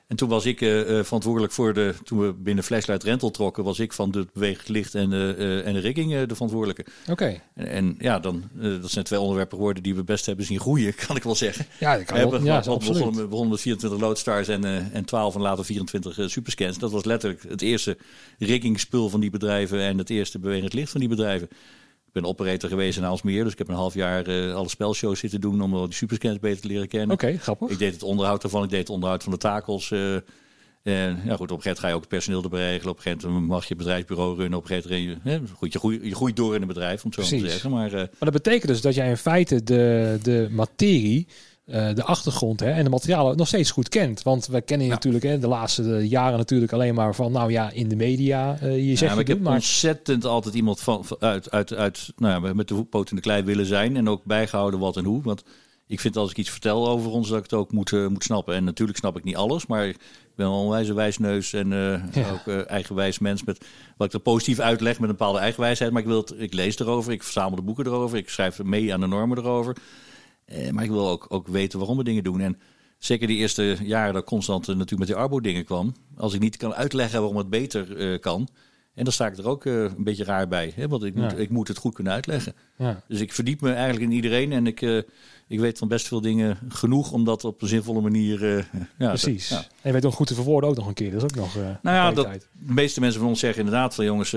en 0.07 0.15
toen 0.15 0.29
was 0.29 0.45
ik 0.45 0.61
uh, 0.61 1.03
verantwoordelijk 1.03 1.53
voor 1.53 1.73
de, 1.73 1.93
toen 2.03 2.19
we 2.19 2.33
binnen 2.33 2.63
Flashlight 2.63 3.03
Rental 3.03 3.31
trokken, 3.31 3.63
was 3.63 3.79
ik 3.79 3.93
van 3.93 4.15
het 4.17 4.33
bewegend 4.33 4.69
licht 4.69 4.95
en, 4.95 5.11
uh, 5.11 5.67
en 5.67 5.73
de 5.73 5.79
rigging 5.79 6.25
de 6.25 6.33
verantwoordelijke. 6.33 6.85
Oké. 7.09 7.41
En, 7.55 7.67
en, 7.67 7.95
ja, 7.99 8.19
dan, 8.19 8.49
dat 8.53 8.91
zijn 8.91 9.05
twee 9.05 9.19
onderwerpen 9.19 9.57
geworden 9.57 9.83
die 9.83 9.95
we 9.95 10.03
best 10.03 10.25
hebben 10.25 10.45
zien 10.45 10.59
groeien, 10.59 10.95
kan 11.07 11.15
ik 11.15 11.23
wel 11.23 11.35
zeggen. 11.35 11.65
Ja, 11.79 11.97
dat 11.97 12.05
kan 12.05 12.15
we 12.15 12.21
hebben, 12.21 12.43
ja, 12.43 12.59
begonnen, 12.59 13.13
we 13.13 13.27
begonnen 13.27 13.49
met 13.49 13.61
24 13.61 13.99
Loadstars 13.99 14.47
en, 14.47 14.91
en 14.93 15.05
12 15.05 15.35
en 15.35 15.41
later 15.41 15.65
24 15.65 16.29
superscans. 16.29 16.77
Dat 16.77 16.91
was 16.91 17.05
letterlijk 17.05 17.43
het 17.47 17.61
eerste 17.61 17.97
riggingspul 18.39 19.09
van 19.09 19.19
die 19.19 19.29
bedrijven 19.29 19.79
en 19.79 19.97
het 19.97 20.09
eerste 20.09 20.39
bewegend 20.39 20.73
licht 20.73 20.91
van 20.91 20.99
die 20.99 21.09
bedrijven. 21.09 21.49
Ik 22.09 22.15
ben 22.15 22.25
operator 22.25 22.69
geweest 22.69 22.97
in 22.97 23.05
Aalsmeer, 23.05 23.43
dus 23.43 23.51
ik 23.51 23.57
heb 23.57 23.67
een 23.67 23.75
half 23.75 23.93
jaar 23.93 24.27
uh, 24.27 24.55
alle 24.55 24.69
spelshows 24.69 25.19
zitten 25.19 25.41
doen 25.41 25.61
om 25.61 25.85
die 25.85 25.93
superscans 25.93 26.39
beter 26.39 26.61
te 26.61 26.67
leren 26.67 26.87
kennen. 26.87 27.11
Oké, 27.11 27.25
okay, 27.25 27.37
grappig. 27.37 27.69
Ik 27.69 27.79
deed 27.79 27.93
het 27.93 28.03
onderhoud 28.03 28.43
ervan, 28.43 28.63
ik 28.63 28.69
deed 28.69 28.79
het 28.79 28.89
onderhoud 28.89 29.23
van 29.23 29.31
de 29.31 29.37
takels. 29.37 29.91
Uh, 29.91 30.15
en 30.83 31.21
ja, 31.25 31.35
goed, 31.35 31.51
op 31.51 31.57
een 31.57 31.61
gegeven 31.61 31.63
moment 31.63 31.79
ga 31.79 31.87
je 31.87 31.93
ook 31.93 31.99
het 31.99 32.09
personeel 32.09 32.43
erbij 32.43 32.69
regelen. 32.69 32.91
Op 32.91 32.97
een 32.97 33.03
gegeven 33.03 33.29
moment 33.29 33.47
mag 33.47 33.65
je 33.65 33.75
bedrijfsbureau 33.75 34.37
runnen. 34.37 34.59
Op 34.59 34.69
een 34.69 34.75
gegeven 34.75 35.01
moment, 35.01 35.23
hè, 35.23 35.39
goed, 35.55 35.73
je, 35.73 35.79
groeit, 35.79 36.03
je 36.03 36.15
groeit 36.15 36.35
door 36.35 36.55
in 36.55 36.61
een 36.61 36.67
bedrijf, 36.67 37.03
om 37.03 37.11
het 37.15 37.25
zo 37.25 37.37
te 37.37 37.49
zeggen. 37.49 37.71
Maar, 37.71 37.87
uh, 37.87 37.93
maar 37.93 38.09
dat 38.19 38.31
betekent 38.31 38.67
dus 38.67 38.81
dat 38.81 38.95
jij 38.95 39.09
in 39.09 39.17
feite 39.17 39.63
de, 39.63 40.17
de 40.21 40.47
materie 40.51 41.27
uh, 41.69 41.95
de 41.95 42.03
achtergrond 42.03 42.59
hè, 42.59 42.71
en 42.71 42.83
de 42.83 42.89
materialen 42.89 43.37
nog 43.37 43.47
steeds 43.47 43.71
goed 43.71 43.89
kent. 43.89 44.23
Want 44.23 44.47
we 44.47 44.61
kennen 44.61 44.85
je 44.85 44.91
ja. 44.91 44.97
natuurlijk 44.97 45.23
hè, 45.23 45.39
de 45.39 45.47
laatste 45.47 46.07
jaren 46.07 46.37
natuurlijk 46.37 46.73
alleen 46.73 46.95
maar 46.95 47.15
van, 47.15 47.31
nou 47.31 47.51
ja, 47.51 47.71
in 47.71 47.87
de 47.87 47.95
media. 47.95 48.57
Uh, 48.63 48.77
je 48.77 48.95
zegt 48.95 48.99
ja, 48.99 49.07
maar 49.07 49.19
ik 49.19 49.27
heb 49.27 49.39
maar... 49.39 49.53
ontzettend 49.53 50.25
altijd 50.25 50.55
iemand 50.55 50.79
van, 50.79 51.05
uit, 51.19 51.51
uit, 51.51 51.73
uit, 51.73 52.13
nou 52.17 52.47
ja, 52.47 52.53
met 52.53 52.67
de 52.67 52.83
poot 52.83 53.09
in 53.09 53.15
de 53.15 53.21
klei 53.21 53.43
willen 53.43 53.65
zijn. 53.65 53.97
En 53.97 54.09
ook 54.09 54.23
bijgehouden 54.23 54.79
wat 54.79 54.97
en 54.97 55.05
hoe. 55.05 55.21
Want 55.23 55.43
ik 55.87 55.99
vind 55.99 56.17
als 56.17 56.31
ik 56.31 56.37
iets 56.37 56.49
vertel 56.49 56.87
over 56.87 57.11
ons, 57.11 57.29
dat 57.29 57.37
ik 57.37 57.43
het 57.43 57.53
ook 57.53 57.71
moet, 57.71 57.91
uh, 57.91 58.07
moet 58.07 58.23
snappen. 58.23 58.55
En 58.55 58.63
natuurlijk 58.63 58.97
snap 58.97 59.17
ik 59.17 59.23
niet 59.23 59.35
alles, 59.35 59.65
maar 59.65 59.87
ik 59.87 59.97
ben 60.35 60.47
wel 60.47 60.57
een 60.57 60.63
onwijze 60.63 60.93
wijsneus 60.93 61.53
en 61.53 61.69
ja. 62.13 62.31
ook 62.31 62.65
eigenwijs 62.65 63.19
mens. 63.19 63.43
Met, 63.43 63.65
wat 63.97 64.07
ik 64.07 64.13
er 64.13 64.19
positief 64.19 64.59
uitleg 64.59 64.99
met 64.99 65.09
een 65.09 65.15
bepaalde 65.15 65.39
eigenwijsheid. 65.39 65.91
Maar 65.91 66.01
ik, 66.01 66.07
wil 66.07 66.19
het, 66.21 66.33
ik 66.37 66.53
lees 66.53 66.79
erover, 66.79 67.11
ik 67.11 67.23
verzamel 67.23 67.55
de 67.55 67.61
boeken 67.61 67.85
erover, 67.85 68.17
ik 68.17 68.29
schrijf 68.29 68.63
mee 68.63 68.93
aan 68.93 68.99
de 68.99 69.07
normen 69.07 69.37
erover. 69.37 69.75
Eh, 70.49 70.69
maar 70.69 70.83
ik 70.83 70.89
wil 70.89 71.09
ook, 71.09 71.25
ook 71.29 71.47
weten 71.47 71.79
waarom 71.79 71.97
we 71.97 72.03
dingen 72.03 72.23
doen. 72.23 72.41
En 72.41 72.59
zeker 72.97 73.27
die 73.27 73.37
eerste 73.37 73.77
jaren 73.81 74.13
dat 74.13 74.25
constant 74.25 74.61
uh, 74.61 74.67
natuurlijk 74.67 74.99
met 74.99 75.07
die 75.07 75.17
Arbo-dingen 75.17 75.65
kwam. 75.65 75.93
Als 76.17 76.33
ik 76.33 76.39
niet 76.39 76.57
kan 76.57 76.73
uitleggen 76.73 77.19
waarom 77.19 77.37
het 77.37 77.49
beter 77.49 77.97
uh, 77.97 78.19
kan. 78.19 78.47
En 78.93 79.03
dan 79.03 79.13
sta 79.13 79.27
ik 79.27 79.37
er 79.37 79.47
ook 79.47 79.65
een 79.65 80.03
beetje 80.03 80.23
raar 80.23 80.47
bij. 80.47 80.71
Hè? 80.75 80.87
Want 80.87 81.03
ik, 81.03 81.15
ja. 81.15 81.21
moet, 81.21 81.39
ik 81.39 81.49
moet 81.49 81.67
het 81.67 81.77
goed 81.77 81.93
kunnen 81.93 82.13
uitleggen. 82.13 82.53
Ja. 82.77 83.01
Dus 83.07 83.19
ik 83.19 83.33
verdiep 83.33 83.61
me 83.61 83.71
eigenlijk 83.71 84.05
in 84.05 84.15
iedereen. 84.15 84.51
En 84.51 84.67
ik, 84.67 84.81
ik 85.47 85.59
weet 85.59 85.77
van 85.77 85.87
best 85.87 86.07
veel 86.07 86.21
dingen 86.21 86.57
genoeg 86.69 87.11
om 87.11 87.23
dat 87.23 87.43
op 87.43 87.61
een 87.61 87.67
zinvolle 87.67 88.01
manier... 88.01 88.67
ja, 88.97 89.07
Precies. 89.07 89.47
Te, 89.47 89.53
ja. 89.53 89.59
En 89.59 89.67
je 89.81 89.91
weet 89.91 90.05
ook 90.05 90.13
goed 90.13 90.27
te 90.27 90.33
verwoorden 90.33 90.69
ook 90.69 90.75
nog 90.75 90.87
een 90.87 90.93
keer. 90.93 91.11
Dat 91.11 91.23
is 91.23 91.29
ook 91.29 91.35
nog 91.35 91.55
Nou 91.55 91.95
ja, 91.95 92.11
dat, 92.11 92.27
de 92.51 92.73
meeste 92.73 92.99
mensen 92.99 93.19
van 93.19 93.29
ons 93.29 93.39
zeggen 93.39 93.63
inderdaad 93.63 93.95
van 93.95 94.05
jongens... 94.05 94.35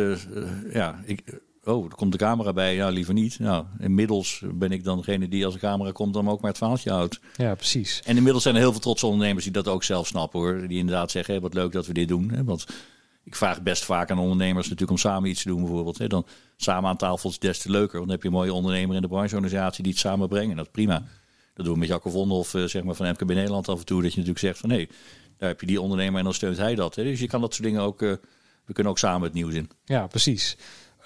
ja, 0.73 1.03
ik 1.05 1.41
oh, 1.65 1.85
er 1.85 1.95
komt 1.95 2.13
de 2.13 2.19
camera 2.19 2.53
bij. 2.53 2.75
Ja, 2.75 2.89
liever 2.89 3.15
niet. 3.15 3.39
Nou, 3.39 3.65
inmiddels 3.79 4.43
ben 4.55 4.73
ik 4.73 4.85
dan 4.85 4.97
degene 4.97 5.29
die 5.29 5.45
als 5.45 5.55
de 5.55 5.61
camera 5.61 5.93
komt 5.93 6.15
dan 6.15 6.29
ook 6.29 6.41
maar 6.41 6.51
het 6.51 6.59
verhaaltje 6.59 6.91
houdt. 6.91 7.21
Ja, 7.37 7.55
precies. 7.55 8.01
En 8.05 8.17
inmiddels 8.17 8.43
zijn 8.43 8.55
er 8.55 8.61
heel 8.61 8.73
veel 8.73 8.81
trotse 8.81 9.07
ondernemers 9.07 9.45
die 9.45 9.53
dat 9.53 9.69
ook 9.69 9.85
zelf 9.85 10.07
snappen 10.07 10.41
hoor. 10.41 10.69
Die 10.69 10.79
inderdaad 10.79 11.11
zeggen, 11.11 11.35
hey, 11.35 11.43
wat 11.43 11.55
leuk 11.55 11.73
dat 11.73 11.87
we 11.87 11.93
dit 11.93 12.09
doen. 12.09 12.31
Hè? 12.31 12.45
Want 12.45 12.67
ik 13.25 13.37
vraag 13.37 13.63
best 13.63 13.85
vaak 13.85 14.11
aan 14.11 14.19
ondernemers 14.19 14.65
natuurlijk 14.65 14.91
om 14.91 14.99
samen 14.99 15.31
iets 15.31 15.43
te 15.43 15.49
doen 15.49 15.61
bijvoorbeeld. 15.61 15.99
Hè? 15.99 16.07
Dan 16.07 16.27
samen 16.57 16.91
aan 16.91 16.97
tafel 16.97 17.31
is 17.31 17.39
des 17.39 17.59
te 17.59 17.71
leuker. 17.71 17.99
Want 17.99 18.05
dan 18.05 18.11
heb 18.11 18.23
je 18.23 18.29
een 18.29 18.35
mooie 18.35 18.53
ondernemer 18.53 18.97
in 18.97 19.03
de 19.03 19.09
brancheorganisatie 19.09 19.83
die 19.83 19.93
het 19.93 20.01
samen 20.01 20.29
brengen. 20.29 20.57
Dat 20.57 20.67
is 20.67 20.73
prima. 20.73 21.03
Dat 21.55 21.65
doen 21.65 21.75
we 21.75 21.81
met 21.81 21.89
Jacco 21.89 22.11
Vondelhoff 22.11 22.55
uh, 22.55 22.65
zeg 22.65 22.83
maar, 22.83 22.95
van 22.95 23.09
MKB 23.09 23.29
Nederland 23.29 23.69
af 23.69 23.79
en 23.79 23.85
toe. 23.85 24.03
Dat 24.03 24.13
je 24.13 24.19
natuurlijk 24.19 24.45
zegt 24.45 24.59
van 24.59 24.71
hé, 24.71 24.77
hey, 24.77 24.89
daar 25.37 25.49
heb 25.49 25.61
je 25.61 25.67
die 25.67 25.81
ondernemer 25.81 26.19
en 26.19 26.25
dan 26.25 26.35
steunt 26.35 26.57
hij 26.57 26.75
dat. 26.75 26.95
Hè? 26.95 27.03
Dus 27.03 27.21
je 27.21 27.27
kan 27.27 27.41
dat 27.41 27.55
soort 27.55 27.65
dingen 27.65 27.83
ook, 27.83 28.03
uh, 28.03 28.13
we 28.65 28.73
kunnen 28.73 28.93
ook 28.93 28.99
samen 28.99 29.23
het 29.23 29.33
nieuws 29.33 29.55
in. 29.55 29.71
Ja, 29.85 30.07
precies. 30.07 30.57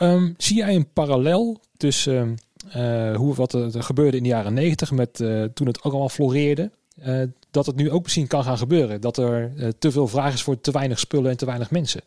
Um, 0.01 0.35
zie 0.39 0.57
jij 0.57 0.75
een 0.75 0.93
parallel 0.93 1.61
tussen 1.77 2.37
uh, 2.77 3.17
hoe, 3.17 3.35
wat 3.35 3.53
er, 3.53 3.83
gebeurde 3.83 4.17
in 4.17 4.23
de 4.23 4.29
jaren 4.29 4.55
negentig 4.55 4.91
met 4.91 5.15
toen 5.55 5.67
het 5.67 5.77
ook 5.79 5.93
allemaal 5.93 6.09
floreerde? 6.09 6.71
dat 7.51 7.67
het 7.67 7.77
nu 7.77 7.91
ook 7.91 8.03
misschien 8.03 8.27
kan 8.27 8.45
gaan 8.45 8.59
gebeuren. 8.59 9.01
Dat 9.01 9.17
er 9.17 9.53
te 9.79 9.93
veel 9.93 10.09
vraag 10.09 10.35
is 10.35 10.43
voor 10.43 10.61
te 10.61 10.71
weinig 10.71 10.99
spullen 10.99 11.31
en 11.31 11.37
te 11.37 11.47
weinig 11.47 11.71
mensen. 11.71 12.01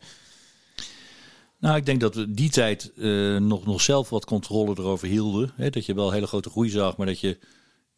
Nou, 1.58 1.76
ik 1.76 1.86
denk 1.86 2.00
dat 2.00 2.14
we 2.14 2.30
die 2.30 2.50
tijd 2.50 2.92
nog, 3.38 3.66
nog 3.66 3.80
zelf 3.80 4.10
wat 4.10 4.24
controle 4.24 4.74
erover 4.78 5.08
hielden. 5.08 5.52
Hè? 5.56 5.70
Dat 5.70 5.86
je 5.86 5.94
wel 5.94 6.10
hele 6.10 6.26
grote 6.26 6.50
groei 6.50 6.68
zag, 6.68 6.96
maar 6.96 7.06
dat 7.06 7.20
je 7.20 7.38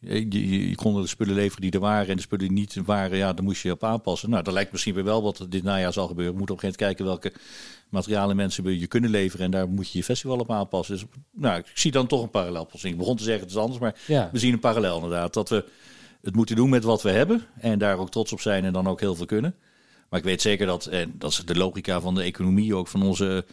je, 0.05 0.25
je, 0.29 0.69
je, 0.69 0.75
kon 0.75 1.01
de 1.01 1.07
spullen 1.07 1.35
leveren 1.35 1.61
die 1.61 1.71
er 1.71 1.79
waren 1.79 2.07
en 2.07 2.15
de 2.15 2.21
spullen 2.21 2.47
die 2.47 2.57
niet 2.57 2.75
waren, 2.85 3.17
ja, 3.17 3.33
daar 3.33 3.43
moest 3.43 3.61
je 3.61 3.71
op 3.71 3.83
aanpassen. 3.83 4.29
Nou, 4.29 4.43
dat 4.43 4.53
lijkt 4.53 4.71
misschien 4.71 4.93
weer 4.93 5.03
wel 5.03 5.23
wat 5.23 5.45
dit 5.49 5.63
najaar 5.63 5.93
zal 5.93 6.07
gebeuren. 6.07 6.33
We 6.33 6.37
moeten 6.37 6.55
op 6.55 6.63
een 6.63 6.69
gegeven 6.69 6.95
moment 7.05 7.21
kijken 7.21 7.31
welke 7.31 7.51
materialen 7.93 8.35
mensen 8.35 8.79
je 8.79 8.87
kunnen 8.87 9.09
leveren 9.09 9.45
en 9.45 9.51
daar 9.51 9.69
moet 9.69 9.91
je 9.91 9.97
je 9.97 10.03
festival 10.03 10.37
op 10.37 10.51
aanpassen. 10.51 10.95
Dus 10.95 11.05
nou, 11.31 11.59
ik 11.59 11.65
zie 11.73 11.91
dan 11.91 12.07
toch 12.07 12.23
een 12.23 12.29
parallel. 12.29 12.69
Ik 12.81 12.97
begon 12.97 13.17
te 13.17 13.23
zeggen 13.23 13.41
het 13.41 13.51
is 13.51 13.57
anders, 13.57 13.79
maar 13.79 13.95
ja. 14.07 14.29
we 14.31 14.39
zien 14.39 14.53
een 14.53 14.59
parallel 14.59 14.95
inderdaad. 14.95 15.33
Dat 15.33 15.49
we 15.49 15.65
het 16.21 16.35
moeten 16.35 16.55
doen 16.55 16.69
met 16.69 16.83
wat 16.83 17.01
we 17.01 17.09
hebben 17.09 17.41
en 17.59 17.79
daar 17.79 17.97
ook 17.97 18.11
trots 18.11 18.33
op 18.33 18.41
zijn 18.41 18.65
en 18.65 18.73
dan 18.73 18.87
ook 18.87 18.99
heel 18.99 19.15
veel 19.15 19.25
kunnen. 19.25 19.55
Maar 20.09 20.19
ik 20.19 20.25
weet 20.25 20.41
zeker 20.41 20.65
dat, 20.65 20.85
en 20.85 21.13
dat 21.17 21.31
is 21.31 21.37
de 21.45 21.55
logica 21.55 22.01
van 22.01 22.15
de 22.15 22.23
economie 22.23 22.75
ook 22.75 22.87
van 22.87 23.03
onze 23.03 23.45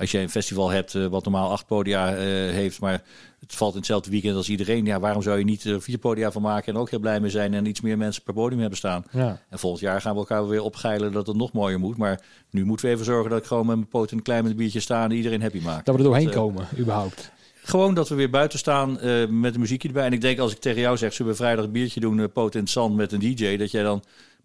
als 0.00 0.10
je 0.10 0.18
een 0.18 0.30
festival 0.30 0.70
hebt 0.70 0.94
uh, 0.94 1.06
wat 1.06 1.24
normaal 1.24 1.50
acht 1.50 1.66
podia 1.66 2.12
uh, 2.12 2.18
heeft, 2.50 2.80
maar 2.80 3.02
het 3.40 3.54
valt 3.54 3.72
in 3.72 3.78
hetzelfde 3.78 4.10
weekend 4.10 4.36
als 4.36 4.48
iedereen. 4.48 4.84
Ja, 4.84 5.00
waarom 5.00 5.22
zou 5.22 5.38
je 5.38 5.44
niet 5.44 5.64
er 5.64 5.82
vier 5.82 5.98
podia 5.98 6.32
van 6.32 6.42
maken 6.42 6.74
en 6.74 6.80
ook 6.80 6.90
heel 6.90 6.98
blij 6.98 7.20
mee 7.20 7.30
zijn 7.30 7.54
en 7.54 7.66
iets 7.66 7.80
meer 7.80 7.98
mensen 7.98 8.22
per 8.22 8.34
podium 8.34 8.60
hebben 8.60 8.78
staan? 8.78 9.04
Ja. 9.10 9.40
En 9.48 9.58
volgend 9.58 9.82
jaar 9.82 10.00
gaan 10.00 10.12
we 10.12 10.18
elkaar 10.18 10.48
weer 10.48 10.62
opgeilen 10.62 11.12
dat 11.12 11.26
het 11.26 11.36
nog 11.36 11.52
mooier 11.52 11.78
moet. 11.78 11.96
Maar 11.96 12.20
nu 12.50 12.64
moeten 12.64 12.86
we 12.86 12.92
even 12.92 13.04
zorgen 13.04 13.30
dat 13.30 13.38
ik 13.38 13.44
gewoon 13.44 13.66
met 13.66 13.76
mijn 13.76 13.88
poot 13.88 14.10
een 14.10 14.22
klein 14.22 14.42
met 14.42 14.50
een 14.52 14.58
biertje 14.58 14.80
sta 14.80 15.04
en 15.04 15.10
iedereen 15.10 15.42
happy 15.42 15.60
maakt. 15.60 15.86
Dat 15.86 15.94
we 15.94 16.00
er 16.00 16.06
doorheen 16.06 16.24
dat, 16.24 16.34
komen, 16.34 16.66
überhaupt. 16.78 17.32
Gewoon 17.62 17.94
dat 17.94 18.08
we 18.08 18.14
weer 18.14 18.30
buiten 18.30 18.58
staan 18.58 18.98
uh, 19.02 19.26
met 19.28 19.54
een 19.54 19.60
muziekje 19.60 19.88
erbij. 19.88 20.06
En 20.06 20.12
ik 20.12 20.20
denk 20.20 20.38
als 20.38 20.52
ik 20.52 20.58
tegen 20.58 20.80
jou 20.80 20.96
zeg, 20.96 21.12
zullen 21.12 21.32
we 21.32 21.38
vrijdag 21.38 21.64
een 21.64 21.72
biertje 21.72 22.00
doen, 22.00 22.18
uh, 22.18 22.24
poot 22.32 22.54
in 22.54 22.60
het 22.60 22.70
zand 22.70 22.96
met 22.96 23.12
een 23.12 23.20
DJ, 23.20 23.56
dat 23.56 23.70
jij 23.70 23.82
dan 23.82 24.02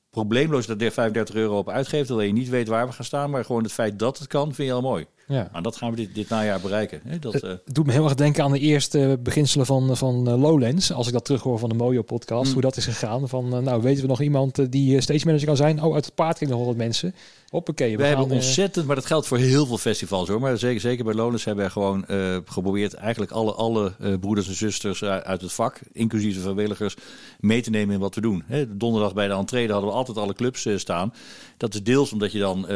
probleemloos 0.10 0.66
dat 0.66 0.82
er 0.82 0.92
35 0.92 1.36
euro 1.36 1.58
op 1.58 1.70
uitgeeft. 1.70 2.12
Alleen 2.12 2.28
je 2.28 2.34
niet 2.34 2.50
weet 2.50 2.68
waar 2.68 2.88
we 2.88 2.94
gaan 2.94 3.06
staan, 3.06 3.30
maar 3.30 3.46
gewoon 3.46 3.64
het 3.64 3.72
feit 3.72 4.00
dat 4.00 4.18
het 4.18 4.28
kan, 4.28 4.54
vind 4.54 4.68
je 4.68 4.74
al 4.74 4.82
mooi. 4.82 5.06
Ja. 5.28 5.50
Maar 5.52 5.62
dat 5.62 5.76
gaan 5.76 5.90
we 5.90 5.96
dit, 5.96 6.16
dit 6.16 6.30
najaar 6.30 6.60
bereiken. 6.60 7.02
Hè? 7.04 7.20
Dat, 7.20 7.36
uh... 7.36 7.42
Het 7.42 7.76
doet 7.76 7.86
me 7.86 7.92
heel 7.92 8.04
erg 8.04 8.16
denken 8.16 8.44
aan 8.44 8.52
de 8.52 8.60
eerste 8.60 9.20
beginselen 9.24 9.66
van, 9.66 9.98
van 9.98 10.30
uh, 10.30 10.42
Lowlands. 10.42 10.92
Als 10.92 11.08
ik 11.08 11.14
dat 11.14 11.26
terughoor 11.26 11.60
van 11.60 11.70
de 11.70 11.76
Mojo 11.76 12.02
podcast, 12.02 12.48
mm. 12.48 12.54
hoe 12.54 12.62
dat 12.62 12.78
is 12.78 12.86
gegaan. 12.86 13.30
Van, 13.30 13.64
nou, 13.64 13.82
weten 13.82 14.02
we 14.02 14.08
nog 14.08 14.22
iemand 14.22 14.72
die 14.72 15.02
stage 15.02 15.26
manager 15.26 15.48
kan 15.48 15.56
zijn? 15.56 15.84
Oh, 15.84 15.94
uit 15.94 16.06
het 16.06 16.16
paard 16.16 16.42
nog 16.42 16.52
100 16.52 16.78
mensen. 16.78 17.16
Hoppakee. 17.50 17.92
We, 17.92 17.98
we 17.98 18.08
hebben 18.08 18.30
ontzettend, 18.30 18.86
maar 18.86 18.96
dat 18.96 19.06
geldt 19.06 19.28
voor 19.28 19.38
heel 19.38 19.66
veel 19.66 19.78
festivals 19.78 20.28
hoor. 20.28 20.40
Maar 20.40 20.58
zeker, 20.58 20.82
zeker 20.82 21.06
bij 21.06 21.14
Lowlands 21.14 21.46
hebben 21.46 21.66
we 21.66 21.72
gewoon 21.72 22.06
geprobeerd 22.46 22.94
eigenlijk 22.94 23.32
alle, 23.32 23.54
alle 23.54 23.94
broeders 24.20 24.48
en 24.48 24.56
zusters 24.56 25.04
uit 25.04 25.42
het 25.42 25.54
vak, 25.54 25.80
inclusief 25.92 26.36
de 26.36 26.42
vrijwilligers, 26.42 26.96
mee 27.40 27.62
te 27.62 27.70
nemen 27.70 27.94
in 27.94 28.00
wat 28.00 28.16
we 28.16 28.22
doen. 28.22 28.44
Hè? 28.46 28.78
Donderdag 28.78 29.14
bij 29.14 29.28
de 29.28 29.34
entree 29.34 29.72
hadden 29.72 29.90
we 29.90 29.96
altijd 29.96 30.18
alle 30.18 30.34
clubs 30.34 30.68
staan. 30.76 31.14
Dat 31.58 31.74
is 31.74 31.84
deels 31.84 32.12
omdat 32.12 32.32
je 32.32 32.40
dan 32.40 32.68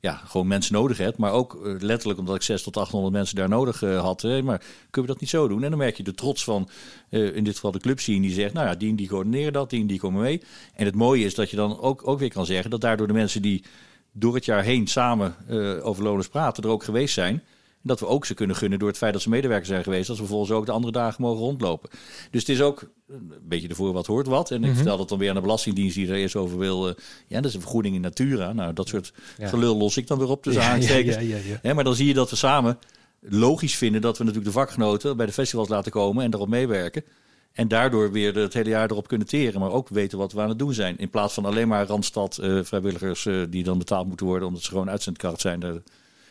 ja, 0.00 0.12
gewoon 0.12 0.46
mensen 0.46 0.74
nodig 0.74 0.98
hebt. 0.98 1.18
Maar 1.18 1.32
ook 1.32 1.54
uh, 1.54 1.80
letterlijk 1.80 2.18
omdat 2.18 2.34
ik 2.34 2.42
600 2.42 2.62
tot 2.62 2.76
800 2.82 3.14
mensen 3.14 3.36
daar 3.36 3.48
nodig 3.48 3.82
uh, 3.82 4.00
had. 4.00 4.22
Maar 4.22 4.58
kunnen 4.90 4.90
we 4.90 5.06
dat 5.06 5.20
niet 5.20 5.30
zo 5.30 5.48
doen? 5.48 5.62
En 5.62 5.70
dan 5.70 5.78
merk 5.78 5.96
je 5.96 6.02
de 6.02 6.14
trots 6.14 6.44
van, 6.44 6.68
uh, 7.10 7.36
in 7.36 7.44
dit 7.44 7.54
geval 7.54 7.72
de 7.72 7.80
club 7.80 8.00
zien 8.00 8.22
die 8.22 8.32
zegt, 8.32 8.54
nou 8.54 8.66
ja, 8.66 8.74
die 8.74 8.94
die 8.94 9.08
coördineren 9.08 9.52
dat, 9.52 9.70
die 9.70 9.86
die 9.86 9.98
komen 9.98 10.22
mee. 10.22 10.42
En 10.74 10.84
het 10.84 10.94
mooie 10.94 11.24
is 11.24 11.34
dat 11.34 11.50
je 11.50 11.56
dan 11.56 11.80
ook, 11.80 12.08
ook 12.08 12.18
weer 12.18 12.32
kan 12.32 12.46
zeggen 12.46 12.70
dat 12.70 12.80
daardoor 12.80 13.06
de 13.06 13.12
mensen 13.12 13.42
die 13.42 13.64
door 14.12 14.34
het 14.34 14.44
jaar 14.44 14.62
heen 14.62 14.86
samen 14.86 15.34
over 15.82 16.02
loners 16.02 16.28
praten, 16.28 16.62
er 16.62 16.70
ook 16.70 16.84
geweest 16.84 17.14
zijn 17.14 17.42
dat 17.86 18.00
we 18.00 18.06
ook 18.06 18.26
ze 18.26 18.34
kunnen 18.34 18.56
gunnen 18.56 18.78
door 18.78 18.88
het 18.88 18.96
feit 18.96 19.12
dat 19.12 19.22
ze 19.22 19.28
medewerker 19.28 19.66
zijn 19.66 19.82
geweest. 19.82 20.06
Dat 20.06 20.16
ze 20.16 20.22
vervolgens 20.22 20.50
ook 20.50 20.66
de 20.66 20.72
andere 20.72 20.92
dagen 20.92 21.22
mogen 21.22 21.40
rondlopen. 21.40 21.90
Dus 22.30 22.40
het 22.40 22.50
is 22.50 22.60
ook 22.60 22.90
een 23.08 23.32
beetje 23.42 23.68
ervoor 23.68 23.92
wat 23.92 24.06
hoort 24.06 24.26
wat. 24.26 24.50
En 24.50 24.56
ik 24.56 24.66
mhm. 24.66 24.74
vertel 24.74 24.96
dat 24.96 25.08
dan 25.08 25.18
weer 25.18 25.28
aan 25.28 25.34
de 25.34 25.40
Belastingdienst 25.40 25.94
die 25.94 26.08
er 26.08 26.14
eerst 26.14 26.36
over 26.36 26.58
wil. 26.58 26.88
Uh, 26.88 26.94
ja, 27.26 27.36
dat 27.36 27.44
is 27.44 27.54
een 27.54 27.60
vergoeding 27.60 27.94
in 27.94 28.00
Natura. 28.00 28.52
Nou, 28.52 28.72
dat 28.72 28.88
soort 28.88 29.12
gelul 29.38 29.76
los 29.76 29.96
ik 29.96 30.06
dan 30.06 30.18
weer 30.18 30.28
op 30.28 30.42
tussen 30.42 30.62
ja, 30.62 30.70
aanstekens. 30.70 31.16
Ja, 31.16 31.58
ja, 31.62 31.74
maar 31.74 31.84
dan 31.84 31.94
zie 31.94 32.06
je 32.06 32.14
dat 32.14 32.30
we 32.30 32.36
samen 32.36 32.78
logisch 33.20 33.76
vinden 33.76 34.00
dat 34.00 34.18
we 34.18 34.24
natuurlijk 34.24 34.52
de 34.52 34.58
vakgenoten 34.58 35.16
bij 35.16 35.26
de 35.26 35.32
festivals 35.32 35.68
laten 35.68 35.92
komen 35.92 36.24
en 36.24 36.30
daarop 36.30 36.48
meewerken. 36.48 37.04
En 37.52 37.68
daardoor 37.68 38.12
weer 38.12 38.34
het 38.34 38.52
hele 38.52 38.68
jaar 38.68 38.90
erop 38.90 39.08
kunnen 39.08 39.26
teren. 39.26 39.60
Maar 39.60 39.70
ook 39.70 39.88
weten 39.88 40.18
wat 40.18 40.32
we 40.32 40.40
aan 40.40 40.48
het 40.48 40.58
doen 40.58 40.74
zijn. 40.74 40.98
In 40.98 41.10
plaats 41.10 41.34
van 41.34 41.44
alleen 41.44 41.68
maar 41.68 41.86
Randstad 41.86 42.38
uh, 42.42 42.62
vrijwilligers 42.62 43.24
uh, 43.24 43.44
die 43.50 43.64
dan 43.64 43.78
betaald 43.78 44.06
moeten 44.06 44.26
worden 44.26 44.48
omdat 44.48 44.62
ze 44.62 44.68
gewoon 44.68 44.90
uitzendkracht 44.90 45.40
zijn. 45.40 45.60
Daar, 45.60 45.82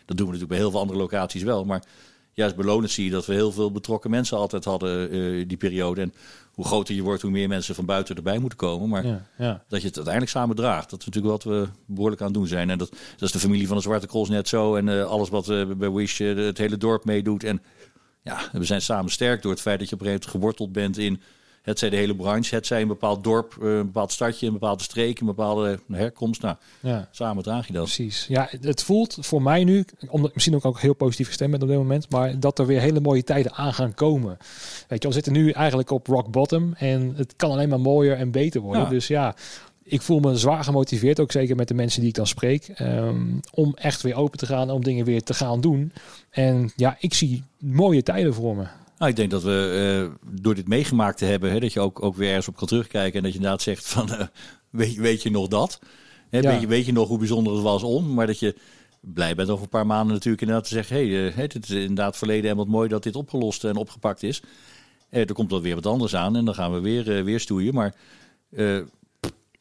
dat 0.05 0.17
doen 0.17 0.25
we 0.25 0.31
natuurlijk 0.31 0.49
bij 0.49 0.57
heel 0.57 0.71
veel 0.71 0.79
andere 0.79 0.99
locaties 0.99 1.43
wel. 1.43 1.65
Maar 1.65 1.83
juist 2.33 2.55
belonend 2.55 2.91
zie 2.91 3.05
je 3.05 3.11
dat 3.11 3.25
we 3.25 3.33
heel 3.33 3.51
veel 3.51 3.71
betrokken 3.71 4.09
mensen 4.09 4.37
altijd 4.37 4.65
hadden 4.65 5.15
uh, 5.15 5.47
die 5.47 5.57
periode. 5.57 6.01
En 6.01 6.13
hoe 6.53 6.65
groter 6.65 6.95
je 6.95 7.01
wordt, 7.01 7.21
hoe 7.21 7.31
meer 7.31 7.47
mensen 7.47 7.75
van 7.75 7.85
buiten 7.85 8.15
erbij 8.15 8.39
moeten 8.39 8.57
komen. 8.57 8.89
Maar 8.89 9.05
ja, 9.05 9.25
ja. 9.37 9.63
dat 9.67 9.81
je 9.81 9.87
het 9.87 9.95
uiteindelijk 9.95 10.35
samen 10.35 10.55
draagt, 10.55 10.89
dat 10.89 10.99
is 10.99 11.05
natuurlijk 11.05 11.33
wat 11.33 11.53
we 11.53 11.67
behoorlijk 11.85 12.21
aan 12.21 12.27
het 12.27 12.35
doen 12.35 12.47
zijn. 12.47 12.69
En 12.69 12.77
dat, 12.77 12.89
dat 12.89 13.21
is 13.21 13.31
de 13.31 13.39
familie 13.39 13.67
van 13.67 13.75
de 13.77 13.83
Zwarte 13.83 14.07
Cross 14.07 14.29
net 14.29 14.47
zo. 14.47 14.75
En 14.75 14.87
uh, 14.87 15.05
alles 15.05 15.29
wat 15.29 15.49
uh, 15.49 15.71
bij 15.77 15.91
Wish 15.91 16.17
het 16.17 16.57
hele 16.57 16.77
dorp 16.77 17.05
meedoet. 17.05 17.43
En 17.43 17.61
ja, 18.21 18.37
we 18.51 18.63
zijn 18.63 18.81
samen 18.81 19.11
sterk 19.11 19.41
door 19.41 19.51
het 19.51 19.61
feit 19.61 19.79
dat 19.79 19.89
je 19.89 19.95
op 19.95 20.01
een 20.01 20.07
gegeven 20.07 20.29
moment 20.31 20.55
geworteld 20.57 20.71
bent 20.71 20.97
in 20.97 21.21
het 21.65 21.79
zij 21.79 21.89
de 21.89 21.95
hele 21.95 22.15
branche, 22.15 22.55
het 22.55 22.65
zij 22.65 22.81
een 22.81 22.87
bepaald 22.87 23.23
dorp, 23.23 23.57
eh, 23.61 23.67
een 23.67 23.85
bepaald 23.85 24.11
stadje, 24.11 24.47
een 24.47 24.53
bepaalde 24.53 24.83
streek, 24.83 25.19
een 25.19 25.25
bepaalde 25.25 25.79
herkomst. 25.91 26.41
Nou, 26.41 26.55
ja. 26.79 27.07
samen 27.11 27.43
draag 27.43 27.67
je 27.67 27.73
dat. 27.73 27.83
Precies. 27.83 28.25
Ja, 28.27 28.49
het 28.61 28.83
voelt 28.83 29.17
voor 29.21 29.41
mij 29.41 29.63
nu, 29.63 29.85
omdat 30.07 30.33
misschien 30.33 30.55
ook, 30.55 30.65
ook 30.65 30.79
heel 30.79 30.93
positief 30.93 31.27
gestemd 31.27 31.51
ben 31.51 31.61
op 31.61 31.67
dit 31.67 31.77
moment, 31.77 32.09
maar 32.09 32.39
dat 32.39 32.59
er 32.59 32.65
weer 32.65 32.81
hele 32.81 32.99
mooie 32.99 33.23
tijden 33.23 33.53
aan 33.53 33.73
gaan 33.73 33.93
komen. 33.93 34.37
Weet 34.87 35.01
je, 35.01 35.07
we 35.07 35.13
zitten 35.13 35.33
nu 35.33 35.51
eigenlijk 35.51 35.89
op 35.89 36.07
rock 36.07 36.31
bottom 36.31 36.73
en 36.73 37.13
het 37.15 37.33
kan 37.35 37.51
alleen 37.51 37.69
maar 37.69 37.81
mooier 37.81 38.17
en 38.17 38.31
beter 38.31 38.61
worden. 38.61 38.89
Dus 38.89 39.07
ja, 39.07 39.35
ik 39.83 40.01
voel 40.01 40.19
me 40.19 40.37
zwaar 40.37 40.63
gemotiveerd, 40.63 41.19
ook 41.19 41.31
zeker 41.31 41.55
met 41.55 41.67
de 41.67 41.73
mensen 41.73 41.99
die 41.99 42.09
ik 42.09 42.15
dan 42.15 42.27
spreek, 42.27 42.79
um, 42.79 43.39
om 43.51 43.73
echt 43.75 44.01
weer 44.01 44.15
open 44.15 44.37
te 44.37 44.45
gaan, 44.45 44.69
om 44.69 44.83
dingen 44.83 45.05
weer 45.05 45.23
te 45.23 45.33
gaan 45.33 45.61
doen. 45.61 45.91
En 46.29 46.71
ja, 46.75 46.97
ik 46.99 47.13
zie 47.13 47.43
mooie 47.59 48.03
tijden 48.03 48.33
voor 48.33 48.55
me. 48.55 48.65
Nou, 48.97 49.11
ik 49.11 49.15
denk 49.15 49.31
dat 49.31 49.43
we 49.43 50.09
uh, 50.09 50.29
door 50.39 50.55
dit 50.55 50.67
meegemaakt 50.67 51.17
te 51.17 51.25
hebben, 51.25 51.51
hè, 51.51 51.59
dat 51.59 51.73
je 51.73 51.79
ook, 51.79 52.03
ook 52.03 52.15
weer 52.15 52.35
eens 52.35 52.47
op 52.47 52.55
kan 52.55 52.67
terugkijken 52.67 53.17
en 53.17 53.23
dat 53.23 53.31
je 53.31 53.37
inderdaad 53.37 53.61
zegt 53.61 53.87
van, 53.87 54.09
uh, 54.11 54.21
weet, 54.69 54.95
weet 54.95 55.23
je 55.23 55.31
nog 55.31 55.47
dat? 55.47 55.79
Hè, 56.29 56.41
weet, 56.41 56.61
je, 56.61 56.67
weet 56.67 56.85
je 56.85 56.93
nog 56.93 57.07
hoe 57.07 57.17
bijzonder 57.17 57.53
het 57.53 57.61
was 57.61 57.83
om? 57.83 58.13
Maar 58.13 58.27
dat 58.27 58.39
je 58.39 58.55
blij 59.01 59.35
bent 59.35 59.49
over 59.49 59.63
een 59.63 59.69
paar 59.69 59.85
maanden 59.85 60.13
natuurlijk 60.13 60.41
inderdaad 60.41 60.67
te 60.67 60.73
zeggen, 60.73 60.95
hé, 60.95 61.09
hey, 61.09 61.43
het 61.47 61.63
is 61.63 61.69
inderdaad 61.69 62.17
verleden 62.17 62.49
en 62.49 62.57
wat 62.57 62.67
mooi 62.67 62.89
dat 62.89 63.03
dit 63.03 63.15
opgelost 63.15 63.63
en 63.63 63.75
opgepakt 63.75 64.23
is. 64.23 64.41
er 65.09 65.33
komt 65.33 65.49
dan 65.49 65.61
weer 65.61 65.75
wat 65.75 65.85
anders 65.85 66.15
aan 66.15 66.35
en 66.35 66.45
dan 66.45 66.55
gaan 66.55 66.73
we 66.73 66.79
weer, 66.79 67.23
weer 67.23 67.39
stoeien. 67.39 67.73
Maar 67.73 67.95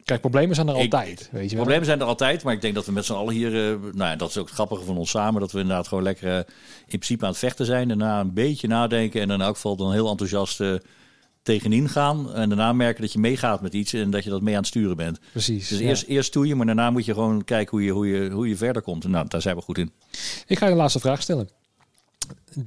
Kijk, 0.05 0.21
problemen 0.21 0.55
zijn 0.55 0.69
er 0.69 0.75
altijd. 0.75 1.29
Weet 1.33 1.51
je 1.51 1.57
problemen 1.57 1.85
zijn 1.85 2.01
er 2.01 2.07
altijd, 2.07 2.43
maar 2.43 2.53
ik 2.53 2.61
denk 2.61 2.75
dat 2.75 2.87
we 2.87 2.93
met 2.93 3.05
z'n 3.05 3.13
allen 3.13 3.35
hier, 3.35 3.53
uh, 3.53 3.81
nou 3.81 4.11
ja, 4.11 4.17
dat 4.17 4.29
is 4.29 4.39
ook 4.39 4.47
het 4.47 4.55
grappige 4.55 4.85
van 4.85 4.97
ons 4.97 5.11
samen, 5.11 5.41
dat 5.41 5.53
we 5.53 5.61
inderdaad 5.61 5.89
gewoon 5.89 6.05
lekker 6.05 6.29
uh, 6.29 6.37
in 6.37 6.45
principe 6.87 7.25
aan 7.25 7.31
het 7.31 7.39
vechten 7.39 7.67
zijn. 7.67 7.89
Daarna 7.89 8.21
een 8.21 8.35
beetje 8.35 8.69
nadenken 8.69 9.21
en 9.21 9.31
in 9.31 9.41
elk 9.41 9.55
geval 9.55 9.77
dan 9.77 9.93
heel 9.93 10.09
enthousiast 10.09 10.61
uh, 10.61 10.75
tegenin 11.43 11.89
gaan. 11.89 12.35
En 12.35 12.49
daarna 12.49 12.73
merken 12.73 13.03
dat 13.03 13.13
je 13.13 13.19
meegaat 13.19 13.61
met 13.61 13.75
iets 13.75 13.93
en 13.93 14.11
dat 14.11 14.25
je 14.25 14.31
dat 14.31 14.43
mee 14.43 14.55
aan 14.55 14.61
het 14.61 14.69
sturen 14.69 14.97
bent. 14.97 15.19
Precies. 15.31 15.69
Dus 15.69 15.79
eerst, 15.79 16.05
eerst 16.07 16.33
doe 16.33 16.47
je, 16.47 16.55
maar 16.55 16.67
daarna 16.67 16.91
moet 16.91 17.05
je 17.05 17.13
gewoon 17.13 17.45
kijken 17.45 17.71
hoe 17.71 17.85
je, 17.87 17.93
hoe 17.93 18.09
je, 18.09 18.31
hoe 18.31 18.49
je 18.49 18.57
verder 18.57 18.83
komt. 18.83 19.05
En 19.05 19.11
nou, 19.11 19.29
daar 19.29 19.43
zijn 19.43 19.57
we 19.57 19.63
goed 19.63 19.79
in. 19.79 19.93
Ik 20.47 20.59
ga 20.59 20.67
je 20.67 20.73
een 20.73 20.79
laatste 20.79 21.01
vraag 21.01 21.23
stellen. 21.23 21.49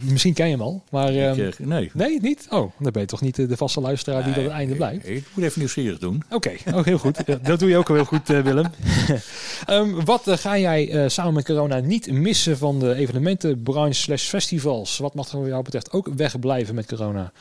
Misschien 0.01 0.33
ken 0.33 0.45
je 0.45 0.51
hem 0.51 0.61
al, 0.61 0.83
maar... 0.89 1.13
Ik, 1.13 1.37
ehm, 1.37 1.67
nee. 1.67 1.91
Nee, 1.93 2.19
niet? 2.21 2.47
Oh, 2.49 2.71
dan 2.79 2.91
ben 2.91 3.01
je 3.01 3.07
toch 3.07 3.21
niet 3.21 3.35
de 3.35 3.57
vaste 3.57 3.81
luisteraar 3.81 4.23
die 4.23 4.33
tot 4.33 4.43
het 4.43 4.51
einde 4.51 4.75
blijft? 4.75 5.07
Ik 5.07 5.25
moet 5.33 5.43
even 5.43 5.59
nieuwsgierig 5.59 5.99
doen. 5.99 6.23
Oké, 6.29 6.35
okay. 6.35 6.73
oh, 6.79 6.85
heel 6.85 6.97
goed. 6.97 7.45
dat 7.45 7.59
doe 7.59 7.69
je 7.69 7.77
ook 7.77 7.87
heel 7.87 8.05
goed, 8.05 8.29
uh, 8.29 8.39
Willem. 8.41 8.65
um, 9.69 10.05
wat 10.05 10.27
uh, 10.27 10.37
ga 10.37 10.57
jij 10.57 11.09
samen 11.09 11.33
met 11.33 11.45
corona 11.45 11.79
niet 11.79 12.11
missen 12.11 12.57
van 12.57 12.79
de 12.79 12.93
evenementenbranche 12.93 14.01
slash 14.01 14.27
festivals? 14.27 14.97
Wat 14.97 15.13
mag 15.13 15.31
er 15.31 15.47
jou 15.47 15.63
betreft 15.63 15.91
ook 15.91 16.07
wegblijven 16.15 16.75
met 16.75 16.85
corona? 16.85 17.31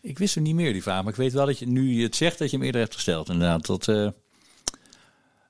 Ik 0.00 0.18
wist 0.18 0.36
er 0.36 0.42
niet 0.42 0.54
meer, 0.54 0.72
die 0.72 0.82
vraag. 0.82 1.02
Maar 1.02 1.12
ik 1.12 1.18
weet 1.18 1.32
wel 1.32 1.46
dat 1.46 1.58
je 1.58 1.66
nu 1.66 1.92
je 1.92 2.02
het 2.02 2.16
zegt, 2.16 2.38
dat 2.38 2.50
je 2.50 2.56
hem 2.56 2.66
eerder 2.66 2.80
hebt 2.80 2.94
gesteld. 2.94 3.28
Inderdaad, 3.28 3.66
dat... 3.66 3.88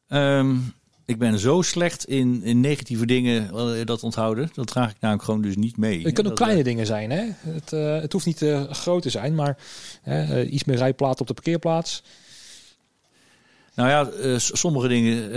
Um, 0.09 0.75
ik 1.09 1.19
ben 1.19 1.39
zo 1.39 1.63
slecht 1.63 2.05
in, 2.05 2.43
in 2.43 2.61
negatieve 2.61 3.07
dingen 3.07 3.51
uh, 3.55 3.85
dat 3.85 4.03
onthouden. 4.03 4.51
Dat 4.55 4.67
draag 4.67 4.91
ik 4.91 4.97
namelijk 5.01 5.25
gewoon 5.25 5.43
dus 5.43 5.57
niet 5.57 5.77
mee. 5.77 6.03
Het 6.03 6.13
kunnen 6.13 6.33
ook 6.33 6.39
kleine 6.39 6.63
dingen 6.63 6.87
zijn. 6.87 7.11
Hè? 7.11 7.25
Het, 7.39 7.73
uh, 7.73 8.01
het 8.01 8.13
hoeft 8.13 8.27
niet 8.27 8.43
uh, 8.43 8.71
groot 8.71 9.03
te 9.03 9.11
zijn, 9.11 9.35
maar 9.35 9.57
iets 10.51 10.65
meer 10.65 10.77
rijplaat 10.77 11.21
op 11.21 11.27
de 11.27 11.35
parkeerplaats. 11.35 12.03
Nou 13.79 13.91
ja, 13.91 14.11
uh, 14.27 14.39
sommige 14.39 14.89
dingen 14.89 15.37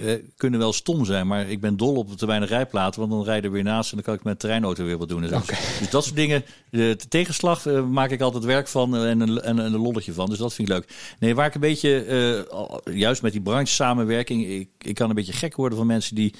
uh, 0.00 0.14
kunnen 0.36 0.60
wel 0.60 0.72
stom 0.72 1.04
zijn, 1.04 1.26
maar 1.26 1.48
ik 1.48 1.60
ben 1.60 1.76
dol 1.76 1.94
op 1.94 2.16
te 2.16 2.26
weinig 2.26 2.48
rijplaten, 2.48 3.00
want 3.00 3.12
dan 3.12 3.24
rijden 3.24 3.50
we 3.50 3.56
weer 3.56 3.64
naast 3.64 3.90
en 3.90 3.96
dan 3.96 4.04
kan 4.04 4.14
ik 4.14 4.22
met 4.22 4.40
de 4.40 4.46
treinauto 4.46 4.84
weer 4.84 4.98
wat 4.98 5.08
doen. 5.08 5.20
Dus, 5.20 5.32
okay. 5.32 5.58
dus 5.78 5.90
dat 5.90 6.04
soort 6.04 6.16
dingen, 6.16 6.44
de, 6.70 6.94
de 6.98 7.08
tegenslag 7.08 7.66
uh, 7.66 7.84
maak 7.86 8.10
ik 8.10 8.20
altijd 8.20 8.44
werk 8.44 8.68
van 8.68 8.96
en 8.96 9.20
een, 9.20 9.40
en, 9.40 9.58
een 9.58 9.76
lolletje 9.76 10.12
van. 10.12 10.28
Dus 10.28 10.38
dat 10.38 10.54
vind 10.54 10.68
ik 10.68 10.74
leuk. 10.74 11.14
Nee, 11.18 11.34
waar 11.34 11.46
ik 11.46 11.54
een 11.54 11.60
beetje, 11.60 12.82
juist 12.84 13.22
met 13.22 13.32
die 13.32 13.40
branche 13.40 13.72
samenwerking, 13.72 14.46
ik, 14.46 14.68
ik 14.78 14.94
kan 14.94 15.08
een 15.08 15.14
beetje 15.14 15.32
gek 15.32 15.56
worden 15.56 15.78
van 15.78 15.86
mensen 15.86 16.14
die 16.14 16.34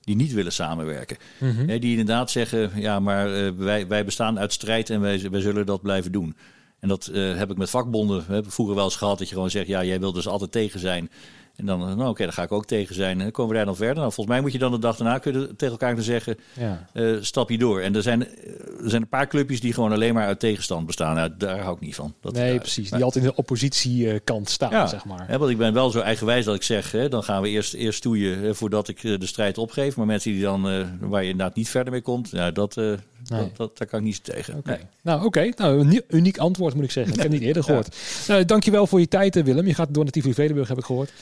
die 0.00 0.16
niet 0.16 0.32
willen 0.32 0.52
samenwerken. 0.52 1.16
Mm 1.38 1.50
-hmm. 1.50 1.66
die 1.66 1.90
inderdaad 1.90 2.30
zeggen, 2.30 2.70
ja, 2.74 3.00
maar 3.00 3.56
wij, 3.56 3.86
wij 3.86 4.04
bestaan 4.04 4.38
uit 4.38 4.52
strijd 4.52 4.90
en 4.90 5.00
wij, 5.00 5.30
wij 5.30 5.40
zullen 5.40 5.66
dat 5.66 5.82
blijven 5.82 6.12
doen. 6.12 6.36
En 6.80 6.88
dat 6.88 7.10
uh, 7.12 7.36
heb 7.36 7.50
ik 7.50 7.56
met 7.56 7.70
vakbonden 7.70 8.24
heb 8.28 8.52
vroeger 8.52 8.74
wel 8.74 8.84
eens 8.84 8.96
gehad. 8.96 9.18
Dat 9.18 9.28
je 9.28 9.34
gewoon 9.34 9.50
zegt, 9.50 9.66
ja, 9.66 9.84
jij 9.84 10.00
wil 10.00 10.12
dus 10.12 10.28
altijd 10.28 10.52
tegen 10.52 10.80
zijn. 10.80 11.10
En 11.56 11.66
dan, 11.66 11.78
nou 11.78 11.92
oké, 11.92 12.08
okay, 12.08 12.26
dan 12.26 12.34
ga 12.34 12.42
ik 12.42 12.52
ook 12.52 12.66
tegen 12.66 12.94
zijn. 12.94 13.16
En 13.16 13.18
dan 13.18 13.30
komen 13.30 13.50
we 13.50 13.56
daar 13.56 13.66
dan 13.66 13.76
verder. 13.76 13.96
Nou, 13.96 14.12
volgens 14.12 14.34
mij 14.34 14.40
moet 14.40 14.52
je 14.52 14.58
dan 14.58 14.70
de 14.70 14.78
dag 14.78 14.96
daarna 14.96 15.18
kunnen 15.18 15.56
tegen 15.56 15.70
elkaar 15.70 15.88
kunnen 15.88 16.04
zeggen, 16.04 16.38
ja. 16.52 16.86
uh, 16.94 17.16
stap 17.20 17.50
je 17.50 17.58
door. 17.58 17.80
En 17.80 17.94
er 17.94 18.02
zijn, 18.02 18.20
er 18.20 18.90
zijn 18.90 19.02
een 19.02 19.08
paar 19.08 19.26
clubjes 19.26 19.60
die 19.60 19.72
gewoon 19.72 19.92
alleen 19.92 20.14
maar 20.14 20.26
uit 20.26 20.40
tegenstand 20.40 20.86
bestaan. 20.86 21.14
Nou, 21.14 21.30
daar 21.38 21.60
hou 21.60 21.74
ik 21.74 21.80
niet 21.80 21.94
van. 21.94 22.14
Dat, 22.20 22.32
nee, 22.32 22.58
precies. 22.58 22.90
Die 22.90 23.04
altijd 23.04 23.24
in 23.24 23.30
de 23.30 23.36
oppositiekant 23.36 24.48
staan, 24.48 24.70
ja, 24.70 24.86
zeg 24.86 25.04
maar. 25.04 25.28
Hè, 25.28 25.38
want 25.38 25.50
ik 25.50 25.58
ben 25.58 25.72
wel 25.72 25.90
zo 25.90 26.00
eigenwijs 26.00 26.44
dat 26.44 26.54
ik 26.54 26.62
zeg, 26.62 26.92
hè, 26.92 27.08
dan 27.08 27.22
gaan 27.22 27.42
we 27.42 27.48
eerst, 27.48 27.74
eerst 27.74 27.98
stoeien 27.98 28.56
voordat 28.56 28.88
ik 28.88 29.00
de 29.02 29.26
strijd 29.26 29.58
opgeef. 29.58 29.96
Maar 29.96 30.06
mensen 30.06 30.32
die 30.32 30.42
dan, 30.42 30.62
waar 31.00 31.22
je 31.22 31.30
inderdaad 31.30 31.56
niet 31.56 31.68
verder 31.68 31.92
mee 31.92 32.02
komt, 32.02 32.30
ja, 32.30 32.50
dat, 32.50 32.80
Nee. 33.28 33.40
Dat, 33.40 33.56
dat, 33.56 33.78
daar 33.78 33.88
kan 33.88 33.98
ik 33.98 34.04
niet 34.04 34.24
tegen. 34.24 34.56
Okay. 34.56 34.76
Nee. 34.76 34.84
Nou, 35.02 35.18
oké. 35.18 35.26
Okay. 35.26 35.52
Nou, 35.56 35.80
een 35.80 36.02
uniek 36.08 36.38
antwoord 36.38 36.74
moet 36.74 36.84
ik 36.84 36.90
zeggen. 36.90 37.12
Ik 37.12 37.20
heb 37.20 37.30
het 37.30 37.40
niet 37.40 37.48
eerder 37.48 37.62
gehoord. 37.62 37.96
Ja. 38.26 38.32
Nou, 38.32 38.44
dankjewel 38.44 38.86
voor 38.86 39.00
je 39.00 39.08
tijd, 39.08 39.42
Willem. 39.42 39.66
Je 39.66 39.74
gaat 39.74 39.94
door 39.94 40.02
naar 40.02 40.12
Tivoli 40.12 40.34
Vredenburg, 40.34 40.68
heb 40.68 40.78
ik 40.78 40.84
gehoord. 40.84 41.12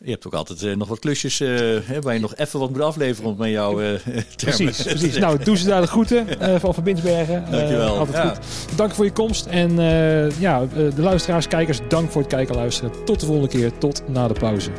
Je 0.00 0.10
hebt 0.10 0.26
ook 0.26 0.34
altijd 0.34 0.62
uh, 0.62 0.76
nog 0.76 0.88
wat 0.88 0.98
klusjes 0.98 1.40
uh, 1.40 1.48
hè, 1.82 2.00
waar 2.00 2.14
je 2.14 2.20
nog 2.20 2.34
even 2.34 2.58
wat 2.58 2.70
moet 2.70 2.80
afleveren 2.80 3.36
met 3.38 3.50
jouw 3.50 3.82
uh, 3.82 3.88
Precies, 4.36 4.82
precies. 4.82 5.18
Nou, 5.18 5.44
doe 5.44 5.56
ze 5.56 5.66
daar 5.66 5.80
de 5.80 5.86
groeten 5.86 6.26
van 6.60 6.74
Van 6.74 6.84
Binsbergen. 6.84 7.44
Dankjewel. 7.50 7.96
altijd 7.98 8.16
ja. 8.16 8.28
goed. 8.28 8.76
Dank 8.76 8.94
voor 8.94 9.04
je 9.04 9.12
komst. 9.12 9.46
En 9.46 9.74
ja, 10.38 10.66
de 10.74 10.92
luisteraars, 11.02 11.48
kijkers, 11.48 11.80
dank 11.88 12.10
voor 12.10 12.20
het 12.20 12.30
kijken 12.30 12.54
en 12.54 12.60
luisteren. 12.60 13.04
Tot 13.04 13.20
de 13.20 13.26
volgende 13.26 13.48
keer. 13.48 13.78
Tot 13.78 14.02
na 14.08 14.28
de 14.28 14.34
pauze. 14.34 14.70